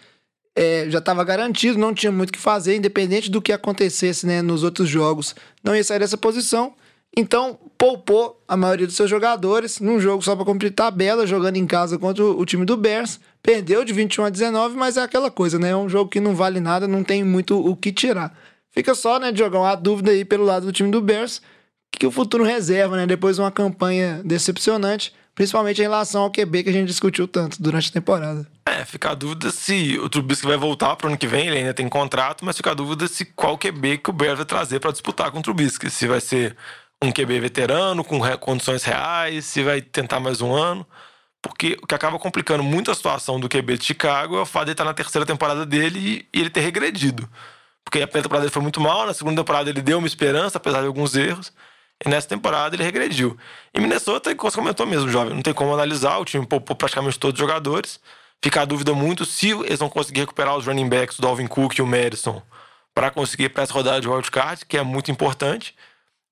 é, 0.54 0.90
já 0.90 0.98
estava 0.98 1.24
garantido, 1.24 1.78
não 1.78 1.94
tinha 1.94 2.12
muito 2.12 2.28
o 2.28 2.32
que 2.34 2.38
fazer, 2.38 2.76
independente 2.76 3.30
do 3.30 3.40
que 3.40 3.50
acontecesse 3.50 4.26
né, 4.26 4.42
nos 4.42 4.62
outros 4.62 4.86
jogos, 4.86 5.34
não 5.64 5.74
ia 5.74 5.82
sair 5.82 6.00
dessa 6.00 6.18
posição. 6.18 6.74
Então, 7.16 7.58
poupou 7.78 8.40
a 8.46 8.56
maioria 8.58 8.86
dos 8.86 8.94
seus 8.94 9.08
jogadores 9.08 9.80
num 9.80 9.98
jogo 9.98 10.22
só 10.22 10.36
para 10.36 10.44
cumprir 10.44 10.70
tabela, 10.70 11.26
jogando 11.26 11.56
em 11.56 11.66
casa 11.66 11.98
contra 11.98 12.22
o, 12.22 12.44
time 12.44 12.64
do 12.64 12.76
Bears. 12.76 13.18
Perdeu 13.42 13.84
de 13.84 13.92
21 13.92 14.26
a 14.26 14.30
19, 14.30 14.76
mas 14.76 14.96
é 14.96 15.02
aquela 15.02 15.30
coisa, 15.30 15.58
né? 15.58 15.70
É 15.70 15.76
um 15.76 15.88
jogo 15.88 16.10
que 16.10 16.20
não 16.20 16.36
vale 16.36 16.60
nada, 16.60 16.86
não 16.86 17.02
tem 17.02 17.24
muito 17.24 17.58
o 17.58 17.74
que 17.74 17.90
tirar. 17.90 18.38
Fica 18.70 18.94
só, 18.94 19.18
né, 19.18 19.32
Diogão, 19.32 19.64
a 19.64 19.74
dúvida 19.74 20.12
aí 20.12 20.24
pelo 20.24 20.44
lado 20.44 20.66
do 20.66 20.72
time 20.72 20.90
do 20.90 21.00
Bears, 21.00 21.42
que 21.90 22.06
o 22.06 22.10
futuro 22.10 22.44
reserva, 22.44 22.96
né? 22.96 23.06
Depois 23.06 23.36
de 23.36 23.42
uma 23.42 23.50
campanha 23.50 24.20
decepcionante, 24.24 25.12
principalmente 25.40 25.78
em 25.78 25.84
relação 25.84 26.24
ao 26.24 26.30
QB 26.30 26.64
que 26.64 26.68
a 26.68 26.72
gente 26.72 26.88
discutiu 26.88 27.26
tanto 27.26 27.62
durante 27.62 27.88
a 27.88 27.92
temporada. 27.92 28.46
É, 28.66 28.84
fica 28.84 29.12
a 29.12 29.14
dúvida 29.14 29.50
se 29.50 29.98
o 29.98 30.06
Trubisky 30.06 30.46
vai 30.46 30.58
voltar 30.58 30.94
pro 30.96 31.08
ano 31.08 31.16
que 31.16 31.26
vem, 31.26 31.46
ele 31.46 31.56
ainda 31.56 31.72
tem 31.72 31.88
contrato, 31.88 32.44
mas 32.44 32.58
fica 32.58 32.72
a 32.72 32.74
dúvida 32.74 33.08
se 33.08 33.24
qual 33.24 33.56
QB 33.56 33.96
que 33.98 34.10
o 34.10 34.12
Bears 34.12 34.36
vai 34.36 34.44
trazer 34.44 34.80
para 34.80 34.92
disputar 34.92 35.30
com 35.30 35.38
o 35.38 35.42
Trubisky. 35.42 35.88
Se 35.88 36.06
vai 36.06 36.20
ser 36.20 36.54
um 37.02 37.10
QB 37.10 37.40
veterano, 37.40 38.04
com 38.04 38.20
condições 38.36 38.84
reais, 38.84 39.46
se 39.46 39.62
vai 39.62 39.80
tentar 39.80 40.20
mais 40.20 40.42
um 40.42 40.52
ano. 40.52 40.86
Porque 41.40 41.78
o 41.82 41.86
que 41.86 41.94
acaba 41.94 42.18
complicando 42.18 42.62
muito 42.62 42.90
a 42.90 42.94
situação 42.94 43.40
do 43.40 43.48
QB 43.48 43.78
de 43.78 43.84
Chicago 43.86 44.36
é 44.36 44.42
o 44.42 44.44
fato 44.44 44.66
de 44.66 44.72
ele 44.72 44.74
estar 44.74 44.84
na 44.84 44.92
terceira 44.92 45.24
temporada 45.24 45.64
dele 45.64 46.28
e, 46.34 46.38
ele 46.38 46.50
ter 46.50 46.60
regredido. 46.60 47.26
Porque 47.82 48.02
a 48.02 48.06
primeira 48.06 48.24
temporada 48.24 48.42
dele 48.42 48.52
foi 48.52 48.62
muito 48.62 48.78
mal, 48.78 49.06
na 49.06 49.14
segunda 49.14 49.40
temporada 49.40 49.70
ele 49.70 49.80
deu 49.80 49.96
uma 49.96 50.06
esperança, 50.06 50.58
apesar 50.58 50.82
de 50.82 50.86
alguns 50.86 51.16
erros. 51.16 51.50
E 52.04 52.08
nessa 52.08 52.28
temporada 52.28 52.74
ele 52.74 52.82
regrediu. 52.82 53.36
E 53.74 53.80
Minnesota, 53.80 54.34
como 54.34 54.50
você 54.50 54.56
comentou 54.56 54.86
mesmo, 54.86 55.08
jovem, 55.10 55.34
não 55.34 55.42
tem 55.42 55.52
como 55.52 55.74
analisar, 55.74 56.18
o 56.18 56.24
time 56.24 56.46
poupou 56.46 56.74
praticamente 56.74 57.18
todos 57.18 57.38
os 57.38 57.40
jogadores. 57.40 58.00
Fica 58.42 58.62
a 58.62 58.64
dúvida 58.64 58.94
muito 58.94 59.26
se 59.26 59.50
eles 59.50 59.78
vão 59.78 59.90
conseguir 59.90 60.20
recuperar 60.20 60.56
os 60.56 60.66
running 60.66 60.88
backs, 60.88 61.18
o 61.18 61.22
Dalvin 61.22 61.46
Cook 61.46 61.76
e 61.76 61.82
o 61.82 61.86
Madison, 61.86 62.42
para 62.94 63.10
conseguir 63.10 63.50
para 63.50 63.64
essa 63.64 63.72
rodada 63.72 64.00
de 64.00 64.08
wildcard, 64.08 64.64
que 64.64 64.78
é 64.78 64.82
muito 64.82 65.10
importante. 65.10 65.74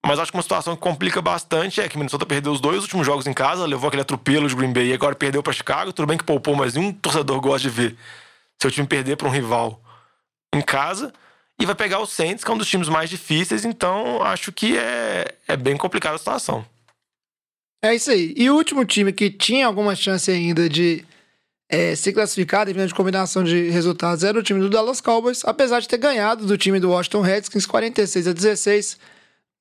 Mas 0.04 0.18
acho 0.18 0.30
que 0.30 0.38
uma 0.38 0.42
situação 0.42 0.74
que 0.74 0.80
complica 0.80 1.20
bastante 1.20 1.80
é 1.80 1.88
que 1.88 1.98
Minnesota 1.98 2.24
perdeu 2.24 2.52
os 2.52 2.60
dois 2.60 2.82
últimos 2.82 3.04
jogos 3.04 3.26
em 3.26 3.34
casa, 3.34 3.66
levou 3.66 3.88
aquele 3.88 4.02
atropelo 4.02 4.48
de 4.48 4.54
Green 4.54 4.72
Bay 4.72 4.86
e 4.86 4.94
agora 4.94 5.14
perdeu 5.14 5.42
para 5.42 5.52
Chicago. 5.52 5.92
Tudo 5.92 6.06
bem 6.06 6.16
que 6.16 6.24
poupou, 6.24 6.56
mas 6.56 6.74
nenhum 6.74 6.92
torcedor 6.92 7.40
gosta 7.40 7.68
de 7.68 7.70
ver 7.70 7.96
seu 8.60 8.70
time 8.70 8.86
perder 8.86 9.16
para 9.16 9.28
um 9.28 9.30
rival 9.30 9.80
em 10.54 10.62
casa. 10.62 11.12
E 11.60 11.66
vai 11.66 11.74
pegar 11.74 11.98
o 11.98 12.06
Saints, 12.06 12.44
que 12.44 12.50
é 12.50 12.54
um 12.54 12.58
dos 12.58 12.68
times 12.68 12.88
mais 12.88 13.10
difíceis, 13.10 13.64
então 13.64 14.22
acho 14.22 14.52
que 14.52 14.76
é, 14.76 15.34
é 15.46 15.56
bem 15.56 15.76
complicada 15.76 16.14
a 16.14 16.18
situação. 16.18 16.64
É 17.82 17.94
isso 17.94 18.10
aí. 18.10 18.32
E 18.36 18.48
o 18.48 18.56
último 18.56 18.84
time 18.84 19.12
que 19.12 19.30
tinha 19.30 19.66
alguma 19.66 19.94
chance 19.94 20.30
ainda 20.30 20.68
de 20.68 21.04
é, 21.68 21.94
se 21.94 22.12
classificar, 22.12 22.64
dependendo 22.64 22.88
de 22.88 22.94
combinação 22.94 23.44
de 23.44 23.70
resultados, 23.70 24.24
era 24.24 24.38
o 24.38 24.42
time 24.42 24.60
do 24.60 24.70
Dallas 24.70 25.00
Cowboys, 25.00 25.44
apesar 25.44 25.80
de 25.80 25.88
ter 25.88 25.98
ganhado 25.98 26.46
do 26.46 26.56
time 26.56 26.80
do 26.80 26.90
Washington 26.90 27.20
Redskins 27.20 27.66
46 27.66 28.28
a 28.28 28.32
16. 28.32 28.98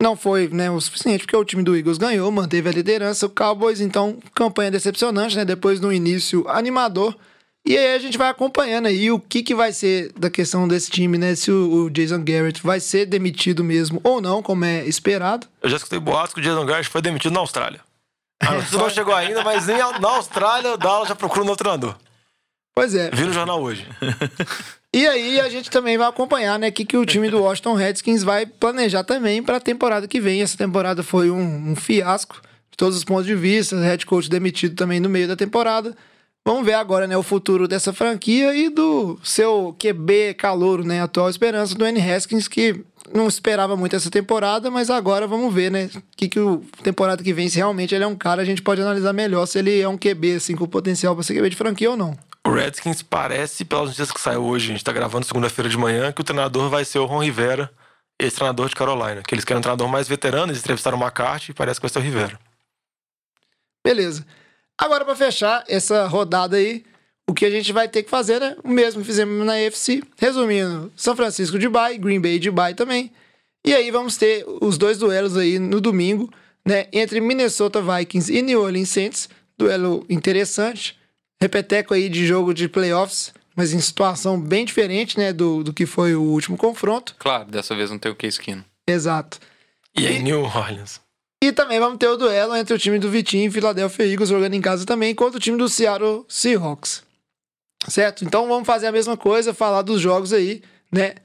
Não 0.01 0.15
foi 0.15 0.47
né, 0.47 0.69
o 0.69 0.79
suficiente, 0.79 1.23
porque 1.23 1.35
o 1.35 1.43
time 1.43 1.63
do 1.63 1.75
Eagles 1.75 1.97
ganhou, 1.97 2.31
manteve 2.31 2.69
a 2.69 2.71
liderança. 2.71 3.25
O 3.25 3.29
Cowboys, 3.29 3.81
então, 3.81 4.19
campanha 4.35 4.69
decepcionante, 4.69 5.35
né? 5.35 5.43
Depois 5.43 5.79
no 5.79 5.91
início 5.91 6.47
animador. 6.47 7.17
E 7.67 7.77
aí 7.77 7.95
a 7.95 7.99
gente 7.99 8.17
vai 8.17 8.29
acompanhando 8.29 8.87
aí 8.87 9.11
o 9.11 9.19
que, 9.19 9.43
que 9.43 9.53
vai 9.53 9.73
ser 9.73 10.13
da 10.13 10.29
questão 10.29 10.65
desse 10.65 10.89
time, 10.89 11.17
né? 11.17 11.35
Se 11.35 11.51
o, 11.51 11.83
o 11.83 11.89
Jason 11.89 12.23
Garrett 12.23 12.63
vai 12.63 12.79
ser 12.79 13.05
demitido 13.05 13.61
mesmo 13.61 13.99
ou 14.05 14.21
não, 14.21 14.41
como 14.41 14.63
é 14.63 14.85
esperado. 14.85 15.45
Eu 15.61 15.69
já 15.69 15.75
escutei 15.75 15.99
boatos 15.99 16.33
que 16.33 16.39
o 16.39 16.43
Jason 16.43 16.65
Garrett 16.65 16.87
foi 16.87 17.01
demitido 17.01 17.33
na 17.33 17.41
Austrália. 17.41 17.81
A 18.41 18.53
notícia 18.53 18.77
não 18.77 18.89
chegou 18.89 19.13
ainda, 19.13 19.43
mas 19.43 19.67
nem 19.67 19.77
na 19.77 20.09
Austrália 20.09 20.75
o 20.75 20.77
Dallas 20.77 21.09
já 21.09 21.15
procura 21.15 21.41
um 21.41 21.45
novo 21.45 21.57
treinador. 21.57 21.97
Pois 22.73 22.95
é. 22.95 23.09
Vi 23.11 23.25
no 23.25 23.33
jornal 23.33 23.61
hoje. 23.61 23.85
E 24.93 25.05
aí 25.05 25.39
a 25.41 25.49
gente 25.49 25.69
também 25.69 25.97
vai 25.97 26.07
acompanhar, 26.07 26.57
né, 26.57 26.69
o 26.69 26.71
que, 26.71 26.85
que 26.85 26.95
o 26.95 27.05
time 27.05 27.29
do 27.29 27.43
Washington 27.43 27.73
Redskins 27.73 28.23
vai 28.23 28.45
planejar 28.45 29.03
também 29.03 29.43
para 29.43 29.57
a 29.57 29.59
temporada 29.59 30.07
que 30.07 30.21
vem. 30.21 30.41
Essa 30.41 30.57
temporada 30.57 31.03
foi 31.03 31.29
um, 31.29 31.71
um 31.71 31.75
fiasco 31.75 32.41
de 32.71 32.77
todos 32.77 32.95
os 32.95 33.03
pontos 33.03 33.25
de 33.25 33.35
vista, 33.35 33.77
head 33.79 34.05
coach 34.05 34.29
demitido 34.29 34.75
também 34.75 35.01
no 35.01 35.09
meio 35.09 35.27
da 35.27 35.35
temporada. 35.35 35.95
Vamos 36.47 36.65
ver 36.65 36.75
agora, 36.75 37.05
né, 37.05 37.17
o 37.17 37.23
futuro 37.23 37.67
dessa 37.67 37.91
franquia 37.91 38.55
e 38.55 38.69
do 38.69 39.19
seu 39.21 39.75
QB 39.77 40.35
calouro, 40.35 40.81
né, 40.81 41.01
atual 41.01 41.29
esperança 41.29 41.75
do 41.75 41.85
N. 41.85 41.99
Haskins, 41.99 42.47
que 42.47 42.85
não 43.13 43.27
esperava 43.27 43.75
muito 43.75 43.97
essa 43.97 44.09
temporada, 44.09 44.71
mas 44.71 44.89
agora 44.89 45.27
vamos 45.27 45.53
ver, 45.53 45.69
né, 45.69 45.89
que 46.15 46.29
que 46.29 46.39
o 46.39 46.63
temporada 46.81 47.21
que 47.21 47.33
vem, 47.33 47.49
se 47.49 47.57
realmente 47.57 47.93
ele 47.93 48.05
é 48.05 48.07
um 48.07 48.15
cara, 48.15 48.41
a 48.41 48.45
gente 48.45 48.61
pode 48.61 48.81
analisar 48.81 49.11
melhor 49.11 49.45
se 49.45 49.59
ele 49.59 49.77
é 49.77 49.89
um 49.89 49.97
QB, 49.97 50.37
assim, 50.37 50.55
com 50.55 50.65
potencial 50.65 51.13
para 51.13 51.23
ser 51.25 51.33
QB 51.33 51.49
de 51.49 51.57
franquia 51.57 51.91
ou 51.91 51.97
não. 51.97 52.17
O 52.47 52.51
Redskins 52.53 53.01
parece, 53.01 53.65
pelas 53.65 53.87
notícias 53.87 54.13
que 54.13 54.21
saiu 54.21 54.45
hoje, 54.45 54.69
a 54.69 54.71
gente 54.71 54.85
tá 54.85 54.93
gravando 54.93 55.25
segunda-feira 55.25 55.67
de 55.67 55.77
manhã, 55.77 56.13
que 56.13 56.21
o 56.21 56.23
treinador 56.23 56.69
vai 56.69 56.85
ser 56.85 56.99
o 56.99 57.05
Ron 57.05 57.25
Rivera, 57.25 57.69
esse 58.17 58.37
treinador 58.37 58.69
de 58.69 58.75
Carolina. 58.75 59.21
Que 59.21 59.35
eles 59.35 59.43
querem 59.43 59.59
um 59.59 59.61
treinador 59.61 59.89
mais 59.89 60.07
veterano, 60.07 60.53
eles 60.53 60.61
entrevistaram 60.61 60.97
o 60.97 61.01
McCarthy 61.01 61.51
e 61.51 61.53
parece 61.53 61.77
que 61.77 61.85
vai 61.85 61.89
ser 61.91 61.99
o 61.99 62.01
Rivera. 62.01 62.39
Beleza. 63.85 64.25
Agora, 64.79 65.03
para 65.03 65.15
fechar 65.15 65.63
essa 65.67 66.05
rodada 66.05 66.57
aí, 66.57 66.83
o 67.29 67.33
que 67.33 67.45
a 67.45 67.49
gente 67.49 67.73
vai 67.73 67.87
ter 67.87 68.03
que 68.03 68.09
fazer, 68.09 68.39
né? 68.39 68.55
O 68.63 68.69
mesmo 68.69 69.01
que 69.01 69.07
fizemos 69.07 69.45
na 69.45 69.53
AFC. 69.53 70.01
Resumindo, 70.17 70.91
São 70.95 71.15
Francisco 71.15 71.57
de 71.57 71.67
bye, 71.67 71.97
Green 71.97 72.21
Bay 72.21 72.39
de 72.39 72.51
bye 72.51 72.73
também. 72.73 73.11
E 73.65 73.73
aí 73.73 73.91
vamos 73.91 74.15
ter 74.15 74.45
os 74.61 74.77
dois 74.77 74.97
duelos 74.97 75.35
aí 75.35 75.59
no 75.59 75.81
domingo, 75.81 76.31
né? 76.65 76.87
Entre 76.93 77.19
Minnesota 77.19 77.81
Vikings 77.81 78.31
e 78.31 78.41
New 78.41 78.61
Orleans 78.61 78.89
Saints. 78.89 79.29
Duelo 79.57 80.05
interessante. 80.07 80.97
Repeteco 81.41 81.93
aí 81.93 82.07
de 82.07 82.25
jogo 82.25 82.53
de 82.53 82.69
playoffs, 82.69 83.33
mas 83.55 83.73
em 83.73 83.79
situação 83.79 84.39
bem 84.39 84.63
diferente, 84.63 85.17
né? 85.17 85.33
Do, 85.33 85.63
do 85.63 85.73
que 85.73 85.85
foi 85.85 86.15
o 86.15 86.21
último 86.21 86.55
confronto. 86.55 87.15
Claro, 87.19 87.45
dessa 87.45 87.75
vez 87.75 87.89
não 87.89 87.99
tem 87.99 88.11
o 88.11 88.15
Case 88.15 88.39
Keenum. 88.39 88.63
Exato. 88.87 89.39
E 89.97 90.07
aí, 90.07 90.19
New 90.19 90.43
Orleans. 90.43 91.01
E 91.43 91.51
também 91.51 91.79
vamos 91.79 91.99
ter 91.99 92.07
o 92.07 92.17
duelo 92.17 92.55
entre 92.55 92.73
o 92.73 92.79
time 92.79 92.97
do 92.97 93.09
Vitinho 93.09 93.47
e 93.47 93.51
Philadelphia 93.51 94.05
Eagles 94.05 94.29
jogando 94.29 94.55
em 94.55 94.61
casa 94.61 94.85
também 94.85 95.13
contra 95.13 95.37
o 95.37 95.41
time 95.41 95.57
do 95.57 95.69
Seattle 95.69 96.25
Seahawks. 96.27 97.03
Certo? 97.87 98.25
Então 98.25 98.47
vamos 98.47 98.65
fazer 98.65 98.87
a 98.87 98.91
mesma 98.91 99.15
coisa, 99.15 99.53
falar 99.53 99.83
dos 99.83 100.01
jogos 100.01 100.33
aí, 100.33 100.63
né? 100.91 101.15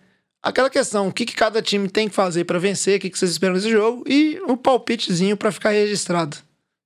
Aquela 0.42 0.68
questão, 0.68 1.08
o 1.08 1.12
que, 1.12 1.24
que 1.24 1.34
cada 1.34 1.62
time 1.62 1.88
tem 1.88 2.08
que 2.08 2.14
fazer 2.14 2.44
para 2.44 2.58
vencer, 2.58 2.98
o 2.98 3.00
que, 3.00 3.08
que 3.08 3.18
vocês 3.18 3.30
esperam 3.30 3.54
desse 3.54 3.70
jogo 3.70 4.04
e 4.06 4.40
um 4.46 4.56
palpitezinho 4.56 5.36
para 5.36 5.52
ficar 5.52 5.70
registrado. 5.70 6.36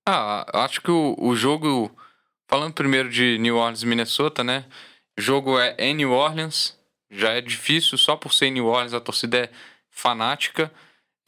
Ah, 0.06 0.46
acho 0.64 0.80
que 0.80 0.90
o, 0.90 1.16
o 1.18 1.34
jogo. 1.34 1.90
Falando 2.48 2.74
primeiro 2.74 3.10
de 3.10 3.38
New 3.38 3.56
Orleans 3.56 3.82
e 3.82 3.86
Minnesota, 3.86 4.44
né? 4.44 4.66
O 5.18 5.20
jogo 5.20 5.58
é 5.58 5.74
em 5.78 5.94
New 5.94 6.12
Orleans. 6.12 6.76
Já 7.10 7.30
é 7.32 7.40
difícil, 7.40 7.98
só 7.98 8.14
por 8.14 8.32
ser 8.32 8.50
New 8.50 8.66
Orleans, 8.66 8.94
a 8.94 9.00
torcida 9.00 9.38
é 9.38 9.50
fanática. 9.90 10.70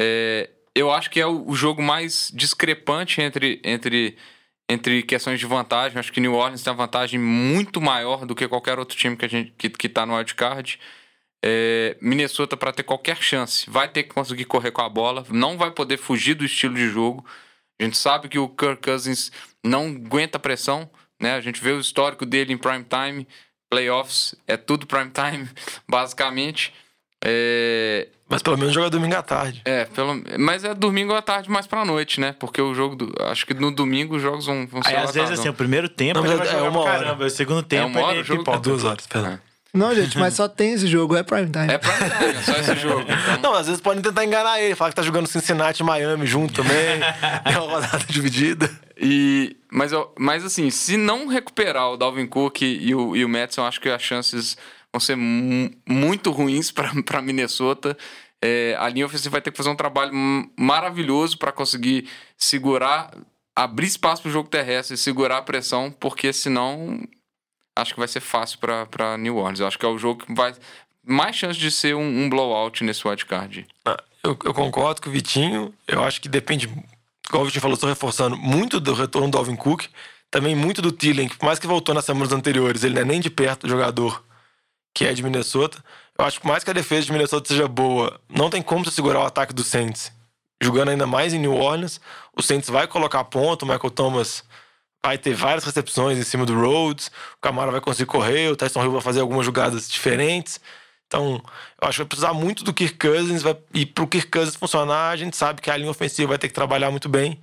É, 0.01 0.49
eu 0.79 0.93
acho 0.93 1.11
que 1.11 1.21
é 1.21 1.27
o, 1.27 1.55
jogo 1.55 1.83
mais 1.83 2.31
discrepante 2.33 3.21
entre, 3.21 3.61
entre, 3.65 4.17
entre 4.69 5.03
questões 5.03 5.41
de 5.41 5.47
vantagem. 5.47 5.99
Acho 5.99 6.13
que 6.13 6.21
New 6.21 6.35
Orleans 6.35 6.63
tem 6.63 6.73
uma 6.73 6.77
vantagem 6.77 7.19
muito 7.19 7.81
maior 7.81 8.25
do 8.25 8.35
que 8.35 8.47
qualquer 8.47 8.79
outro 8.79 8.97
time 8.97 9.17
que 9.17 9.25
a 9.25 9.29
gente 9.29 9.53
que, 9.59 9.69
que 9.69 9.89
tá 9.89 10.07
no 10.07 10.15
wildcard. 10.15 10.79
É, 11.45 11.97
Minnesota, 12.01 12.57
para 12.57 12.73
ter 12.73 12.83
qualquer 12.85 13.17
chance, 13.23 13.69
vai 13.69 13.89
ter 13.89 14.05
que 14.05 14.15
conseguir 14.15 14.45
correr 14.45 14.71
com 14.71 14.83
a 14.83 14.89
bola, 14.89 15.25
não 15.31 15.57
vai 15.57 15.71
poder 15.71 15.97
fugir 15.97 16.35
do 16.35 16.45
estilo 16.45 16.75
de 16.75 16.89
jogo. 16.89 17.25
A 17.81 17.85
gente 17.85 17.97
sabe 17.97 18.29
que 18.29 18.39
o 18.39 18.49
Kirk 18.49 18.83
Cousins 18.83 19.31
não 19.65 19.87
aguenta 19.87 20.39
pressão, 20.39 20.91
né? 21.21 21.35
A 21.35 21.41
gente 21.41 21.61
vê 21.61 21.73
o 21.73 21.81
histórico 21.81 22.27
dele 22.27 22.53
em 22.53 22.59
prime 22.59 22.85
time, 22.85 23.27
playoffs, 23.71 24.35
é 24.47 24.57
tudo 24.57 24.87
prime 24.87 25.11
time, 25.11 25.49
basicamente. 25.89 26.73
É, 27.25 28.09
Mas 28.29 28.43
pelo 28.43 28.59
menos 28.59 28.75
joga 28.75 28.91
domingo 28.91 29.17
à 29.17 29.23
tarde. 29.23 29.63
é, 29.65 29.87
pelo, 29.87 30.23
mas 30.39 30.63
é 30.63 30.75
domingo 30.75 31.15
à 31.15 31.23
tarde 31.23 31.51
mais 31.51 31.67
pra 31.67 31.85
noite, 31.85 32.21
né? 32.21 32.35
Porque 32.39 32.61
o 32.61 32.75
jogo. 32.75 32.95
Do, 32.97 33.15
acho 33.25 33.47
que 33.47 33.55
no 33.55 33.71
domingo 33.71 34.17
os 34.17 34.23
jogos 34.23 34.45
vão, 34.47 34.67
vão 34.67 34.83
ser 34.83 34.91
Aí, 34.91 34.97
às 34.97 35.13
vezes, 35.15 35.39
assim, 35.39 35.49
o 35.49 35.55
primeiro 35.55 35.89
tempo 35.89 36.19
Não, 36.21 36.27
ele 36.27 36.37
mas 36.37 36.47
vai 36.47 36.49
é 36.49 36.59
jogar 36.59 36.71
uma 36.71 36.81
hora. 36.81 36.99
caramba. 36.99 37.25
O 37.25 37.31
segundo 37.31 37.63
tempo 37.63 37.87
uma 37.89 38.01
hora 38.03 38.13
ele 38.15 38.21
o 38.21 38.25
jogo? 38.25 38.41
pipoca. 38.41 38.59
É 38.59 38.61
duas 38.61 38.85
horas, 38.85 39.07
perdão. 39.07 39.39
Não, 39.73 39.95
gente, 39.95 40.19
mas 40.19 40.33
só 40.35 40.49
tem 40.49 40.73
esse 40.73 40.87
jogo, 40.87 41.15
é 41.15 41.23
prime 41.23 41.51
time. 41.51 41.71
É 41.71 41.77
prime 41.79 41.95
time, 42.11 42.33
é 42.39 42.43
só 42.43 42.53
esse 42.59 42.75
jogo. 42.81 43.03
Então, 43.39 43.53
Não, 43.53 43.55
às 43.55 43.67
vezes 43.67 43.81
podem 43.83 44.03
tentar 44.03 44.25
enganar 44.25 44.61
ele, 44.61 44.75
falar 44.75 44.91
que 44.91 44.97
tá 44.97 45.03
jogando 45.03 45.27
Cincinnati 45.27 45.83
e 45.83 45.85
Miami 45.85 46.27
junto 46.27 46.55
também. 46.55 46.75
é 47.45 47.51
uma 47.59 47.73
rodada 47.75 48.03
dividida. 48.09 48.69
E, 48.97 49.57
mas, 49.71 49.93
eu- 49.93 50.11
mas 50.19 50.43
assim, 50.45 50.71
se 50.71 50.97
não 50.97 51.27
recuperar 51.29 51.91
o 51.91 51.97
Dalvin 51.99 52.27
Cook 52.27 52.63
e 52.63 52.95
o, 52.95 53.15
e 53.15 53.25
o 53.25 53.29
Madison, 53.29 53.65
acho 53.67 53.79
que 53.81 53.89
as 53.91 54.03
chances 54.03 54.57
vão 54.93 55.01
ser 55.01 55.17
mu- 55.17 55.71
muito 55.89 56.31
ruins 56.31 56.71
para 57.05 57.23
Minnesota. 57.23 57.97
É, 58.43 58.77
a 58.79 58.89
linha 58.89 59.07
ofensiva 59.07 59.33
vai 59.33 59.41
ter 59.41 59.51
que 59.51 59.57
fazer 59.57 59.71
um 59.71 59.77
trabalho 59.77 60.13
maravilhoso 60.57 61.37
para 61.39 61.51
conseguir 61.53 62.09
segurar, 62.37 63.11
abrir 63.55 63.87
espaço 63.87 64.23
para 64.23 64.29
o 64.29 64.33
jogo 64.33 64.49
terrestre 64.49 64.95
e 64.95 64.99
segurar 64.99 65.39
a 65.39 65.43
pressão, 65.43 65.91
porque 65.91 66.33
senão 66.33 67.01
acho 67.77 67.95
que 67.95 67.99
vai 67.99 68.09
ser 68.09 68.21
fácil 68.21 68.59
para 68.59 69.17
New 69.19 69.37
Orleans. 69.37 69.61
Eu 69.61 69.67
acho 69.67 69.79
que 69.79 69.85
é 69.87 69.89
o 69.89 69.99
jogo 69.99 70.25
que 70.25 70.35
vai 70.35 70.55
mais 71.05 71.35
chance 71.37 71.59
de 71.59 71.71
ser 71.71 71.95
um, 71.97 72.25
um 72.25 72.29
blowout 72.31 72.85
nesse 72.85 73.07
wildcard. 73.07 73.67
Ah, 73.85 73.97
Eu, 74.23 74.31
eu 74.45 74.55
concordo 74.55 75.01
com 75.03 75.09
o 75.09 75.13
Vitinho. 75.13 75.73
Eu 75.87 76.03
acho 76.05 76.21
que 76.21 76.29
depende, 76.29 76.67
igual 77.29 77.43
o 77.43 77.47
Vitinho 77.47 77.63
falou, 77.63 77.75
estou 77.75 77.89
reforçando 77.89 78.37
muito 78.37 78.79
do 78.79 78.95
retorno 78.95 79.31
do 79.31 79.39
Alvin 79.39 79.57
Cook. 79.57 79.87
Também 80.31 80.55
muito 80.55 80.83
do 80.83 80.93
Thielen, 80.93 81.29
que 81.29 81.37
por 81.39 81.47
mais 81.47 81.59
que 81.59 81.67
voltou 81.67 81.95
nas 81.95 82.05
semanas 82.05 82.33
anteriores, 82.33 82.85
ele 82.85 82.95
não 82.97 83.03
é 83.03 83.05
nem 83.05 83.21
de 83.21 83.31
perto 83.31 83.67
jogador 83.69 84.23
que 84.95 85.05
é 85.05 85.13
de 85.13 85.23
Minnesota. 85.23 85.83
Eu 86.19 86.25
acho 86.25 86.41
que 86.41 86.47
mais 86.47 86.65
que 86.65 86.71
a 86.71 86.75
defesa 86.75 87.07
de 87.07 87.13
Minnesota 87.13 87.49
seja 87.49 87.69
boa, 87.69 88.21
não 88.29 88.51
tem 88.51 88.63
como 88.63 88.85
você 88.85 88.91
segurar 88.91 89.21
o 89.21 89.27
ataque 89.27 89.55
do 89.55 89.63
Saints. 89.63 90.13
Jogando 90.61 90.89
ainda 90.89 91.07
mais 91.07 91.33
em 91.33 91.39
New 91.39 91.55
Orleans, 91.55 92.01
o 92.37 92.43
Saints 92.43 92.69
vai 92.69 92.89
colocar 92.89 93.23
ponto, 93.25 93.63
o 93.63 93.67
Michael 93.67 93.91
Thomas 93.91 94.43
vai 95.05 95.17
ter 95.17 95.33
várias 95.33 95.65
recepções 95.65 96.19
em 96.19 96.25
cima 96.25 96.45
do 96.45 96.59
Rhodes, 96.59 97.07
o 97.37 97.41
Camara 97.41 97.71
vai 97.71 97.81
conseguir 97.81 98.07
correr, 98.07 98.51
o 98.51 98.57
Tyson 98.57 98.83
Hill 98.83 98.93
vai 98.93 99.01
fazer 99.01 99.21
algumas 99.21 99.47
jogadas 99.47 99.89
diferentes. 99.89 100.61
Então, 101.07 101.43
eu 101.81 101.89
acho 101.89 101.97
que 101.97 102.03
vai 102.03 102.09
precisar 102.09 102.35
muito 102.35 102.63
do 102.65 102.75
Kirk 102.75 102.99
Cousins. 102.99 103.43
Vai, 103.43 103.57
e 103.73 103.87
pro 103.87 104.07
Kirk 104.07 104.29
Cousins 104.31 104.57
funcionar, 104.57 105.11
a 105.11 105.17
gente 105.17 105.37
sabe 105.37 105.63
que 105.63 105.71
a 105.71 105.77
linha 105.77 105.91
ofensiva 105.91 106.29
vai 106.29 106.39
ter 106.39 106.49
que 106.49 106.55
trabalhar 106.55 106.91
muito 106.91 107.09
bem. 107.09 107.41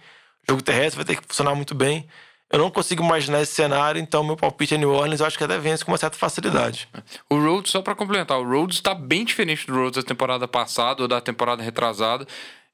O 0.47 0.51
jogo 0.51 0.61
terrestre 0.61 0.97
vai 0.97 1.05
ter 1.05 1.19
que 1.19 1.27
funcionar 1.27 1.55
muito 1.55 1.73
bem. 1.73 2.07
Eu 2.51 2.59
não 2.59 2.69
consigo 2.69 3.03
imaginar 3.03 3.41
esse 3.41 3.53
cenário, 3.53 3.99
então 3.99 4.23
meu 4.23 4.37
palpite 4.37 4.75
é 4.75 4.77
New 4.77 4.91
Orleans. 4.91 5.19
Eu 5.19 5.25
acho 5.25 5.37
que 5.37 5.43
até 5.43 5.57
vence 5.57 5.83
com 5.83 5.91
uma 5.91 5.97
certa 5.97 6.17
facilidade. 6.17 6.87
O 7.29 7.37
Rhodes, 7.37 7.71
só 7.71 7.81
pra 7.81 7.95
complementar, 7.95 8.39
o 8.39 8.47
Rhodes 8.47 8.79
tá 8.79 8.93
bem 8.93 9.25
diferente 9.25 9.65
do 9.65 9.73
Rhodes 9.73 10.03
da 10.03 10.07
temporada 10.07 10.47
passada 10.47 11.01
ou 11.01 11.07
da 11.07 11.19
temporada 11.19 11.63
retrasada. 11.63 12.25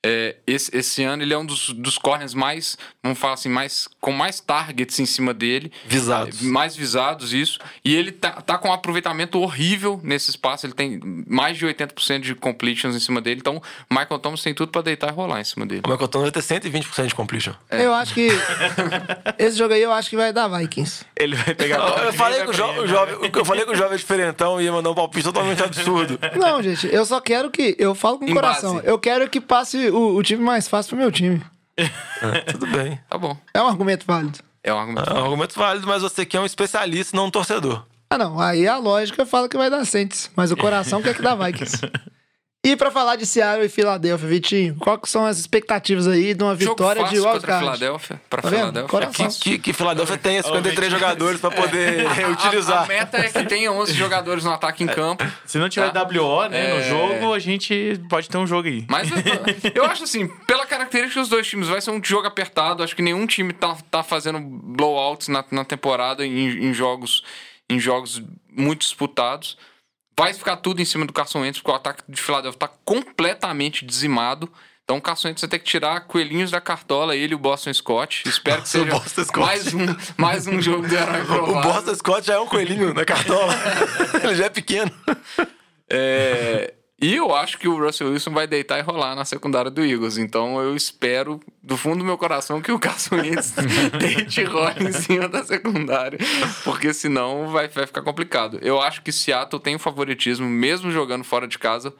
É, 0.03 0.35
esse, 0.47 0.75
esse 0.75 1.03
ano 1.03 1.21
ele 1.21 1.33
é 1.33 1.37
um 1.37 1.45
dos, 1.45 1.69
dos 1.69 1.97
corners 1.97 2.33
mais, 2.33 2.75
vamos 3.03 3.19
falar 3.19 3.35
assim, 3.35 3.49
mais, 3.49 3.87
com 3.99 4.11
mais 4.11 4.39
targets 4.39 4.99
em 4.99 5.05
cima 5.05 5.33
dele. 5.33 5.71
Visados. 5.85 6.41
Mais 6.41 6.75
visados, 6.75 7.33
isso. 7.33 7.59
E 7.85 7.95
ele 7.95 8.11
tá, 8.11 8.31
tá 8.41 8.57
com 8.57 8.69
um 8.69 8.73
aproveitamento 8.73 9.39
horrível 9.39 9.99
nesse 10.03 10.31
espaço. 10.31 10.65
Ele 10.65 10.73
tem 10.73 10.99
mais 11.27 11.57
de 11.57 11.65
80% 11.67 12.19
de 12.21 12.33
completions 12.33 12.95
em 12.95 12.99
cima 12.99 13.21
dele. 13.21 13.39
Então, 13.41 13.61
Michael 13.91 14.17
Thomas 14.19 14.41
tem 14.41 14.53
tudo 14.55 14.71
pra 14.71 14.81
deitar 14.81 15.09
e 15.09 15.13
rolar 15.13 15.39
em 15.39 15.43
cima 15.43 15.65
dele. 15.67 15.81
O 15.85 15.89
Michael 15.89 16.07
Thomas 16.07 16.31
vai 16.31 16.41
ter 16.41 16.59
120% 16.61 17.07
de 17.07 17.15
completion. 17.15 17.53
Eu 17.69 17.93
acho 17.93 18.13
que. 18.15 18.29
esse 19.37 19.57
jogo 19.57 19.73
aí 19.73 19.81
eu 19.83 19.91
acho 19.91 20.09
que 20.09 20.15
vai 20.15 20.33
dar 20.33 20.47
Vikings. 20.47 21.05
Ele 21.15 21.35
vai 21.35 21.53
pegar 21.53 21.77
Eu, 21.77 22.05
eu 22.05 22.13
falei 22.13 22.41
que 22.43 22.49
o, 22.49 22.53
jo, 22.53 22.87
jovem, 22.87 23.31
eu 23.33 23.45
falei 23.45 23.65
que 23.65 23.71
o 23.71 23.75
jovem 23.75 23.97
diferentão 23.97 24.59
ia 24.59 24.71
mandar 24.71 24.89
um 24.89 24.95
palpite 24.95 25.23
totalmente 25.25 25.61
absurdo. 25.61 26.19
Não, 26.35 26.61
gente, 26.63 26.87
eu 26.91 27.05
só 27.05 27.19
quero 27.21 27.51
que. 27.51 27.75
Eu 27.77 27.93
falo 27.93 28.17
com 28.17 28.25
o 28.25 28.29
Em 28.29 28.33
coração. 28.33 28.75
base. 28.75 28.87
Eu 28.87 28.97
quero 28.97 29.29
que 29.29 29.39
passe 29.39 29.90
o, 29.91 30.15
o 30.15 30.23
time 30.23 30.43
mais 30.43 30.67
fácil 30.67 30.91
pro 30.91 30.99
meu 30.99 31.11
time. 31.11 31.41
Tudo 32.51 32.67
bem. 32.67 32.99
Tá 33.09 33.17
bom. 33.17 33.37
É 33.53 33.61
um 33.61 33.67
argumento 33.67 34.05
válido. 34.05 34.39
É 34.63 34.73
um 34.73 34.77
argumento. 34.79 35.09
É 35.09 35.13
um 35.13 35.23
argumento 35.23 35.55
válido, 35.57 35.87
mas 35.87 36.01
você 36.01 36.25
que 36.25 36.37
é 36.37 36.39
um 36.39 36.45
especialista, 36.45 37.15
não 37.15 37.27
um 37.27 37.31
torcedor. 37.31 37.85
Ah, 38.09 38.17
não. 38.17 38.39
Aí 38.39 38.67
a 38.67 38.77
lógica 38.77 39.25
fala 39.25 39.47
que 39.47 39.57
vai 39.57 39.69
dar 39.69 39.85
Saints, 39.85 40.29
mas 40.35 40.51
o 40.51 40.57
coração 40.57 41.01
quer 41.01 41.15
que 41.15 41.21
dá 41.21 41.33
Vikings. 41.35 41.79
E 42.63 42.75
pra 42.75 42.91
falar 42.91 43.15
de 43.15 43.25
Seattle 43.25 43.65
e 43.65 43.69
Filadélfia, 43.69 44.27
Vitinho, 44.27 44.75
quais 44.75 44.99
que 45.01 45.09
são 45.09 45.25
as 45.25 45.39
expectativas 45.39 46.07
aí 46.07 46.35
de 46.35 46.43
uma 46.43 46.55
Jogo 46.55 46.73
vitória 46.75 47.01
fácil 47.01 47.19
de 47.19 47.27
a 47.27 47.31
wildcard? 47.31 47.63
Filadélfia. 47.65 48.21
Pra 48.29 48.41
Tá? 48.43 48.49
Filadélfia. 48.49 48.97
É 48.99 49.11
fácil. 49.11 49.41
Que, 49.41 49.57
que 49.57 49.73
Filadélfia 49.73 50.17
tenha 50.19 50.43
53 50.43 50.91
jogadores 50.91 51.41
pra 51.41 51.49
poder 51.51 52.05
A, 52.05 52.13
reutilizar. 52.13 52.83
a 52.83 52.85
meta 52.85 53.17
é 53.17 53.29
que 53.31 53.43
tenha 53.45 53.71
11 53.71 53.93
jogadores 53.93 54.43
no 54.43 54.51
ataque 54.51 54.83
em 54.83 54.87
campo. 54.87 55.25
Se 55.43 55.57
não 55.57 55.69
tiver 55.69 55.91
Tá. 55.91 56.03
WO, 56.03 56.47
né, 56.49 56.73
no 56.75 56.79
É. 56.81 56.83
jogo, 56.83 57.33
a 57.33 57.39
gente 57.39 57.99
pode 58.07 58.29
ter 58.29 58.37
um 58.37 58.45
jogo 58.45 58.67
aí. 58.67 58.85
Mas 58.87 59.09
eu, 59.09 59.17
eu 59.73 59.85
acho 59.85 60.03
assim, 60.03 60.27
pela 60.45 60.63
característica 60.67 61.19
dos 61.19 61.29
dois 61.29 61.47
times, 61.47 61.67
vai 61.67 61.81
ser 61.81 61.89
um 61.89 61.99
jogo 62.03 62.27
apertado. 62.27 62.83
Acho 62.83 62.95
que 62.95 63.01
nenhum 63.01 63.25
time 63.25 63.53
tá, 63.53 63.75
tá 63.89 64.03
fazendo 64.03 64.39
blowouts 64.39 65.29
na, 65.29 65.43
na 65.49 65.65
temporada 65.65 66.23
em, 66.23 66.65
em 66.69 66.73
jogos 66.75 67.23
em 67.67 67.79
jogos 67.79 68.21
muito 68.55 68.81
disputados. 68.81 69.57
Vai 70.21 70.35
ficar 70.35 70.57
tudo 70.57 70.79
em 70.79 70.85
cima 70.85 71.03
do 71.03 71.11
Carson 71.11 71.39
Wentz, 71.39 71.57
porque 71.57 71.71
o 71.71 71.73
ataque 71.73 72.03
de 72.07 72.21
Filadélfia 72.21 72.59
tá 72.59 72.69
completamente 72.85 73.83
dizimado. 73.83 74.47
Então 74.83 74.97
o 74.97 75.01
Carson 75.01 75.29
Wentz 75.29 75.41
vai 75.41 75.49
ter 75.49 75.57
que 75.57 75.65
tirar 75.65 76.01
coelhinhos 76.01 76.51
da 76.51 76.61
cartola, 76.61 77.15
ele 77.15 77.31
e 77.31 77.35
o 77.35 77.39
Boston 77.39 77.73
Scott. 77.73 78.29
Espero 78.29 78.61
que 78.61 78.67
o 78.77 79.01
seja 79.07 79.31
mais 79.35 79.73
um, 79.73 79.79
mais 80.17 80.45
um 80.45 80.61
jogo 80.61 80.87
do 80.87 80.93
herói 80.93 81.21
O 81.23 81.25
provável. 81.25 81.73
Boston 81.73 81.95
Scott 81.95 82.27
já 82.27 82.35
é 82.35 82.39
um 82.39 82.45
coelhinho 82.45 82.93
na 82.93 83.03
cartola. 83.03 83.51
Ele 84.23 84.35
já 84.35 84.45
é 84.45 84.49
pequeno. 84.49 84.91
É, 85.89 86.71
e 87.01 87.15
eu 87.15 87.33
acho 87.33 87.57
que 87.57 87.67
o 87.67 87.83
Russell 87.83 88.11
Wilson 88.11 88.29
vai 88.29 88.45
deitar 88.45 88.77
e 88.77 88.83
rolar 88.83 89.15
na 89.15 89.25
secundária 89.25 89.71
do 89.71 89.83
Eagles. 89.83 90.17
Então 90.17 90.61
eu 90.61 90.75
espero, 90.75 91.39
do 91.63 91.75
fundo 91.75 91.97
do 91.97 92.05
meu 92.05 92.17
coração, 92.17 92.61
que 92.61 92.71
o 92.71 92.77
Carson 92.79 93.15
Wentz 93.15 93.55
deite 93.99 94.41
e 94.41 94.43
role 94.43 94.87
em 94.87 94.91
cima 94.91 95.27
da 95.27 95.43
secundária. 95.43 96.19
Porque 96.63 96.93
senão 96.93 97.47
vai, 97.47 97.67
vai 97.67 97.87
ficar 97.87 98.03
complicado. 98.03 98.59
Eu 98.61 98.79
acho 98.79 99.01
que 99.01 99.11
Seattle 99.11 99.59
tem 99.59 99.75
o 99.75 99.79
favoritismo, 99.79 100.47
mesmo 100.47 100.91
jogando 100.91 101.23
fora 101.23 101.47
de 101.47 101.57
casa, 101.57 101.91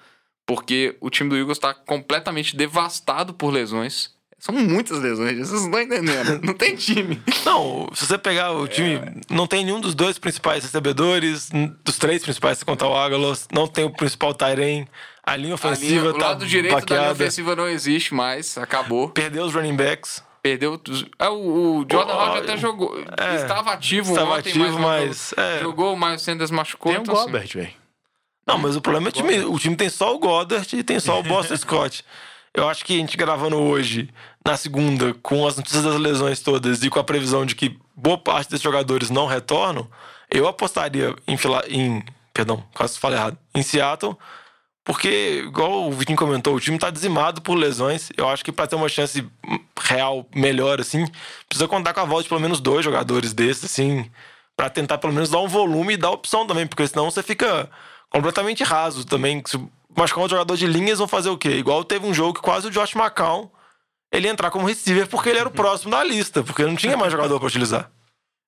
porque 0.46 0.96
o 1.02 1.10
time 1.10 1.32
do 1.32 1.38
Eagles 1.38 1.58
está 1.58 1.74
completamente 1.74 2.56
devastado 2.56 3.34
por 3.34 3.52
lesões. 3.52 4.12
São 4.42 4.56
muitas 4.56 4.98
lesões, 5.00 5.38
vocês 5.38 5.52
não 5.52 5.66
estão 5.68 5.82
entendendo. 5.82 6.42
Não 6.44 6.54
tem 6.56 6.76
time. 6.76 7.22
Não, 7.46 7.88
se 7.94 8.08
você 8.08 8.18
pegar 8.18 8.52
o 8.54 8.68
time, 8.68 9.00
não 9.30 9.46
tem 9.46 9.64
nenhum 9.64 9.80
dos 9.80 9.94
dois 9.94 10.18
principais 10.18 10.64
recebedores, 10.64 11.52
dos 11.86 12.00
três 12.00 12.24
principais, 12.24 12.58
se 12.58 12.66
contar 12.66 12.88
o 12.88 12.98
Ágalos, 12.98 13.48
não 13.52 13.68
tem 13.68 13.86
o 13.86 13.92
principal 13.92 14.34
Tyrene, 14.34 14.88
a 15.24 15.36
linha 15.36 15.36
A 15.36 15.38
linha- 15.38 15.54
ofensiva 15.54 16.10
o 16.10 16.14
tá 16.18 16.30
lado 16.30 16.48
direito 16.48 16.74
da 16.74 16.80
linha 16.80 16.82
baqueada, 16.82 17.12
ofensiva 17.12 17.56
não 17.56 17.68
existe 17.68 18.16
mais, 18.16 18.58
acabou. 18.58 19.10
perdeu 19.10 19.46
os 19.46 19.54
running 19.54 19.76
backs. 19.76 20.24
Perdeu. 20.42 20.82
É, 21.20 21.30
o, 21.30 21.82
o 21.82 21.86
Jordan 21.90 22.14
Love 22.16 22.40
até 22.40 22.58
jogou. 22.58 22.98
é, 23.16 23.36
estava 23.36 23.74
ativo 23.74 24.10
estava 24.10 24.32
ontem, 24.40 24.50
ativo, 24.50 24.80
mas, 24.80 24.80
mas, 24.80 25.30
jogou, 25.38 25.44
é. 25.46 25.60
jogou, 25.60 25.96
mas 25.96 26.22
o 26.22 26.26
Sanders 26.26 26.50
machucou. 26.50 26.92
Tem 26.92 27.00
o 27.00 27.04
então, 27.04 27.14
assim, 27.14 27.26
Gobert, 27.26 27.54
velho. 27.54 27.74
Não, 28.48 28.58
mas 28.58 28.76
o 28.76 28.82
problema 28.82 29.08
é 29.08 29.10
o 29.10 29.12
time. 29.12 29.40
O 29.46 29.60
time 29.60 29.76
tem 29.76 29.88
só 29.88 30.16
o 30.16 30.18
Goddard 30.18 30.76
e 30.76 30.84
tem 30.84 31.00
só 31.00 31.20
o 31.20 31.22
Boston 31.24 31.56
Scott. 31.58 32.04
Eu 32.54 32.68
acho 32.68 32.84
que 32.84 32.94
a 32.96 32.98
gente 32.98 33.16
gravando 33.16 33.56
hoje, 33.58 34.10
na 34.46 34.58
segunda, 34.58 35.14
com 35.22 35.46
as 35.46 35.56
notícias 35.56 35.84
das 35.84 35.98
lesões 35.98 36.40
todas 36.40 36.84
e 36.84 36.90
com 36.90 37.00
a 37.00 37.04
previsão 37.04 37.46
de 37.46 37.56
que 37.56 37.78
boa 37.96 38.18
parte 38.18 38.50
desses 38.50 38.64
jogadores 38.64 39.10
não 39.10 39.28
retornam, 39.28 39.88
eu 40.30 40.48
apostaria 40.48 41.16
em, 41.28 41.38
em 41.70 42.04
perdão, 42.34 42.64
quase 42.74 42.98
falei 42.98 43.18
errado, 43.18 43.38
em 43.54 43.62
Seattle, 43.62 44.18
porque, 44.84 45.44
igual 45.46 45.88
o 45.88 45.92
Vitinho 45.92 46.18
comentou, 46.18 46.56
o 46.56 46.60
time 46.60 46.80
tá 46.80 46.90
dizimado 46.90 47.42
por 47.42 47.54
lesões. 47.56 48.10
Eu 48.18 48.28
acho 48.28 48.44
que 48.44 48.52
para 48.52 48.66
ter 48.66 48.76
uma 48.76 48.90
chance 48.90 49.24
real 49.80 50.26
melhor, 50.36 50.82
assim, 50.82 51.06
precisa 51.48 51.68
contar 51.68 51.94
com 51.94 52.00
a 52.00 52.06
volta 52.06 52.24
de 52.24 52.30
pelo 52.30 52.42
menos 52.42 52.60
dois 52.60 52.84
jogadores 52.84 53.32
desses, 53.32 53.66
assim, 53.66 54.10
para 54.58 54.70
tentar 54.70 54.98
pelo 54.98 55.14
menos 55.14 55.30
dar 55.30 55.40
um 55.40 55.48
volume 55.48 55.94
e 55.94 55.98
dar 55.98 56.10
opção 56.10 56.48
também, 56.48 56.66
porque 56.66 56.88
senão 56.88 57.12
você 57.12 57.22
fica 57.22 57.70
completamente 58.10 58.64
raso 58.64 59.06
também. 59.06 59.44
Se 59.46 59.60
machucar 59.96 60.24
um 60.24 60.30
jogador 60.30 60.58
de 60.58 60.66
linhas, 60.66 60.98
vão 60.98 61.08
fazer 61.08 61.30
o 61.30 61.38
quê? 61.38 61.50
Igual 61.52 61.84
teve 61.84 62.08
um 62.08 62.14
jogo 62.14 62.34
que 62.34 62.42
quase 62.42 62.68
o 62.68 62.72
Josh 62.72 62.96
McCown 62.96 63.52
ele 64.12 64.28
ia 64.28 64.32
entrar 64.32 64.52
como 64.52 64.68
receiver 64.68 65.08
porque 65.08 65.30
ele 65.30 65.40
era 65.40 65.48
o 65.48 65.52
próximo 65.52 65.92
da 65.92 66.04
lista, 66.04 66.44
porque 66.44 66.64
não 66.64 66.76
tinha 66.76 66.98
mais 66.98 67.12
jogador 67.12 67.40
para 67.40 67.48
utilizar. 67.48 67.92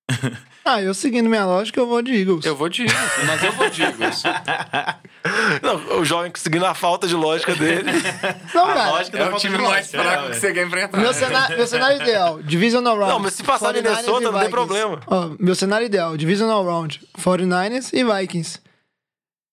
Ah, 0.66 0.82
eu 0.82 0.94
seguindo 0.94 1.30
minha 1.30 1.46
lógica, 1.46 1.78
eu 1.78 1.86
vou 1.86 2.02
de 2.02 2.14
Eagles. 2.16 2.46
Eu 2.46 2.56
vou 2.56 2.70
de 2.70 2.84
Eagles, 2.84 3.28
mas 3.28 3.44
eu 3.44 3.52
vou 3.52 3.70
de 3.70 3.84
Eagles. 3.84 4.24
Não, 5.62 6.00
o 6.00 6.06
jovem 6.06 6.32
seguindo 6.36 6.66
a 6.66 6.74
falta 6.74 7.06
de 7.06 7.16
lógica 7.16 7.54
dele. 7.54 7.92
Não, 8.56 8.68
cara. 8.68 8.92
lógica 8.92 9.18
É 9.18 9.30
o 9.30 9.38
time 9.38 9.58
de 9.58 9.64
mais 9.64 9.92
fraco 9.92 10.22
né, 10.24 10.30
que 10.30 10.40
você 10.40 10.54
quer 10.54 10.66
enfrentar. 10.66 10.98
Meu 10.98 11.14
cenário, 11.14 11.58
meu 11.58 11.68
cenário 11.68 12.02
ideal, 12.02 12.42
Divisional 12.42 12.96
Round. 12.96 13.12
Não, 13.12 13.20
mas 13.20 13.34
se 13.34 13.44
passar 13.44 13.74
49ers 13.74 13.84
Minnesota, 13.84 14.32
não 14.32 14.40
tem 14.40 14.50
problema. 14.50 15.02
Ó, 15.06 15.32
meu 15.38 15.54
cenário 15.54 15.86
ideal, 15.86 16.16
Divisional 16.16 16.64
Round, 16.64 17.02
49ers 17.20 17.90
e 17.92 18.02
Vikings. 18.02 18.62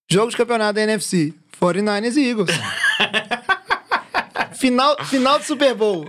Jogo 0.09 0.31
de 0.31 0.37
campeonato 0.37 0.75
da 0.75 0.83
NFC, 0.83 1.35
49ers 1.61 2.17
e 2.17 2.29
Eagles. 2.29 2.51
Final, 4.61 4.95
final 5.07 5.39
do 5.39 5.45
Super 5.45 5.75
Bowl, 5.75 6.07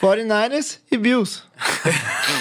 49ers 0.00 0.78
e 0.90 0.98
Bills. 0.98 1.42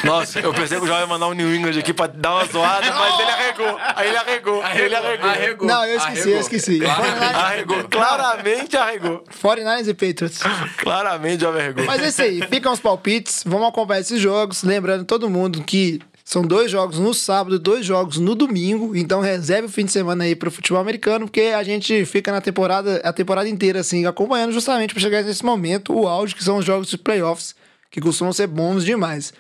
Nossa, 0.04 0.42
eu 0.42 0.54
pensei 0.54 0.78
que 0.78 0.84
o 0.84 0.88
jovem 0.88 1.04
ia 1.04 1.08
mandar 1.08 1.28
um 1.28 1.34
New 1.34 1.56
England 1.56 1.80
aqui 1.80 1.94
pra 1.94 2.08
dar 2.08 2.36
uma 2.36 2.46
zoada, 2.46 2.92
mas 2.92 3.20
ele 3.20 3.32
arregou. 3.32 3.80
Aí 3.96 4.08
ele 4.10 4.18
arregou. 4.18 4.64
ele 4.66 4.96
arregou. 4.96 5.30
Arregou. 5.30 5.68
Não, 5.68 5.86
eu 5.86 5.98
esqueci, 5.98 6.30
eu 6.30 6.40
esqueci. 6.42 6.80
49ers, 6.80 7.36
Arregou. 7.36 7.84
Claramente 7.86 8.76
arregou. 8.76 9.24
49ers 9.42 9.88
e 9.88 9.94
Patriots. 9.94 10.40
Claramente 10.78 11.38
o 11.38 11.48
jovem 11.48 11.62
arregou. 11.62 11.86
Mas 11.86 12.02
é 12.02 12.08
isso 12.10 12.22
aí, 12.22 12.42
ficam 12.50 12.74
os 12.74 12.80
palpites, 12.82 13.44
vamos 13.46 13.70
acompanhar 13.70 14.02
esses 14.02 14.20
jogos. 14.20 14.64
Lembrando 14.64 15.06
todo 15.06 15.30
mundo 15.30 15.64
que 15.64 16.02
são 16.28 16.42
dois 16.42 16.72
jogos 16.72 16.98
no 16.98 17.14
sábado, 17.14 17.60
dois 17.60 17.86
jogos 17.86 18.18
no 18.18 18.34
domingo. 18.34 18.96
Então 18.96 19.22
reserve 19.22 19.68
o 19.68 19.72
fim 19.72 19.86
de 19.86 19.92
semana 19.92 20.24
aí 20.24 20.36
pro 20.36 20.50
futebol 20.50 20.82
americano, 20.82 21.28
porque 21.28 21.54
a 21.56 21.62
gente 21.62 22.04
fica 22.04 22.32
na 22.32 22.42
temporada, 22.42 23.00
a 23.04 23.14
temporada 23.14 23.48
inteira 23.48 23.82
assim, 23.82 24.08
acompanhando 24.08 24.52
justamente 24.52 24.92
para 24.92 25.02
chegar 25.02 25.22
nesse 25.22 25.46
momento, 25.46 25.94
o 25.94 26.08
auge, 26.08 26.34
que 26.34 26.44
são 26.44 26.58
os 26.58 26.66
jogos 26.66 26.88
de 26.88 26.98
playoffs, 26.98 27.56
que 27.92 28.02
costumam 28.02 28.34
ser 28.34 28.48
bons 28.48 28.84
demais. 28.84 29.32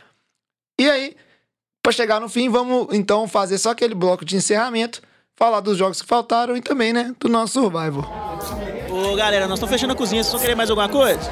E 0.79 0.88
aí, 0.88 1.15
para 1.81 1.91
chegar 1.91 2.21
no 2.21 2.29
fim, 2.29 2.49
vamos 2.49 2.88
então 2.93 3.27
fazer 3.27 3.57
só 3.57 3.71
aquele 3.71 3.95
bloco 3.95 4.23
de 4.23 4.36
encerramento, 4.36 5.01
falar 5.36 5.61
dos 5.61 5.79
jogos 5.79 6.03
que 6.03 6.07
faltaram 6.07 6.55
e 6.55 6.61
também, 6.61 6.93
né, 6.93 7.15
do 7.19 7.27
nosso 7.27 7.53
survival. 7.53 8.05
Ô 8.91 9.15
galera, 9.15 9.47
nós 9.47 9.57
estamos 9.57 9.73
fechando 9.73 9.93
a 9.93 9.95
cozinha, 9.95 10.23
vocês 10.23 10.31
vão 10.31 10.39
querer 10.39 10.55
mais 10.55 10.69
alguma 10.69 10.88
coisa? 10.88 11.31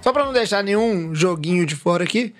Só 0.00 0.12
pra 0.12 0.24
não 0.24 0.32
deixar 0.32 0.64
nenhum 0.64 1.14
joguinho 1.14 1.66
de 1.66 1.76
fora 1.76 2.04
aqui, 2.04 2.34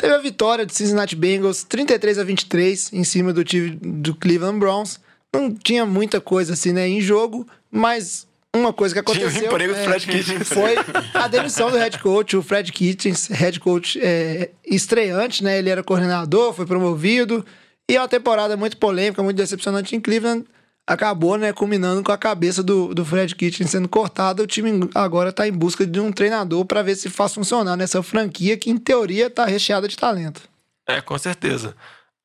teve 0.00 0.14
a 0.14 0.18
vitória 0.18 0.64
de 0.64 0.74
Cincinnati 0.74 1.14
Bengals 1.14 1.62
33 1.64 2.18
a 2.18 2.24
23 2.24 2.92
em 2.92 3.04
cima 3.04 3.32
do 3.32 3.44
time 3.44 3.70
do 3.70 4.14
Cleveland 4.14 4.58
Browns. 4.58 4.98
Não 5.32 5.54
tinha 5.54 5.84
muita 5.86 6.20
coisa 6.20 6.54
assim, 6.54 6.72
né, 6.72 6.88
em 6.88 7.00
jogo, 7.00 7.46
mas 7.70 8.26
uma 8.54 8.72
coisa 8.72 8.94
que 8.94 8.98
aconteceu 8.98 9.46
emprego 9.46 9.72
do 9.72 9.78
é, 9.78 9.84
Fred 9.84 10.06
Kitchens. 10.06 10.48
foi 10.48 10.74
a 11.14 11.28
demissão 11.28 11.70
do 11.70 11.76
head 11.76 11.98
coach, 12.00 12.36
o 12.36 12.42
Fred 12.42 12.72
Kitchens, 12.72 13.28
head 13.28 13.60
coach 13.60 14.00
é, 14.02 14.50
estreante, 14.66 15.44
né? 15.44 15.58
Ele 15.58 15.70
era 15.70 15.84
coordenador, 15.84 16.52
foi 16.52 16.66
promovido 16.66 17.44
e 17.88 17.96
é 17.96 18.00
uma 18.00 18.08
temporada 18.08 18.56
muito 18.56 18.76
polêmica, 18.76 19.22
muito 19.22 19.36
decepcionante 19.36 19.94
em 19.94 20.00
Cleveland. 20.00 20.44
Acabou, 20.86 21.36
né, 21.36 21.52
culminando 21.52 22.02
com 22.02 22.10
a 22.10 22.18
cabeça 22.18 22.62
do, 22.62 22.92
do 22.92 23.04
Fred 23.04 23.34
Kitchens 23.34 23.70
sendo 23.70 23.88
cortada. 23.88 24.42
O 24.42 24.46
time 24.46 24.88
agora 24.94 25.32
tá 25.32 25.46
em 25.46 25.52
busca 25.52 25.86
de 25.86 26.00
um 26.00 26.10
treinador 26.10 26.64
para 26.64 26.82
ver 26.82 26.96
se 26.96 27.08
faz 27.08 27.32
funcionar 27.32 27.76
nessa 27.76 28.02
franquia 28.02 28.56
que, 28.56 28.70
em 28.70 28.76
teoria, 28.76 29.30
tá 29.30 29.44
recheada 29.44 29.86
de 29.86 29.96
talento. 29.96 30.42
É, 30.88 31.00
com 31.00 31.16
certeza. 31.16 31.76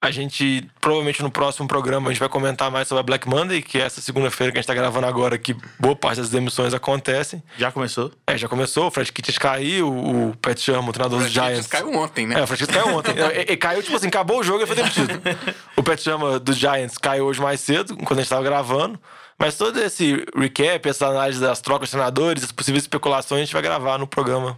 A 0.02 0.12
gente, 0.12 0.70
provavelmente 0.80 1.24
no 1.24 1.32
próximo 1.32 1.68
programa, 1.68 2.10
a 2.10 2.14
gente 2.14 2.20
vai 2.20 2.30
comentar 2.30 2.70
mais 2.70 2.88
sobre 2.88 3.00
a 3.00 3.04
Black 3.04 3.28
Monday, 3.28 3.62
que 3.62 3.80
é 3.80 3.82
essa 3.82 4.02
segunda-feira 4.02 4.52
que 4.52 4.60
a 4.60 4.62
gente 4.62 4.68
tá 4.68 4.74
gravando 4.74 5.08
agora, 5.08 5.38
que 5.38 5.56
boa 5.80 5.96
parte 5.96 6.18
das 6.18 6.30
demissões 6.30 6.74
acontecem. 6.76 7.42
Já 7.58 7.72
começou? 7.72 8.12
É, 8.28 8.38
já 8.38 8.48
começou, 8.48 8.88
o 8.88 8.92
Fred 8.92 9.12
Kitchens 9.12 9.38
caiu, 9.40 9.90
o 9.90 10.36
Pat 10.38 10.60
Sherman, 10.60 10.90
o 10.90 10.94
treinador 10.94 11.20
dos 11.20 11.32
Giants. 11.32 11.66
caiu 11.66 11.92
ontem, 11.94 12.28
né? 12.28 12.40
É, 12.40 12.44
o 12.44 12.48
Fred 12.48 12.68
caiu 12.68 12.96
ontem. 12.96 13.16
E, 13.36 13.54
e 13.54 13.58
caiu, 13.58 13.82
tipo 13.82 13.96
assim, 13.96 14.08
acabou 14.08 14.40
o 14.40 14.44
jogo 14.44 14.64
e 14.64 14.68
foi 14.68 14.76
demitido. 14.76 15.10
o 15.76 15.82
Pat 15.82 16.00
Sherman 16.00 16.40
dos 16.40 16.56
Giants 16.56 16.98
caiu 16.98 17.26
hoje 17.26 17.42
mais 17.42 17.60
cedo, 17.60 17.98
quando 17.98 18.20
a 18.20 18.22
gente 18.22 18.30
tava 18.30 18.44
gravando. 18.44 19.00
Mas 19.40 19.58
todo 19.58 19.78
esse 19.82 20.24
recap, 20.36 20.88
essa 20.88 21.08
análise 21.08 21.40
das 21.40 21.60
trocas 21.62 21.90
de 21.90 21.94
treinadores, 21.94 22.44
as 22.44 22.52
possíveis 22.52 22.84
especulações, 22.84 23.42
a 23.42 23.46
gente 23.46 23.54
vai 23.54 23.62
gravar 23.62 23.98
no 23.98 24.08
programa. 24.08 24.58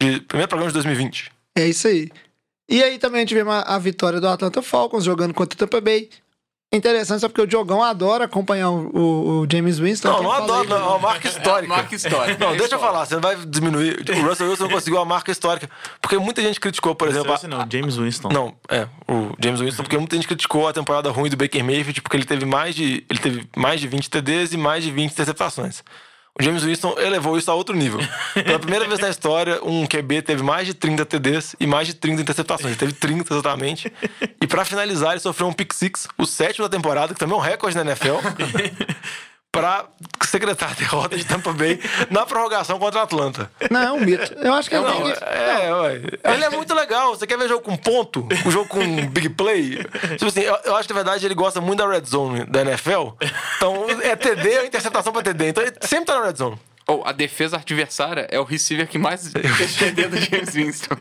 De, 0.00 0.20
primeiro 0.20 0.48
programa 0.48 0.70
de 0.70 0.74
2020. 0.74 1.30
É 1.56 1.66
isso 1.66 1.86
aí. 1.86 2.10
E 2.68 2.82
aí 2.82 2.98
também 2.98 3.24
tivemos 3.26 3.52
a, 3.52 3.60
a 3.74 3.78
vitória 3.78 4.20
do 4.20 4.28
Atlanta 4.28 4.62
Falcons 4.62 5.04
jogando 5.04 5.34
contra 5.34 5.54
o 5.54 5.58
Tampa 5.58 5.80
Bay. 5.80 6.08
Interessante 6.74 7.20
só 7.20 7.28
porque 7.28 7.42
o 7.42 7.46
Diogão 7.46 7.82
adora 7.84 8.24
acompanhar 8.24 8.70
o, 8.70 8.88
o- 8.96 9.40
o 9.42 9.46
James 9.50 9.78
Winston. 9.78 10.08
Não, 10.08 10.22
não 10.22 10.32
aí, 10.32 10.66
não. 10.66 10.76
É 10.76 10.82
uma 10.84 10.98
marca 10.98 11.28
histórica. 11.28 11.68
marca 11.74 11.94
histórica. 11.94 12.42
Não, 12.42 12.54
É 12.54 12.56
deixa 12.56 12.76
eu 12.76 12.78
falar, 12.78 13.04
você 13.04 13.12
não 13.14 13.20
vai 13.20 13.36
diminuir. 13.36 14.02
O 14.08 14.22
Russell 14.26 14.48
Wilson 14.48 14.70
conseguiu 14.70 14.98
a 14.98 15.04
marca 15.04 15.30
histórica. 15.30 15.68
Porque 16.00 16.16
muita 16.16 16.40
gente 16.40 16.58
criticou, 16.58 16.94
por 16.94 17.08
exemplo. 17.08 17.34
Esse 17.34 17.46
não, 17.46 17.66
James 17.70 17.96
Winston. 17.98 18.30
Não, 18.30 18.54
é, 18.70 18.88
o 19.06 19.34
James 19.38 19.60
Winston, 19.60 19.82
porque 19.82 19.98
muita 19.98 20.16
gente 20.16 20.26
criticou 20.26 20.66
a 20.66 20.72
temporada 20.72 21.10
ruim 21.10 21.28
do 21.28 21.36
Baker 21.36 21.62
Mayfield, 21.62 22.00
porque 22.00 22.16
ele 22.16 22.24
teve 22.24 22.46
mais 22.46 22.74
de, 22.74 23.04
ele 23.10 23.18
teve 23.18 23.46
mais 23.54 23.78
de 23.78 23.86
20 23.86 24.08
TDs 24.08 24.52
e 24.54 24.56
mais 24.56 24.82
de 24.82 24.90
20 24.90 25.12
interceptações. 25.12 25.84
O 26.38 26.42
James 26.42 26.62
Winston 26.62 26.94
elevou 26.98 27.36
isso 27.36 27.50
a 27.50 27.54
outro 27.54 27.76
nível. 27.76 28.00
Pela 28.32 28.58
primeira 28.58 28.88
vez 28.88 28.98
na 28.98 29.10
história, 29.10 29.62
um 29.62 29.86
QB 29.86 30.22
teve 30.22 30.42
mais 30.42 30.66
de 30.66 30.72
30 30.72 31.04
TDs 31.04 31.54
e 31.60 31.66
mais 31.66 31.86
de 31.86 31.94
30 31.94 32.22
interceptações. 32.22 32.70
Ele 32.70 32.76
teve 32.76 32.92
30 32.94 33.34
exatamente. 33.34 33.92
E 34.40 34.46
pra 34.46 34.64
finalizar, 34.64 35.12
ele 35.12 35.20
sofreu 35.20 35.46
um 35.46 35.52
pick 35.52 35.74
six, 35.74 36.08
o 36.16 36.24
sétimo 36.24 36.66
da 36.66 36.74
temporada, 36.74 37.12
que 37.12 37.20
também 37.20 37.36
é 37.36 37.38
um 37.38 37.42
recorde 37.42 37.76
na 37.76 37.82
NFL, 37.82 38.16
pra 39.52 39.84
secretar 40.24 40.70
a 40.70 40.74
derrota 40.74 41.14
de 41.14 41.24
Tampa 41.24 41.52
Bay 41.52 41.78
na 42.10 42.24
prorrogação 42.24 42.78
contra 42.78 43.00
a 43.00 43.02
Atlanta. 43.02 43.50
Não, 43.70 43.80
é 43.82 43.92
um 43.92 44.00
mito. 44.00 44.32
Eu 44.34 44.54
acho 44.54 44.70
que 44.70 44.74
é 44.74 44.80
um 44.80 44.82
Não, 44.84 45.04
mito. 45.06 45.22
é, 45.22 45.74
ué. 45.74 46.00
Ele 46.34 46.44
é 46.44 46.48
muito 46.48 46.72
legal. 46.74 47.14
Você 47.14 47.26
quer 47.26 47.36
ver 47.38 47.48
jogo 47.48 47.60
com 47.62 47.76
ponto? 47.76 48.26
O 48.46 48.50
jogo 48.50 48.66
com 48.66 48.80
big 49.08 49.28
play? 49.28 49.76
Tipo 50.16 50.26
assim, 50.26 50.40
eu, 50.40 50.56
eu 50.64 50.74
acho 50.74 50.88
que 50.88 50.94
na 50.94 51.00
verdade 51.02 51.26
ele 51.26 51.34
gosta 51.34 51.60
muito 51.60 51.80
da 51.80 51.86
red 51.88 52.02
zone 52.06 52.44
da 52.46 52.62
NFL. 52.62 53.10
Então 53.58 53.84
é 54.02 54.16
TD 54.16 54.58
ou 54.60 54.64
interceptação 54.64 55.12
pra 55.12 55.22
TD. 55.22 55.48
Então 55.48 55.62
ele 55.62 55.74
sempre 55.82 56.06
tá 56.06 56.18
na 56.18 56.26
red 56.26 56.34
zone. 56.36 56.58
Ou 56.86 57.06
a 57.06 57.12
defesa 57.12 57.56
adversária 57.58 58.26
é 58.30 58.40
o 58.40 58.44
receiver 58.44 58.88
que 58.88 58.98
mais 58.98 59.30
fez 59.56 59.76
TD 59.76 60.08
do 60.08 60.16
James 60.16 60.54
Winston. 60.54 60.96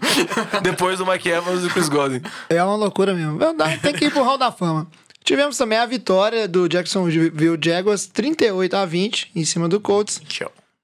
Depois 0.62 0.97
do 0.99 1.06
Mike 1.06 1.30
Evans 1.30 1.62
e 1.62 1.68
do 1.68 1.70
Chris 1.70 1.88
Godwin. 1.88 2.22
É 2.49 2.62
uma 2.62 2.76
loucura 2.76 3.14
mesmo. 3.14 3.39
Tem 3.82 3.93
que 3.93 4.06
ir 4.06 4.12
pro 4.12 4.24
Hall 4.24 4.38
da 4.38 4.52
Fama. 4.52 4.88
Tivemos 5.32 5.58
também 5.58 5.78
a 5.78 5.86
vitória 5.86 6.46
do 6.46 6.68
Jacksonville 6.68 7.58
Jaguars 7.64 8.06
38 8.06 8.76
a 8.76 8.86
20 8.86 9.32
em 9.34 9.46
cima 9.46 9.70
do 9.70 9.80
Colts. 9.80 10.22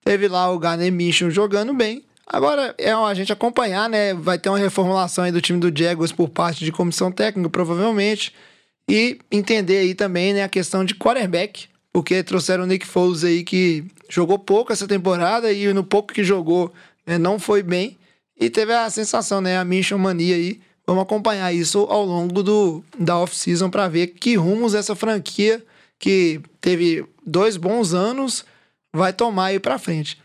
Teve 0.05 0.29
lá 0.29 0.49
o 0.49 0.57
Garner 0.57 0.89
Minshew 0.89 1.29
jogando 1.29 1.73
bem. 1.73 2.01
Agora 2.25 2.73
é 2.77 2.93
a 2.93 3.13
gente 3.13 3.33
acompanhar, 3.33 3.89
né? 3.89 4.13
Vai 4.13 4.39
ter 4.39 4.47
uma 4.47 4.57
reformulação 4.57 5.25
aí 5.25 5.33
do 5.33 5.41
time 5.41 5.59
do 5.59 5.77
Jaguars 5.77 6.13
por 6.13 6.29
parte 6.29 6.63
de 6.63 6.71
comissão 6.71 7.11
técnica, 7.11 7.49
provavelmente. 7.49 8.33
E 8.89 9.19
entender 9.29 9.79
aí 9.79 9.93
também, 9.93 10.33
né, 10.33 10.43
a 10.45 10.47
questão 10.47 10.85
de 10.85 10.95
quarterback, 10.95 11.65
porque 11.91 12.23
trouxeram 12.23 12.63
o 12.63 12.67
Nick 12.67 12.87
Foles 12.87 13.25
aí 13.25 13.43
que 13.43 13.83
jogou 14.09 14.39
pouco 14.39 14.71
essa 14.71 14.87
temporada 14.87 15.51
e 15.51 15.73
no 15.73 15.83
pouco 15.83 16.13
que 16.13 16.23
jogou 16.23 16.71
né, 17.05 17.17
não 17.17 17.37
foi 17.37 17.61
bem. 17.61 17.97
E 18.39 18.49
teve 18.49 18.71
a 18.71 18.89
sensação, 18.89 19.41
né, 19.41 19.57
a 19.57 19.65
Mission 19.65 19.97
Mania 19.97 20.37
aí. 20.37 20.61
Vamos 20.87 21.03
acompanhar 21.03 21.53
isso 21.53 21.79
ao 21.89 22.05
longo 22.05 22.41
do, 22.41 22.81
da 22.97 23.19
off-season 23.19 23.69
para 23.69 23.89
ver 23.89 24.07
que 24.07 24.37
rumos 24.37 24.73
essa 24.73 24.95
franquia 24.95 25.61
que 25.99 26.39
teve 26.61 27.05
dois 27.25 27.57
bons 27.57 27.93
anos 27.93 28.45
vai 28.93 29.11
tomar 29.11 29.47
aí 29.47 29.59
para 29.59 29.77
frente. 29.77 30.17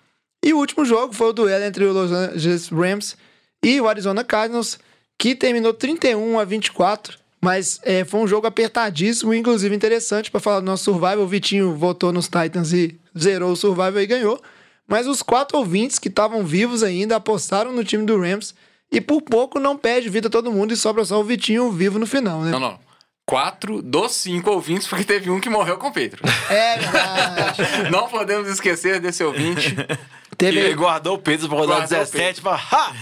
E 0.45 0.53
o 0.53 0.59
último 0.59 0.85
jogo 0.85 1.13
foi 1.13 1.29
o 1.31 1.33
duelo 1.33 1.65
entre 1.65 1.85
o 1.85 1.93
Los 1.93 2.13
Angeles 2.13 2.69
Rams 2.69 3.17
e 3.63 3.81
o 3.81 3.89
Arizona 3.89 4.23
Cardinals, 4.23 4.79
que 5.19 5.35
terminou 5.35 5.75
31 5.75 6.39
a 6.39 6.45
24, 6.45 7.19
mas 7.41 7.81
é, 7.83 8.05
foi 8.05 8.21
um 8.21 8.27
jogo 8.29 8.47
apertadíssimo, 8.47 9.35
inclusive 9.35 9.75
interessante 9.75 10.31
para 10.31 10.41
falar 10.41 10.61
do 10.61 10.67
nosso 10.67 10.85
Survival. 10.85 11.21
O 11.21 11.27
Vitinho 11.27 11.75
votou 11.75 12.13
nos 12.13 12.27
Titans 12.27 12.73
e 12.73 13.01
zerou 13.19 13.53
o 13.53 13.57
Survival 13.57 14.01
e 14.01 14.07
ganhou. 14.07 14.41
Mas 14.87 15.09
os 15.09 15.23
quatro 15.23 15.59
ouvintes 15.59 15.99
que 15.99 16.09
estavam 16.09 16.45
vivos 16.45 16.85
ainda 16.85 17.17
apostaram 17.17 17.73
no 17.73 17.85
time 17.85 18.05
do 18.05 18.21
Rams 18.21 18.55
e 18.93 19.01
por 19.01 19.23
pouco 19.23 19.59
não 19.59 19.77
perde 19.77 20.11
vida 20.11 20.29
todo 20.29 20.53
mundo 20.53 20.73
e 20.73 20.77
sobra 20.77 21.05
só 21.05 21.19
o 21.19 21.25
Vitinho 21.25 21.73
vivo 21.73 21.99
no 21.99 22.07
final, 22.07 22.43
né? 22.43 22.51
Não, 22.51 22.61
não. 22.61 22.79
Quatro 23.25 23.81
dos 23.81 24.13
cinco 24.13 24.51
ouvintes, 24.51 24.87
porque 24.87 25.05
teve 25.05 25.31
um 25.31 25.41
que 25.41 25.49
morreu 25.49 25.79
com 25.79 25.89
o 25.89 25.93
Pedro. 25.93 26.23
É 26.51 26.77
verdade. 26.77 27.63
Não 27.91 28.09
podemos 28.09 28.49
esquecer 28.49 29.01
desse 29.01 29.23
ouvinte. 29.23 29.77
Teve 30.37 30.59
Ele 30.59 30.75
guardou 30.75 31.15
o 31.15 31.19
Pedro 31.19 31.49
pra 31.49 31.59
rodar 31.59 31.79
Guardou 31.79 31.99
o 31.99 32.01
17 32.01 32.39
e 32.39 32.43
falou, 32.43 32.59
ha! 32.73 32.93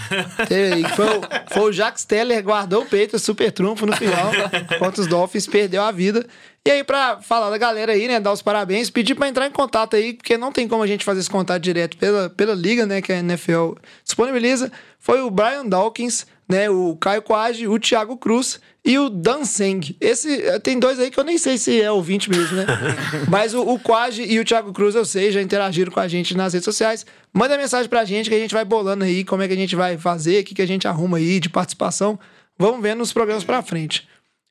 teve 0.46 0.88
foi, 0.90 1.06
o, 1.06 1.20
foi 1.54 1.62
o 1.62 1.72
Jax 1.72 2.04
Teller, 2.04 2.42
guardou 2.42 2.82
o 2.82 2.86
peito, 2.86 3.18
super 3.18 3.50
trunfo 3.50 3.86
no 3.86 3.96
final, 3.96 4.30
enquanto 4.74 4.98
os 4.98 5.06
Dolphins 5.06 5.46
perdeu 5.46 5.82
a 5.82 5.90
vida. 5.90 6.26
E 6.66 6.70
aí, 6.70 6.84
pra 6.84 7.22
falar 7.22 7.48
da 7.48 7.56
galera 7.56 7.92
aí, 7.92 8.06
né, 8.06 8.20
dar 8.20 8.32
os 8.32 8.42
parabéns, 8.42 8.90
pedir 8.90 9.14
pra 9.14 9.26
entrar 9.26 9.46
em 9.46 9.50
contato 9.50 9.96
aí, 9.96 10.12
porque 10.12 10.36
não 10.36 10.52
tem 10.52 10.68
como 10.68 10.82
a 10.82 10.86
gente 10.86 11.06
fazer 11.06 11.20
esse 11.20 11.30
contato 11.30 11.62
direto 11.62 11.96
pela, 11.96 12.28
pela 12.28 12.54
liga, 12.54 12.84
né, 12.84 13.00
que 13.00 13.10
a 13.10 13.18
NFL 13.18 13.72
disponibiliza. 14.04 14.70
Foi 14.98 15.22
o 15.22 15.30
Brian 15.30 15.64
Dawkins, 15.64 16.26
né, 16.46 16.68
o 16.68 16.94
Caio 16.96 17.22
Quage, 17.22 17.66
o 17.66 17.78
Thiago 17.78 18.18
Cruz 18.18 18.60
e 18.84 18.98
o 18.98 19.08
Dan 19.08 19.46
Seng. 19.46 19.96
Esse, 19.98 20.42
eh, 20.42 20.58
tem 20.58 20.78
dois 20.78 20.98
aí 20.98 21.10
que 21.10 21.18
eu 21.18 21.24
nem 21.24 21.38
sei 21.38 21.56
se 21.56 21.80
é 21.80 21.90
ouvinte 21.90 22.28
mesmo, 22.28 22.58
né? 22.58 22.66
Mas 23.26 23.54
o, 23.54 23.62
o 23.62 23.78
Quage 23.78 24.22
e 24.22 24.38
o 24.38 24.44
Thiago 24.44 24.70
Cruz, 24.74 24.94
eu 24.94 25.06
sei, 25.06 25.32
já 25.32 25.40
interagiram 25.40 25.90
com 25.90 26.00
a 26.00 26.08
gente 26.08 26.36
nas 26.36 26.52
redes 26.52 26.66
sociais. 26.66 27.06
Manda 27.32 27.56
mensagem 27.56 27.88
pra 27.88 28.04
gente 28.04 28.28
que 28.28 28.34
a 28.34 28.38
gente 28.38 28.52
vai 28.52 28.66
bolando 28.66 29.04
aí 29.04 29.24
como 29.24 29.42
é 29.42 29.48
que 29.48 29.54
a 29.54 29.56
gente 29.56 29.74
vai 29.74 29.96
fazer, 29.96 30.42
o 30.42 30.44
que, 30.44 30.54
que 30.54 30.62
a 30.62 30.66
gente 30.66 30.86
arruma 30.86 31.16
aí 31.16 31.40
de 31.40 31.48
participação. 31.48 32.18
Vamos 32.58 32.82
ver 32.82 32.94
nos 32.94 33.14
programas 33.14 33.44
pra 33.44 33.62
frente. 33.62 34.06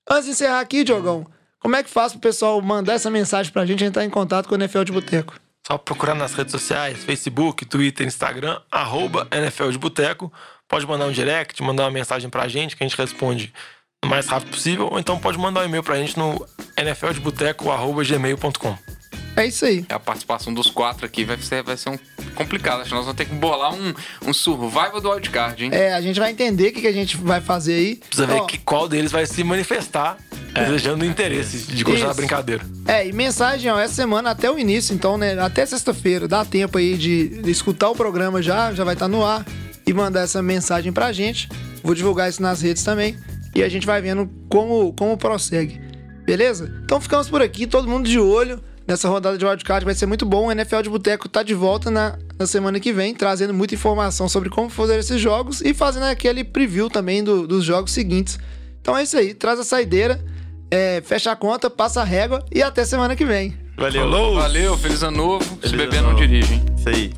Antes 0.10 0.26
de 0.26 0.32
encerrar 0.32 0.62
aqui, 0.62 0.84
Diogão, 0.84 1.28
como 1.60 1.76
é 1.76 1.84
que 1.84 1.90
faz 1.90 2.14
pro 2.14 2.22
pessoal 2.22 2.62
mandar 2.62 2.94
essa 2.94 3.10
mensagem 3.10 3.52
pra 3.52 3.66
gente 3.66 3.84
entrar 3.84 4.06
em 4.06 4.10
contato 4.10 4.48
com 4.48 4.56
o 4.56 4.58
NFL 4.58 4.84
de 4.84 4.92
Boteco? 4.92 5.36
Só 5.68 5.78
procurar 5.78 6.16
nas 6.16 6.34
redes 6.34 6.52
sociais, 6.52 7.04
Facebook, 7.04 7.66
Twitter, 7.66 8.08
Instagram, 8.08 8.60
arroba 8.72 9.28
NFL 9.32 9.70
de 9.70 9.78
Boteco. 9.78 10.32
Pode 10.68 10.88
mandar 10.88 11.06
um 11.06 11.12
direct, 11.12 11.62
mandar 11.62 11.84
uma 11.84 11.92
mensagem 11.92 12.30
pra 12.30 12.48
gente 12.48 12.76
que 12.76 12.84
a 12.84 12.88
gente 12.88 12.98
responde 12.98 13.54
o 14.04 14.08
mais 14.08 14.28
rápido 14.28 14.52
possível. 14.52 14.88
Ou 14.92 15.00
então 15.00 15.20
pode 15.20 15.38
mandar 15.38 15.62
um 15.62 15.66
e-mail 15.66 15.84
pra 15.84 15.98
gente 15.98 16.18
no 16.18 16.44
nfldeboteco.gmail.com. 16.78 18.99
É 19.36 19.46
isso 19.46 19.66
aí. 19.66 19.86
A 19.90 20.00
participação 20.00 20.54
dos 20.54 20.70
quatro 20.70 21.06
aqui 21.06 21.24
vai 21.24 21.38
ser, 21.38 21.64
vai 21.64 21.78
ser 21.78 21.90
um 21.90 21.98
complicado. 22.36 22.82
Acho 22.82 22.90
que 22.90 22.96
nós 22.96 23.06
vamos 23.06 23.18
ter 23.18 23.26
que 23.26 23.34
bolar 23.34 23.74
um, 23.74 23.94
um 24.26 24.34
survival 24.34 25.00
do 25.00 25.10
wildcard, 25.10 25.64
hein? 25.64 25.72
É, 25.74 25.94
a 25.94 26.02
gente 26.02 26.20
vai 26.20 26.32
entender 26.32 26.70
o 26.70 26.74
que, 26.74 26.82
que 26.82 26.88
a 26.88 26.92
gente 26.92 27.16
vai 27.18 27.40
fazer 27.40 27.74
aí. 27.74 27.96
Precisa 27.96 28.28
ver 28.28 28.46
que, 28.46 28.58
qual 28.58 28.90
deles 28.90 29.12
vai 29.12 29.26
se 29.26 29.44
manifestar 29.44 30.18
desejando 30.54 31.06
interesse 31.06 31.72
de 31.72 31.84
continuar 31.84 32.08
a 32.08 32.12
Isso. 32.12 32.18
brincadeira. 32.18 32.66
É, 32.88 33.08
e 33.08 33.14
mensagem, 33.14 33.72
ó, 33.72 33.80
essa 33.80 33.94
semana 33.94 34.32
até 34.32 34.52
o 34.52 34.58
início, 34.58 34.94
então, 34.94 35.18
né? 35.18 35.40
Até 35.40 35.66
sexta-feira, 35.66 36.28
dá 36.28 36.44
tempo 36.44 36.78
aí 36.78 36.98
de, 36.98 37.42
de 37.42 37.52
escutar 37.52 37.90
o 37.90 37.96
programa 37.96 38.42
já, 38.42 38.74
já 38.74 38.84
vai 38.84 38.96
estar 38.96 39.08
no 39.08 39.24
ar 39.24 39.46
e 39.86 39.94
mandar 39.94 40.22
essa 40.22 40.42
mensagem 40.42 40.92
pra 40.92 41.12
gente. 41.12 41.48
Vou 41.84 41.96
divulgar 41.96 42.30
isso 42.30 42.42
nas 42.42 42.62
redes 42.62 42.84
também 42.84 43.18
e 43.56 43.64
a 43.64 43.70
gente 43.70 43.86
vai 43.86 44.02
vendo 44.02 44.30
como, 44.50 44.92
como 44.94 45.18
prossegue. 45.18 45.80
Beleza? 46.26 46.72
Então 46.84 47.00
ficamos 47.00 47.30
por 47.30 47.42
aqui, 47.42 47.66
todo 47.66 47.88
mundo 47.88 48.08
de 48.08 48.20
olho 48.20 48.62
nessa 48.90 49.08
rodada 49.08 49.38
de 49.38 49.46
wildcard, 49.46 49.86
vai 49.86 49.94
ser 49.94 50.08
muito 50.08 50.26
bom. 50.26 50.48
O 50.48 50.52
NFL 50.52 50.82
de 50.82 50.90
Boteco 50.90 51.30
tá 51.30 51.44
de 51.44 51.54
volta 51.54 51.92
na, 51.92 52.18
na 52.40 52.48
semana 52.48 52.80
que 52.80 52.92
vem, 52.92 53.14
trazendo 53.14 53.54
muita 53.54 53.76
informação 53.76 54.28
sobre 54.28 54.50
como 54.50 54.70
fazer 54.70 54.98
esses 54.98 55.22
jogos 55.22 55.62
e 55.62 55.74
fazendo 55.74 56.04
aquele 56.04 56.44
preview 56.44 56.90
também 56.90 57.24
do- 57.24 57.48
dos 57.48 57.64
jogos 57.64 57.92
seguintes. 57.92 58.40
Então 58.82 58.98
é 58.98 59.04
isso 59.04 59.16
aí, 59.16 59.34
traz 59.36 59.60
a 59.60 59.64
saideira, 59.64 60.20
é, 60.72 61.02
fecha 61.06 61.32
a 61.32 61.36
conta, 61.36 61.70
passa 61.70 62.02
a 62.02 62.04
régua 62.04 62.44
e 62.52 62.64
até 62.64 62.84
semana 62.84 63.16
que 63.16 63.24
vem. 63.26 63.56
Valeu. 63.78 64.34
Valeu, 64.36 64.78
feliz 64.78 65.04
ano 65.04 65.18
novo. 65.18 65.46
Se 65.62 65.70
Feliz 65.70 65.78
beber, 65.78 66.00
ano 66.00 66.10
não 66.10 66.16
dirige, 66.16 66.54
hein? 66.56 66.66
Isso 66.78 66.90
aí. 66.90 67.14